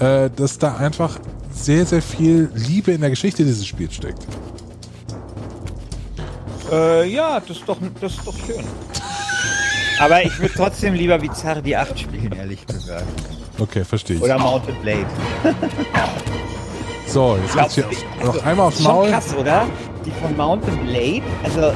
äh, 0.00 0.28
dass 0.34 0.58
da 0.58 0.76
einfach 0.76 1.20
sehr, 1.52 1.86
sehr 1.86 2.02
viel 2.02 2.50
Liebe 2.52 2.90
in 2.90 3.00
der 3.00 3.10
Geschichte 3.10 3.44
dieses 3.44 3.64
Spiels 3.64 3.94
steckt. 3.94 4.26
Äh, 6.72 7.08
ja, 7.12 7.38
das 7.38 7.58
ist 7.58 7.68
doch, 7.68 7.78
das 8.00 8.14
ist 8.14 8.26
doch 8.26 8.36
schön. 8.36 8.64
Aber 10.00 10.24
ich 10.24 10.36
würde 10.40 10.54
trotzdem 10.56 10.94
lieber 10.94 11.16
Bizarre 11.18 11.62
die 11.62 11.76
8 11.76 11.96
spielen, 11.96 12.32
ehrlich 12.32 12.66
gesagt. 12.66 13.06
Okay, 13.60 13.84
verstehe 13.84 14.16
ich. 14.16 14.22
Oder 14.22 14.38
Mounted 14.38 14.80
Blade. 14.82 15.06
So, 17.06 17.36
jetzt 17.42 17.56
geht's 17.56 17.74
hier 17.74 17.84
also, 18.20 18.32
noch 18.32 18.46
einmal 18.46 18.66
aufs 18.68 18.82
schon 18.82 18.92
Maul. 18.92 19.10
krass, 19.10 19.34
oder? 19.36 19.66
Die 20.06 20.12
von 20.12 20.36
Mountain 20.36 20.76
Blade, 20.86 21.22
also 21.42 21.72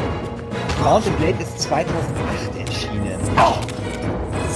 Mountain 0.85 1.13
Blade 1.15 1.43
ist 1.43 1.61
2008 1.63 2.69
erschienen. 2.69 3.19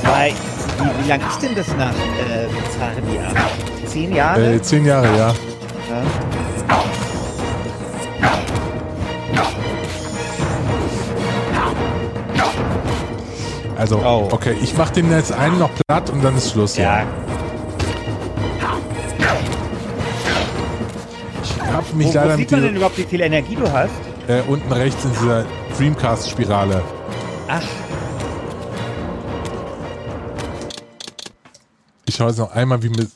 Zwei, 0.01 0.33
wie, 0.79 1.05
wie 1.05 1.09
lang 1.09 1.21
ist 1.29 1.43
denn 1.43 1.55
das 1.57 1.67
nach 1.77 1.91
äh, 1.91 2.47
8? 2.47 3.89
Zehn 3.89 4.15
Jahre? 4.15 4.55
Äh, 4.55 4.63
zehn 4.63 4.87
Jahre, 4.87 5.07
ja. 5.07 5.29
Ja. 5.29 5.35
Also, 13.79 13.99
Oh. 14.05 14.29
okay, 14.33 14.57
ich 14.61 14.77
mach 14.77 14.91
den 14.91 15.11
jetzt 15.11 15.33
einen 15.33 15.59
noch 15.59 15.71
platt 15.87 16.11
und 16.11 16.23
dann 16.23 16.37
ist 16.37 16.51
Schluss. 16.51 16.77
Ja. 16.77 17.07
Ich 21.45 21.61
hab 21.63 21.95
mich 21.95 22.07
Wo, 22.09 22.11
wo 22.11 22.15
leider 22.17 22.37
sieht 22.37 22.51
mit 22.51 22.51
man 22.51 22.63
denn 22.63 22.77
überhaupt, 22.77 22.99
wie 22.99 23.05
viel 23.05 23.21
Energie 23.21 23.55
du 23.57 23.71
hast? 23.73 23.91
äh, 24.27 24.43
unten 24.43 24.71
rechts 24.73 25.05
in 25.05 25.13
dieser 25.13 25.47
Dreamcast-Spirale. 25.79 26.83
Ach, 27.49 27.63
Ich 32.07 32.17
schaue 32.17 32.29
jetzt 32.31 32.39
noch 32.39 32.51
einmal, 32.53 32.83
wie 32.83 32.89
mit 32.89 33.09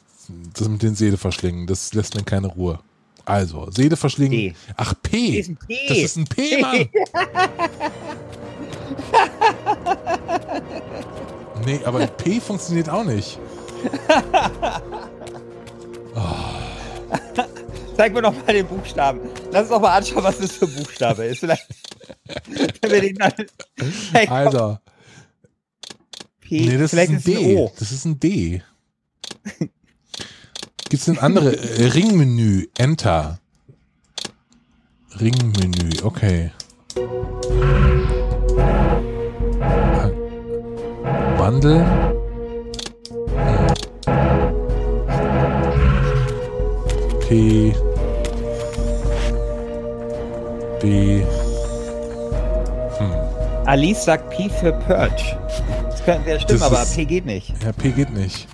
das 0.56 0.68
mit 0.68 0.82
den 0.82 0.94
Seele 0.94 1.16
verschlingen. 1.16 1.66
Das 1.66 1.92
lässt 1.92 2.14
mir 2.14 2.22
keine 2.22 2.46
Ruhe. 2.46 2.78
Also, 3.24 3.68
Seele 3.70 3.96
verschlingen. 3.96 4.52
P. 4.52 4.54
Ach, 4.76 4.94
P. 5.02 5.56
Das 5.88 5.98
ist 5.98 6.16
ein 6.16 6.24
P, 6.24 6.60
Mann. 6.60 6.88
nee, 11.64 11.80
aber 11.84 12.06
P 12.06 12.40
funktioniert 12.40 12.88
auch 12.88 13.04
nicht. 13.04 13.38
Zeig 17.96 18.12
mir 18.14 18.22
doch 18.22 18.32
mal 18.34 18.52
den 18.52 18.66
Buchstaben. 18.66 19.20
Lass 19.50 19.62
uns 19.62 19.70
doch 19.70 19.80
mal 19.80 19.96
anschauen, 19.96 20.24
was 20.24 20.38
das 20.38 20.52
für 20.52 20.66
ein 20.66 20.74
Buchstabe 20.74 21.24
ist. 21.26 21.40
Vielleicht. 21.40 21.66
Hey, 24.12 24.26
komm, 24.26 24.36
Also, 24.36 24.78
P. 26.40 26.66
nee, 26.66 26.76
das 26.78 26.90
Vielleicht 26.90 27.12
ist 27.12 27.26
ein 27.28 27.32
ist 27.32 27.38
es 27.38 27.44
D. 27.44 27.58
ein. 27.58 27.70
Das 27.78 27.92
ist 27.92 28.04
ein 28.04 28.20
D. 28.20 28.62
Gibt's 30.88 31.06
denn 31.06 31.18
andere? 31.18 31.56
Äh, 31.56 31.86
Ringmenü, 31.88 32.66
Enter. 32.76 33.38
Ringmenü, 35.20 35.90
okay. 36.02 36.50
Bundle. 41.42 41.82
P. 47.28 47.74
B. 50.80 51.22
Alice 53.64 54.04
sagt 54.04 54.30
P 54.30 54.48
für 54.48 54.72
Purge. 54.72 55.38
Das 55.90 56.04
könnte 56.04 56.30
ja 56.30 56.40
stimmen, 56.40 56.62
aber 56.62 56.82
ist- 56.82 56.94
P 56.96 57.04
geht 57.04 57.26
nicht. 57.26 57.54
Ja, 57.64 57.72
P 57.72 57.90
geht 57.90 58.12
nicht. 58.12 58.46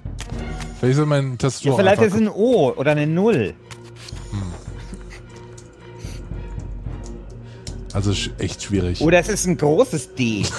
Vielleicht 0.79 0.97
soll 0.97 1.07
mein 1.07 1.33
Ja, 1.33 1.37
Tastatur 1.37 1.77
vielleicht 1.79 2.03
ist 2.03 2.15
ein 2.15 2.29
O 2.29 2.73
oder 2.77 2.93
eine 2.93 3.07
Null. 3.07 3.55
Also 7.95 8.13
sch- 8.13 8.31
echt 8.39 8.63
schwierig. 8.63 9.01
Oder 9.01 9.19
es 9.19 9.29
ist 9.29 9.47
ein 9.47 9.57
großes 9.57 10.15
D. 10.15 10.45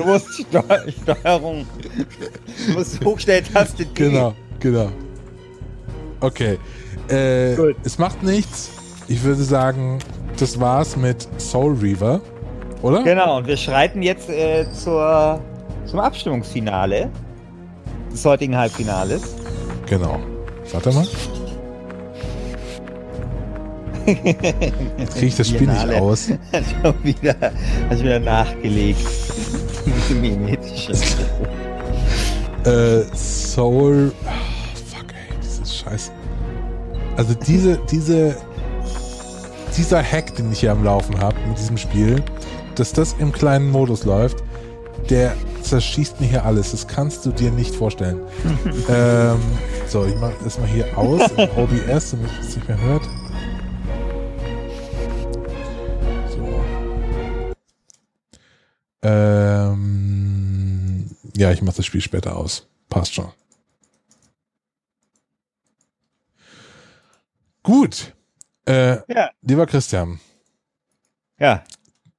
du 0.00 0.06
musst 0.06 0.26
Steu 0.32 0.62
Steuerung. 1.02 1.66
Du 2.66 2.72
musst 2.72 3.04
Hochstelltaste 3.04 3.84
D. 3.84 3.90
Genau, 3.94 4.34
genau. 4.58 4.90
Okay. 6.20 6.58
Äh, 7.08 7.56
Gut. 7.56 7.76
es 7.84 7.98
macht 7.98 8.22
nichts. 8.22 8.70
Ich 9.08 9.22
würde 9.22 9.42
sagen, 9.42 9.98
das 10.38 10.60
war's 10.60 10.96
mit 10.96 11.26
Soul 11.38 11.74
Reaver, 11.74 12.20
oder? 12.82 13.02
Genau, 13.02 13.38
und 13.38 13.46
wir 13.46 13.56
schreiten 13.56 14.02
jetzt 14.02 14.28
äh, 14.28 14.66
zur, 14.72 15.40
zum 15.86 15.98
Abstimmungsfinale 15.98 17.10
des 18.12 18.24
heutigen 18.24 18.56
Halbfinales. 18.56 19.34
Genau. 19.86 20.20
Warte 20.72 20.92
mal. 20.92 21.06
Jetzt 24.06 25.14
kriege 25.14 25.26
ich 25.26 25.36
das 25.36 25.48
Spiel 25.48 25.66
nicht 25.66 25.88
aus. 25.90 26.30
Hat 26.52 26.64
schon 26.82 26.94
wieder, 27.04 27.34
hat 27.40 27.52
schon 27.90 28.02
wieder 28.02 28.20
nachgelegt. 28.20 29.00
Mimetische. 30.20 30.92
Äh, 32.64 33.04
Soul. 33.16 34.12
Ah, 34.26 34.30
fuck, 34.90 35.06
ey, 35.12 35.36
dieses 35.42 35.76
Scheiß. 35.76 36.12
Also 37.16 37.34
diese, 37.34 37.78
diese, 37.90 38.36
dieser 39.76 40.02
Hack, 40.02 40.34
den 40.36 40.52
ich 40.52 40.60
hier 40.60 40.72
am 40.72 40.84
Laufen 40.84 41.18
habe 41.20 41.36
mit 41.48 41.58
diesem 41.58 41.76
Spiel, 41.76 42.22
dass 42.74 42.92
das 42.92 43.14
im 43.18 43.32
kleinen 43.32 43.70
Modus 43.70 44.04
läuft, 44.04 44.42
der 45.08 45.34
zerschießt 45.62 46.20
mir 46.20 46.26
hier 46.26 46.44
alles. 46.44 46.72
Das 46.72 46.86
kannst 46.86 47.24
du 47.26 47.30
dir 47.30 47.50
nicht 47.50 47.74
vorstellen. 47.74 48.20
ähm, 48.88 49.40
so, 49.86 50.04
ich 50.04 50.16
mache 50.16 50.34
das 50.44 50.58
mal 50.58 50.68
hier 50.68 50.86
aus 50.96 51.22
im 51.36 51.48
OBS, 51.56 52.12
damit 52.12 52.30
es 52.40 52.56
nicht 52.56 52.68
mehr 52.68 52.80
hört. 52.80 53.02
So. 56.30 56.48
Ähm, 59.02 59.39
ja, 61.40 61.50
ich 61.50 61.62
mache 61.62 61.78
das 61.78 61.86
Spiel 61.86 62.02
später 62.02 62.36
aus. 62.36 62.68
Passt 62.90 63.14
schon. 63.14 63.32
Gut. 67.62 68.14
Äh, 68.66 68.98
Ja. 69.10 69.30
Lieber 69.40 69.66
Christian, 69.66 70.20
Ja, 71.38 71.64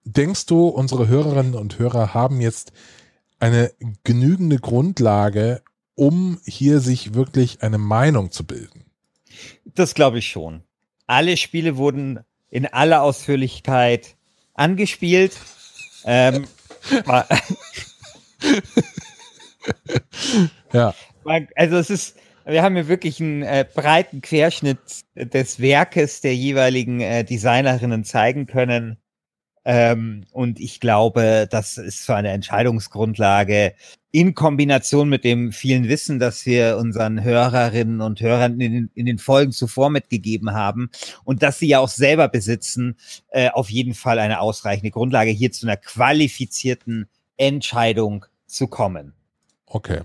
denkst 0.06 0.48
du, 0.48 0.68
unsere 0.68 1.08
Hörerinnen 1.08 1.54
und 1.54 1.78
Hörer 1.78 2.16
haben 2.16 2.42
jetzt 2.42 2.74
eine 3.40 3.72
genügende 4.04 4.58
Grundlage, 4.58 5.62
um 5.94 6.40
hier 6.46 6.80
sich 6.80 7.14
wirklich 7.14 7.62
eine 7.62 7.78
Meinung 7.78 8.32
zu 8.32 8.44
bilden? 8.44 8.86
das 9.66 9.94
glaube 9.94 10.18
ich 10.18 10.28
schon. 10.30 10.64
Alle 11.06 11.38
Spiele 11.38 11.78
wurden 11.78 12.20
in 12.50 12.66
aller 12.66 13.04
Ausführlichkeit 13.04 14.16
angespielt. 14.56 15.38
Ähm, 16.06 16.48
Ja, 20.74 20.94
Also 21.56 21.78
es 21.78 21.90
ist, 21.90 22.18
wir 22.46 22.64
haben 22.64 22.76
hier 22.76 22.88
wirklich 22.88 23.20
einen 23.20 23.44
äh, 23.44 23.66
breiten 23.74 24.22
Querschnitt 24.22 24.80
des 25.16 25.60
Werkes 25.60 26.22
der 26.22 26.36
jeweiligen 26.36 27.02
äh, 27.02 27.24
Designerinnen 27.24 28.04
zeigen 28.04 28.48
können. 28.48 28.98
Ähm, 29.64 30.26
und 30.32 30.60
ich 30.60 30.80
glaube, 30.80 31.48
das 31.50 31.78
ist 31.78 32.06
so 32.06 32.14
eine 32.14 32.30
Entscheidungsgrundlage 32.30 33.76
in 34.12 34.34
Kombination 34.34 35.08
mit 35.08 35.24
dem 35.24 35.52
vielen 35.52 35.88
Wissen, 35.88 36.18
das 36.20 36.46
wir 36.48 36.78
unseren 36.78 37.24
Hörerinnen 37.24 38.02
und 38.02 38.22
Hörern 38.22 38.60
in, 38.60 38.74
den- 38.74 38.92
in 38.96 39.06
den 39.06 39.20
Folgen 39.20 39.52
zuvor 39.52 39.90
mitgegeben 39.92 40.54
haben 40.54 40.90
und 41.26 41.44
dass 41.44 41.60
sie 41.60 41.68
ja 41.68 41.80
auch 41.80 41.90
selber 41.90 42.28
besitzen, 42.28 42.98
äh, 43.30 43.50
auf 43.50 43.70
jeden 43.70 43.94
Fall 43.94 44.18
eine 44.20 44.40
ausreichende 44.42 44.92
Grundlage, 44.92 45.30
hier 45.32 45.52
zu 45.52 45.68
einer 45.68 45.78
qualifizierten 45.78 47.08
Entscheidung 47.38 48.26
zu 48.48 48.68
kommen. 48.68 49.14
Okay. 49.74 50.02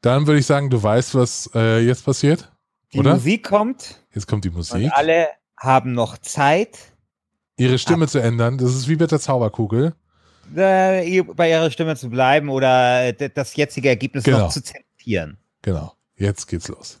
Dann 0.00 0.26
würde 0.26 0.40
ich 0.40 0.46
sagen, 0.46 0.68
du 0.70 0.82
weißt, 0.82 1.14
was 1.14 1.48
äh, 1.54 1.78
jetzt 1.80 2.04
passiert, 2.04 2.50
Die 2.92 2.98
oder? 2.98 3.14
Musik 3.14 3.44
kommt. 3.44 4.00
Jetzt 4.12 4.26
kommt 4.26 4.44
die 4.44 4.48
Und 4.48 4.56
Musik. 4.56 4.90
alle 4.92 5.28
haben 5.56 5.92
noch 5.92 6.18
Zeit, 6.18 6.78
Ihre 7.56 7.78
Stimme 7.78 8.08
zu 8.08 8.18
ändern. 8.18 8.58
Das 8.58 8.74
ist 8.74 8.88
wie 8.88 8.96
mit 8.96 9.10
der 9.12 9.20
Zauberkugel. 9.20 9.94
äh, 10.56 11.22
bei 11.22 11.50
ihrer 11.50 11.70
Stimme 11.70 11.94
zu 11.96 12.08
bleiben 12.10 12.48
oder 12.48 13.04
äh, 13.08 13.30
das 13.32 13.54
jetzige 13.54 13.88
Ergebnis 13.90 14.24
Genau. 14.24 14.38
noch 14.38 14.48
zu 14.50 14.62
zementieren. 14.62 15.38
Genau. 15.60 15.92
Jetzt 16.16 16.46
geht's 16.48 16.68
los. 16.68 17.00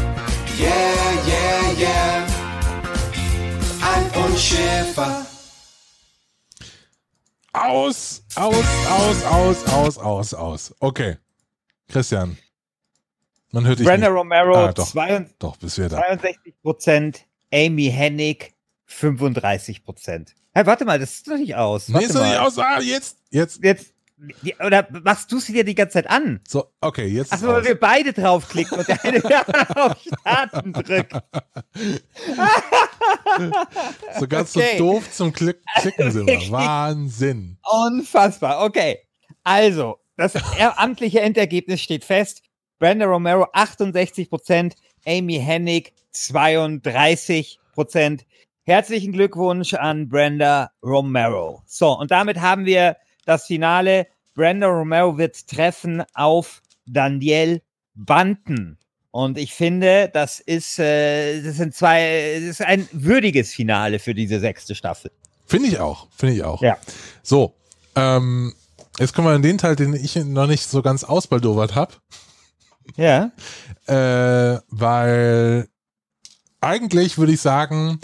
yeah, 0.59 1.27
yeah, 1.27 1.71
yeah. 1.77 2.27
Alf 3.81 4.25
und 4.25 4.37
Schäfer. 4.39 5.25
Aus, 7.53 8.23
aus, 8.35 8.55
aus, 8.89 9.25
aus, 9.25 9.67
aus, 9.67 9.97
aus, 9.97 10.33
aus. 10.33 10.75
Okay. 10.79 11.17
Christian. 11.89 12.37
Man 13.51 13.65
hört 13.65 13.79
dich 13.79 13.85
Brenda 13.85 14.07
nicht. 14.09 14.17
Romero, 14.17 14.55
Ah, 14.55 14.71
doch, 14.71 14.87
62 14.87 15.35
doch, 15.39 15.57
bist 15.57 15.77
wir 15.77 15.89
da. 15.89 15.97
62 15.97 16.53
Prozent. 16.61 17.25
Amy 17.53 17.91
Hennig, 17.91 18.53
35 18.85 19.83
Prozent. 19.83 20.33
Hey, 20.53 20.65
warte 20.65 20.85
mal, 20.85 20.97
das 20.99 21.15
ist 21.15 21.27
doch 21.27 21.35
nicht 21.37 21.55
aus. 21.55 21.89
Nee, 21.89 21.95
Warte 21.95 22.05
ist 22.07 22.15
doch 22.15 22.23
nicht 22.23 22.37
aus. 22.37 22.57
Ah, 22.57 22.79
jetzt, 22.79 23.17
jetzt. 23.29 23.61
Jetzt, 23.63 23.93
oder 24.65 24.87
machst 25.03 25.31
du 25.31 25.39
sie 25.39 25.53
dir 25.53 25.63
die 25.63 25.75
ganze 25.75 25.93
Zeit 25.93 26.09
an? 26.09 26.41
So, 26.47 26.65
okay, 26.81 27.07
jetzt. 27.07 27.33
Achso, 27.33 27.47
weil 27.47 27.65
wir 27.65 27.79
beide 27.79 28.13
draufklicken 28.13 28.77
und 28.79 28.87
der 28.87 29.03
eine 29.03 29.23
auf 29.75 29.97
Starten 30.01 30.73
drückt. 30.73 31.13
So 34.19 34.27
ganz 34.27 34.55
Okay. 34.55 34.77
so 34.77 34.83
doof 34.85 35.11
zum 35.11 35.33
Klick 35.33 35.57
Klicken 35.79 36.11
sind 36.11 36.27
wir. 36.27 36.39
Wahnsinn. 36.51 37.57
Unfassbar. 37.87 38.63
Okay. 38.63 38.99
Also, 39.43 39.97
das 40.17 40.35
amtliche 40.77 41.21
Endergebnis 41.21 41.81
steht 41.81 42.03
fest. 42.03 42.43
Brenda 42.79 43.05
Romero 43.05 43.47
68 43.53 44.29
Prozent, 44.29 44.75
Amy 45.05 45.39
Hennig 45.39 45.93
32 46.11 47.59
Prozent. 47.73 48.25
Herzlichen 48.63 49.11
Glückwunsch 49.11 49.73
an 49.73 50.09
Brenda 50.09 50.71
Romero. 50.83 51.63
So, 51.65 51.97
und 51.97 52.11
damit 52.11 52.39
haben 52.41 52.65
wir 52.65 52.97
das 53.25 53.45
Finale. 53.45 54.07
Brenda 54.33 54.67
Romero 54.67 55.17
wird 55.17 55.47
treffen 55.47 56.03
auf 56.13 56.61
Daniel 56.85 57.61
Banten. 57.93 58.77
Und 59.11 59.37
ich 59.37 59.53
finde, 59.53 60.09
das 60.13 60.39
ist, 60.39 60.79
äh, 60.79 61.41
das 61.41 61.57
sind 61.57 61.75
zwei, 61.75 62.35
das 62.39 62.49
ist 62.49 62.61
ein 62.61 62.87
würdiges 62.93 63.53
Finale 63.53 63.99
für 63.99 64.15
diese 64.15 64.39
sechste 64.39 64.73
Staffel. 64.73 65.11
Finde 65.45 65.67
ich 65.67 65.79
auch. 65.79 66.07
Finde 66.15 66.35
ich 66.35 66.43
auch. 66.43 66.61
Ja. 66.61 66.77
So, 67.21 67.53
ähm, 67.95 68.53
jetzt 68.99 69.13
kommen 69.13 69.27
wir 69.27 69.33
an 69.33 69.41
den 69.41 69.57
Teil, 69.57 69.75
den 69.75 69.93
ich 69.93 70.15
noch 70.15 70.47
nicht 70.47 70.63
so 70.63 70.81
ganz 70.81 71.03
ausbaldowert 71.03 71.75
habe. 71.75 71.95
Ja. 72.95 73.31
Äh, 73.85 74.61
weil 74.69 75.67
eigentlich 76.61 77.17
würde 77.17 77.33
ich 77.33 77.41
sagen, 77.41 77.99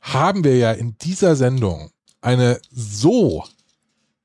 haben 0.00 0.42
wir 0.42 0.56
ja 0.56 0.72
in 0.72 0.96
dieser 0.98 1.36
Sendung 1.36 1.90
eine 2.22 2.60
so 2.70 3.44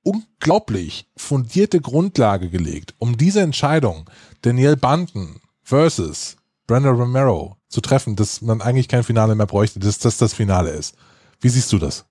unglaublich 0.03 1.09
fundierte 1.15 1.81
Grundlage 1.81 2.49
gelegt, 2.49 2.95
um 2.97 3.17
diese 3.17 3.41
Entscheidung 3.41 4.09
Daniel 4.41 4.75
Banten 4.75 5.41
versus 5.63 6.37
Brenda 6.67 6.91
Romero 6.91 7.57
zu 7.67 7.81
treffen, 7.81 8.15
dass 8.15 8.41
man 8.41 8.61
eigentlich 8.61 8.87
kein 8.87 9.03
Finale 9.03 9.35
mehr 9.35 9.45
bräuchte, 9.45 9.79
dass 9.79 9.99
das 9.99 10.17
das 10.17 10.33
Finale 10.33 10.71
ist. 10.71 10.95
Wie 11.39 11.49
siehst 11.49 11.71
du 11.71 11.79
das? 11.79 12.05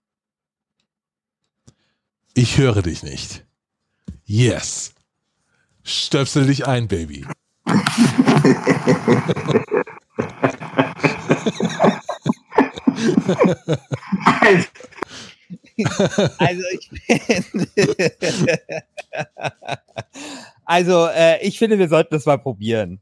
Ich 2.34 2.58
höre 2.58 2.82
dich 2.82 3.02
nicht. 3.02 3.44
Yes. 4.24 4.94
Stöpsel 5.82 6.46
dich 6.46 6.66
ein, 6.66 6.88
Baby. 6.88 7.26
Also 16.38 16.62
ich 16.72 16.90
Also 20.64 21.06
äh, 21.06 21.42
ich 21.42 21.58
finde, 21.58 21.78
wir 21.78 21.88
sollten 21.88 22.14
das 22.14 22.26
mal 22.26 22.38
probieren. 22.38 23.00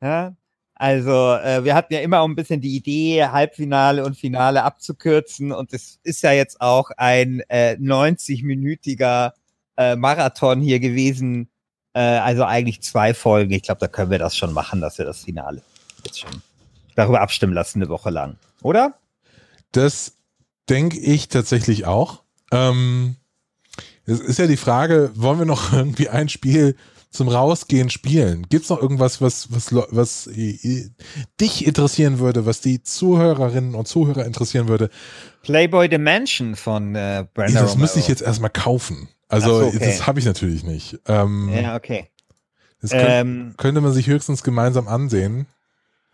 Ja? 0.00 0.36
Also 0.74 1.34
äh, 1.34 1.64
wir 1.64 1.74
hatten 1.74 1.92
ja 1.92 2.00
immer 2.00 2.20
auch 2.20 2.28
ein 2.28 2.36
bisschen 2.36 2.60
die 2.60 2.76
Idee, 2.76 3.24
Halbfinale 3.24 4.04
und 4.04 4.16
Finale 4.16 4.62
abzukürzen 4.62 5.50
und 5.50 5.72
es 5.72 5.98
ist 6.04 6.22
ja 6.22 6.30
jetzt 6.30 6.60
auch 6.60 6.90
ein 6.96 7.42
äh, 7.48 7.72
90-minütiger 7.72 9.32
äh, 9.76 9.96
Marathon 9.96 10.60
hier 10.60 10.78
gewesen. 10.78 11.50
Äh, 11.94 12.00
also 12.00 12.44
eigentlich 12.44 12.82
zwei 12.82 13.12
Folgen. 13.14 13.52
Ich 13.52 13.62
glaube, 13.64 13.80
da 13.80 13.88
können 13.88 14.12
wir 14.12 14.20
das 14.20 14.36
schon 14.36 14.52
machen, 14.52 14.80
dass 14.80 14.98
wir 14.98 15.04
das 15.04 15.24
Finale 15.24 15.62
jetzt 16.04 16.20
schon 16.20 16.42
darüber 16.94 17.20
abstimmen 17.20 17.54
lassen 17.54 17.82
eine 17.82 17.88
Woche 17.88 18.10
lang. 18.10 18.36
Oder? 18.62 18.94
Das 19.72 20.17
denke 20.68 20.98
ich 20.98 21.28
tatsächlich 21.28 21.86
auch. 21.86 22.22
Ähm, 22.50 23.16
es 24.06 24.20
ist 24.20 24.38
ja 24.38 24.46
die 24.46 24.56
Frage, 24.56 25.10
wollen 25.14 25.38
wir 25.38 25.46
noch 25.46 25.72
irgendwie 25.72 26.08
ein 26.08 26.28
Spiel 26.28 26.76
zum 27.10 27.28
Rausgehen 27.28 27.90
spielen? 27.90 28.46
Gibt 28.48 28.64
es 28.64 28.70
noch 28.70 28.80
irgendwas, 28.80 29.20
was, 29.20 29.50
was, 29.52 29.72
was 29.72 30.26
äh, 30.28 30.90
dich 31.40 31.66
interessieren 31.66 32.18
würde, 32.18 32.46
was 32.46 32.60
die 32.60 32.82
Zuhörerinnen 32.82 33.74
und 33.74 33.88
Zuhörer 33.88 34.24
interessieren 34.24 34.68
würde? 34.68 34.90
Playboy 35.42 35.88
Dimension 35.88 36.56
von 36.56 36.94
äh, 36.94 37.26
Brenda 37.32 37.62
das 37.62 37.76
müsste 37.76 37.98
ich 37.98 38.08
jetzt 38.08 38.22
erstmal 38.22 38.50
kaufen. 38.50 39.08
Also, 39.28 39.60
so, 39.60 39.66
okay. 39.66 39.78
das 39.80 40.06
habe 40.06 40.20
ich 40.20 40.26
natürlich 40.26 40.64
nicht. 40.64 40.98
Ähm, 41.06 41.50
Ja, 41.52 41.76
okay. 41.76 42.08
das 42.80 42.90
könnt, 42.90 43.04
Ähm, 43.08 43.54
könnte 43.56 43.80
man 43.80 43.92
sich 43.92 44.06
höchstens 44.06 44.42
gemeinsam 44.42 44.88
ansehen. 44.88 45.46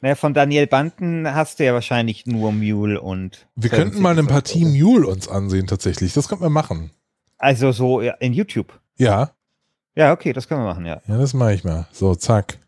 Naja, 0.04 0.16
von 0.16 0.34
Daniel 0.34 0.66
Banten 0.66 1.34
hast 1.34 1.58
du 1.58 1.64
ja 1.64 1.72
wahrscheinlich 1.72 2.26
nur 2.26 2.52
Mule 2.52 3.00
und. 3.00 3.48
Wir 3.56 3.70
könnten 3.70 4.02
mal 4.02 4.10
eine 4.10 4.28
Partie 4.28 4.66
Mule 4.66 5.06
uns 5.06 5.28
ansehen, 5.28 5.66
tatsächlich. 5.66 6.12
Das 6.12 6.28
könnten 6.28 6.44
wir 6.44 6.50
machen. 6.50 6.90
Also 7.38 7.72
so 7.72 8.00
in 8.00 8.34
YouTube. 8.34 8.78
Ja. 8.98 9.34
Ja, 9.94 10.12
okay, 10.12 10.34
das 10.34 10.46
können 10.46 10.60
wir 10.60 10.66
machen, 10.66 10.84
ja. 10.84 11.00
Ja, 11.08 11.16
das 11.16 11.32
mache 11.32 11.54
ich 11.54 11.64
mal. 11.64 11.88
So, 11.90 12.14
zack. 12.16 12.58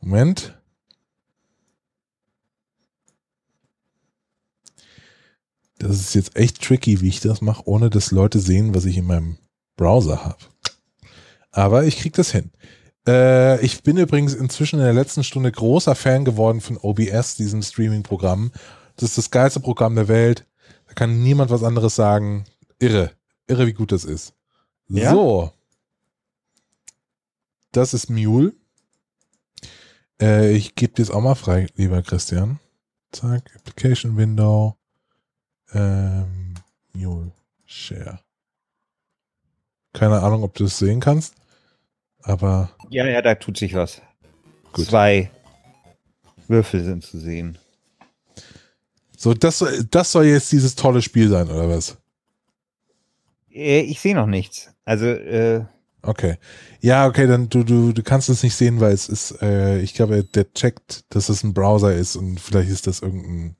Moment. 0.00 0.58
Das 5.76 5.90
ist 5.90 6.14
jetzt 6.14 6.36
echt 6.36 6.62
tricky, 6.62 7.02
wie 7.02 7.08
ich 7.08 7.20
das 7.20 7.42
mache, 7.42 7.68
ohne 7.68 7.90
dass 7.90 8.12
Leute 8.12 8.38
sehen, 8.38 8.74
was 8.74 8.86
ich 8.86 8.96
in 8.96 9.04
meinem 9.04 9.36
Browser 9.76 10.24
habe. 10.24 10.38
Aber 11.50 11.84
ich 11.84 11.98
krieg 11.98 12.14
das 12.14 12.32
hin. 12.32 12.50
Äh, 13.06 13.64
ich 13.64 13.82
bin 13.82 13.96
übrigens 13.96 14.34
inzwischen 14.34 14.78
in 14.78 14.84
der 14.84 14.94
letzten 14.94 15.24
Stunde 15.24 15.52
großer 15.52 15.94
Fan 15.94 16.24
geworden 16.24 16.60
von 16.60 16.78
OBS, 16.78 17.36
diesem 17.36 17.62
Streaming-Programm. 17.62 18.52
Das 18.96 19.10
ist 19.10 19.18
das 19.18 19.30
geilste 19.30 19.60
Programm 19.60 19.94
der 19.94 20.08
Welt. 20.08 20.46
Da 20.86 20.94
kann 20.94 21.22
niemand 21.22 21.50
was 21.50 21.62
anderes 21.62 21.94
sagen. 21.94 22.44
Irre. 22.78 23.12
Irre, 23.46 23.66
wie 23.66 23.72
gut 23.72 23.92
das 23.92 24.04
ist. 24.04 24.34
Ja? 24.88 25.12
So. 25.12 25.52
Das 27.72 27.92
ist 27.92 28.08
Mule. 28.08 28.54
Äh, 30.20 30.52
ich 30.52 30.74
gebe 30.74 30.94
dir 30.94 31.02
es 31.02 31.10
auch 31.10 31.20
mal 31.20 31.34
frei, 31.34 31.66
lieber 31.74 32.02
Christian. 32.02 32.60
Zack, 33.12 33.50
Application 33.56 34.16
Window. 34.16 34.76
Ähm, 35.72 36.54
Mule 36.92 37.32
Share. 37.64 38.20
Keine 39.92 40.20
Ahnung, 40.22 40.42
ob 40.42 40.54
du 40.54 40.64
es 40.64 40.78
sehen 40.78 41.00
kannst, 41.00 41.34
aber 42.24 42.70
Ja, 42.90 43.06
ja, 43.06 43.22
da 43.22 43.34
tut 43.36 43.56
sich 43.56 43.74
was. 43.74 44.02
Zwei 44.76 45.30
Würfel 46.48 46.82
sind 46.84 47.04
zu 47.04 47.18
sehen. 47.18 47.58
so, 49.16 49.32
das, 49.34 49.58
soll- 49.58 49.84
das 49.90 50.10
soll 50.12 50.26
jetzt 50.26 50.50
dieses 50.52 50.74
tolle 50.74 51.00
Spiel 51.02 51.28
sein, 51.28 51.48
oder 51.48 51.68
was? 51.68 51.96
Äh, 53.50 53.80
Ich 53.82 54.00
sehe 54.00 54.14
noch 54.14 54.26
nichts. 54.26 54.70
Also, 54.84 55.06
äh, 55.06 55.64
Okay. 56.06 56.36
Ja, 56.80 57.06
okay, 57.06 57.26
dann 57.26 57.48
du, 57.48 57.62
du, 57.64 57.92
du 57.94 58.02
kannst 58.02 58.28
es 58.28 58.42
nicht 58.42 58.54
sehen, 58.54 58.78
weil 58.78 58.92
es 58.92 59.08
ist, 59.08 59.40
äh, 59.40 59.78
ich 59.80 59.94
glaube, 59.94 60.22
der 60.22 60.52
checkt, 60.52 61.04
dass 61.08 61.30
es 61.30 61.42
ein 61.42 61.54
Browser 61.54 61.94
ist 61.94 62.14
und 62.16 62.38
vielleicht 62.40 62.68
ist 62.68 62.86
das 62.86 63.00
irgendein 63.00 63.56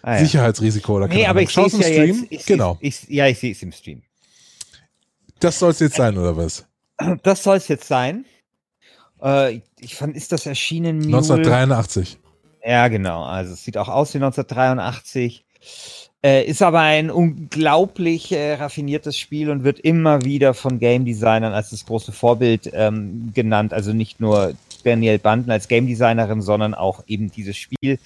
Ah, 0.00 0.14
ja. 0.14 0.20
Sicherheitsrisiko 0.24 0.96
oder 0.96 1.08
keine 1.08 1.20
nee, 1.20 1.26
aber 1.26 1.42
ich 1.42 1.50
sehe 1.50 1.66
es 1.66 1.74
im 1.74 1.80
ja 1.82 1.86
Stream? 1.88 2.16
jetzt. 2.22 2.32
Ich 2.32 2.46
genau. 2.46 2.78
Ich, 2.80 3.06
ja, 3.08 3.26
ich 3.26 3.38
sehe 3.38 3.52
es 3.52 3.62
im 3.62 3.72
Stream. 3.72 4.02
Das 5.40 5.58
soll 5.58 5.72
es 5.72 5.80
jetzt 5.80 5.96
sein, 5.96 6.16
oder 6.16 6.34
was? 6.36 6.64
Das 7.22 7.42
soll 7.42 7.56
es 7.56 7.68
jetzt 7.68 7.88
sein. 7.88 8.24
Äh, 9.22 9.60
ich 9.78 9.94
fand, 9.94 10.16
ist 10.16 10.32
das 10.32 10.46
erschienen? 10.46 10.98
Mule? 10.98 11.18
1983. 11.18 12.18
Ja, 12.64 12.88
genau. 12.88 13.22
Also 13.22 13.52
es 13.52 13.64
sieht 13.64 13.78
auch 13.78 13.88
aus 13.88 14.12
wie 14.14 14.18
1983. 14.18 15.44
Äh, 16.22 16.44
ist 16.44 16.62
aber 16.62 16.80
ein 16.80 17.10
unglaublich 17.10 18.32
äh, 18.32 18.54
raffiniertes 18.54 19.18
Spiel 19.18 19.50
und 19.50 19.64
wird 19.64 19.78
immer 19.78 20.24
wieder 20.24 20.54
von 20.54 20.78
Game 20.80 21.04
Designern 21.04 21.52
als 21.52 21.70
das 21.70 21.86
große 21.86 22.10
Vorbild 22.12 22.70
ähm, 22.72 23.30
genannt. 23.34 23.72
Also 23.72 23.92
nicht 23.92 24.18
nur 24.18 24.54
Danielle 24.82 25.18
Banden 25.18 25.50
als 25.50 25.68
Game 25.68 25.86
Designerin, 25.86 26.42
sondern 26.42 26.74
auch 26.74 27.04
eben 27.06 27.30
dieses 27.30 27.56
Spiel. 27.56 27.98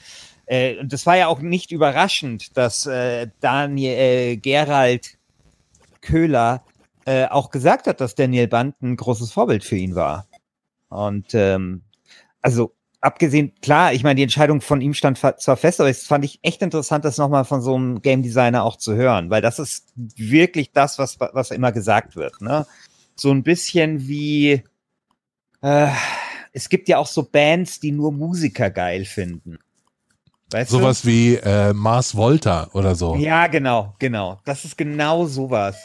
Äh, 0.47 0.79
und 0.79 0.93
das 0.93 1.07
war 1.07 1.17
ja 1.17 1.29
auch 1.29 1.41
nicht 1.41 1.71
überraschend, 1.71 2.57
dass 2.57 2.85
äh, 2.87 3.29
Daniel 3.41 3.95
äh, 3.97 4.37
Gerald 4.37 5.17
Köhler 6.03 6.63
äh, 7.11 7.27
auch 7.27 7.51
gesagt 7.51 7.89
hat, 7.89 8.01
dass 8.01 8.15
Daniel 8.15 8.47
Banden 8.47 8.93
ein 8.93 8.97
großes 8.97 9.33
Vorbild 9.33 9.65
für 9.65 9.75
ihn 9.75 9.97
war. 9.97 10.29
Und 10.89 11.35
ähm, 11.35 11.83
also 12.41 12.77
abgesehen, 13.01 13.53
klar, 13.61 13.93
ich 13.93 14.05
meine, 14.05 14.15
die 14.15 14.23
Entscheidung 14.23 14.61
von 14.61 14.81
ihm 14.81 14.95
stand 14.95 15.19
zwar 15.19 15.57
fest, 15.57 15.81
aber 15.81 15.91
es 15.91 16.07
fand 16.07 16.25
ich 16.25 16.39
echt 16.43 16.63
interessant, 16.63 17.05
das 17.05 17.19
nochmal 17.19 17.45
von 17.45 17.63
so 17.63 17.75
einem 17.75 18.01
Game 18.01 18.23
Designer 18.23 18.63
auch 18.63 18.77
zu 18.77 18.95
hören, 18.95 19.29
weil 19.29 19.43
das 19.43 19.59
ist 19.59 19.93
wirklich 19.97 20.71
das, 20.71 21.01
was, 21.01 21.19
was 21.19 21.51
immer 21.51 21.73
gesagt 21.73 22.15
wird. 22.15 22.41
Ne? 22.43 22.65
So 23.17 23.33
ein 23.33 23.43
bisschen 23.43 24.07
wie, 24.07 24.63
äh, 25.63 25.89
es 26.53 26.69
gibt 26.69 26.89
ja 26.89 26.99
auch 26.99 27.09
so 27.09 27.25
Bands, 27.25 27.81
die 27.81 27.91
nur 27.91 28.13
Musiker 28.13 28.71
geil 28.71 29.05
finden. 29.05 29.59
Weißt 30.53 30.71
Sowas 30.71 31.05
wie 31.05 31.35
äh, 31.35 31.73
Mars 31.73 32.15
Volta 32.15 32.69
oder 32.73 32.95
so. 32.95 33.17
du? 33.17 33.21
Ja, 33.21 33.49
genau, 33.49 33.95
genau. 33.99 34.39
Das 34.45 34.65
ist 34.65 34.79
genau 34.79 35.27
sowas. 35.27 35.77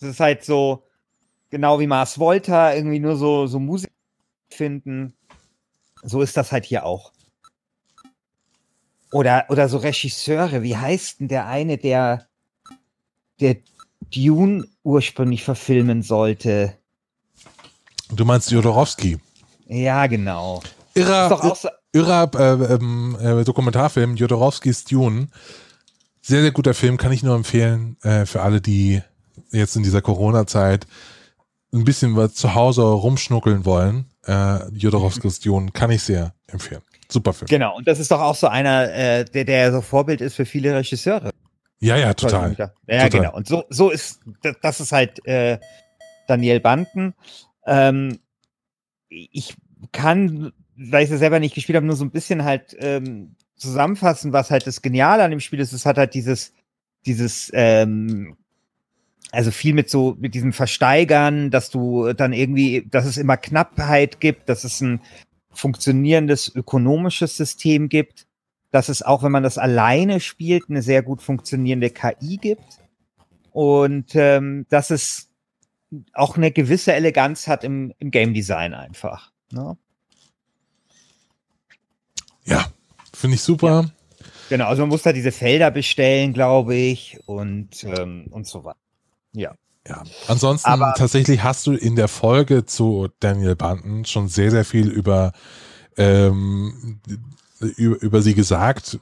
Das 0.00 0.10
ist 0.10 0.20
halt 0.20 0.44
so, 0.44 0.84
genau 1.50 1.80
wie 1.80 1.86
Mars 1.86 2.18
Volta, 2.18 2.74
irgendwie 2.74 3.00
nur 3.00 3.16
so, 3.16 3.46
so 3.46 3.58
Musik 3.58 3.90
finden. 4.50 5.14
So 6.02 6.22
ist 6.22 6.36
das 6.36 6.52
halt 6.52 6.64
hier 6.64 6.84
auch. 6.84 7.12
Oder, 9.12 9.46
oder 9.48 9.68
so 9.68 9.78
Regisseure, 9.78 10.62
wie 10.62 10.76
heißt 10.76 11.20
denn 11.20 11.28
der 11.28 11.46
eine, 11.46 11.78
der, 11.78 12.26
der 13.40 13.56
Dune 14.14 14.66
ursprünglich 14.82 15.44
verfilmen 15.44 16.02
sollte? 16.02 16.76
Du 18.10 18.24
meinst 18.24 18.50
Jodorowsky. 18.50 19.18
Ja, 19.66 20.06
genau. 20.06 20.62
Irrer, 20.94 21.54
so- 21.54 21.68
irrer 21.92 22.30
äh, 22.34 22.74
ähm, 22.74 23.16
äh, 23.20 23.44
Dokumentarfilm, 23.44 24.16
Jodorowskis 24.16 24.84
Dune. 24.84 25.28
Sehr, 26.20 26.42
sehr 26.42 26.52
guter 26.52 26.74
Film, 26.74 26.96
kann 26.98 27.12
ich 27.12 27.22
nur 27.22 27.34
empfehlen 27.34 27.96
äh, 28.02 28.26
für 28.26 28.42
alle, 28.42 28.60
die 28.60 29.02
jetzt 29.50 29.76
in 29.76 29.82
dieser 29.82 30.02
Corona-Zeit 30.02 30.86
ein 31.72 31.84
bisschen 31.84 32.16
was 32.16 32.34
zu 32.34 32.54
Hause 32.54 32.82
rumschnuckeln 32.82 33.64
wollen. 33.64 34.06
Äh, 34.26 34.68
Jodorowskis 34.70 35.40
Dune 35.40 35.70
kann 35.72 35.90
ich 35.90 36.02
sehr 36.02 36.34
empfehlen. 36.46 36.82
Super 37.10 37.32
Film. 37.32 37.48
Genau, 37.48 37.76
und 37.76 37.86
das 37.88 37.98
ist 37.98 38.10
doch 38.10 38.20
auch 38.20 38.34
so 38.34 38.48
einer, 38.48 38.92
äh, 38.92 39.24
der, 39.24 39.44
der 39.44 39.72
so 39.72 39.80
Vorbild 39.80 40.20
ist 40.20 40.34
für 40.34 40.44
viele 40.44 40.74
Regisseure. 40.74 41.30
Ja, 41.80 41.96
ja, 41.96 42.12
total. 42.14 42.54
Ja, 42.58 42.68
Total. 42.68 43.10
genau. 43.10 43.34
Und 43.34 43.46
so, 43.46 43.64
so 43.68 43.90
ist, 43.90 44.20
das, 44.42 44.56
das 44.60 44.80
ist 44.80 44.92
halt 44.92 45.24
äh, 45.26 45.58
Daniel 46.26 46.60
Banten. 46.60 47.14
Ähm, 47.66 48.18
ich 49.08 49.54
kann, 49.92 50.52
weil 50.76 51.04
ich 51.04 51.10
es 51.10 51.18
selber 51.18 51.38
nicht 51.38 51.54
gespielt 51.54 51.76
habe, 51.76 51.86
nur 51.86 51.96
so 51.96 52.04
ein 52.04 52.10
bisschen 52.10 52.44
halt 52.44 52.76
ähm, 52.80 53.36
zusammenfassen, 53.56 54.32
was 54.32 54.50
halt 54.50 54.66
das 54.66 54.82
Geniale 54.82 55.22
an 55.22 55.30
dem 55.30 55.40
Spiel 55.40 55.60
ist. 55.60 55.72
Es 55.72 55.86
hat 55.86 55.98
halt 55.98 56.14
dieses, 56.14 56.52
dieses, 57.06 57.50
ähm, 57.54 58.36
also 59.30 59.50
viel 59.50 59.74
mit 59.74 59.90
so, 59.90 60.16
mit 60.18 60.34
diesem 60.34 60.52
Versteigern, 60.52 61.50
dass 61.50 61.70
du 61.70 62.12
dann 62.12 62.32
irgendwie, 62.32 62.86
dass 62.90 63.04
es 63.04 63.18
immer 63.18 63.36
Knappheit 63.36 64.20
gibt, 64.20 64.48
dass 64.48 64.64
es 64.64 64.80
ein 64.80 65.00
funktionierendes 65.50 66.54
ökonomisches 66.54 67.36
System 67.36 67.88
gibt, 67.88 68.26
dass 68.70 68.88
es 68.88 69.02
auch, 69.02 69.22
wenn 69.22 69.32
man 69.32 69.42
das 69.42 69.58
alleine 69.58 70.20
spielt, 70.20 70.64
eine 70.68 70.82
sehr 70.82 71.02
gut 71.02 71.22
funktionierende 71.22 71.90
KI 71.90 72.36
gibt 72.36 72.80
und 73.52 74.14
ähm, 74.14 74.66
dass 74.68 74.90
es 74.90 75.30
auch 76.12 76.36
eine 76.36 76.50
gewisse 76.50 76.92
Eleganz 76.92 77.48
hat 77.48 77.64
im, 77.64 77.92
im 77.98 78.10
Game 78.10 78.34
Design 78.34 78.74
einfach. 78.74 79.32
Ne? 79.50 79.76
Ja, 82.44 82.66
finde 83.14 83.36
ich 83.36 83.42
super. 83.42 83.90
Genau, 84.48 84.66
also 84.66 84.82
man 84.82 84.90
muss 84.90 85.02
da 85.02 85.12
diese 85.12 85.32
Felder 85.32 85.70
bestellen, 85.70 86.32
glaube 86.32 86.74
ich, 86.74 87.18
und, 87.26 87.84
ähm, 87.84 88.26
und 88.30 88.46
so 88.46 88.64
weiter. 88.64 88.78
Ja. 89.32 89.54
Ja. 89.86 90.02
Ansonsten 90.26 90.68
Aber- 90.68 90.94
tatsächlich 90.96 91.42
hast 91.42 91.66
du 91.66 91.72
in 91.72 91.96
der 91.96 92.08
Folge 92.08 92.66
zu 92.66 93.08
Daniel 93.20 93.56
Banten 93.56 94.04
schon 94.04 94.28
sehr, 94.28 94.50
sehr 94.50 94.64
viel 94.64 94.88
über, 94.88 95.32
ähm, 95.96 97.00
über, 97.60 98.00
über 98.02 98.22
sie 98.22 98.34
gesagt. 98.34 98.98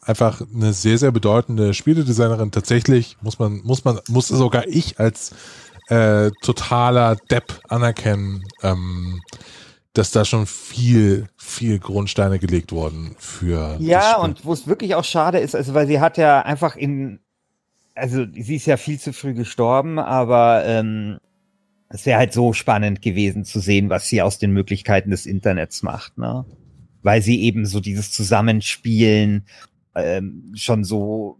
Einfach 0.00 0.42
eine 0.54 0.72
sehr, 0.72 0.98
sehr 0.98 1.10
bedeutende 1.12 1.74
Spieledesignerin. 1.74 2.50
Tatsächlich 2.50 3.16
muss 3.20 3.38
man, 3.38 3.62
muss 3.64 3.84
man, 3.84 4.00
muss 4.08 4.28
sogar 4.28 4.66
ich 4.66 4.98
als 5.00 5.32
äh, 5.88 6.30
totaler 6.42 7.16
Depp 7.30 7.60
anerkennen, 7.68 8.44
ähm, 8.62 9.20
dass 9.92 10.10
da 10.10 10.24
schon 10.24 10.46
viel, 10.46 11.26
viel 11.36 11.78
Grundsteine 11.78 12.38
gelegt 12.38 12.72
wurden 12.72 13.14
für 13.18 13.76
Ja, 13.80 14.16
und 14.16 14.44
wo 14.44 14.52
es 14.52 14.66
wirklich 14.66 14.94
auch 14.94 15.04
schade 15.04 15.38
ist, 15.38 15.54
also 15.54 15.74
weil 15.74 15.86
sie 15.86 16.00
hat 16.00 16.16
ja 16.16 16.40
einfach 16.40 16.76
in, 16.76 17.20
also 17.94 18.26
sie 18.32 18.56
ist 18.56 18.66
ja 18.66 18.76
viel 18.76 18.98
zu 18.98 19.12
früh 19.12 19.34
gestorben, 19.34 19.98
aber 19.98 20.64
ähm, 20.64 21.18
es 21.88 22.06
wäre 22.06 22.18
halt 22.18 22.32
so 22.32 22.52
spannend 22.52 23.02
gewesen 23.02 23.44
zu 23.44 23.60
sehen, 23.60 23.90
was 23.90 24.08
sie 24.08 24.22
aus 24.22 24.38
den 24.38 24.52
Möglichkeiten 24.52 25.10
des 25.10 25.26
Internets 25.26 25.82
macht, 25.82 26.16
ne? 26.18 26.44
Weil 27.02 27.20
sie 27.20 27.42
eben 27.42 27.66
so 27.66 27.80
dieses 27.80 28.12
Zusammenspielen 28.12 29.46
ähm, 29.94 30.52
schon 30.54 30.84
so 30.84 31.38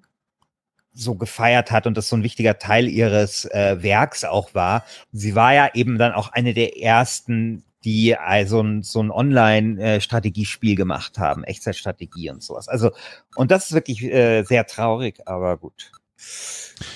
so 0.95 1.15
gefeiert 1.15 1.71
hat 1.71 1.87
und 1.87 1.97
das 1.97 2.09
so 2.09 2.17
ein 2.17 2.23
wichtiger 2.23 2.59
Teil 2.59 2.87
ihres 2.87 3.47
äh, 3.47 3.83
Werks 3.83 4.25
auch 4.25 4.55
war. 4.55 4.85
Sie 5.13 5.35
war 5.35 5.55
ja 5.55 5.71
eben 5.73 5.97
dann 5.97 6.13
auch 6.13 6.33
eine 6.33 6.53
der 6.53 6.79
ersten, 6.83 7.65
die 7.85 8.17
also 8.17 8.61
ein, 8.61 8.83
so 8.83 9.03
ein 9.03 9.11
Online-Strategiespiel 9.11 10.77
gemacht 10.77 11.19
haben, 11.19 11.45
Echtzeitstrategie 11.45 12.31
und 12.31 12.43
sowas. 12.43 12.69
Also, 12.69 12.91
und 13.37 13.51
das 13.51 13.67
ist 13.67 13.73
wirklich 13.73 14.03
äh, 14.05 14.43
sehr 14.43 14.67
traurig, 14.67 15.21
aber 15.27 15.57
gut. 15.57 15.93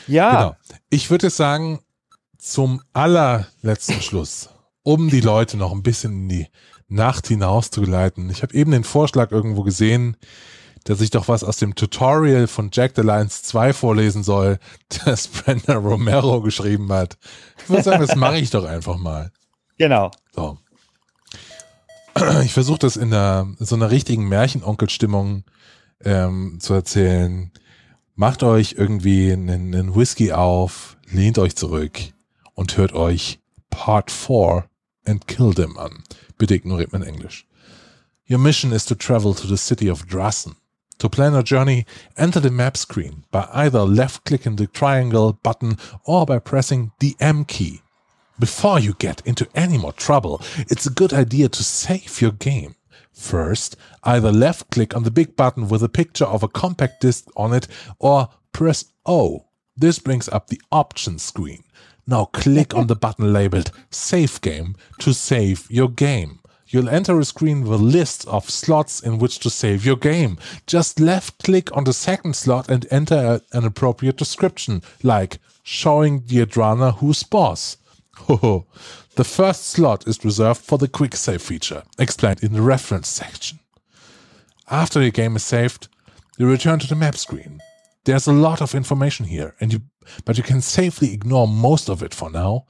Ja, 0.07 0.31
Genau. 0.31 0.57
Ich 0.91 1.11
würde 1.11 1.31
sagen, 1.31 1.81
zum 2.39 2.81
allerletzten 2.93 4.01
Schluss, 4.01 4.49
um 4.83 5.11
die 5.11 5.21
Leute 5.21 5.57
noch 5.57 5.73
ein 5.73 5.83
bisschen 5.83 6.13
in 6.13 6.29
die 6.29 6.47
Nacht 6.89 7.27
hinaus 7.27 7.71
zu 7.71 7.81
geleiten. 7.81 8.31
Ich 8.31 8.43
habe 8.43 8.55
eben 8.55 8.71
den 8.71 8.85
Vorschlag 8.85 9.33
irgendwo 9.33 9.63
gesehen, 9.65 10.17
dass 10.85 11.01
ich 11.01 11.11
doch 11.11 11.27
was 11.27 11.43
aus 11.43 11.57
dem 11.57 11.75
Tutorial 11.75 12.47
von 12.47 12.71
Jack 12.73 12.93
the 12.95 13.03
Lions 13.03 13.43
2 13.43 13.73
vorlesen 13.73 14.23
soll, 14.23 14.59
das 15.05 15.27
Brenda 15.27 15.75
Romero 15.75 16.41
geschrieben 16.41 16.93
hat. 16.93 17.19
Ich 17.65 17.69
würde 17.69 17.83
sagen, 17.83 18.07
das 18.07 18.15
mache 18.17 18.39
ich 18.39 18.51
doch 18.51 18.65
einfach 18.65 18.97
mal. 18.97 19.33
genau. 19.79 20.11
So. 20.35 20.59
Ich 22.45 22.55
versuche 22.55 22.79
das 22.79 22.97
in 22.97 23.13
einer, 23.13 23.47
so 23.59 23.75
einer 23.75 23.91
richtigen 23.91 24.27
Märchenonkel-Stimmung 24.29 25.45
ähm, 26.03 26.59
zu 26.61 26.73
erzählen. 26.73 27.51
Macht 28.19 28.43
euch 28.43 28.77
irgendwie 28.79 29.31
einen, 29.31 29.95
Whisky 29.95 30.33
auf, 30.33 30.97
lehnt 31.11 31.37
euch 31.37 31.55
zurück 31.55 32.01
und 32.55 32.79
hört 32.79 32.95
euch 32.95 33.41
Part 33.69 34.11
4 34.11 34.65
and 35.05 35.27
Kill 35.27 35.53
Them 35.53 35.77
an. 35.77 36.03
Bitte 36.39 36.55
ignoriert 36.55 36.95
mein 36.95 37.03
Englisch. 37.03 37.47
Your 38.27 38.39
mission 38.39 38.73
is 38.73 38.87
to 38.87 38.95
travel 38.95 39.35
to 39.35 39.47
the 39.47 39.59
city 39.59 39.91
of 39.91 40.07
Drassen. 40.07 40.57
To 40.97 41.11
plan 41.11 41.35
a 41.35 41.43
journey, 41.43 41.85
enter 42.17 42.41
the 42.41 42.51
map 42.51 42.79
screen 42.79 43.25
by 43.31 43.49
either 43.53 43.85
left-clicking 43.85 44.57
the 44.57 44.67
triangle 44.67 45.35
button 45.43 45.77
or 46.05 46.25
by 46.25 46.39
pressing 46.39 46.93
the 47.01 47.17
M 47.21 47.45
key. 47.45 47.83
Before 48.39 48.81
you 48.81 48.95
get 48.95 49.21
into 49.27 49.47
any 49.55 49.77
more 49.77 49.93
trouble, 49.93 50.41
it's 50.71 50.87
a 50.87 50.91
good 50.91 51.13
idea 51.13 51.51
to 51.51 51.63
save 51.63 52.23
your 52.23 52.33
game. 52.33 52.77
First, 53.17 53.77
either 54.05 54.31
left 54.31 54.71
click 54.71 54.95
on 54.95 55.03
the 55.03 55.11
big 55.11 55.37
button 55.37 55.69
with 55.69 55.83
a 55.83 55.89
picture 55.89 56.27
of 56.27 56.43
a 56.43 56.49
compact 56.49 57.01
disc 57.01 57.27
on 57.35 57.55
it 57.55 57.67
or 57.99 58.29
press 58.53 58.85
O. 59.07 59.47
This 59.75 59.99
brings 59.99 60.29
up 60.29 60.49
the 60.49 60.61
options 60.71 61.23
screen. 61.23 61.65
Now 62.07 62.27
click 62.27 62.75
on 62.75 62.87
the 62.87 62.95
button 63.05 63.33
labeled 63.33 63.73
Save 63.91 64.41
Game 64.43 64.77
to 64.99 65.15
save 65.15 65.67
your 65.71 65.89
game. 65.89 66.41
You'll 66.69 66.91
enter 66.91 67.19
a 67.19 67.25
screen 67.25 67.63
with 67.63 67.81
a 67.81 67.83
list 67.83 68.27
of 68.29 68.51
slots 68.51 69.01
in 69.01 69.19
which 69.19 69.39
to 69.41 69.51
save 69.51 69.87
your 69.87 69.97
game. 69.97 70.37
Just 70.67 71.01
left 71.01 71.43
click 71.43 71.75
on 71.77 71.85
the 71.85 71.93
second 71.93 72.37
slot 72.37 72.69
and 72.69 72.87
enter 72.91 73.41
an 73.53 73.65
appropriate 73.65 74.17
description, 74.17 74.83
like 75.03 75.39
showing 75.63 76.25
the 76.27 76.45
Adrana 76.45 76.97
who's 76.99 77.23
boss. 77.23 77.79
The 79.17 79.25
first 79.25 79.69
slot 79.69 80.07
is 80.07 80.23
reserved 80.27 80.61
for 80.61 80.77
the 80.77 80.89
quick 80.89 81.17
save 81.17 81.41
feature, 81.41 81.85
explained 81.99 82.43
in 82.43 82.53
the 82.53 82.61
reference 82.61 83.09
section. 83.09 83.61
After 84.71 85.01
your 85.01 85.11
game 85.11 85.37
is 85.37 85.43
saved, 85.43 85.89
you 86.37 86.47
return 86.47 86.81
to 86.81 86.87
the 86.87 86.97
map 86.97 87.17
screen. 87.17 87.61
There's 88.05 88.27
a 88.27 88.33
lot 88.33 88.61
of 88.61 88.75
information 88.75 89.25
here, 89.25 89.55
and 89.59 89.73
you 89.73 89.81
but 90.27 90.37
you 90.37 90.43
can 90.43 90.61
safely 90.61 91.15
ignore 91.15 91.49
most 91.49 91.89
of 91.89 92.03
it 92.03 92.13
for 92.13 92.31
now. 92.31 92.67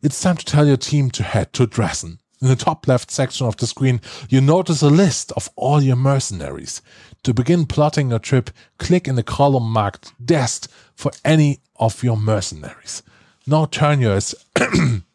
It's 0.00 0.20
time 0.20 0.36
to 0.36 0.44
tell 0.44 0.68
your 0.68 0.76
team 0.76 1.10
to 1.10 1.24
head 1.24 1.52
to 1.54 1.66
Dressen. 1.66 2.18
In 2.40 2.46
the 2.46 2.54
top 2.54 2.86
left 2.86 3.10
section 3.10 3.48
of 3.48 3.56
the 3.56 3.66
screen, 3.66 4.00
you 4.28 4.40
notice 4.40 4.82
a 4.82 4.90
list 4.90 5.32
of 5.32 5.50
all 5.56 5.82
your 5.82 5.96
mercenaries. 5.96 6.80
To 7.24 7.34
begin 7.34 7.66
plotting 7.66 8.10
your 8.10 8.20
trip, 8.20 8.50
click 8.78 9.08
in 9.08 9.16
the 9.16 9.24
column 9.24 9.68
marked 9.68 10.12
Dest 10.24 10.68
for 10.94 11.10
any 11.24 11.58
of 11.74 12.04
your 12.04 12.16
mercenaries. 12.16 13.02
Now 13.48 13.64
turn 13.64 14.00
your 14.00 14.20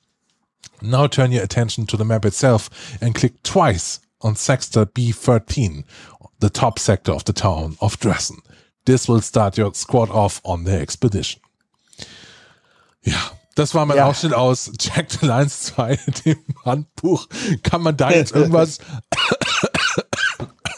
now 0.84 1.08
turn 1.08 1.32
your 1.32 1.44
attention 1.44 1.86
to 1.88 1.98
the 1.98 2.06
map 2.06 2.26
itself 2.26 2.70
and 3.02 3.16
click 3.16 3.42
twice 3.44 4.00
on 4.22 4.36
sector 4.36 4.86
B13, 4.86 5.84
the 6.40 6.50
top 6.50 6.80
sector 6.80 7.12
of 7.12 7.26
the 7.26 7.34
town 7.34 7.78
of 7.80 8.00
Dressen. 8.00 8.40
This 8.86 9.08
will 9.08 9.22
start 9.22 9.58
your 9.58 9.74
squad 9.74 10.10
off 10.10 10.42
on 10.44 10.66
their 10.66 10.82
expedition. 10.82 11.42
Ja, 13.06 13.32
das 13.56 13.74
war 13.74 13.86
mein 13.86 13.98
Ja. 13.98 14.08
Ausschnitt 14.08 14.34
aus 14.34 14.72
Jack 14.80 15.12
the 15.12 15.26
Lions 15.26 15.64
2, 15.64 15.96
dem 16.26 16.44
Handbuch. 16.66 17.28
Kann 17.64 17.82
man 17.82 17.98
da 17.98 18.12
jetzt 18.12 18.32
irgendwas 18.36 18.80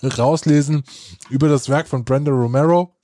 rauslesen 0.18 0.84
über 1.30 1.48
das 1.48 1.70
Werk 1.70 1.88
von 1.88 2.04
Brenda 2.04 2.32
Romero? 2.32 2.95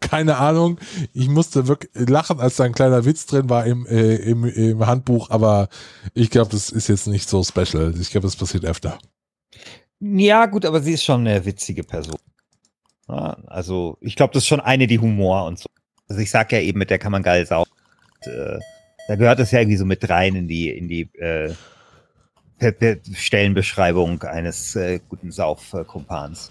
Keine 0.00 0.36
Ahnung. 0.36 0.78
Ich 1.12 1.28
musste 1.28 1.68
wirklich 1.68 1.90
lachen, 1.94 2.40
als 2.40 2.56
da 2.56 2.64
ein 2.64 2.72
kleiner 2.72 3.04
Witz 3.04 3.26
drin 3.26 3.48
war 3.48 3.66
im, 3.66 3.86
äh, 3.86 4.16
im, 4.16 4.44
im 4.44 4.86
Handbuch, 4.86 5.30
aber 5.30 5.68
ich 6.14 6.30
glaube, 6.30 6.50
das 6.50 6.70
ist 6.70 6.88
jetzt 6.88 7.06
nicht 7.06 7.28
so 7.28 7.42
special. 7.42 7.94
Ich 7.98 8.10
glaube, 8.10 8.26
das 8.26 8.36
passiert 8.36 8.64
öfter. 8.64 8.98
Ja, 10.00 10.46
gut, 10.46 10.64
aber 10.64 10.80
sie 10.80 10.92
ist 10.92 11.04
schon 11.04 11.26
eine 11.26 11.44
witzige 11.44 11.84
Person. 11.84 12.18
Ja, 13.08 13.36
also, 13.46 13.98
ich 14.00 14.16
glaube, 14.16 14.32
das 14.34 14.42
ist 14.42 14.48
schon 14.48 14.60
eine, 14.60 14.86
die 14.86 14.98
Humor 14.98 15.46
und 15.46 15.58
so. 15.58 15.68
Also, 16.08 16.20
ich 16.20 16.30
sag 16.30 16.50
ja 16.52 16.58
eben, 16.58 16.78
mit 16.78 16.90
der 16.90 16.98
kann 16.98 17.12
man 17.12 17.22
geil 17.22 17.46
saufen. 17.46 17.70
Und, 18.16 18.32
äh, 18.32 18.58
da 19.08 19.16
gehört 19.16 19.40
es 19.40 19.50
ja 19.50 19.60
irgendwie 19.60 19.76
so 19.76 19.84
mit 19.84 20.08
rein 20.08 20.34
in 20.34 20.48
die, 20.48 20.70
in 20.70 20.88
die 20.88 21.08
äh, 21.18 21.54
Stellenbeschreibung 23.12 24.22
eines 24.22 24.76
äh, 24.76 25.00
guten 25.08 25.32
Saufkumpans. 25.32 26.50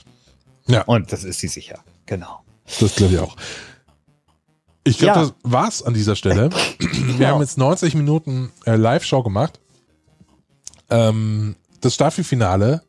Ja. 0.68 0.84
Und 0.84 1.11
das 1.11 1.23
ist 1.23 1.39
sie 1.39 1.48
sicher. 1.48 1.84
Genau. 2.06 2.41
Das 2.79 2.95
glaube 2.95 3.13
ich 3.13 3.19
auch. 3.19 3.35
Ich 4.83 4.97
glaube, 4.97 5.19
Ja. 5.19 5.25
das 5.25 5.33
war's 5.43 5.83
an 5.83 5.93
dieser 5.93 6.15
Stelle. 6.15 6.49
Wir 7.17 7.27
haben 7.27 7.41
jetzt 7.41 7.57
90 7.57 7.93
Minuten 7.95 8.51
äh, 8.65 8.75
Live-Show 8.75 9.21
gemacht. 9.23 9.59
Ähm, 10.89 11.55
das 11.81 11.93
Staffelfinale, 11.95 12.81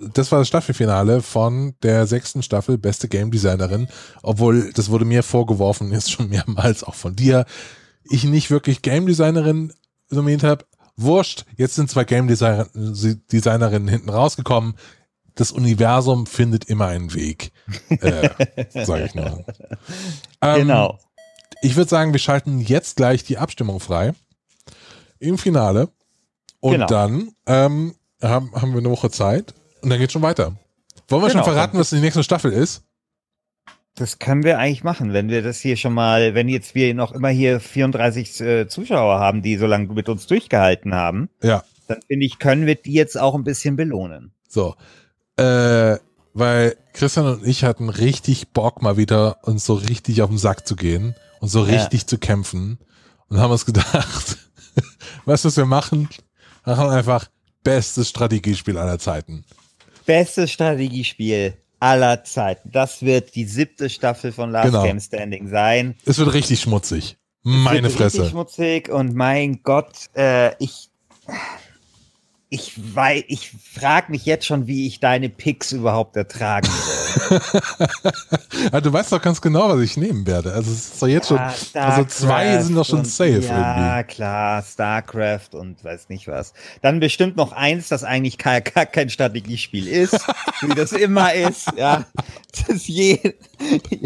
das 0.00 0.30
war 0.30 0.38
das 0.40 0.48
Staffelfinale 0.48 1.22
von 1.22 1.74
der 1.82 2.06
sechsten 2.06 2.42
Staffel 2.42 2.76
Beste 2.78 3.08
Game 3.08 3.30
Designerin, 3.30 3.88
obwohl 4.22 4.72
das 4.72 4.90
wurde 4.90 5.04
mir 5.04 5.22
vorgeworfen, 5.22 5.92
jetzt 5.92 6.10
schon 6.12 6.28
mehrmals 6.28 6.84
auch 6.84 6.94
von 6.94 7.16
dir, 7.16 7.46
ich 8.04 8.24
nicht 8.24 8.50
wirklich 8.50 8.82
Game 8.82 9.06
Designerin 9.06 9.72
nominiert 10.10 10.42
habe. 10.42 10.64
Wurscht, 10.96 11.46
jetzt 11.56 11.76
sind 11.76 11.88
zwei 11.90 12.04
Game 12.04 12.28
Designer, 12.28 12.66
Designerinnen 12.74 13.88
hinten 13.88 14.10
rausgekommen. 14.10 14.74
Das 15.40 15.52
Universum 15.52 16.26
findet 16.26 16.66
immer 16.66 16.88
einen 16.88 17.14
Weg, 17.14 17.50
äh, 17.88 18.28
sage 18.84 19.04
ich 19.06 19.14
nur. 19.14 19.42
Ähm, 20.42 20.54
Genau. 20.60 20.98
Ich 21.62 21.76
würde 21.76 21.88
sagen, 21.88 22.12
wir 22.12 22.18
schalten 22.20 22.60
jetzt 22.60 22.96
gleich 22.96 23.24
die 23.24 23.38
Abstimmung 23.38 23.80
frei 23.80 24.12
im 25.18 25.38
Finale 25.38 25.88
und 26.60 26.72
Genau. 26.72 26.86
dann 26.86 27.30
ähm, 27.46 27.94
haben, 28.22 28.52
haben 28.54 28.72
wir 28.72 28.80
eine 28.80 28.90
Woche 28.90 29.10
Zeit 29.10 29.54
und 29.80 29.88
dann 29.88 29.98
geht 29.98 30.12
schon 30.12 30.20
weiter. 30.20 30.56
Wollen 31.08 31.22
wir 31.22 31.28
Genau. 31.30 31.42
schon 31.42 31.52
verraten, 31.54 31.78
was 31.78 31.88
die 31.88 32.00
nächste 32.00 32.22
Staffel 32.22 32.52
ist? 32.52 32.82
Das 33.94 34.18
können 34.18 34.44
wir 34.44 34.58
eigentlich 34.58 34.84
machen, 34.84 35.14
wenn 35.14 35.30
wir 35.30 35.40
das 35.42 35.58
hier 35.60 35.76
schon 35.78 35.94
mal, 35.94 36.34
wenn 36.34 36.48
jetzt 36.50 36.74
wir 36.74 36.92
noch 36.94 37.12
immer 37.12 37.30
hier 37.30 37.60
34 37.60 38.40
äh, 38.42 38.68
Zuschauer 38.68 39.18
haben, 39.20 39.40
die 39.40 39.56
so 39.56 39.66
lange 39.66 39.90
mit 39.94 40.10
uns 40.10 40.26
durchgehalten 40.26 40.94
haben, 40.94 41.30
Ja, 41.42 41.64
dann 41.88 42.02
finde 42.02 42.26
ich, 42.26 42.38
können 42.38 42.66
wir 42.66 42.74
die 42.74 42.92
jetzt 42.92 43.18
auch 43.18 43.34
ein 43.34 43.44
bisschen 43.44 43.76
belohnen. 43.76 44.32
so. 44.48 44.74
Äh, 45.40 45.98
weil 46.32 46.76
Christian 46.92 47.26
und 47.26 47.46
ich 47.46 47.64
hatten 47.64 47.88
richtig 47.88 48.50
Bock, 48.52 48.82
mal 48.82 48.96
wieder 48.96 49.38
uns 49.42 49.64
so 49.64 49.74
richtig 49.74 50.22
auf 50.22 50.28
den 50.30 50.38
Sack 50.38 50.66
zu 50.66 50.76
gehen 50.76 51.14
und 51.40 51.48
so 51.48 51.64
Ja. 51.66 51.80
richtig 51.82 52.06
zu 52.06 52.18
kämpfen 52.18 52.78
und 53.28 53.38
haben 53.40 53.50
uns 53.50 53.66
gedacht, 53.66 54.36
weißt 55.24 55.44
du, 55.44 55.48
was 55.48 55.56
wir 55.56 55.66
machen? 55.66 56.08
Wir 56.64 56.76
machen 56.76 56.90
einfach 56.90 57.28
bestes 57.64 58.08
Strategiespiel 58.08 58.78
aller 58.78 58.98
Zeiten. 58.98 59.44
Bestes 60.06 60.50
Strategiespiel 60.52 61.54
aller 61.80 62.22
Zeiten. 62.24 62.70
Das 62.72 63.02
wird 63.02 63.34
die 63.34 63.44
siebte 63.46 63.88
Staffel 63.90 64.32
von 64.32 64.50
Last 64.50 64.66
Genau. 64.66 64.82
Game 64.84 65.00
Standing 65.00 65.48
sein. 65.48 65.96
Es 66.04 66.18
wird 66.18 66.32
richtig 66.32 66.60
schmutzig. 66.60 67.16
Meine 67.42 67.84
wird 67.84 67.94
Fresse. 67.94 68.18
Richtig 68.18 68.30
schmutzig 68.32 68.88
und 68.90 69.14
mein 69.14 69.62
Gott, 69.62 69.94
äh, 70.14 70.54
ich, 70.62 70.90
ich 72.52 72.72
weiß, 72.94 73.22
ich 73.28 73.52
frage 73.72 74.10
mich 74.10 74.26
jetzt 74.26 74.44
schon, 74.44 74.66
wie 74.66 74.88
ich 74.88 74.98
deine 74.98 75.28
Picks 75.28 75.70
überhaupt 75.70 76.16
ertragen 76.16 76.66
soll. 76.68 77.40
Du 78.82 78.92
weißt 78.92 79.12
doch 79.12 79.22
ganz 79.22 79.40
genau, 79.40 79.68
was 79.70 79.80
ich 79.80 79.96
nehmen 79.96 80.26
werde. 80.26 80.52
Also 80.52 80.70
es 80.70 80.92
ist 80.92 81.02
doch 81.02 81.06
jetzt 81.06 81.30
Ja, 81.30 81.50
schon, 81.54 81.80
also 81.80 82.04
zwei 82.04 82.58
sind 82.60 82.74
doch 82.74 82.84
schon 82.84 83.00
und- 83.00 83.04
safe 83.06 83.38
Ja, 83.40 83.98
irgendwie. 83.98 84.14
klar, 84.14 84.62
StarCraft 84.62 85.54
und 85.54 85.82
weiß 85.82 86.08
nicht 86.08 86.28
was. 86.28 86.52
Dann 86.82 87.00
bestimmt 87.00 87.36
noch 87.36 87.52
eins, 87.52 87.88
das 87.88 88.04
eigentlich 88.04 88.36
gar 88.38 88.60
kein 88.60 89.08
Strategiespiel 89.08 89.86
ist, 89.88 90.18
wie 90.62 90.74
das 90.74 90.92
immer 90.92 91.32
ist, 91.32 91.68
ja. 91.76 92.04
Das 92.68 92.86
je 92.86 93.18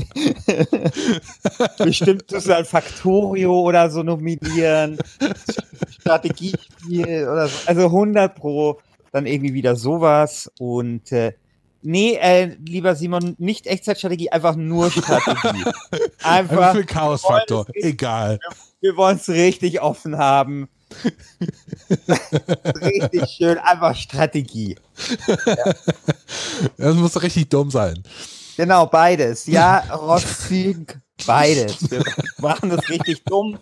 bestimmt 1.79 2.29
tust 2.29 2.49
du 2.49 2.55
halt 2.55 2.67
Factorio 2.67 3.61
oder 3.61 3.91
so 3.91 4.03
nominieren, 4.03 4.99
Strategiespiel 6.05 7.29
oder 7.29 7.49
so. 7.49 7.57
Also 7.67 7.85
100 7.87 8.35
pro, 8.35 8.79
dann 9.11 9.27
irgendwie 9.27 9.55
wieder 9.55 9.75
sowas 9.75 10.51
und 10.59 11.11
äh, 11.13 11.33
Nee, 11.87 12.15
äh, 12.15 12.57
lieber 12.67 12.95
Simon, 12.95 13.37
nicht 13.37 13.67
Echtzeitstrategie, 13.67 14.31
einfach 14.31 14.57
nur 14.57 14.91
Strategie. 14.91 15.65
Einfach 16.23 16.73
für 16.73 16.87
Chaosfaktor. 16.87 17.67
Egal. 17.75 18.39
wir 18.81 18.97
wollen 18.97 19.19
es 19.19 19.29
richtig 19.29 19.83
offen 19.83 20.17
haben. 20.17 20.71
richtig 22.81 23.29
schön, 23.29 23.59
einfach 23.59 23.95
Strategie. 23.97 24.77
Das 26.79 26.95
muss 26.95 27.13
doch 27.13 27.23
richtig 27.23 27.51
dumm 27.51 27.71
sein. 27.71 28.03
Genau, 28.57 28.87
beides. 28.87 29.45
Ja, 29.47 29.81
Rosszüg, 29.95 30.99
beides. 31.27 31.91
Wir 31.91 32.03
machen 32.39 32.71
das 32.71 32.89
richtig 32.89 33.25
dumm, 33.25 33.59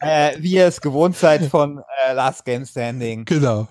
äh, 0.00 0.32
wie 0.38 0.54
ihr 0.54 0.66
es 0.66 0.80
gewohnt 0.80 1.16
seid 1.16 1.46
von 1.46 1.82
äh, 2.06 2.12
Last 2.12 2.44
Game 2.44 2.64
Standing. 2.64 3.24
Genau. 3.24 3.68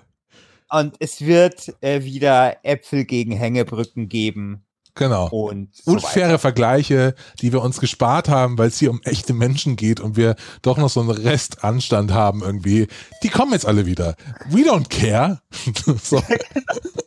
Und 0.70 0.96
es 1.00 1.20
wird 1.20 1.74
äh, 1.80 2.04
wieder 2.04 2.58
Äpfel 2.64 3.04
gegen 3.04 3.32
Hängebrücken 3.32 4.08
geben. 4.08 4.64
Genau. 4.94 5.28
Und, 5.28 5.74
so 5.74 5.92
Und 5.92 6.02
faire 6.02 6.38
Vergleiche, 6.38 7.14
die 7.40 7.52
wir 7.52 7.62
uns 7.62 7.80
gespart 7.80 8.28
haben, 8.28 8.58
weil 8.58 8.68
es 8.68 8.78
hier 8.78 8.90
um 8.90 9.00
echte 9.04 9.32
Menschen 9.32 9.76
geht 9.76 10.00
und 10.00 10.16
wir 10.16 10.36
doch 10.62 10.76
noch 10.76 10.90
so 10.90 11.00
einen 11.00 11.10
Restanstand 11.10 12.12
haben 12.12 12.42
irgendwie. 12.42 12.88
Die 13.22 13.28
kommen 13.28 13.52
jetzt 13.52 13.66
alle 13.66 13.86
wieder. 13.86 14.16
We 14.48 14.60
don't 14.60 14.88
care. 14.88 15.40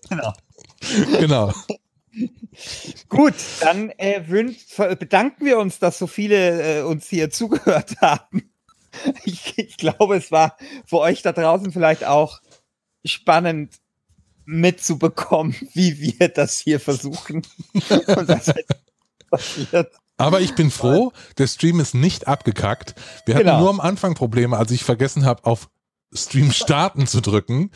Genau. 0.10 0.34
Genau. 1.20 1.54
Gut, 3.10 3.34
dann 3.62 3.90
äh, 3.98 4.22
bedanken 5.00 5.46
wir 5.46 5.58
uns, 5.58 5.80
dass 5.80 5.98
so 5.98 6.08
viele 6.08 6.80
äh, 6.80 6.82
uns 6.84 7.08
hier 7.08 7.30
zugehört 7.30 7.96
haben. 8.02 8.50
Ich, 9.26 9.58
ich 9.58 9.78
glaube, 9.78 10.18
es 10.18 10.32
war 10.32 10.56
für 10.86 11.00
euch 11.00 11.22
da 11.24 11.32
draußen 11.32 11.72
vielleicht 11.72 12.04
auch 12.06 12.42
spannend 13.06 13.76
mitzubekommen, 14.46 15.56
wie 15.74 16.00
wir 16.00 16.30
das 16.30 16.60
hier 16.60 16.80
versuchen. 16.80 17.42
Und 18.16 18.30
das 18.30 18.54
passiert. 19.30 19.92
Aber 20.18 20.42
ich 20.42 20.54
bin 20.54 20.70
froh, 20.70 21.12
der 21.40 21.48
Stream 21.48 21.80
ist 21.80 21.96
nicht 21.96 22.28
abgekackt. 22.28 22.94
Wir 23.26 23.36
hatten 23.36 23.46
Genau. 23.46 23.60
nur 23.62 23.70
am 23.72 23.80
Anfang 23.80 24.14
Probleme, 24.14 24.58
als 24.58 24.72
ich 24.72 24.84
vergessen 24.84 25.26
habe, 25.26 25.44
auf 25.46 25.70
Stream 26.14 26.52
starten 26.52 27.08
zu 27.08 27.20
drücken. 27.22 27.72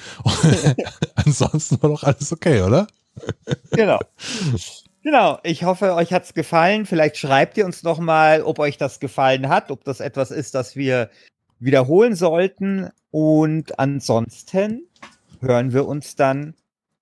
Ansonsten 1.15 1.81
war 1.81 1.89
doch 1.89 2.03
alles 2.03 2.31
okay, 2.31 2.61
oder? 2.61 2.88
Genau. 3.72 3.99
Genau, 5.03 5.39
ich 5.44 5.64
hoffe, 5.64 5.94
euch 5.94 6.11
hat's 6.11 6.34
gefallen. 6.34 6.85
Vielleicht 6.85 7.18
schreibt 7.18 7.57
ihr 7.57 7.65
uns 7.65 7.84
noch 7.84 7.99
mal, 7.99 8.41
ob 8.41 8.60
euch 8.60 8.77
das 8.77 8.99
gefallen 8.99 9.48
hat, 9.48 9.72
ob 9.72 9.84
das 9.84 10.02
etwas 10.02 10.31
ist, 10.31 10.53
das 10.53 10.76
wir 10.76 11.10
wiederholen 11.60 12.15
sollten. 12.15 12.89
Und 13.11 13.80
ansonsten 13.80 14.88
hören 15.39 15.72
wir 15.72 15.88
uns 15.88 16.15
dann 16.15 16.56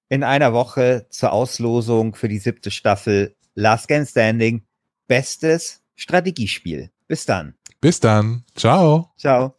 in 0.10 0.24
einer 0.24 0.54
Woche 0.54 1.08
zur 1.10 1.34
Auslosung 1.34 2.16
für 2.16 2.28
die 2.28 2.38
siebte 2.38 2.70
Staffel 2.70 3.36
Last 3.56 3.88
Game 3.88 4.06
Standing. 4.06 4.64
Bestes 5.08 5.82
Strategiespiel. 5.96 6.92
Bis 7.08 7.26
dann. 7.26 7.56
Bis 7.82 8.00
dann. 8.00 8.44
Ciao. 8.56 9.12
Ciao. 9.18 9.56